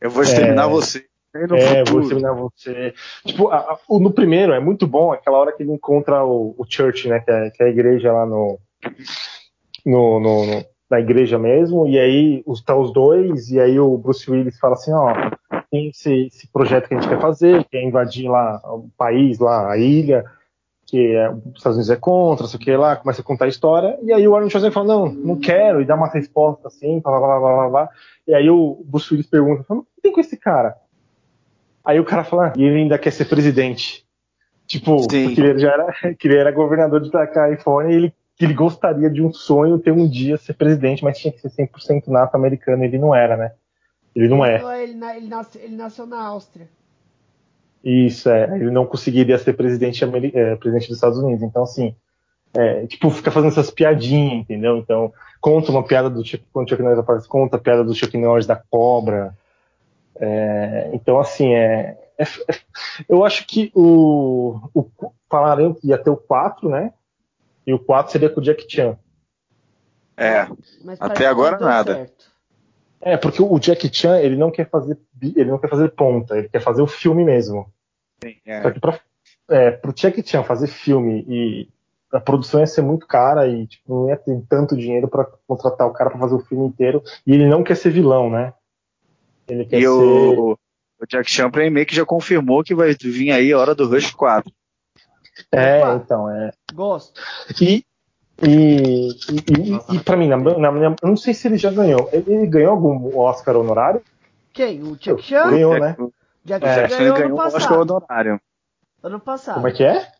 Eu 0.00 0.10
vou 0.10 0.22
exterminar 0.22 0.64
é, 0.64 0.68
você 0.68 1.10
é, 1.34 1.84
vou 1.84 2.00
exterminar 2.00 2.32
você. 2.32 2.92
Tipo, 3.24 3.48
a, 3.48 3.58
a, 3.58 3.78
no 3.88 4.12
primeiro 4.12 4.52
é 4.52 4.58
muito 4.58 4.86
bom 4.86 5.12
aquela 5.12 5.38
hora 5.38 5.52
que 5.52 5.62
ele 5.62 5.72
encontra 5.72 6.24
o, 6.24 6.54
o 6.58 6.64
Church, 6.68 7.08
né? 7.08 7.20
Que 7.20 7.30
é, 7.30 7.50
que 7.50 7.62
é, 7.62 7.66
a 7.66 7.70
igreja 7.70 8.12
lá 8.12 8.26
no, 8.26 8.58
no, 9.86 10.20
no, 10.20 10.46
no, 10.46 10.64
na 10.90 11.00
igreja 11.00 11.38
mesmo. 11.38 11.86
E 11.86 11.98
aí 11.98 12.42
os, 12.44 12.62
tá 12.62 12.76
os 12.76 12.92
dois, 12.92 13.48
e 13.50 13.60
aí 13.60 13.78
o 13.78 13.96
Bruce 13.96 14.28
Willis 14.28 14.58
fala 14.58 14.74
assim, 14.74 14.92
ó, 14.92 15.12
tem 15.70 15.90
esse, 15.90 16.26
esse 16.26 16.48
projeto 16.48 16.88
que 16.88 16.94
a 16.94 17.00
gente 17.00 17.08
quer 17.08 17.20
fazer, 17.20 17.64
que 17.64 17.76
é 17.76 17.84
invadir 17.84 18.28
lá 18.28 18.60
o 18.64 18.88
país, 18.98 19.38
lá, 19.38 19.70
a 19.70 19.78
ilha, 19.78 20.24
que 20.90 21.14
é, 21.14 21.30
os 21.30 21.56
Estados 21.56 21.76
Unidos 21.76 21.90
é 21.90 21.96
contra, 21.96 22.46
sei 22.48 22.56
o 22.58 22.60
que 22.60 22.76
lá, 22.76 22.96
começa 22.96 23.20
a 23.20 23.24
contar 23.24 23.44
a 23.44 23.48
história, 23.48 23.96
e 24.02 24.12
aí 24.12 24.26
o 24.26 24.34
Arnold 24.34 24.50
Schwarzenegger 24.50 24.74
fala, 24.74 24.88
não, 24.88 25.12
não 25.12 25.36
quero, 25.38 25.80
e 25.80 25.84
dá 25.84 25.94
uma 25.94 26.08
resposta 26.08 26.66
assim, 26.66 26.98
blá 26.98 27.16
blá 27.18 27.38
blá 27.38 27.38
blá 27.38 27.68
blá, 27.68 27.88
e 28.26 28.34
aí 28.34 28.50
o 28.50 28.82
Bruce 28.84 29.12
Willis 29.12 29.28
pergunta, 29.28 29.64
o 29.72 29.82
que 29.82 30.02
tem 30.02 30.12
com 30.12 30.20
esse 30.20 30.36
cara? 30.36 30.76
Aí 31.84 32.00
o 32.00 32.04
cara 32.04 32.24
fala, 32.24 32.52
e 32.56 32.64
ele 32.64 32.78
ainda 32.78 32.98
quer 32.98 33.12
ser 33.12 33.26
presidente. 33.26 34.04
Tipo, 34.66 34.98
Sim. 34.98 35.26
porque 35.26 35.40
ele 35.40 35.58
já 35.58 35.72
era, 35.72 35.92
que 36.18 36.26
ele 36.28 36.36
era 36.36 36.50
governador 36.50 37.00
de 37.00 37.10
Califórnia 37.10 37.92
e 37.92 37.96
ele, 37.96 38.14
que 38.36 38.44
ele 38.44 38.54
gostaria 38.54 39.08
de 39.08 39.22
um 39.22 39.32
sonho 39.32 39.78
ter 39.78 39.92
um 39.92 40.08
dia 40.08 40.36
ser 40.36 40.54
presidente, 40.54 41.04
mas 41.04 41.18
tinha 41.18 41.32
que 41.32 41.40
ser 41.40 41.50
100% 41.50 42.08
nato 42.08 42.34
americano. 42.34 42.84
Ele 42.84 42.98
não 42.98 43.14
era, 43.14 43.36
né? 43.36 43.52
Ele 44.14 44.28
não 44.28 44.44
é. 44.44 44.56
Ele, 44.82 44.92
ele, 45.16 45.28
nasceu, 45.28 45.60
ele 45.62 45.76
nasceu 45.76 46.06
na 46.06 46.20
Áustria. 46.22 46.68
Isso, 47.82 48.28
é. 48.28 48.56
Ele 48.56 48.70
não 48.70 48.86
conseguiria 48.86 49.38
ser 49.38 49.54
presidente, 49.54 50.04
é, 50.04 50.56
presidente 50.56 50.88
dos 50.88 50.96
Estados 50.96 51.18
Unidos. 51.18 51.42
Então, 51.42 51.62
assim, 51.62 51.94
é, 52.54 52.86
tipo, 52.86 53.08
fica 53.10 53.30
fazendo 53.30 53.50
essas 53.50 53.70
piadinhas, 53.70 54.40
entendeu? 54.40 54.76
Então, 54.76 55.12
conta 55.40 55.70
uma 55.70 55.82
piada 55.82 56.10
do 56.10 56.24
Chuck, 56.24 56.44
quando 56.52 56.66
o 56.66 56.70
Chuck 56.70 56.82
Norris 56.82 56.98
aparece, 56.98 57.28
conta 57.28 57.56
a 57.56 57.60
piada 57.60 57.84
do 57.84 57.94
Chuck 57.94 58.16
Norris 58.16 58.46
da 58.46 58.56
cobra. 58.56 59.34
É, 60.16 60.90
então, 60.92 61.18
assim, 61.18 61.54
é, 61.54 61.96
é, 62.18 62.24
eu 63.08 63.24
acho 63.24 63.46
que 63.46 63.70
o, 63.74 64.60
o 64.74 64.90
falaram 65.28 65.72
que 65.72 65.88
ia 65.88 65.96
ter 65.96 66.10
o 66.10 66.16
4, 66.16 66.68
né? 66.68 66.92
E 67.66 67.72
o 67.72 67.78
4 67.78 68.12
seria 68.12 68.28
com 68.28 68.40
o 68.40 68.42
Jack 68.42 68.66
Chan. 68.68 68.98
É, 70.16 70.46
até 70.98 71.26
agora 71.26 71.58
nada. 71.58 71.94
Certo. 71.94 72.30
É, 73.00 73.16
porque 73.16 73.42
o 73.42 73.58
Jack 73.58 73.88
Chan, 73.92 74.18
ele 74.20 74.36
não 74.36 74.50
quer 74.50 74.68
fazer 74.68 74.98
ele 75.22 75.50
não 75.50 75.58
quer 75.58 75.68
fazer 75.68 75.90
ponta, 75.90 76.36
ele 76.36 76.48
quer 76.48 76.60
fazer 76.60 76.82
o 76.82 76.86
filme 76.86 77.24
mesmo. 77.24 77.72
Sim, 78.22 78.36
é. 78.44 78.62
Só 78.62 78.70
que 78.70 78.80
pra, 78.80 79.00
é, 79.48 79.70
pro 79.70 79.92
Jack 79.92 80.22
Chan 80.26 80.42
fazer 80.42 80.66
filme 80.66 81.24
e 81.26 81.68
a 82.12 82.20
produção 82.20 82.60
ia 82.60 82.66
ser 82.66 82.82
muito 82.82 83.06
cara 83.06 83.46
e 83.48 83.66
tipo, 83.66 83.94
não 83.94 84.08
ia 84.08 84.16
ter 84.16 84.38
tanto 84.48 84.76
dinheiro 84.76 85.08
para 85.08 85.24
contratar 85.46 85.86
o 85.86 85.92
cara 85.92 86.10
para 86.10 86.18
fazer 86.18 86.34
o 86.34 86.40
filme 86.44 86.66
inteiro 86.66 87.02
e 87.26 87.32
ele 87.32 87.48
não 87.48 87.62
quer 87.62 87.76
ser 87.76 87.90
vilão, 87.90 88.28
né? 88.28 88.52
Ele 89.48 89.64
quer 89.64 89.78
e 89.78 89.82
ser... 89.82 89.88
o, 89.88 90.58
o 91.00 91.06
Jack 91.08 91.30
Champlin 91.30 91.70
meio 91.70 91.86
que 91.86 91.94
já 91.94 92.04
confirmou 92.04 92.62
que 92.62 92.74
vai 92.74 92.94
vir 92.94 93.30
aí 93.30 93.52
a 93.52 93.58
hora 93.58 93.74
do 93.74 93.88
Rush 93.88 94.12
4. 94.12 94.52
É, 95.52 95.78
Opa. 95.78 96.02
então, 96.04 96.30
é. 96.30 96.50
Gosto. 96.74 97.20
E, 97.60 97.84
e, 98.42 99.08
e, 99.10 99.96
e, 99.96 100.00
pra 100.00 100.16
mim, 100.16 100.28
na, 100.28 100.36
na, 100.36 100.72
na, 100.72 100.96
não 101.02 101.16
sei 101.16 101.34
se 101.34 101.46
ele 101.46 101.58
já 101.58 101.70
ganhou. 101.70 102.08
Ele, 102.12 102.32
ele 102.32 102.46
ganhou 102.46 102.72
algum 102.72 103.18
Oscar 103.18 103.56
honorário? 103.56 104.02
Quem? 104.52 104.82
O 104.82 104.96
Jack 104.96 105.22
Chan? 105.22 105.50
Ganhou, 105.50 105.78
né? 105.78 105.96
Jack 106.44 106.64
é, 106.64 106.88
Chan 106.88 106.98
ganhou, 106.98 107.16
ganhou 107.16 107.28
ano 107.28 107.36
passado. 107.36 107.56
Oscar 107.56 107.80
honorário. 107.80 108.40
Ano 109.02 109.20
passado. 109.20 109.54
Como 109.54 109.68
é 109.68 109.72
que 109.72 109.84
é? 109.84 110.10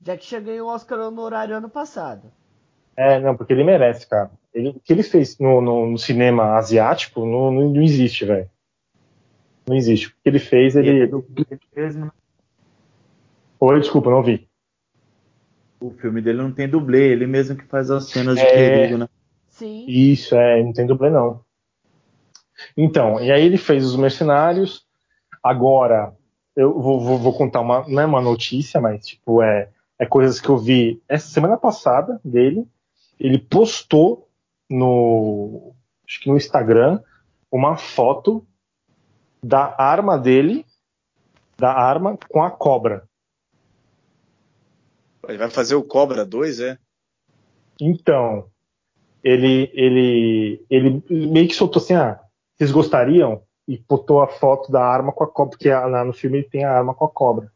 Jack 0.00 0.24
Chan 0.24 0.42
ganhou 0.42 0.68
Oscar 0.68 0.98
honorário 0.98 1.56
ano 1.56 1.68
passado. 1.68 2.30
É, 2.96 3.18
não, 3.18 3.36
porque 3.36 3.52
ele 3.52 3.64
merece, 3.64 4.06
cara. 4.06 4.30
Ele, 4.52 4.70
o 4.70 4.80
que 4.80 4.92
ele 4.92 5.02
fez 5.02 5.38
no, 5.38 5.60
no, 5.60 5.86
no 5.86 5.98
cinema 5.98 6.56
asiático 6.56 7.24
não, 7.24 7.50
não, 7.50 7.68
não 7.70 7.82
existe, 7.82 8.24
velho. 8.24 8.50
Não 9.66 9.76
existe. 9.76 10.08
O 10.08 10.10
que 10.10 10.28
ele 10.28 10.38
fez, 10.38 10.76
ele. 10.76 10.90
ele. 10.90 11.96
Né? 11.96 12.10
Oi, 13.58 13.80
desculpa, 13.80 14.10
não 14.10 14.22
vi. 14.22 14.48
O 15.82 15.90
filme 15.90 16.22
dele 16.22 16.38
não 16.38 16.52
tem 16.52 16.68
dublê, 16.68 17.12
ele 17.12 17.26
mesmo 17.26 17.56
que 17.56 17.64
faz 17.64 17.90
as 17.90 18.08
cenas 18.08 18.36
de 18.36 18.42
é... 18.42 18.52
perigo, 18.52 18.98
né? 18.98 19.08
Sim. 19.48 19.84
Isso, 19.86 20.34
é, 20.34 20.62
não 20.62 20.72
tem 20.72 20.86
dublê, 20.86 21.10
não. 21.10 21.40
Então, 22.76 23.20
e 23.20 23.30
aí 23.30 23.44
ele 23.44 23.58
fez 23.58 23.84
os 23.84 23.96
mercenários. 23.96 24.86
Agora, 25.42 26.14
eu 26.56 26.80
vou, 26.80 27.00
vou, 27.00 27.18
vou 27.18 27.32
contar 27.32 27.60
uma. 27.60 27.86
Não 27.88 28.02
é 28.02 28.06
uma 28.06 28.20
notícia, 28.20 28.80
mas 28.80 29.06
tipo, 29.06 29.42
é, 29.42 29.68
é 29.98 30.06
coisas 30.06 30.40
que 30.40 30.48
eu 30.48 30.56
vi 30.56 31.02
essa 31.08 31.28
semana 31.28 31.56
passada 31.56 32.20
dele. 32.24 32.66
Ele 33.18 33.38
postou 33.38 34.28
no, 34.70 35.74
acho 36.06 36.20
que 36.20 36.28
no 36.28 36.36
Instagram, 36.36 37.00
uma 37.50 37.76
foto 37.76 38.46
da 39.42 39.74
arma 39.78 40.18
dele, 40.18 40.64
da 41.58 41.72
arma 41.72 42.18
com 42.28 42.42
a 42.42 42.50
cobra. 42.50 43.04
Ele 45.28 45.38
vai 45.38 45.50
fazer 45.50 45.74
o 45.74 45.82
Cobra 45.82 46.24
2, 46.24 46.60
é? 46.60 46.78
Então, 47.80 48.46
ele, 49.22 49.70
ele, 49.72 50.64
ele 50.68 51.02
meio 51.08 51.48
que 51.48 51.54
soltou 51.54 51.80
assim, 51.80 51.94
ah, 51.94 52.20
vocês 52.56 52.70
gostariam? 52.70 53.42
E 53.66 53.78
botou 53.88 54.20
a 54.20 54.26
foto 54.26 54.72
da 54.72 54.84
arma 54.84 55.12
com 55.12 55.22
a 55.22 55.26
cobra, 55.26 55.50
porque 55.50 55.70
no 56.04 56.12
filme 56.12 56.38
ele 56.38 56.48
tem 56.48 56.64
a 56.64 56.72
arma 56.72 56.94
com 56.94 57.04
a 57.04 57.08
cobra. 57.08 57.50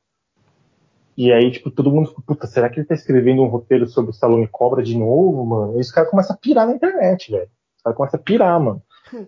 E 1.16 1.32
aí, 1.32 1.50
tipo, 1.50 1.70
todo 1.70 1.90
mundo 1.90 2.10
fica, 2.10 2.22
puta, 2.22 2.46
será 2.46 2.68
que 2.68 2.78
ele 2.78 2.86
tá 2.86 2.94
escrevendo 2.94 3.42
um 3.42 3.48
roteiro 3.48 3.88
sobre 3.88 4.10
o 4.10 4.12
Stallone 4.12 4.46
Cobra 4.46 4.82
de 4.82 4.96
novo, 4.96 5.44
mano? 5.44 5.78
E 5.78 5.80
os 5.80 5.90
caras 5.90 6.10
começam 6.10 6.36
a 6.36 6.38
pirar 6.38 6.66
na 6.66 6.74
internet, 6.74 7.32
velho. 7.32 7.48
Os 7.76 7.82
caras 7.82 7.96
começam 7.96 8.20
a 8.20 8.22
pirar, 8.22 8.60
mano. 8.60 8.82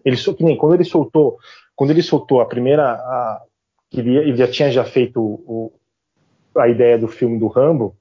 Ele, 0.04 0.16
que 0.16 0.44
nem, 0.44 0.56
quando 0.56 0.74
ele 0.74 0.84
soltou, 0.84 1.38
quando 1.74 1.90
ele 1.90 2.02
soltou 2.02 2.40
a 2.40 2.46
primeira, 2.46 2.92
a, 2.92 3.42
que 3.90 4.00
ele, 4.00 4.16
ele, 4.16 4.36
já 4.36 4.48
tinha 4.48 4.70
já 4.70 4.84
feito 4.84 5.20
o, 5.20 5.72
a 6.56 6.68
ideia 6.68 6.98
do 6.98 7.08
filme 7.08 7.38
do 7.38 7.48
Rambo, 7.48 7.96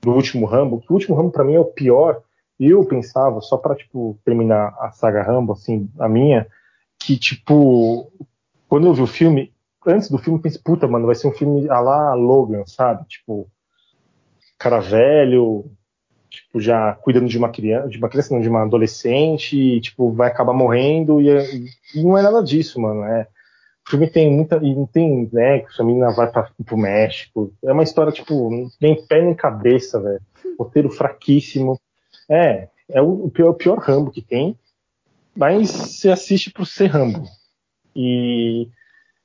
do 0.00 0.12
último 0.12 0.46
Rambo, 0.46 0.82
o 0.88 0.92
último 0.92 1.16
Rambo 1.16 1.30
para 1.30 1.44
mim 1.44 1.54
é 1.54 1.60
o 1.60 1.64
pior, 1.64 2.22
eu 2.58 2.84
pensava, 2.84 3.40
só 3.40 3.56
para 3.56 3.74
tipo, 3.74 4.18
terminar 4.24 4.74
a 4.78 4.90
saga 4.90 5.22
Rambo, 5.22 5.52
assim, 5.52 5.88
a 5.98 6.08
minha, 6.08 6.46
que, 6.98 7.16
tipo, 7.16 8.12
quando 8.68 8.86
eu 8.86 8.94
vi 8.94 9.02
o 9.02 9.06
filme, 9.06 9.52
antes 9.86 10.10
do 10.10 10.18
filme 10.18 10.38
eu 10.38 10.42
pensei, 10.42 10.60
puta, 10.62 10.86
mano, 10.86 11.06
vai 11.06 11.14
ser 11.14 11.26
um 11.26 11.32
filme 11.32 11.68
a 11.70 11.80
lá 11.80 12.14
Logan, 12.14 12.64
sabe? 12.66 13.06
Tipo, 13.08 13.48
cara 14.58 14.78
velho, 14.78 15.64
tipo, 16.28 16.60
já 16.60 16.92
cuidando 16.94 17.28
de 17.28 17.38
uma 17.38 17.48
criança, 17.48 17.88
de 17.88 17.96
uma 17.96 18.08
criança, 18.08 18.34
não, 18.34 18.42
de 18.42 18.48
uma 18.48 18.62
adolescente, 18.62 19.56
e, 19.56 19.80
tipo, 19.80 20.12
vai 20.12 20.28
acabar 20.28 20.52
morrendo, 20.52 21.20
e, 21.20 21.30
e 21.94 22.02
não 22.02 22.16
é 22.16 22.22
nada 22.22 22.42
disso, 22.42 22.80
mano, 22.80 23.04
é... 23.04 23.26
O 23.86 23.90
filme 23.90 24.08
tem 24.08 24.30
muita. 24.30 24.56
E 24.62 24.86
tem, 24.92 25.28
né? 25.32 25.60
Que 25.60 25.80
a 25.80 25.84
menina 25.84 26.10
vai 26.12 26.30
pra, 26.30 26.50
pro 26.64 26.76
México. 26.76 27.52
É 27.64 27.72
uma 27.72 27.82
história, 27.82 28.12
tipo, 28.12 28.50
nem 28.80 29.06
pé 29.06 29.22
nem 29.22 29.34
cabeça, 29.34 30.00
velho. 30.00 30.20
Roteiro 30.58 30.90
fraquíssimo. 30.90 31.80
É, 32.28 32.68
é 32.88 33.02
o, 33.02 33.26
o, 33.26 33.30
pior, 33.30 33.50
o 33.50 33.54
pior 33.54 33.78
Rambo 33.78 34.10
que 34.10 34.22
tem, 34.22 34.56
mas 35.36 35.70
você 35.70 36.10
assiste 36.10 36.50
por 36.50 36.66
ser 36.66 36.86
Rambo. 36.86 37.24
E, 37.94 38.68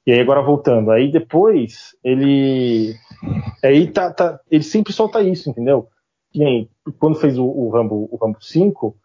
e 0.06 0.12
aí 0.12 0.20
agora 0.20 0.42
voltando, 0.42 0.92
aí 0.92 1.12
depois 1.12 1.96
ele 2.04 2.96
aí 3.64 3.92
tá, 3.92 4.12
tá 4.12 4.40
ele 4.50 4.64
sempre 4.64 4.94
solta 4.94 5.22
isso, 5.22 5.50
entendeu? 5.50 5.88
Aí, 6.36 6.70
quando 7.00 7.20
fez 7.20 7.38
o, 7.38 7.46
o 7.46 7.70
Rambo, 7.70 8.10
o 8.12 8.18
Rambo 8.18 8.38
5, 8.42 8.96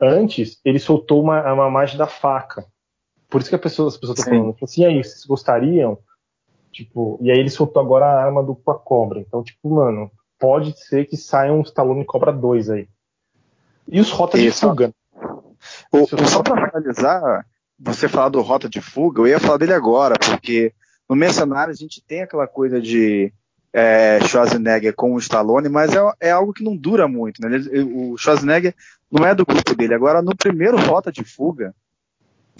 antes 0.00 0.60
ele 0.64 0.78
soltou 0.78 1.22
uma, 1.22 1.52
uma 1.52 1.68
imagem 1.68 1.96
da 1.96 2.06
faca. 2.06 2.66
Por 3.30 3.40
isso 3.40 3.48
que 3.48 3.56
a 3.56 3.60
pessoa, 3.60 3.88
as 3.88 3.96
pessoas 3.96 4.18
estão 4.18 4.32
falando 4.34 4.56
assim, 4.60 4.82
e 4.82 4.86
aí, 4.86 5.04
vocês 5.04 5.24
gostariam? 5.24 5.98
Tipo, 6.72 7.18
e 7.22 7.30
aí 7.30 7.38
ele 7.38 7.50
soltou 7.50 7.82
agora 7.82 8.06
a 8.06 8.24
arma 8.24 8.42
do 8.42 8.54
com 8.54 8.70
a 8.70 8.78
cobra. 8.78 9.20
Então, 9.20 9.42
tipo, 9.42 9.70
mano, 9.70 10.10
pode 10.38 10.78
ser 10.78 11.06
que 11.06 11.16
saia 11.16 11.52
um 11.52 11.62
Stallone 11.62 12.04
Cobra 12.04 12.32
2 12.32 12.70
aí. 12.70 12.88
E 13.88 14.00
os 14.00 14.10
rotas 14.10 14.40
de 14.40 14.50
fuga. 14.50 14.92
O, 15.92 16.06
só 16.26 16.42
para 16.42 16.68
finalizar, 16.68 17.44
você 17.78 18.08
falar 18.08 18.28
do 18.28 18.40
Rota 18.40 18.68
de 18.68 18.80
Fuga, 18.80 19.22
eu 19.22 19.26
ia 19.26 19.40
falar 19.40 19.58
dele 19.58 19.72
agora, 19.72 20.14
porque 20.18 20.72
no 21.08 21.16
Mercenário 21.16 21.72
a 21.72 21.76
gente 21.76 22.02
tem 22.06 22.22
aquela 22.22 22.46
coisa 22.46 22.80
de 22.80 23.32
é, 23.72 24.20
Schwarzenegger 24.22 24.94
com 24.94 25.14
o 25.14 25.18
Stallone, 25.18 25.68
mas 25.68 25.94
é, 25.94 26.12
é, 26.20 26.30
algo 26.30 26.52
que 26.52 26.62
não 26.62 26.76
dura 26.76 27.08
muito. 27.08 27.40
Né? 27.40 27.56
Ele, 27.56 27.82
o 27.82 28.16
Schwarzenegger 28.16 28.74
não 29.10 29.26
é 29.26 29.34
do 29.34 29.46
grupo 29.46 29.74
dele. 29.74 29.94
Agora, 29.94 30.22
no 30.22 30.36
primeiro 30.36 30.78
Rota 30.78 31.10
de 31.10 31.24
Fuga, 31.24 31.74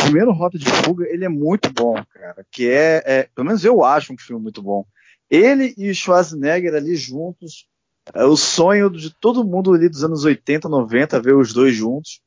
primeiro 0.02 0.32
Rota 0.32 0.59
de 0.59 0.64
Fuga, 0.64 1.06
ele 1.09 1.24
é 1.24 1.28
muito 1.28 1.72
bom, 1.72 1.94
cara. 2.12 2.44
Que 2.51 2.68
é, 2.68 3.02
é, 3.05 3.28
pelo 3.35 3.47
menos 3.47 3.64
eu 3.64 3.85
acho 3.85 4.12
um 4.12 4.18
filme 4.18 4.43
muito 4.43 4.62
bom. 4.62 4.85
Ele 5.31 5.74
e 5.77 5.90
o 5.90 5.94
Schwarzenegger 5.94 6.74
ali 6.74 6.97
juntos, 6.97 7.68
é 8.12 8.24
o 8.24 8.36
sonho 8.36 8.90
de 8.90 9.14
todo 9.14 9.44
mundo 9.44 9.72
ali 9.72 9.89
dos 9.89 10.02
anos 10.02 10.24
80, 10.24 10.68
90, 10.68 11.20
ver 11.20 11.35
os 11.35 11.52
dois 11.52 11.74
juntos. 11.74 12.20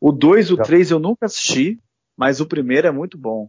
O 0.00 0.12
2 0.12 0.48
e 0.48 0.54
o 0.54 0.56
3 0.56 0.90
eu 0.90 0.98
nunca 0.98 1.26
assisti, 1.26 1.78
mas 2.16 2.40
o 2.40 2.46
primeiro 2.46 2.86
é 2.86 2.90
muito 2.90 3.18
bom. 3.18 3.48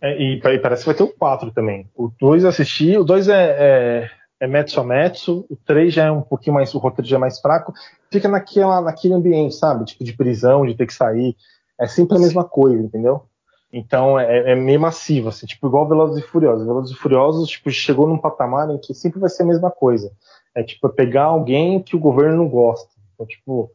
É, 0.00 0.20
e, 0.20 0.38
e, 0.38 0.58
parece 0.58 0.82
que 0.82 0.86
vai 0.86 0.94
ter 0.94 1.02
o 1.02 1.14
4 1.14 1.50
também. 1.52 1.88
O 1.94 2.10
2 2.20 2.42
eu 2.42 2.48
assisti, 2.48 2.96
o 2.96 3.04
2 3.04 3.28
é, 3.28 3.34
é, 3.34 4.10
é 4.40 4.46
Metsu 4.46 4.80
a 4.80 4.84
Metsu, 4.84 5.46
o 5.48 5.56
3 5.56 5.94
já 5.94 6.06
é 6.06 6.10
um 6.10 6.22
pouquinho 6.22 6.54
mais, 6.54 6.74
o 6.74 6.78
roteiro 6.78 7.08
já 7.08 7.16
é 7.16 7.20
mais 7.20 7.40
fraco, 7.40 7.72
fica 8.10 8.28
naquela, 8.28 8.80
naquele 8.80 9.14
ambiente, 9.14 9.54
sabe? 9.54 9.84
Tipo 9.84 10.04
de 10.04 10.12
prisão, 10.12 10.66
de 10.66 10.74
ter 10.74 10.86
que 10.86 10.94
sair. 10.94 11.36
É 11.82 11.88
sempre 11.88 12.16
a 12.16 12.20
mesma 12.20 12.44
coisa, 12.44 12.80
entendeu? 12.80 13.24
Então 13.72 14.16
é, 14.20 14.52
é 14.52 14.54
meio 14.54 14.78
massivo, 14.78 15.30
assim, 15.30 15.46
tipo 15.46 15.66
igual 15.66 15.88
Velozes 15.88 16.22
e 16.22 16.26
Furiosos. 16.28 16.64
Velozes 16.64 16.92
e 16.92 16.98
Furiosos, 16.98 17.48
tipo, 17.48 17.70
chegou 17.70 18.06
num 18.06 18.18
patamar 18.18 18.70
em 18.70 18.78
que 18.78 18.94
sempre 18.94 19.18
vai 19.18 19.28
ser 19.28 19.42
a 19.42 19.46
mesma 19.46 19.68
coisa. 19.68 20.12
É 20.54 20.62
tipo 20.62 20.88
pegar 20.90 21.24
alguém 21.24 21.82
que 21.82 21.96
o 21.96 21.98
governo 21.98 22.36
não 22.36 22.48
gosta. 22.48 22.88
Então, 23.14 23.26
tipo, 23.26 23.72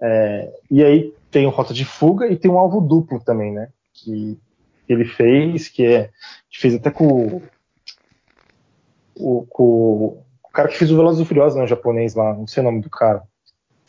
é, 0.00 0.50
e 0.70 0.82
aí 0.82 1.14
tem 1.30 1.46
o 1.46 1.50
Rota 1.50 1.74
de 1.74 1.84
Fuga 1.84 2.28
e 2.28 2.36
tem 2.36 2.50
um 2.50 2.58
alvo 2.58 2.80
duplo 2.80 3.20
também, 3.20 3.52
né? 3.52 3.68
Que 3.92 4.38
ele 4.88 5.04
fez, 5.04 5.68
que 5.68 5.84
é. 5.84 6.10
Que 6.48 6.58
fez 6.58 6.74
até 6.76 6.90
com 6.90 7.42
o, 9.16 9.46
com 9.46 9.64
o 9.64 10.48
cara 10.50 10.68
que 10.68 10.78
fez 10.78 10.90
o 10.90 10.96
Velozes 10.96 11.20
e 11.20 11.28
Furiosos, 11.28 11.58
né? 11.58 11.64
O 11.64 11.68
japonês 11.68 12.14
lá, 12.14 12.32
não 12.32 12.46
sei 12.46 12.62
o 12.62 12.64
nome 12.64 12.80
do 12.80 12.88
cara. 12.88 13.22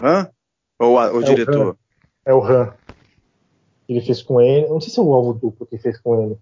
Hã? 0.03 0.29
Ou 0.77 0.99
a, 0.99 1.13
o 1.13 1.21
é 1.21 1.23
diretor? 1.23 1.75
O 1.75 1.89
é 2.25 2.33
o 2.33 2.43
Han. 2.43 2.73
Ele 3.89 4.01
fez 4.01 4.21
com 4.21 4.39
ele. 4.39 4.67
Não 4.67 4.79
sei 4.79 4.93
se 4.93 4.99
é 4.99 5.03
o 5.03 5.11
alvo 5.11 5.33
duplo 5.33 5.65
que 5.65 5.79
fez 5.79 5.99
com 5.99 6.21
ele. 6.21 6.37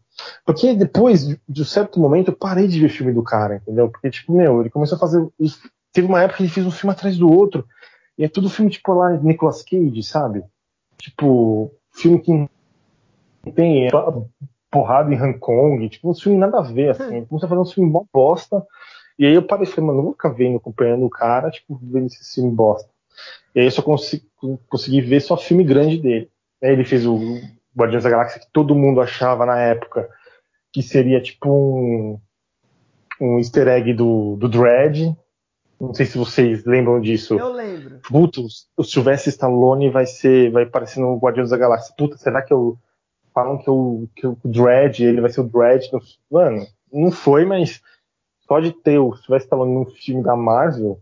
Porque 0.46 0.76
depois 0.76 1.26
de 1.48 1.62
um 1.62 1.66
certo 1.66 1.98
momento 1.98 2.30
eu 2.30 2.36
parei 2.36 2.68
de 2.68 2.78
ver 2.78 2.90
filme 2.90 3.14
do 3.14 3.24
cara, 3.24 3.56
entendeu? 3.56 3.90
Porque, 3.90 4.10
tipo, 4.10 4.34
meu, 4.34 4.60
ele 4.60 4.70
começou 4.70 4.98
a 4.98 5.00
fazer. 5.00 5.26
Teve 5.94 6.08
uma 6.08 6.22
época 6.22 6.38
que 6.38 6.44
ele 6.44 6.50
fez 6.50 6.66
um 6.66 6.72
filme 6.72 6.92
atrás 6.92 7.18
do 7.18 7.32
outro. 7.32 7.66
E 8.18 8.26
é 8.26 8.28
tudo 8.28 8.50
filme, 8.50 8.70
tipo, 8.70 8.94
lá, 8.94 9.12
Nicolas 9.12 9.64
Cage, 9.64 10.04
sabe? 10.04 10.44
Tipo, 10.98 11.72
filme 11.94 12.20
que 12.20 12.50
tem 13.52 13.88
porrada 14.70 15.14
em 15.14 15.22
Hong 15.22 15.40
Kong, 15.40 15.88
tipo, 15.88 16.12
um 16.12 16.16
filme 16.16 16.38
nada 16.38 16.60
a 16.60 16.64
ver, 16.64 16.90
assim. 16.90 17.16
Ele 17.16 17.26
começou 17.28 17.48
a 17.48 17.50
fazer 17.50 17.62
um 17.62 17.66
filme 17.66 17.90
mó 17.90 18.04
bosta. 18.14 18.62
E 19.18 19.26
aí 19.26 19.34
eu 19.34 19.44
parei 19.44 19.64
e 19.64 19.68
falei, 19.68 19.88
mano, 19.88 20.04
não 20.04 20.12
ficar 20.12 20.30
vendo, 20.30 20.58
acompanhando 20.58 21.06
o 21.06 21.10
cara, 21.10 21.50
tipo, 21.50 21.80
vendo 21.82 22.08
esse 22.08 22.36
filme 22.36 22.52
bosta. 22.52 22.90
E 23.56 23.62
aí 23.62 23.66
eu 23.68 23.72
só 23.72 23.82
consegui, 23.82 24.28
consegui 24.68 25.00
ver 25.02 25.22
só 25.22 25.38
filme 25.38 25.64
grande 25.64 25.98
dele. 25.98 26.30
Ele 26.62 26.84
fez 26.84 27.06
o 27.06 27.20
Guardiões 27.76 28.04
da 28.04 28.10
Galáxia 28.10 28.42
que 28.42 28.52
todo 28.52 28.76
mundo 28.76 29.02
achava 29.02 29.46
na 29.46 29.60
época 29.60 30.10
que 30.72 30.82
seria 30.82 31.22
tipo 31.22 31.50
um, 31.50 32.20
um 33.22 33.38
easter 33.38 33.68
egg 33.68 33.94
do, 33.94 34.36
do 34.36 34.50
Dredd, 34.50 35.16
não 35.80 35.94
sei 35.94 36.06
se 36.06 36.18
vocês 36.18 36.66
lembram 36.66 37.00
disso. 37.00 37.36
Eu 37.36 37.52
lembro. 37.54 38.00
Puta, 38.08 38.42
o 38.76 38.84
Sylvester 38.84 39.32
Stallone 39.32 39.90
vai 39.90 40.06
ser, 40.06 40.52
vai 40.52 40.64
aparecer 40.64 41.00
no 41.00 41.18
Guardiões 41.18 41.52
da 41.52 41.58
Galáxia. 41.58 41.94
Puta, 41.98 42.18
será 42.18 42.42
que 42.42 42.52
eu 42.52 42.78
falam 43.34 43.60
que 43.60 43.70
o 43.70 44.10
que 44.16 44.26
o 44.26 44.38
Dredd, 44.44 45.00
ele 45.02 45.22
vai 45.22 45.30
ser 45.30 45.42
o 45.42 45.48
Dredd? 45.48 45.88
Mano, 46.32 46.66
não 46.92 47.12
foi, 47.12 47.46
mas 47.46 47.80
pode 48.48 48.72
ter 48.72 48.98
o 48.98 49.16
Sylvester 49.16 49.46
Stallone 49.46 49.74
num 49.74 49.86
filme 49.86 50.24
da 50.24 50.36
Marvel. 50.36 51.00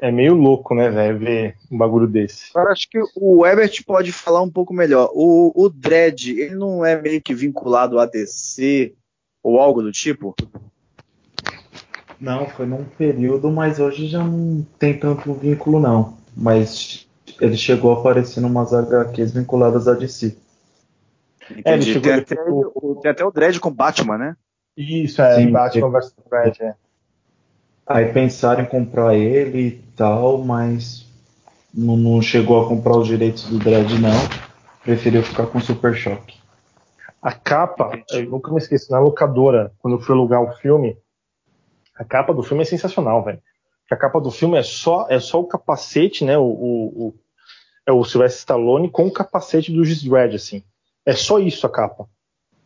É 0.00 0.12
meio 0.12 0.34
louco, 0.34 0.74
né, 0.74 0.88
velho, 0.88 1.18
ver 1.18 1.56
um 1.70 1.76
bagulho 1.76 2.06
desse. 2.06 2.50
Eu 2.54 2.68
acho 2.68 2.88
que 2.88 3.00
o 3.16 3.44
Ebert 3.44 3.84
pode 3.84 4.12
falar 4.12 4.40
um 4.40 4.50
pouco 4.50 4.72
melhor. 4.72 5.10
O, 5.12 5.52
o 5.54 5.68
Dredd, 5.68 6.28
ele 6.28 6.54
não 6.54 6.84
é 6.84 7.00
meio 7.00 7.20
que 7.20 7.34
vinculado 7.34 7.98
a 7.98 8.06
DC 8.06 8.94
ou 9.42 9.58
algo 9.58 9.82
do 9.82 9.90
tipo? 9.90 10.36
Não, 12.20 12.46
foi 12.46 12.66
num 12.66 12.84
período, 12.84 13.50
mas 13.50 13.80
hoje 13.80 14.06
já 14.06 14.22
não 14.22 14.64
tem 14.78 14.96
tanto 14.96 15.34
vínculo 15.34 15.80
não. 15.80 16.16
Mas 16.36 17.08
ele 17.40 17.56
chegou 17.56 17.92
a 17.92 17.98
aparecer 17.98 18.40
em 18.40 18.46
umas 18.46 18.72
HQs 18.72 19.32
vinculadas 19.32 19.88
a 19.88 19.94
DC. 19.94 20.36
É, 21.64 21.74
ele 21.74 21.82
chegou 21.82 22.02
tem, 22.02 22.12
até, 22.12 22.36
o, 22.40 22.98
tem 23.02 23.10
até 23.10 23.24
o 23.24 23.30
Dredd 23.30 23.58
com 23.58 23.70
Batman, 23.70 24.18
né? 24.18 24.36
Isso, 24.76 25.20
é, 25.22 25.36
Sim, 25.36 25.50
Batman 25.50 25.90
vs 25.90 26.14
Dredd, 26.30 26.60
é. 26.60 26.74
Aí 27.88 28.12
pensaram 28.12 28.62
em 28.62 28.66
comprar 28.66 29.14
ele 29.14 29.60
e 29.60 29.70
tal, 29.96 30.38
mas 30.38 31.06
não, 31.72 31.96
não, 31.96 32.20
chegou 32.20 32.62
a 32.62 32.68
comprar 32.68 32.96
os 32.98 33.06
direitos 33.06 33.44
do 33.44 33.58
Dredd 33.58 33.98
não. 33.98 34.12
Preferiu 34.82 35.22
ficar 35.22 35.46
com 35.46 35.58
Super 35.58 35.94
Choque. 35.94 36.36
A 37.22 37.32
capa, 37.32 37.90
eu 38.10 38.28
nunca 38.28 38.50
me 38.52 38.58
esqueço, 38.58 38.92
na 38.92 39.00
locadora, 39.00 39.72
quando 39.78 39.94
eu 39.94 40.00
fui 40.00 40.14
alugar 40.14 40.42
o 40.42 40.52
filme, 40.52 40.96
a 41.96 42.04
capa 42.04 42.34
do 42.34 42.42
filme 42.42 42.62
é 42.62 42.66
sensacional, 42.66 43.24
velho. 43.24 43.42
A 43.90 43.96
capa 43.96 44.20
do 44.20 44.30
filme 44.30 44.58
é 44.58 44.62
só, 44.62 45.06
é 45.08 45.18
só 45.18 45.40
o 45.40 45.46
capacete, 45.46 46.24
né? 46.24 46.36
O, 46.36 46.44
o, 46.44 47.06
o 47.06 47.14
é 47.86 47.92
o 47.92 48.04
Sylvester 48.04 48.40
Stallone 48.40 48.90
com 48.90 49.06
o 49.06 49.12
capacete 49.12 49.72
do 49.72 49.82
Juice 49.82 50.06
Dredd, 50.06 50.36
assim. 50.36 50.62
É 51.06 51.14
só 51.14 51.38
isso 51.38 51.66
a 51.66 51.70
capa. 51.70 52.06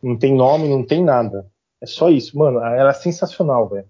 Não 0.02 0.18
tem 0.18 0.34
nome, 0.34 0.68
não 0.68 0.84
tem 0.84 1.02
nada. 1.04 1.46
É 1.80 1.86
só 1.86 2.10
isso. 2.10 2.36
Mano, 2.36 2.58
ela 2.58 2.90
é 2.90 2.94
sensacional, 2.94 3.68
velho. 3.68 3.86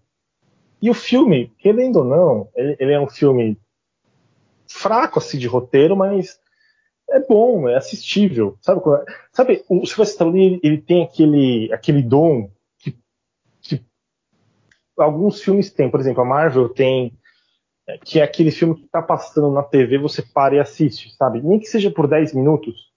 E 0.83 0.91
o 0.91 0.95
filme, 0.95 1.53
querendo 1.59 2.01
ou 2.01 2.05
não, 2.05 2.49
ele, 2.55 2.77
ele, 2.79 2.93
é 2.93 3.01
um 3.01 3.09
filme 3.09 3.57
fraco, 4.67 5.19
assim, 5.19 5.39
de 5.39 5.47
roteiro, 5.47 5.97
mas 5.97 6.41
é 7.09 7.21
bom, 7.21 7.69
é 7.69 7.77
assistível. 7.77 8.59
Sabe, 8.61 8.81
é? 8.81 9.05
sabe 9.33 9.65
o 9.69 9.87
Sylvester 9.87 10.07
Stallone, 10.07 10.45
ele, 10.45 10.61
ele 10.63 10.79
tem 10.79 11.05
aquele, 11.05 11.73
aquele 11.73 12.03
dom 12.03 12.51
alguns 14.97 15.41
filmes 15.41 15.71
têm, 15.71 15.91
por 15.91 16.01
exemplo, 16.01 16.23
a 16.23 16.27
Marvel 16.27 16.69
tem, 16.69 17.13
é, 17.87 17.99
que 17.99 18.21
é 18.21 18.23
aquele 18.23 18.51
filme 18.51 18.75
que 18.75 18.87
tá 18.89 19.03
passando 19.03 19.51
na 19.51 19.63
TV, 19.63 19.99
você 19.99 20.23
para 20.23 20.57
e 20.57 20.61
assiste, 20.61 21.15
sabe? 21.17 21.41
Nem 21.43 21.59
que 21.59 21.67
seja 21.67 21.91
por 21.91 22.07
10 22.07 22.35
minutos, 22.35 22.93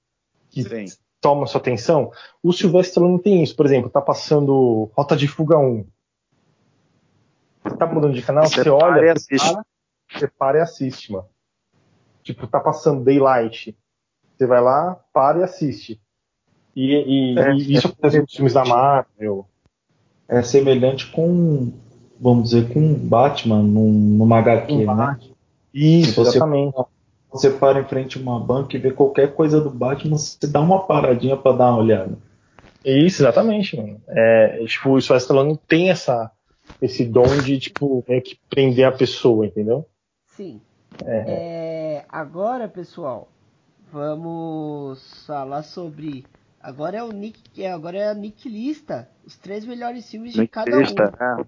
que 0.49 0.63
Sim. 0.63 0.85
toma 1.21 1.47
sua 1.47 1.61
atenção. 1.61 2.11
O 2.43 2.51
Sylvester 2.51 3.01
não 3.01 3.17
tem 3.17 3.43
isso, 3.43 3.55
por 3.55 3.65
exemplo, 3.65 3.89
tá 3.89 4.01
passando 4.01 4.89
Rota 4.93 5.15
de 5.15 5.27
Fuga 5.27 5.57
1. 5.57 5.85
Você 7.65 7.75
tá 7.77 7.85
mudando 7.85 8.13
de 8.13 8.21
canal, 8.21 8.45
Você 8.45 8.55
você, 8.55 8.63
para 8.63 8.73
olha, 8.75 8.99
e 9.01 9.07
você 9.19 9.35
assiste. 9.35 9.53
para, 9.53 9.65
você 10.13 10.27
para 10.27 10.57
e 10.57 10.61
assiste, 10.61 11.11
mano. 11.11 11.25
Tipo, 12.23 12.47
tá 12.47 12.59
passando 12.59 13.03
Daylight. 13.03 13.75
Você 14.37 14.45
vai 14.47 14.61
lá, 14.61 14.99
para 15.13 15.39
e 15.39 15.43
assiste. 15.43 15.99
E, 16.75 17.33
e- 17.33 17.39
É, 17.39 17.51
e 17.53 17.73
isso 17.73 17.87
acontece 17.87 18.19
nos 18.21 18.33
filmes 18.33 18.53
da 18.53 18.65
Marvel. 18.65 19.47
É 20.27 20.41
semelhante 20.41 21.07
com, 21.11 21.71
vamos 22.19 22.49
dizer, 22.49 22.73
com 22.73 22.93
Batman 22.95 23.61
num, 23.61 23.91
numa 23.91 24.39
HQ, 24.39 24.85
né? 24.85 25.19
Isso, 25.73 26.15
Você- 26.23 26.37
exatamente. 26.37 26.75
Você 27.31 27.49
para 27.49 27.81
em 27.81 27.85
frente 27.85 28.17
a 28.17 28.21
uma 28.21 28.39
banca 28.39 28.77
e 28.77 28.79
vê 28.79 28.91
qualquer 28.91 29.33
coisa 29.35 29.59
do 29.59 29.69
Batman, 29.69 30.17
você 30.17 30.47
dá 30.47 30.61
uma 30.61 30.85
paradinha 30.87 31.35
pra 31.35 31.51
dar 31.51 31.71
uma 31.71 31.79
olhada. 31.79 32.17
Isso, 32.83 33.21
exatamente, 33.23 33.75
mano. 33.75 33.99
É, 34.07 34.63
tipo, 34.65 34.91
o 34.91 35.01
Sylvester 35.01 35.17
Stallone 35.17 35.59
tem 35.67 35.89
essa, 35.89 36.31
esse 36.81 37.05
dom 37.05 37.37
de, 37.43 37.59
tipo, 37.59 38.03
meio 38.07 38.21
que 38.21 38.37
prender 38.49 38.85
a 38.85 38.91
pessoa, 38.91 39.45
entendeu? 39.45 39.87
Sim. 40.25 40.61
É, 41.05 42.05
agora, 42.09 42.67
pessoal, 42.67 43.29
vamos 43.91 45.25
falar 45.25 45.63
sobre. 45.63 46.25
Agora 46.61 46.97
é 46.97 47.03
o 47.03 47.11
Nick, 47.11 47.61
é, 47.61 47.71
agora 47.71 47.97
é 47.97 48.09
a 48.09 48.13
Nick 48.13 48.49
lista, 48.49 49.09
os 49.25 49.37
três 49.37 49.65
melhores 49.65 50.09
filmes 50.09 50.33
de 50.33 50.47
cada 50.47 50.75
um. 50.75 50.79
Lista, 50.79 51.13
né? 51.19 51.45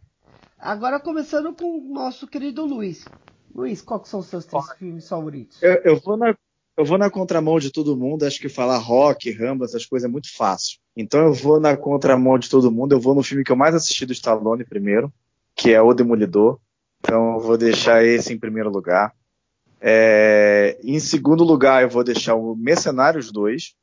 Agora 0.59 0.99
começando 0.99 1.53
com 1.53 1.77
o 1.77 1.93
nosso 1.93 2.27
querido 2.27 2.65
Luiz. 2.65 3.05
Luiz, 3.53 3.81
quais 3.81 4.03
que 4.03 4.09
são 4.09 4.19
os 4.19 4.27
seus 4.27 4.45
três 4.45 4.71
filmes 4.73 5.07
favoritos? 5.07 5.61
Eu, 5.61 5.73
eu 5.83 5.99
vou 5.99 6.17
na, 6.17 6.35
eu 6.77 6.85
vou 6.85 6.97
na 6.97 7.09
contramão 7.09 7.59
de 7.59 7.71
todo 7.71 7.97
mundo. 7.97 8.23
Acho 8.23 8.39
que 8.39 8.49
falar 8.49 8.77
rock, 8.77 9.31
Rambo, 9.31 9.65
essas 9.65 9.85
coisas 9.85 10.07
é 10.07 10.11
muito 10.11 10.33
fácil. 10.35 10.79
Então 10.99 11.27
eu 11.27 11.33
vou 11.33 11.59
na 11.59 11.77
contramão 11.77 12.39
de 12.39 12.49
todo 12.49 12.71
mundo. 12.71 12.93
Eu 12.93 12.99
vou 12.99 13.13
no 13.13 13.21
filme 13.21 13.43
que 13.43 13.51
eu 13.51 13.55
mais 13.55 13.75
assisti 13.75 14.03
do 14.03 14.13
Stallone 14.13 14.65
primeiro, 14.65 15.13
que 15.55 15.71
é 15.71 15.79
O 15.79 15.93
Demolidor. 15.93 16.59
Então 16.99 17.35
eu 17.35 17.39
vou 17.39 17.55
deixar 17.55 18.03
esse 18.03 18.33
em 18.33 18.39
primeiro 18.39 18.71
lugar. 18.71 19.13
É, 19.79 20.75
em 20.83 20.99
segundo 20.99 21.43
lugar, 21.43 21.83
eu 21.83 21.89
vou 21.89 22.03
deixar 22.03 22.33
o 22.33 22.55
Mercenários 22.55 23.31
2. 23.31 23.75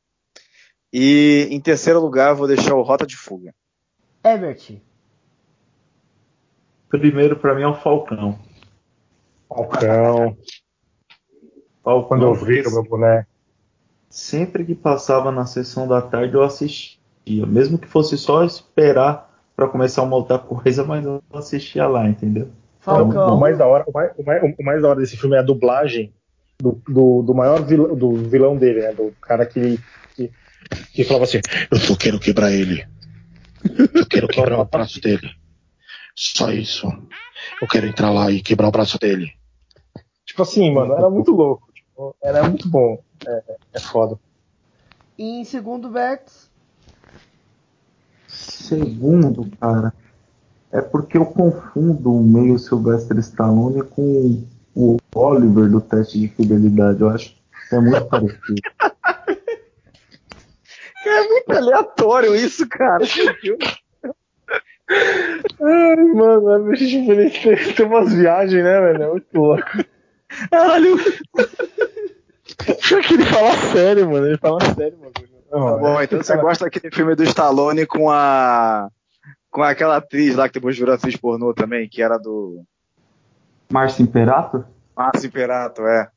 E 0.91 1.47
em 1.49 1.61
terceiro 1.61 2.01
lugar, 2.01 2.31
eu 2.31 2.35
vou 2.35 2.47
deixar 2.47 2.75
o 2.75 2.81
Rota 2.81 3.07
de 3.07 3.15
Fuga. 3.15 3.55
Ebert. 4.21 4.81
Primeiro, 6.89 7.37
pra 7.37 7.55
mim, 7.55 7.61
é 7.61 7.67
o 7.67 7.75
Falcão. 7.75 8.37
Falcão. 9.47 10.37
Falcão 11.81 12.07
Quando 12.09 12.25
eu 12.25 12.33
viro 12.33 12.71
meu 12.71 12.83
boneco. 12.83 13.29
Sempre 14.09 14.65
que 14.65 14.75
passava 14.75 15.31
na 15.31 15.45
sessão 15.45 15.87
da 15.87 16.01
tarde, 16.01 16.33
eu 16.33 16.43
assistia. 16.43 17.04
Mesmo 17.27 17.77
que 17.77 17.87
fosse 17.87 18.17
só 18.17 18.43
esperar 18.43 19.33
pra 19.55 19.67
começar 19.67 20.03
uma 20.03 20.15
outra 20.15 20.37
coisa, 20.39 20.83
mas 20.83 21.05
eu 21.05 21.23
assistia 21.33 21.87
lá, 21.87 22.07
entendeu? 22.07 22.49
Falcão. 22.79 23.35
O 23.35 23.39
mais 23.39 23.57
da 23.57 23.65
hora, 23.65 23.83
o 23.87 23.91
mais, 23.91 24.11
o 24.17 24.23
mais- 24.23 24.55
o 24.59 24.63
mais 24.63 24.81
da 24.81 24.89
hora 24.89 24.99
desse 24.99 25.17
filme 25.17 25.35
é 25.35 25.39
a 25.39 25.43
dublagem 25.43 26.13
do, 26.59 26.79
do, 26.87 27.21
do 27.23 27.33
maior 27.33 27.63
vilão, 27.63 27.95
do 27.95 28.13
vilão 28.15 28.55
dele, 28.57 28.81
né? 28.81 28.93
Do 28.93 29.11
cara 29.21 29.45
que, 29.45 29.79
que, 30.15 30.31
que 30.93 31.03
falava 31.03 31.23
assim, 31.25 31.39
Eu 31.71 31.77
só 31.77 31.95
quero 31.95 32.19
quebrar 32.19 32.51
ele. 32.51 32.85
Eu 33.93 34.05
quero 34.05 34.27
quebrar 34.27 34.59
o 34.59 34.65
braço 34.65 35.01
dele. 35.01 35.27
Só 36.15 36.51
isso. 36.51 36.87
Eu 37.61 37.67
quero 37.67 37.87
entrar 37.87 38.11
lá 38.11 38.29
e 38.31 38.41
quebrar 38.41 38.67
o 38.67 38.71
braço 38.71 38.99
dele. 38.99 39.31
tipo 40.25 40.41
assim, 40.43 40.71
mano, 40.71 40.93
era 40.93 41.09
muito 41.09 41.31
louco. 41.31 41.71
tipo, 41.73 42.15
era 42.21 42.43
muito 42.43 42.69
bom. 42.69 43.01
É, 43.27 43.43
é 43.73 43.79
foda. 43.79 44.19
E 45.17 45.39
em 45.41 45.43
segundo, 45.43 45.89
Bertz. 45.89 46.44
Segundo, 48.67 49.49
cara, 49.59 49.93
é 50.71 50.81
porque 50.81 51.17
eu 51.17 51.25
confundo 51.25 52.13
o 52.13 52.23
meio 52.23 52.57
Sylvester 52.57 53.17
Stallone 53.19 53.83
com 53.83 54.43
o 54.73 54.97
Oliver 55.13 55.69
do 55.69 55.79
teste 55.79 56.19
de 56.19 56.27
fidelidade. 56.29 57.01
Eu 57.01 57.09
acho 57.09 57.35
que 57.69 57.75
é 57.75 57.79
muito 57.79 58.05
parecido. 58.05 58.61
É 61.07 61.21
muito 61.27 61.51
aleatório 61.51 62.35
isso, 62.35 62.67
cara. 62.67 63.05
Ai, 65.61 66.03
mano, 66.15 66.71
a 66.71 66.75
gente 66.75 67.05
tem, 67.43 67.73
tem 67.75 67.85
umas 67.85 68.11
viagens, 68.11 68.63
né, 68.63 68.81
velho? 68.81 69.03
É 69.03 69.07
muito 69.07 69.27
louco. 69.35 69.85
Caralho. 70.49 70.97
Pior 72.87 73.03
que 73.03 73.13
ele 73.13 73.25
fala 73.25 73.53
sério, 73.71 74.09
mano. 74.09 74.25
Ele 74.25 74.37
fala 74.37 74.59
sério, 74.73 74.97
mano. 74.97 75.34
Tá 75.59 75.77
bom, 75.77 76.01
então 76.01 76.21
você 76.21 76.35
gosta 76.37 76.65
daquele 76.65 76.93
filme 76.93 77.15
do 77.15 77.23
Stallone 77.23 77.85
com 77.85 78.09
a. 78.11 78.89
com 79.49 79.63
aquela 79.63 79.97
atriz 79.97 80.35
lá 80.35 80.47
que 80.49 80.55
depois 80.55 80.77
virou 80.77 80.93
atriz 80.93 81.15
pornô 81.15 81.53
também, 81.53 81.87
que 81.87 82.01
era 82.01 82.17
do. 82.17 82.61
Márcio 83.71 84.03
Imperato? 84.03 84.65
Márcio 84.95 85.27
Imperato, 85.27 85.81
é. 85.83 86.09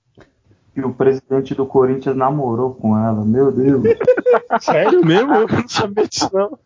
E 0.74 0.80
o 0.80 0.92
presidente 0.92 1.54
do 1.54 1.66
Corinthians 1.66 2.16
namorou 2.16 2.74
com 2.74 2.96
ela. 2.96 3.24
Meu 3.24 3.50
Deus. 3.50 3.82
Sério 4.60 5.04
mesmo? 5.04 5.34
Eu 5.34 5.48
não 5.48 5.68
sabia 5.68 6.06
disso, 6.06 6.30
não. 6.32 6.58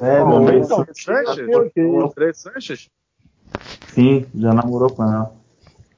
É, 0.00 0.24
meu 0.24 0.58
então. 0.58 0.86
Sanches? 0.94 1.56
ok. 1.56 1.84
O 1.84 2.00
Alfredo 2.02 2.36
Sanches? 2.36 2.90
Sim, 3.88 4.26
já 4.34 4.52
namorou 4.52 4.90
com 4.90 5.02
ela. 5.02 5.32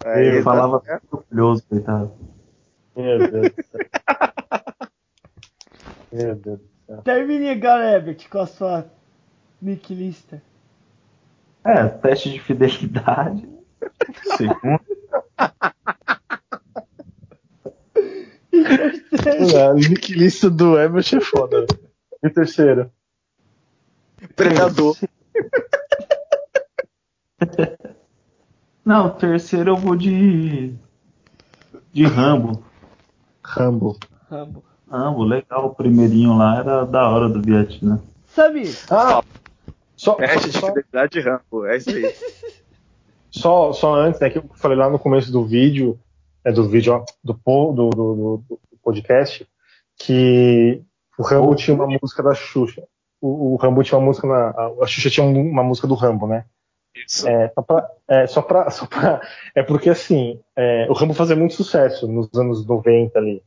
É, 0.04 0.24
Ele 0.24 0.38
tá- 0.38 0.44
falava 0.44 0.82
é. 0.86 0.98
orgulhoso, 1.10 1.62
coitado. 1.68 2.12
Meu 2.96 3.18
Deus 3.18 3.52
do 3.52 3.62
céu. 3.62 3.80
Meu 6.12 6.34
Deus 6.34 6.58
do 6.58 6.68
céu. 6.86 7.02
Termine 7.02 7.48
com 8.28 8.38
a 8.38 8.46
sua 8.46 8.90
Nick 9.60 9.94
lista. 9.94 10.42
É, 11.64 11.86
teste 11.86 12.30
de 12.30 12.40
fidelidade. 12.40 13.48
Segundo. 14.36 14.80
A 18.52 19.72
nick 19.74 20.12
lista 20.12 20.50
do 20.50 20.78
Ebert 20.78 21.14
é 21.14 21.20
foda. 21.20 21.66
E 22.22 22.30
terceiro? 22.30 22.90
Predador. 24.34 24.96
Não, 28.84 29.10
terceiro 29.10 29.72
eu 29.72 29.76
vou 29.76 29.96
de. 29.96 30.74
De 31.92 32.04
Rambo. 32.04 32.64
Rambo. 33.42 33.98
Rambo. 34.28 34.62
Rambo, 34.90 35.22
legal. 35.24 35.66
O 35.66 35.74
primeirinho 35.74 36.36
lá 36.36 36.58
era 36.58 36.84
da 36.84 37.08
hora 37.08 37.28
do 37.28 37.40
Vietnã. 37.40 38.00
Samir. 38.26 38.74
Ah! 38.90 39.22
Só, 39.96 40.14
Teste 40.14 40.50
de 40.50 40.58
fidelidade 40.58 41.12
de 41.12 41.20
Rambo, 41.20 41.66
é 41.66 41.76
isso 41.76 41.90
aí. 41.90 42.14
só, 43.30 43.72
só 43.72 43.94
antes, 43.94 44.18
né, 44.20 44.30
que 44.30 44.38
eu 44.38 44.44
falei 44.56 44.76
lá 44.78 44.88
no 44.88 44.98
começo 44.98 45.30
do 45.30 45.44
vídeo, 45.44 45.98
é, 46.44 46.50
do 46.50 46.66
vídeo, 46.68 46.94
ó, 46.94 47.04
do, 47.22 47.34
do, 47.34 47.90
do, 47.90 48.44
do- 48.48 48.60
podcast, 48.82 49.46
que 49.98 50.82
o 51.18 51.22
Rambo 51.22 51.54
tinha 51.54 51.74
uma 51.76 51.86
música 51.86 52.22
da 52.22 52.32
Xuxa. 52.34 52.82
O, 53.20 53.52
o 53.52 53.56
Rambo 53.56 53.82
tinha 53.82 53.98
uma 53.98 54.06
música 54.06 54.26
na. 54.26 54.48
A, 54.82 54.86
Xuxa 54.86 55.10
tinha 55.10 55.24
um- 55.26 55.50
uma 55.50 55.62
música 55.62 55.86
do 55.86 55.94
Rambo, 55.94 56.26
né? 56.26 56.46
Isso. 57.06 57.28
É, 57.28 57.50
só 57.54 57.60
pra, 57.62 57.90
é, 58.08 58.26
só 58.26 58.40
pra, 58.42 58.70
só 58.70 58.86
pra- 58.86 59.20
é 59.54 59.62
porque 59.62 59.90
assim, 59.90 60.40
é, 60.56 60.86
o 60.88 60.94
Rambo 60.94 61.12
fazia 61.12 61.36
muito 61.36 61.52
sucesso 61.54 62.08
nos 62.08 62.32
anos 62.34 62.64
90 62.66 63.18
ali. 63.18 63.42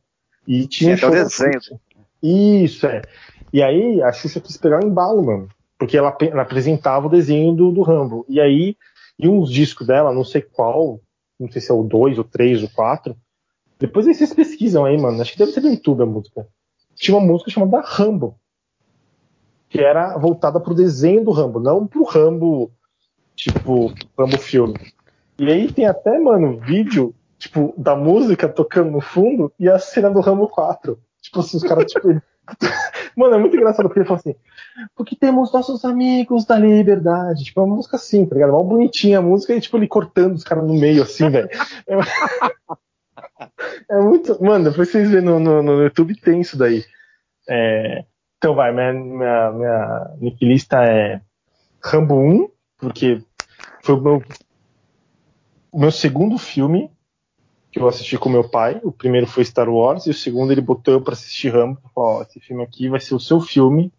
E 0.46 0.66
tinha 0.66 0.96
Tinha 0.96 1.08
até 1.08 1.20
o 1.24 1.28
show- 1.30 1.46
desenho. 1.48 1.80
Isso, 2.22 2.86
é. 2.86 3.02
E 3.52 3.62
aí 3.62 4.02
a 4.02 4.12
Xuxa 4.12 4.40
quis 4.40 4.56
pegar 4.56 4.82
o 4.82 4.86
embalo, 4.86 5.24
mano. 5.24 5.48
Porque 5.78 5.96
ela, 5.96 6.16
ela 6.20 6.42
apresentava 6.42 7.06
o 7.06 7.10
desenho 7.10 7.52
do, 7.54 7.70
do 7.70 7.82
Rambo. 7.82 8.24
E 8.28 8.40
aí, 8.40 8.76
e 9.18 9.28
uns 9.28 9.50
discos 9.50 9.86
dela, 9.86 10.12
não 10.12 10.24
sei 10.24 10.42
qual, 10.42 11.00
não 11.38 11.50
sei 11.50 11.60
se 11.60 11.70
é 11.70 11.74
o 11.74 11.82
2, 11.82 12.18
o 12.18 12.24
3, 12.24 12.62
o 12.62 12.68
4. 12.70 13.16
Depois 13.78 14.06
aí 14.06 14.14
vocês 14.14 14.32
pesquisam 14.32 14.84
aí, 14.84 14.96
mano. 14.96 15.20
Acho 15.20 15.32
que 15.32 15.38
deve 15.38 15.52
ser 15.52 15.60
no 15.60 15.70
YouTube 15.70 16.02
a 16.02 16.06
música. 16.06 16.46
Tinha 16.94 17.16
uma 17.16 17.26
música 17.26 17.50
chamada 17.50 17.82
Rambo. 17.84 18.38
Que 19.68 19.80
era 19.80 20.16
voltada 20.16 20.60
pro 20.60 20.74
desenho 20.74 21.24
do 21.24 21.32
Rambo, 21.32 21.58
não 21.58 21.84
pro 21.86 22.04
Rambo, 22.04 22.70
tipo, 23.34 23.92
Rambo 24.16 24.38
filme. 24.38 24.74
E 25.36 25.50
aí 25.50 25.72
tem 25.72 25.84
até, 25.86 26.16
mano, 26.20 26.60
vídeo, 26.60 27.12
tipo, 27.38 27.74
da 27.76 27.94
música 27.94 28.48
tocando 28.48 28.90
no 28.90 29.00
fundo 29.00 29.52
e 29.58 29.68
a 29.68 29.78
cena 29.78 30.10
do 30.10 30.20
Rambo 30.20 30.48
4. 30.48 30.98
Tipo 31.20 31.40
assim, 31.40 31.56
os 31.56 31.62
caras, 31.62 31.90
tipo. 31.90 32.08
Mano, 33.16 33.36
é 33.36 33.38
muito 33.38 33.56
engraçado 33.56 33.86
porque 33.86 34.00
ele 34.00 34.06
fala 34.06 34.20
assim: 34.20 34.34
porque 34.94 35.16
temos 35.16 35.52
nossos 35.52 35.84
amigos 35.84 36.44
da 36.44 36.58
liberdade. 36.58 37.44
Tipo, 37.44 37.60
é 37.60 37.64
uma 37.64 37.76
música 37.76 37.96
assim, 37.96 38.26
tá 38.26 38.34
ligado? 38.34 38.52
Mal 38.52 38.64
bonitinha 38.64 39.18
a 39.18 39.22
música 39.22 39.54
e, 39.54 39.60
tipo, 39.60 39.76
ele 39.76 39.88
cortando 39.88 40.34
os 40.34 40.44
caras 40.44 40.66
no 40.66 40.74
meio, 40.74 41.02
assim, 41.02 41.28
velho. 41.30 41.48
É... 41.86 41.94
é 43.90 43.98
muito. 44.00 44.42
Mano, 44.42 44.70
depois 44.70 44.90
vocês 44.90 45.10
verem 45.10 45.24
no, 45.24 45.40
no, 45.40 45.62
no 45.62 45.82
YouTube 45.82 46.20
tem 46.20 46.40
isso 46.40 46.58
daí. 46.58 46.84
É, 47.48 48.04
Então 48.38 48.54
vai, 48.54 48.72
minha, 48.72 48.92
minha, 48.92 49.52
minha 49.52 50.10
nick 50.18 50.44
lista 50.44 50.84
é 50.84 51.20
Rambo 51.82 52.16
1, 52.16 52.48
porque 52.78 53.22
foi 53.82 53.94
o 53.94 54.00
meu, 54.00 54.22
o 55.72 55.80
meu 55.80 55.90
segundo 55.90 56.38
filme 56.38 56.90
que 57.74 57.80
eu 57.80 57.88
assisti 57.88 58.16
com 58.16 58.28
meu 58.28 58.48
pai. 58.48 58.80
O 58.84 58.92
primeiro 58.92 59.26
foi 59.26 59.44
Star 59.44 59.68
Wars 59.68 60.06
e 60.06 60.10
o 60.10 60.14
segundo 60.14 60.52
ele 60.52 60.60
botou 60.60 60.94
eu 60.94 61.00
pra 61.00 61.14
assistir 61.14 61.48
Rambo. 61.48 61.80
Falou, 61.92 62.22
esse 62.22 62.38
filme 62.38 62.62
aqui 62.62 62.88
vai 62.88 63.00
ser 63.00 63.16
o 63.16 63.20
seu 63.20 63.40
filme. 63.40 63.92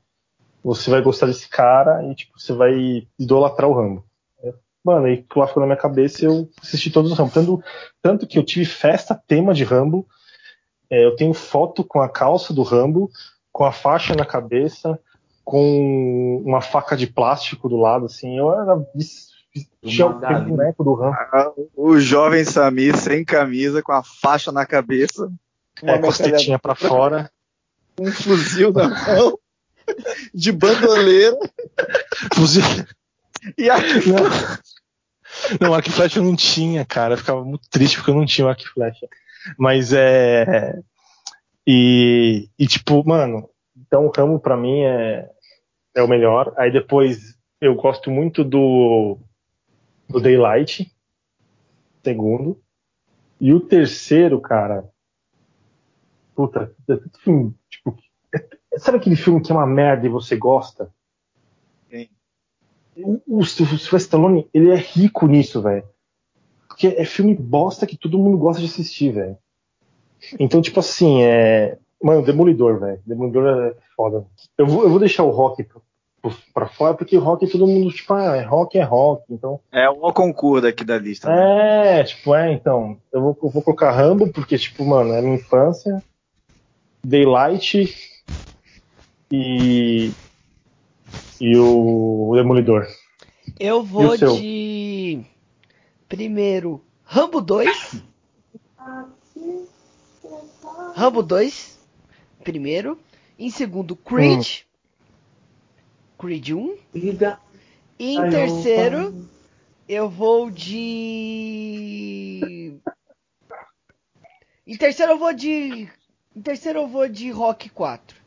Você 0.64 0.90
vai 0.90 1.02
gostar 1.02 1.26
desse 1.26 1.50
cara 1.50 2.02
e 2.06 2.16
tipo, 2.16 2.40
você 2.40 2.54
vai 2.54 3.06
idolatrar 3.20 3.70
o 3.70 3.74
Rambo. 3.74 4.06
Mano, 4.82 5.08
aí 5.08 5.26
lá 5.36 5.48
ficou 5.48 5.60
na 5.60 5.68
minha 5.68 5.78
cabeça 5.78 6.24
e 6.24 6.26
eu 6.26 6.50
assisti 6.62 6.90
todos 6.90 7.12
os 7.12 7.18
Rambo. 7.18 7.34
Tanto, 7.34 7.64
tanto 8.02 8.28
que 8.28 8.40
eu 8.40 8.46
tive 8.46 8.64
festa 8.66 9.20
tema 9.28 9.54
de 9.54 9.66
Rambo. 9.66 10.08
É, 10.90 11.04
eu 11.04 11.16
tenho 11.18 11.34
foto 11.34 11.84
com 11.84 12.00
a 12.00 12.08
calça 12.08 12.54
do 12.54 12.64
Rambo, 12.64 13.12
com 13.52 13.66
a 13.66 13.74
faixa 13.74 14.16
na 14.16 14.26
cabeça, 14.26 14.98
com 15.44 16.42
uma 16.46 16.62
faca 16.62 16.96
de 16.96 17.08
plástico 17.08 17.68
do 17.68 17.76
lado, 17.76 18.06
assim. 18.06 18.38
Eu 18.38 18.54
era. 18.54 18.78
Tinha 19.84 20.10
boneco 20.10 20.84
do 20.84 20.94
Rambo. 20.96 21.16
Ah, 21.32 21.52
O 21.76 22.00
jovem 22.00 22.44
Samir 22.44 22.98
sem 22.98 23.24
camisa, 23.24 23.82
com 23.82 23.92
a 23.92 24.04
faixa 24.04 24.52
na 24.52 24.66
cabeça, 24.66 25.32
É, 25.84 25.98
com 25.98 26.08
as 26.10 26.18
tetinhas 26.18 26.60
pra 26.62 26.76
fora. 26.76 27.30
um 28.00 28.12
fuzil 28.12 28.74
na 28.74 28.90
mão, 28.90 29.40
de 30.34 30.52
bandoleira. 30.52 31.38
Fuzil. 32.34 32.64
E 33.58 33.70
aqui, 33.70 34.10
Não, 35.62 35.74
arco 35.74 35.88
e 35.90 35.92
flecha 35.92 36.20
eu 36.20 36.24
não 36.24 36.36
tinha, 36.36 36.84
cara. 36.86 37.14
Eu 37.14 37.18
ficava 37.18 37.44
muito 37.46 37.70
triste 37.70 37.98
porque 37.98 38.10
eu 38.12 38.16
não 38.16 38.26
tinha 38.26 38.48
o 38.48 38.50
arco 38.50 38.64
e 38.64 38.68
flecha. 38.68 39.08
Mas 39.58 39.94
é. 39.94 40.80
E, 41.68 42.50
e 42.60 42.68
tipo, 42.68 43.04
mano, 43.08 43.48
então 43.78 44.06
o 44.08 44.12
Rambo 44.16 44.40
pra 44.40 44.58
mim 44.58 44.82
é, 44.82 45.30
é 45.96 46.02
o 46.02 46.08
melhor. 46.08 46.54
Aí 46.58 46.72
depois 46.72 47.36
eu 47.62 47.76
gosto 47.76 48.10
muito 48.12 48.44
do, 48.44 49.18
do 50.10 50.20
Daylight, 50.20 50.92
segundo. 52.04 52.62
E 53.40 53.54
o 53.54 53.60
terceiro, 53.60 54.40
cara. 54.40 54.90
Puta, 56.36 56.74
é 56.90 56.96
tudo 56.96 57.18
filme, 57.20 57.56
tipo, 57.70 57.98
é- 58.34 58.80
sabe 58.80 58.98
aquele 58.98 59.16
filme 59.16 59.42
que 59.42 59.52
é 59.52 59.56
uma 59.56 59.66
merda 59.68 60.06
e 60.06 60.10
você 60.10 60.36
gosta? 60.36 60.94
Sim. 61.90 62.10
O, 62.98 63.22
o, 63.26 63.40
o 63.40 63.46
Sylvester 63.46 63.98
Stallone, 64.00 64.50
ele 64.54 64.72
é 64.72 64.76
rico 64.76 65.28
nisso, 65.28 65.62
velho. 65.62 65.88
Porque 66.68 66.88
é 66.88 67.06
filme 67.06 67.34
bosta 67.34 67.88
que 67.88 67.98
todo 67.98 68.18
mundo 68.18 68.38
gosta 68.38 68.62
de 68.62 68.68
assistir, 68.68 69.14
velho. 69.14 69.38
Então, 70.40 70.62
tipo 70.62 70.80
assim, 70.80 71.24
é. 71.24 71.78
Mano, 72.04 72.26
Demolidor, 72.26 72.80
velho. 72.80 73.02
Demolidor 73.06 73.48
é 73.68 73.76
foda. 73.96 74.26
Eu 74.58 74.68
vou, 74.68 74.84
eu 74.84 74.90
vou 74.90 75.00
deixar 75.00 75.24
o 75.24 75.32
rock 75.32 75.64
pra, 75.64 75.82
pra 76.54 76.68
fora, 76.68 76.94
porque 76.94 77.18
o 77.18 77.22
rock 77.22 77.48
todo 77.48 77.68
mundo, 77.68 77.92
tipo, 77.92 78.14
ah, 78.14 78.36
é 78.38 78.42
rock 78.42 78.78
é 78.78 78.84
rock. 78.84 79.24
Então. 79.30 79.60
é 79.72 79.90
o 79.90 80.14
concurso 80.14 80.68
aqui 80.68 80.84
da 80.84 80.98
lista. 80.98 81.30
né? 81.30 82.00
É, 82.00 82.04
tipo, 82.04 82.34
é, 82.36 82.52
então. 82.54 82.98
Eu 83.12 83.22
vou, 83.22 83.38
eu 83.44 83.50
vou 83.50 83.62
colocar 83.62 83.92
Rambo, 83.92 84.32
porque, 84.32 84.58
tipo, 84.58 84.86
mano, 84.86 85.14
é 85.14 85.22
minha 85.22 85.36
infância. 85.36 86.04
Daylight 87.04 87.96
e. 89.32 90.12
E 91.40 91.58
o 91.58 92.32
Demolidor. 92.36 92.88
Eu 93.60 93.84
vou 93.84 94.18
de. 94.18 95.24
Primeiro, 96.08 96.82
Rambo 97.04 97.42
2. 97.42 98.04
Rambo 100.96 101.22
2. 101.22 101.80
Primeiro. 102.44 102.98
Em 103.38 103.50
segundo, 103.50 103.96
Creed. 103.96 104.62
Creed 106.18 106.50
1. 106.52 106.78
E 107.98 108.18
em 108.18 108.30
terceiro, 108.30 109.30
eu 109.88 110.10
vou 110.10 110.52
de. 110.52 110.76
Em 114.68 114.76
terceiro 114.78 115.14
eu 115.14 115.18
vou 115.20 115.34
de. 115.34 115.88
Em 116.36 116.42
terceiro 116.42 116.80
eu 116.80 116.88
vou 116.88 117.08
de 117.08 117.30
Rock 117.32 117.70
4. 117.70 118.18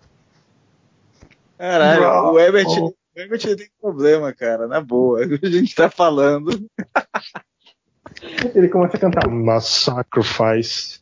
Caralho, 1.59 2.33
o 2.33 2.39
Herbert, 2.39 2.67
o 2.69 2.95
Herbert 3.17 3.57
tem 3.57 3.69
problema, 3.81 4.33
cara, 4.33 4.67
na 4.69 4.81
boa. 4.81 5.21
A 5.43 5.51
gente 5.51 5.75
tá 5.75 5.91
falando. 5.91 6.67
Ele 8.55 8.69
começa 8.69 8.97
a 8.97 9.01
cantar 9.01 9.29
My 9.29 9.61
Sacrifice. 9.61 11.01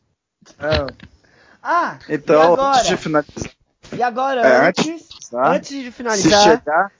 Ah, 1.61 1.99
Então, 2.09 2.41
e 2.41 2.45
agora? 2.53 2.77
antes 2.77 2.87
de 2.87 2.97
finalizar, 2.97 3.51
E 3.95 4.01
agora, 4.03 4.41
É, 4.41 4.67
antes, 4.67 5.07
tá? 5.29 5.51
antes 5.53 5.69
de 5.69 5.85
se 5.85 5.91
finalizar, 5.91 6.43
chegar, 6.43 6.91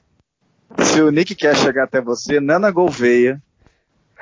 se 0.83 1.01
o 1.01 1.09
Nick 1.11 1.35
quer 1.35 1.55
chegar 1.55 1.83
até 1.85 2.01
você, 2.01 2.39
Nana 2.39 2.69
Gouveia, 2.71 3.41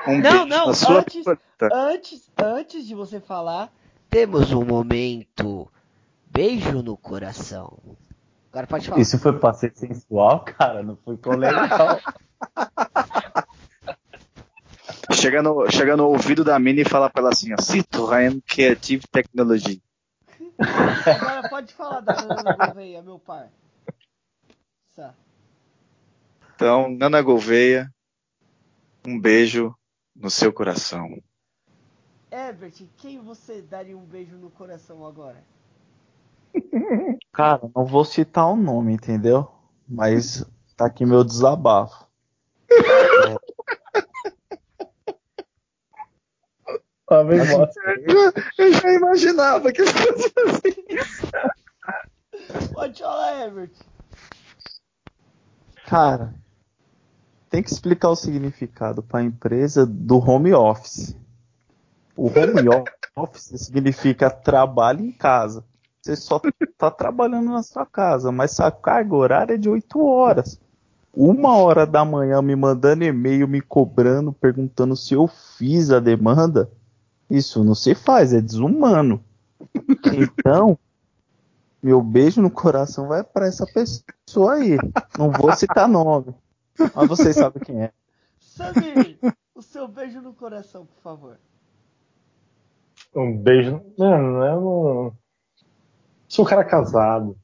um 0.07 0.17
Não, 0.19 0.21
beijo 0.21 0.45
não, 0.45 0.67
na 0.67 0.73
sua 0.73 0.99
antes- 0.99 1.25
antes, 1.71 2.31
antes 2.37 2.85
de 2.87 2.93
você 2.95 3.19
falar, 3.19 3.71
temos 4.09 4.51
um 4.51 4.63
momento 4.63 5.67
beijo 6.31 6.81
no 6.83 6.95
coração. 6.95 7.77
Agora 8.51 8.67
pode 8.67 8.87
falar. 8.87 9.01
Isso 9.01 9.19
foi 9.19 9.33
pra 9.37 9.53
ser 9.53 9.73
sensual, 9.75 10.41
cara? 10.45 10.81
Não 10.83 10.95
foi 11.03 11.17
tão 11.17 11.33
legal. 11.33 11.99
Chega 15.11 15.41
no, 15.41 15.69
chega 15.71 15.95
no 15.95 16.07
ouvido 16.07 16.43
da 16.43 16.57
mina 16.59 16.81
e 16.81 16.85
fala 16.85 17.09
pra 17.09 17.21
ela 17.21 17.29
assim, 17.31 17.53
ó, 17.53 17.57
Citroën 17.57 18.41
Creative 18.45 19.07
Technology. 19.07 19.81
Agora 20.59 21.47
pode 21.49 21.73
falar 21.73 21.99
da 22.01 22.13
Ana 22.19 22.53
Gouveia, 22.67 23.01
meu 23.01 23.19
pai. 23.19 23.47
Tá. 24.95 25.13
Então, 26.55 26.89
Nana 26.89 27.21
Gouveia, 27.21 27.93
um 29.05 29.19
beijo 29.19 29.75
no 30.15 30.29
seu 30.29 30.53
coração. 30.53 31.21
Herbert, 32.31 32.87
quem 32.97 33.19
você 33.19 33.61
daria 33.61 33.97
um 33.97 34.05
beijo 34.05 34.37
no 34.37 34.49
coração 34.49 35.05
agora? 35.05 35.43
Cara, 37.33 37.69
não 37.75 37.85
vou 37.85 38.05
citar 38.05 38.47
o 38.47 38.55
nome, 38.55 38.93
entendeu? 38.93 39.51
Mas 39.87 40.45
tá 40.77 40.85
aqui 40.85 41.05
meu 41.05 41.25
desabafo. 41.25 42.07
Embora. 47.11 47.69
Eu 48.57 48.73
já 48.73 48.93
imaginava 48.93 49.71
que 49.71 49.85
fosse 49.85 50.33
assim. 50.47 50.73
Pode 52.73 52.99
falar, 52.99 53.41
Herbert. 53.41 53.71
Cara, 55.87 56.33
tem 57.49 57.61
que 57.61 57.71
explicar 57.71 58.09
o 58.09 58.15
significado 58.15 59.03
para 59.03 59.19
a 59.19 59.23
empresa 59.23 59.85
do 59.85 60.17
home 60.17 60.53
office. 60.53 61.15
O 62.17 62.27
home 62.27 62.67
office 63.15 63.61
significa 63.61 64.29
trabalho 64.29 65.01
em 65.01 65.11
casa. 65.11 65.63
Você 66.01 66.15
só 66.15 66.39
tá 66.77 66.91
trabalhando 66.91 67.51
na 67.51 67.63
sua 67.63 67.85
casa, 67.85 68.31
mas 68.31 68.51
sua 68.51 68.71
carga 68.71 69.15
horária 69.15 69.53
é 69.55 69.57
de 69.57 69.69
8 69.69 69.99
horas. 70.05 70.59
Uma 71.13 71.55
hora 71.55 71.85
da 71.85 72.03
manhã 72.03 72.41
me 72.41 72.55
mandando 72.55 73.05
e-mail, 73.05 73.47
me 73.47 73.61
cobrando, 73.61 74.33
perguntando 74.33 74.95
se 74.95 75.13
eu 75.13 75.27
fiz 75.27 75.91
a 75.91 75.99
demanda. 75.99 76.69
Isso 77.29 77.63
não 77.63 77.73
se 77.73 77.95
faz, 77.95 78.33
é 78.33 78.41
desumano. 78.41 79.23
Então, 80.13 80.77
meu 81.85 82.01
beijo 82.01 82.41
no 82.41 82.49
coração 82.49 83.07
vai 83.07 83.23
para 83.23 83.45
essa 83.45 83.63
pessoa 83.67 84.55
aí. 84.55 84.75
Não 85.19 85.29
vou 85.29 85.55
citar 85.55 85.87
nome, 85.87 86.33
mas 86.95 87.07
vocês 87.07 87.35
sabem 87.35 87.61
quem 87.63 87.83
é. 87.83 87.91
Samir, 88.39 89.19
o 89.53 89.61
seu 89.61 89.87
beijo 89.87 90.19
no 90.19 90.33
coração, 90.33 90.87
por 90.87 90.99
favor. 91.03 91.37
Um 93.15 93.37
beijo. 93.37 93.83
Mano, 93.99 94.43
eu 94.43 94.61
não. 94.61 95.13
Sou 96.27 96.43
um 96.43 96.47
cara 96.47 96.65
casado. 96.65 97.37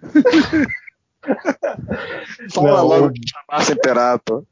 Fala 2.52 2.68
Não, 2.76 2.86
logo 2.86 3.06
eu- 3.06 3.12
que 3.12 3.20
chamasse 3.26 3.72
Imperator. 3.72 4.44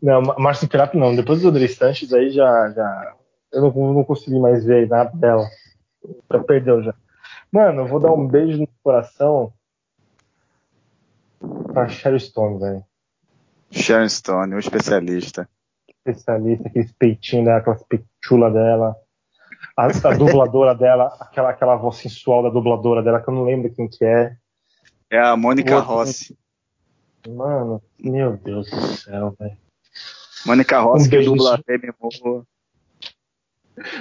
Não, 0.00 0.22
Márcio 0.22 0.66
Imperato 0.66 0.96
não. 0.96 1.14
Depois 1.14 1.40
dos 1.40 1.48
Adrestantes 1.48 2.12
aí 2.12 2.30
já. 2.30 2.70
já... 2.70 3.15
Eu 3.56 3.62
não, 3.62 3.94
não 3.94 4.04
consegui 4.04 4.38
mais 4.38 4.64
ver 4.64 4.86
nada 4.88 5.10
dela. 5.16 5.48
Já 6.30 6.38
perdeu 6.44 6.82
já. 6.82 6.94
Mano, 7.50 7.82
eu 7.82 7.86
vou 7.86 7.98
dar 7.98 8.12
um 8.12 8.26
beijo 8.28 8.58
no 8.58 8.68
coração 8.82 9.52
pra 11.72 11.88
Sherry 11.88 12.20
Stone, 12.20 12.58
velho. 12.58 12.84
Sharon 13.70 14.08
Stone, 14.08 14.54
um 14.54 14.58
especialista. 14.58 15.48
Especialista, 15.88 16.68
aqueles 16.68 16.92
peitinhos 16.92 17.46
dela, 17.46 17.58
aquelas 17.58 17.82
peitulas 17.84 18.52
dela. 18.52 18.96
A, 19.76 19.86
a 19.86 20.14
dubladora 20.16 20.74
dela, 20.76 21.16
aquela, 21.20 21.50
aquela 21.50 21.76
voz 21.76 21.96
sensual 21.96 22.42
da 22.42 22.50
dubladora 22.50 23.02
dela, 23.02 23.20
que 23.20 23.28
eu 23.28 23.34
não 23.34 23.44
lembro 23.44 23.72
quem 23.74 23.88
que 23.88 24.04
é. 24.04 24.36
É 25.10 25.18
a 25.18 25.36
Mônica 25.36 25.74
Outro- 25.76 25.90
Rossi. 25.90 26.36
Mano, 27.28 27.82
meu 27.98 28.36
Deus 28.36 28.70
do 28.70 28.80
céu, 28.96 29.34
velho. 29.38 29.56
Mônica 30.46 30.78
Rossi 30.78 31.06
Um 31.06 31.10
que 31.10 31.22
dubla 31.22 31.60
Demi 31.66 31.92
Moore. 32.00 32.44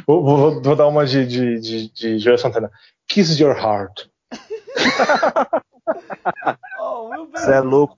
Vou, 0.07 0.23
vou- 0.23 0.61
vou 0.61 0.75
dar 0.75 0.87
uma 0.87 1.05
de, 1.05 1.25
de, 1.25 1.59
de, 1.59 1.89
de 1.89 2.19
Joel 2.19 2.37
Santana. 2.37 2.71
Kiss 3.07 3.41
Your 3.41 3.55
Heart. 3.57 4.07
Oh. 6.79 7.27
Você 7.31 7.51
é 7.53 7.59
louco. 7.59 7.95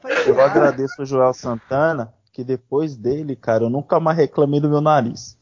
Pra 0.00 0.12
Eu 0.26 0.40
agradeço 0.40 1.02
o 1.02 1.06
Joel 1.06 1.34
Santana, 1.34 2.14
que 2.32 2.44
depois 2.44 2.96
dele, 2.96 3.34
cara, 3.34 3.64
eu 3.64 3.70
nunca 3.70 3.98
mais 3.98 4.16
reclamei 4.16 4.60
do 4.60 4.68
meu 4.70 4.80
nariz. 4.80 5.36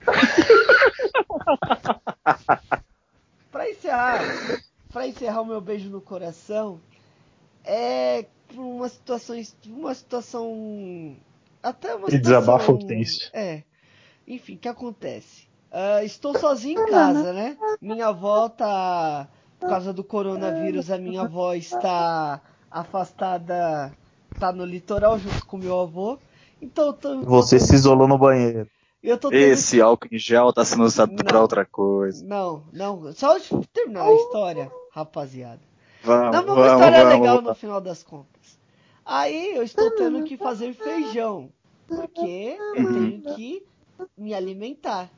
pra 3.52 3.70
encerrar, 3.70 4.20
pra 4.92 5.06
encerrar 5.06 5.42
o 5.42 5.46
meu 5.46 5.60
beijo 5.60 5.88
no 5.90 6.00
coração, 6.00 6.80
é 7.64 8.24
por 8.48 8.60
uma 8.62 8.88
situação, 8.88 9.36
uma 9.66 9.94
situação 9.94 11.16
até 11.62 11.94
uma 11.94 12.08
E 12.08 12.12
situação, 12.12 12.20
desabafo 12.20 12.72
Hortêncio. 12.72 13.28
É. 13.32 13.62
Enfim, 14.26 14.54
o 14.54 14.58
que 14.58 14.68
acontece? 14.68 15.46
Ah, 15.70 16.02
estou 16.04 16.36
sozinho 16.38 16.80
em 16.80 16.90
casa, 16.90 17.32
né? 17.32 17.56
Minha 17.80 18.08
avó 18.08 18.48
tá 18.48 19.28
por 19.58 19.68
causa 19.68 19.92
do 19.92 20.04
coronavírus, 20.04 20.90
a 20.90 20.98
minha 20.98 21.22
avó 21.22 21.54
está 21.54 22.40
afastada, 22.70 23.92
tá 24.38 24.52
no 24.52 24.64
litoral 24.64 25.18
junto 25.18 25.46
com 25.46 25.56
meu 25.58 25.80
avô. 25.80 26.18
Então 26.60 26.86
eu 26.88 26.92
tô, 26.92 27.20
Você 27.22 27.58
se 27.58 27.74
isolou 27.74 28.08
no 28.08 28.18
banheiro. 28.18 28.68
eu 29.02 29.18
tô 29.18 29.30
tendo 29.30 29.40
Esse 29.40 29.80
álcool 29.80 30.08
em 30.12 30.18
gel 30.18 30.52
tá 30.52 30.64
sendo 30.64 30.84
usado 30.84 31.14
pra 31.14 31.34
Não. 31.34 31.42
outra 31.42 31.64
coisa. 31.64 32.24
Não, 32.24 32.64
não, 32.72 33.12
só 33.12 33.36
terminar 33.72 34.06
a 34.06 34.14
história, 34.14 34.70
rapaziada. 34.92 35.60
Vamos, 36.02 36.24
Não, 36.24 36.32
mas 36.32 36.44
uma 36.46 36.54
vamos, 36.54 36.72
história 36.72 37.04
vamos. 37.04 37.18
legal 37.18 37.42
no 37.42 37.54
final 37.54 37.80
das 37.80 38.02
contas. 38.02 38.58
Aí 39.04 39.56
eu 39.56 39.62
estou 39.62 39.90
tendo 39.92 40.22
que 40.24 40.36
fazer 40.36 40.72
feijão, 40.74 41.50
porque 41.86 42.56
eu 42.74 42.92
tenho 42.92 43.22
que 43.34 43.62
me 44.16 44.34
alimentar. 44.34 45.10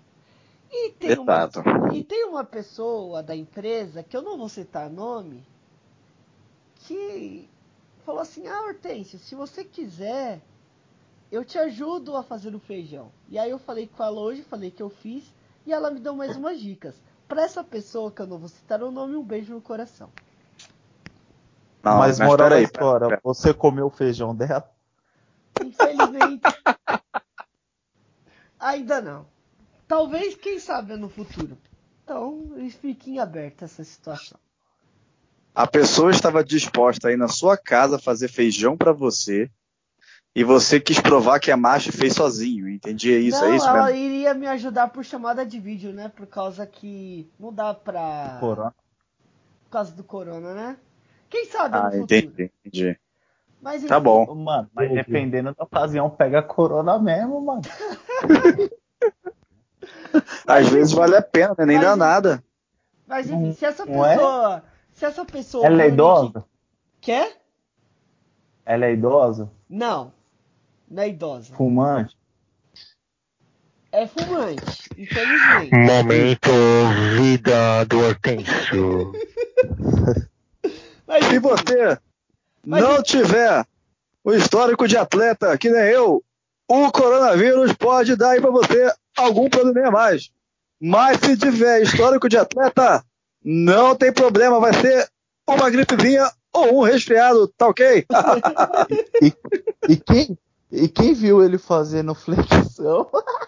E 0.71 0.91
tem, 0.93 1.19
uma, 1.19 1.49
e 1.93 2.05
tem 2.05 2.25
uma 2.25 2.45
pessoa 2.45 3.23
da 3.23 3.35
empresa, 3.35 4.03
que 4.03 4.17
eu 4.17 4.23
não 4.23 4.37
vou 4.37 4.49
citar 4.49 4.91
nome, 4.91 5.43
que 6.77 7.49
falou 8.05 8.21
assim, 8.21 8.47
ah 8.47 8.63
Hortêncio, 8.67 9.19
se 9.19 9.35
você 9.35 9.65
quiser, 9.65 10.41
eu 11.31 11.45
te 11.45 11.59
ajudo 11.59 12.17
a 12.17 12.23
fazer 12.23 12.55
o 12.55 12.59
feijão. 12.59 13.11
E 13.29 13.39
aí 13.39 13.51
eu 13.51 13.59
falei 13.59 13.87
com 13.87 14.03
ela 14.03 14.21
hoje, 14.21 14.43
falei 14.43 14.71
que 14.71 14.83
eu 14.83 14.91
fiz, 14.91 15.25
e 15.67 15.73
ela 15.73 15.91
me 15.91 16.01
deu 16.01 16.15
mais 16.15 16.37
umas 16.37 16.61
dicas. 16.61 16.95
Pra 17.27 17.43
essa 17.43 17.63
pessoa 17.63 18.11
que 18.11 18.23
eu 18.23 18.27
não 18.27 18.39
vou 18.39 18.49
citar 18.49 18.83
o 18.83 18.91
nome, 18.91 19.17
um 19.17 19.23
beijo 19.23 19.53
no 19.55 19.61
coração. 19.61 20.11
Não, 21.83 21.99
mas 21.99 22.19
moral 22.19 22.37
da 22.39 22.45
peraí, 22.49 22.65
história, 22.65 23.09
pera- 23.09 23.21
você 23.23 23.55
comeu 23.55 23.87
o 23.87 23.91
feijão 23.91 24.35
dela? 24.35 24.69
Infelizmente. 25.61 26.58
Ainda 28.59 29.01
não. 29.01 29.27
Talvez, 29.87 30.35
quem 30.35 30.59
sabe, 30.59 30.97
no 30.97 31.09
futuro. 31.09 31.57
Então, 32.05 32.55
fique 32.81 33.11
em 33.13 33.19
aberto 33.19 33.65
essa 33.65 33.85
situação. 33.85 34.39
A 35.55 35.67
pessoa 35.67 36.11
estava 36.11 36.45
disposta 36.45 37.09
a 37.09 37.13
ir 37.13 37.17
na 37.17 37.29
sua 37.29 37.57
casa 37.57 37.99
fazer 37.99 38.29
feijão 38.29 38.77
pra 38.77 38.93
você 38.93 39.51
e 40.35 40.45
você 40.45 40.79
quis 40.79 41.01
provar 41.01 41.41
que 41.41 41.51
é 41.51 41.57
macho 41.57 41.89
e 41.89 41.93
fez 41.93 42.15
sozinho. 42.15 42.69
Entendi 42.69 43.13
é 43.13 43.19
isso, 43.19 43.41
não, 43.41 43.49
é 43.53 43.57
isso 43.57 43.67
ela 43.67 43.87
mesmo? 43.87 43.99
iria 43.99 44.35
me 44.35 44.47
ajudar 44.47 44.89
por 44.89 45.05
chamada 45.05 45.45
de 45.45 45.59
vídeo, 45.59 45.93
né? 45.93 46.09
Por 46.09 46.27
causa 46.27 46.67
que 46.67 47.29
não 47.39 47.53
dá 47.53 47.75
pra. 47.75 48.37
Corona. 48.41 48.75
Por 49.65 49.71
causa 49.71 49.93
do 49.93 50.05
corona, 50.05 50.55
né? 50.55 50.77
Quem 51.29 51.45
sabe 51.47 51.77
Ah, 51.77 51.85
no 51.85 51.91
futuro. 51.91 52.05
entendi, 52.05 52.53
entendi. 52.65 53.01
Mas, 53.61 53.85
Tá 53.85 53.99
bom. 53.99 54.35
Mano, 54.35 54.71
mas 54.73 54.91
dependendo 54.91 55.55
da 55.55 55.65
ocasião, 55.65 56.09
pega 56.09 56.43
corona 56.43 56.99
mesmo, 56.99 57.41
mano. 57.41 57.63
Às 60.47 60.69
vezes 60.69 60.93
vale 60.93 61.17
a 61.17 61.23
pena, 61.23 61.55
né? 61.59 61.67
Nem 61.67 61.77
Mas- 61.77 61.87
dá 61.87 61.97
nada. 61.97 62.45
Mas 63.07 63.31
enfim, 63.31 63.53
se 63.53 63.65
essa 63.65 63.83
é? 63.85 63.87
pessoa. 63.87 64.63
Se 64.93 65.05
essa 65.05 65.25
pessoa. 65.25 65.67
Ela 65.67 65.83
é 65.83 65.89
idosa? 65.89 66.45
Quer? 67.01 67.41
Ela 68.67 68.87
é 68.87 68.93
idosa? 68.93 69.51
Não. 69.69 70.13
Não 70.91 71.03
é 71.03 71.09
idosa. 71.09 71.55
Fumante? 71.55 72.17
É 73.91 74.07
fumante, 74.07 74.89
infelizmente. 74.99 75.75
Momento 75.75 76.51
vida 77.17 77.85
do 77.87 77.99
Hortêncio. 78.01 79.13
Mas, 81.07 81.25
enfim, 81.25 81.39
você 81.39 81.99
Mas 82.67 82.83
não 82.83 82.97
e- 82.97 83.03
tiver 83.03 83.67
o 84.25 84.33
histórico 84.33 84.87
de 84.87 84.97
atleta, 84.97 85.57
que 85.57 85.71
nem 85.71 85.91
eu, 85.91 86.23
o 86.69 86.93
coronavírus 86.93 87.73
pode 87.73 88.15
dar 88.17 88.31
aí 88.31 88.41
pra 88.41 88.51
você 88.51 88.93
algum 89.17 89.49
probleminha 89.49 89.89
a 89.89 89.93
mais. 89.93 90.31
Mas 90.81 91.19
se 91.19 91.37
tiver 91.37 91.83
histórico 91.83 92.29
de 92.29 92.37
atleta, 92.37 93.03
não 93.43 93.97
tem 93.97 94.13
problema, 94.13 94.61
vai 94.61 94.73
ser 94.75 95.09
uma 95.49 95.71
gripezinha 95.71 96.31
ou 96.53 96.81
um 96.81 96.83
resfriado, 96.83 97.49
tá 97.57 97.67
ok? 97.69 98.05
E 99.89 99.97
quem, 99.97 100.39
e 100.71 100.87
quem 100.89 101.15
viu 101.15 101.43
ele 101.43 101.57
fazendo 101.57 102.15
flexão? 102.15 103.09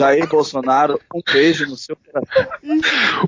Jair 0.00 0.26
Bolsonaro, 0.26 0.98
um 1.14 1.20
beijo 1.30 1.66
no 1.66 1.76
seu 1.76 1.94
coração. 1.94 2.46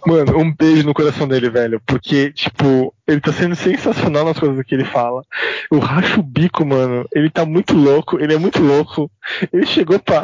Mano, 0.06 0.38
um 0.38 0.54
beijo 0.54 0.86
no 0.86 0.94
coração 0.94 1.28
dele, 1.28 1.50
velho. 1.50 1.82
Porque, 1.84 2.32
tipo, 2.32 2.94
ele 3.06 3.20
tá 3.20 3.30
sendo 3.30 3.54
sensacional 3.54 4.24
nas 4.24 4.38
coisas 4.38 4.64
que 4.64 4.74
ele 4.74 4.86
fala. 4.86 5.22
Eu 5.70 5.78
racho 5.78 6.20
o 6.20 6.22
bico, 6.22 6.64
mano. 6.64 7.06
Ele 7.14 7.28
tá 7.28 7.44
muito 7.44 7.76
louco, 7.76 8.18
ele 8.18 8.32
é 8.32 8.38
muito 8.38 8.62
louco. 8.62 9.10
Ele 9.52 9.66
chegou 9.66 9.98
pra, 9.98 10.22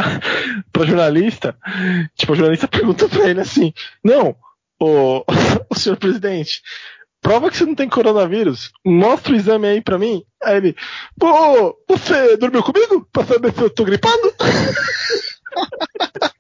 pra 0.73 0.87
jornalista, 0.87 1.55
tipo, 2.16 2.33
a 2.33 2.37
jornalista 2.37 2.66
perguntou 2.66 3.11
pra 3.11 3.29
ele 3.29 3.43
assim: 3.43 3.75
Não, 4.03 4.35
o, 4.81 5.23
o 5.69 5.75
senhor 5.77 5.97
presidente, 5.97 6.62
prova 7.20 7.51
que 7.51 7.59
você 7.59 7.66
não 7.66 7.75
tem 7.75 7.91
coronavírus. 7.91 8.73
Mostra 8.83 9.35
o 9.35 9.37
exame 9.37 9.66
aí 9.66 9.83
pra 9.83 9.99
mim. 9.99 10.23
Aí 10.43 10.57
ele, 10.57 10.77
pô, 11.20 11.77
você 11.87 12.39
dormiu 12.39 12.62
comigo? 12.62 13.07
Pra 13.12 13.25
saber 13.25 13.53
se 13.53 13.61
eu 13.61 13.69
tô 13.69 13.85
gripado? 13.85 14.33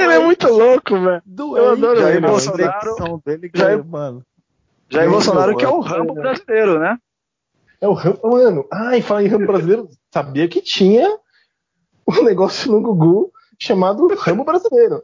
ele 0.00 0.12
é 0.14 0.18
muito 0.18 0.48
louco, 0.48 1.00
velho. 1.00 1.22
doente. 1.26 1.58
Eu 1.58 1.72
adoro 1.72 2.00
Jair 2.00 2.16
ele. 2.16 2.18
A 2.18 2.20
mano. 2.28 2.32
Bolsonaro- 2.32 3.22
dele, 3.24 3.48
que, 3.50 3.58
Jair- 3.58 3.84
mano. 3.84 4.24
Jair 4.90 5.04
Meu 5.04 5.12
Bolsonaro, 5.12 5.56
que 5.56 5.64
é 5.64 5.68
o. 5.68 5.80
Rambo 5.80 6.14
brasileiro, 6.14 6.78
né? 6.78 6.98
É 7.80 7.86
o 7.88 7.92
Rambo, 7.92 8.20
mano. 8.30 8.66
Ai, 8.72 9.02
falar 9.02 9.22
em 9.22 9.28
Rambo 9.28 9.46
brasileiro, 9.46 9.88
sabia 10.12 10.48
que 10.48 10.60
tinha 10.60 11.08
um 12.06 12.22
negócio 12.24 12.70
no 12.72 12.80
Gugu 12.80 13.30
chamado 13.58 14.06
Rambo 14.14 14.44
brasileiro. 14.44 15.02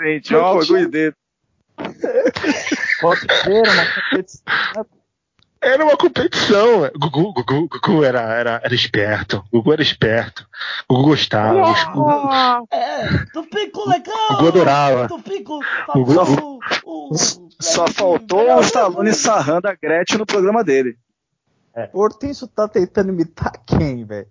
Gente, 0.00 0.34
é 0.34 0.38
um 0.38 0.44
orgulho 0.44 0.88
dele. 0.90 1.14
Pode 3.00 3.20
ser 3.20 3.62
competição. 4.10 4.86
Era 5.60 5.84
uma 5.84 5.96
competição. 5.96 6.80
velho. 6.82 6.92
Gugu, 6.98 7.32
Gugu, 7.32 7.68
Gugu 7.68 8.04
era, 8.04 8.20
era, 8.20 8.60
era 8.62 8.74
esperto. 8.74 9.42
Gugu 9.52 9.72
era 9.72 9.82
esperto. 9.82 10.46
Gugu 10.88 11.04
gostava. 11.10 11.72
Gugu, 11.92 12.66
É, 12.72 13.08
tu 13.32 13.42
pico 13.44 13.88
legal. 13.88 14.28
Gugu 14.36 14.48
adorava. 14.48 15.08
Tu 15.08 15.18
pico. 15.22 15.60
Gugu- 15.94 16.12
famoso, 16.14 16.60
o- 16.84 17.08
o- 17.12 17.48
Só 17.60 17.86
faltou 17.88 18.54
o 18.54 18.60
Stallone 18.60 19.10
do- 19.10 19.16
sarrando 19.16 19.66
a 19.68 19.74
Gretchen 19.74 20.18
no 20.18 20.26
programa 20.26 20.62
dele. 20.62 20.96
O 21.92 22.00
Hortêncio 22.00 22.46
tá 22.46 22.66
tentando 22.68 23.10
imitar 23.12 23.52
quem, 23.66 24.04
velho? 24.04 24.28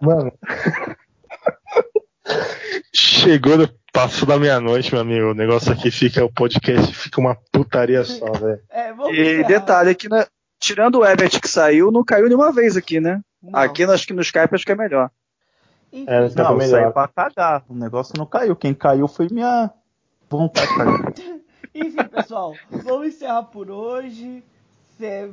Mano. 0.00 0.32
Chegou 2.94 3.56
no 3.58 3.68
passo 3.94 4.26
da 4.26 4.36
meia-noite, 4.38 4.92
meu 4.92 5.00
amigo. 5.00 5.30
O 5.30 5.34
negócio 5.34 5.72
aqui 5.72 5.88
fica, 5.88 6.24
o 6.24 6.32
podcast 6.32 6.92
fica 6.92 7.20
uma 7.20 7.36
putaria 7.52 8.04
só, 8.04 8.26
velho. 8.34 8.60
É, 8.68 8.92
vamos 8.92 9.16
E 9.16 9.44
detalhe 9.44 9.90
aqui, 9.90 10.08
né? 10.10 10.26
Tirando 10.58 10.98
o 10.98 11.06
Everett 11.06 11.40
que 11.40 11.48
saiu, 11.48 11.92
não 11.92 12.04
caiu 12.04 12.26
nenhuma 12.26 12.50
vez 12.52 12.76
aqui, 12.76 12.98
né? 12.98 13.20
Não. 13.40 13.58
Aqui 13.58 13.84
acho 13.84 14.06
que 14.06 14.12
no 14.12 14.20
Skype 14.20 14.52
acho 14.52 14.66
que 14.66 14.72
é 14.72 14.76
melhor. 14.76 15.10
É, 15.92 16.28
Tá 16.28 16.42
Não, 16.42 16.56
melhor. 16.56 16.70
saiu 16.80 16.92
pra 16.92 17.08
cagar. 17.08 17.64
O 17.68 17.74
negócio 17.74 18.14
não 18.18 18.26
caiu. 18.26 18.56
Quem 18.56 18.74
caiu 18.74 19.06
foi 19.06 19.28
minha 19.30 19.70
vontade 20.28 20.66
de 20.66 20.76
cagar. 20.76 21.14
enfim, 21.72 22.04
pessoal, 22.04 22.54
vamos 22.68 23.06
encerrar 23.08 23.44
por 23.44 23.70
hoje. 23.70 24.42
Cê- 24.98 25.30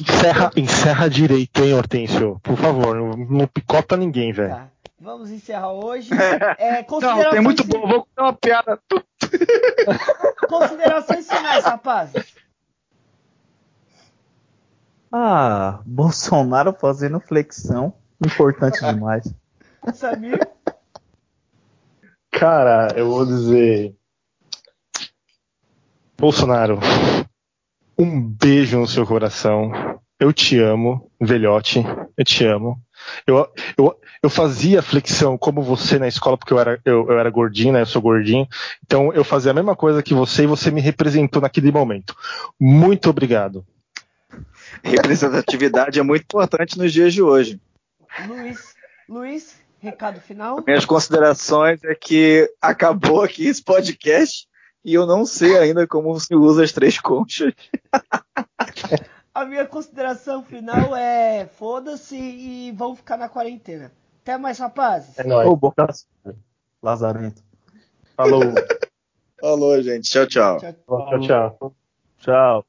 Encerra, 0.00 0.50
encerra 0.56 1.08
direito, 1.10 1.62
hein, 1.62 1.74
Hortêncio? 1.74 2.40
Por 2.42 2.56
favor, 2.56 2.94
não, 2.96 3.10
não 3.16 3.46
picota 3.46 3.96
ninguém, 3.96 4.32
velho. 4.32 4.50
Tá, 4.50 4.68
vamos 5.00 5.30
encerrar 5.30 5.72
hoje. 5.72 6.10
É, 6.58 6.76
Não, 6.78 6.84
considerações, 6.84 7.30
tem 7.30 7.40
muito 7.40 7.64
bom. 7.64 7.86
Vou 7.86 8.04
contar 8.06 8.22
uma 8.22 8.32
piada. 8.32 8.80
considerações 10.48 11.26
finais, 11.28 11.64
rapazes. 11.64 12.34
Ah, 15.10 15.80
Bolsonaro 15.84 16.72
fazendo 16.72 17.20
flexão. 17.20 17.92
Importante 18.24 18.80
demais. 18.80 19.32
Samir, 19.94 20.38
Cara, 22.30 22.88
eu 22.96 23.08
vou 23.10 23.26
dizer. 23.26 23.94
Bolsonaro, 26.16 26.78
um 27.98 28.20
beijo 28.20 28.78
no 28.78 28.86
seu 28.86 29.06
coração. 29.06 29.72
Eu 30.18 30.32
te 30.32 30.58
amo, 30.58 31.10
velhote. 31.20 31.84
Eu 32.16 32.24
te 32.24 32.44
amo. 32.44 32.80
Eu, 33.26 33.48
eu, 33.76 34.00
eu 34.22 34.30
fazia 34.30 34.82
flexão 34.82 35.36
como 35.36 35.62
você 35.62 35.98
na 35.98 36.06
escola, 36.06 36.38
porque 36.38 36.52
eu 36.52 36.58
era, 36.58 36.80
eu, 36.84 37.08
eu 37.08 37.18
era 37.18 37.28
gordinho, 37.30 37.72
né? 37.72 37.80
Eu 37.80 37.86
sou 37.86 38.00
gordinho. 38.00 38.46
Então 38.84 39.12
eu 39.12 39.24
fazia 39.24 39.50
a 39.50 39.54
mesma 39.54 39.74
coisa 39.74 40.02
que 40.02 40.14
você 40.14 40.44
e 40.44 40.46
você 40.46 40.70
me 40.70 40.80
representou 40.80 41.42
naquele 41.42 41.72
momento. 41.72 42.14
Muito 42.58 43.10
obrigado. 43.10 43.66
Representatividade 44.82 45.98
é 45.98 46.02
muito 46.02 46.22
importante 46.22 46.78
nos 46.78 46.92
dias 46.92 47.12
de 47.12 47.22
hoje. 47.22 47.60
Luiz, 48.26 48.74
Luiz, 49.08 49.62
Recado 49.82 50.20
final? 50.20 50.62
Minhas 50.64 50.84
considerações 50.84 51.82
é 51.82 51.92
que 51.92 52.48
acabou 52.60 53.22
aqui 53.22 53.48
esse 53.48 53.60
podcast 53.60 54.46
e 54.84 54.94
eu 54.94 55.06
não 55.06 55.24
sei 55.24 55.56
ainda 55.58 55.86
como 55.86 56.18
se 56.18 56.34
usa 56.34 56.64
as 56.64 56.72
três 56.72 56.98
conchas. 56.98 57.52
A 59.34 59.46
minha 59.46 59.66
consideração 59.66 60.42
final 60.42 60.94
é 60.94 61.46
foda-se 61.46 62.16
e 62.16 62.70
vão 62.72 62.94
ficar 62.94 63.16
na 63.16 63.30
quarentena. 63.30 63.90
Até 64.20 64.36
mais, 64.36 64.58
rapazes. 64.58 65.18
É 65.18 65.24
nóis. 65.24 65.48
Ô, 65.48 65.56
boca 65.56 65.86
Lazarento. 66.82 67.42
Falou. 68.14 68.42
Falou, 69.40 69.82
gente. 69.82 70.08
Tchau, 70.08 70.26
tchau. 70.26 70.58
Tchau, 70.58 70.74
Tchau, 70.86 71.20
tchau. 71.20 71.74
Tchau. 72.18 72.66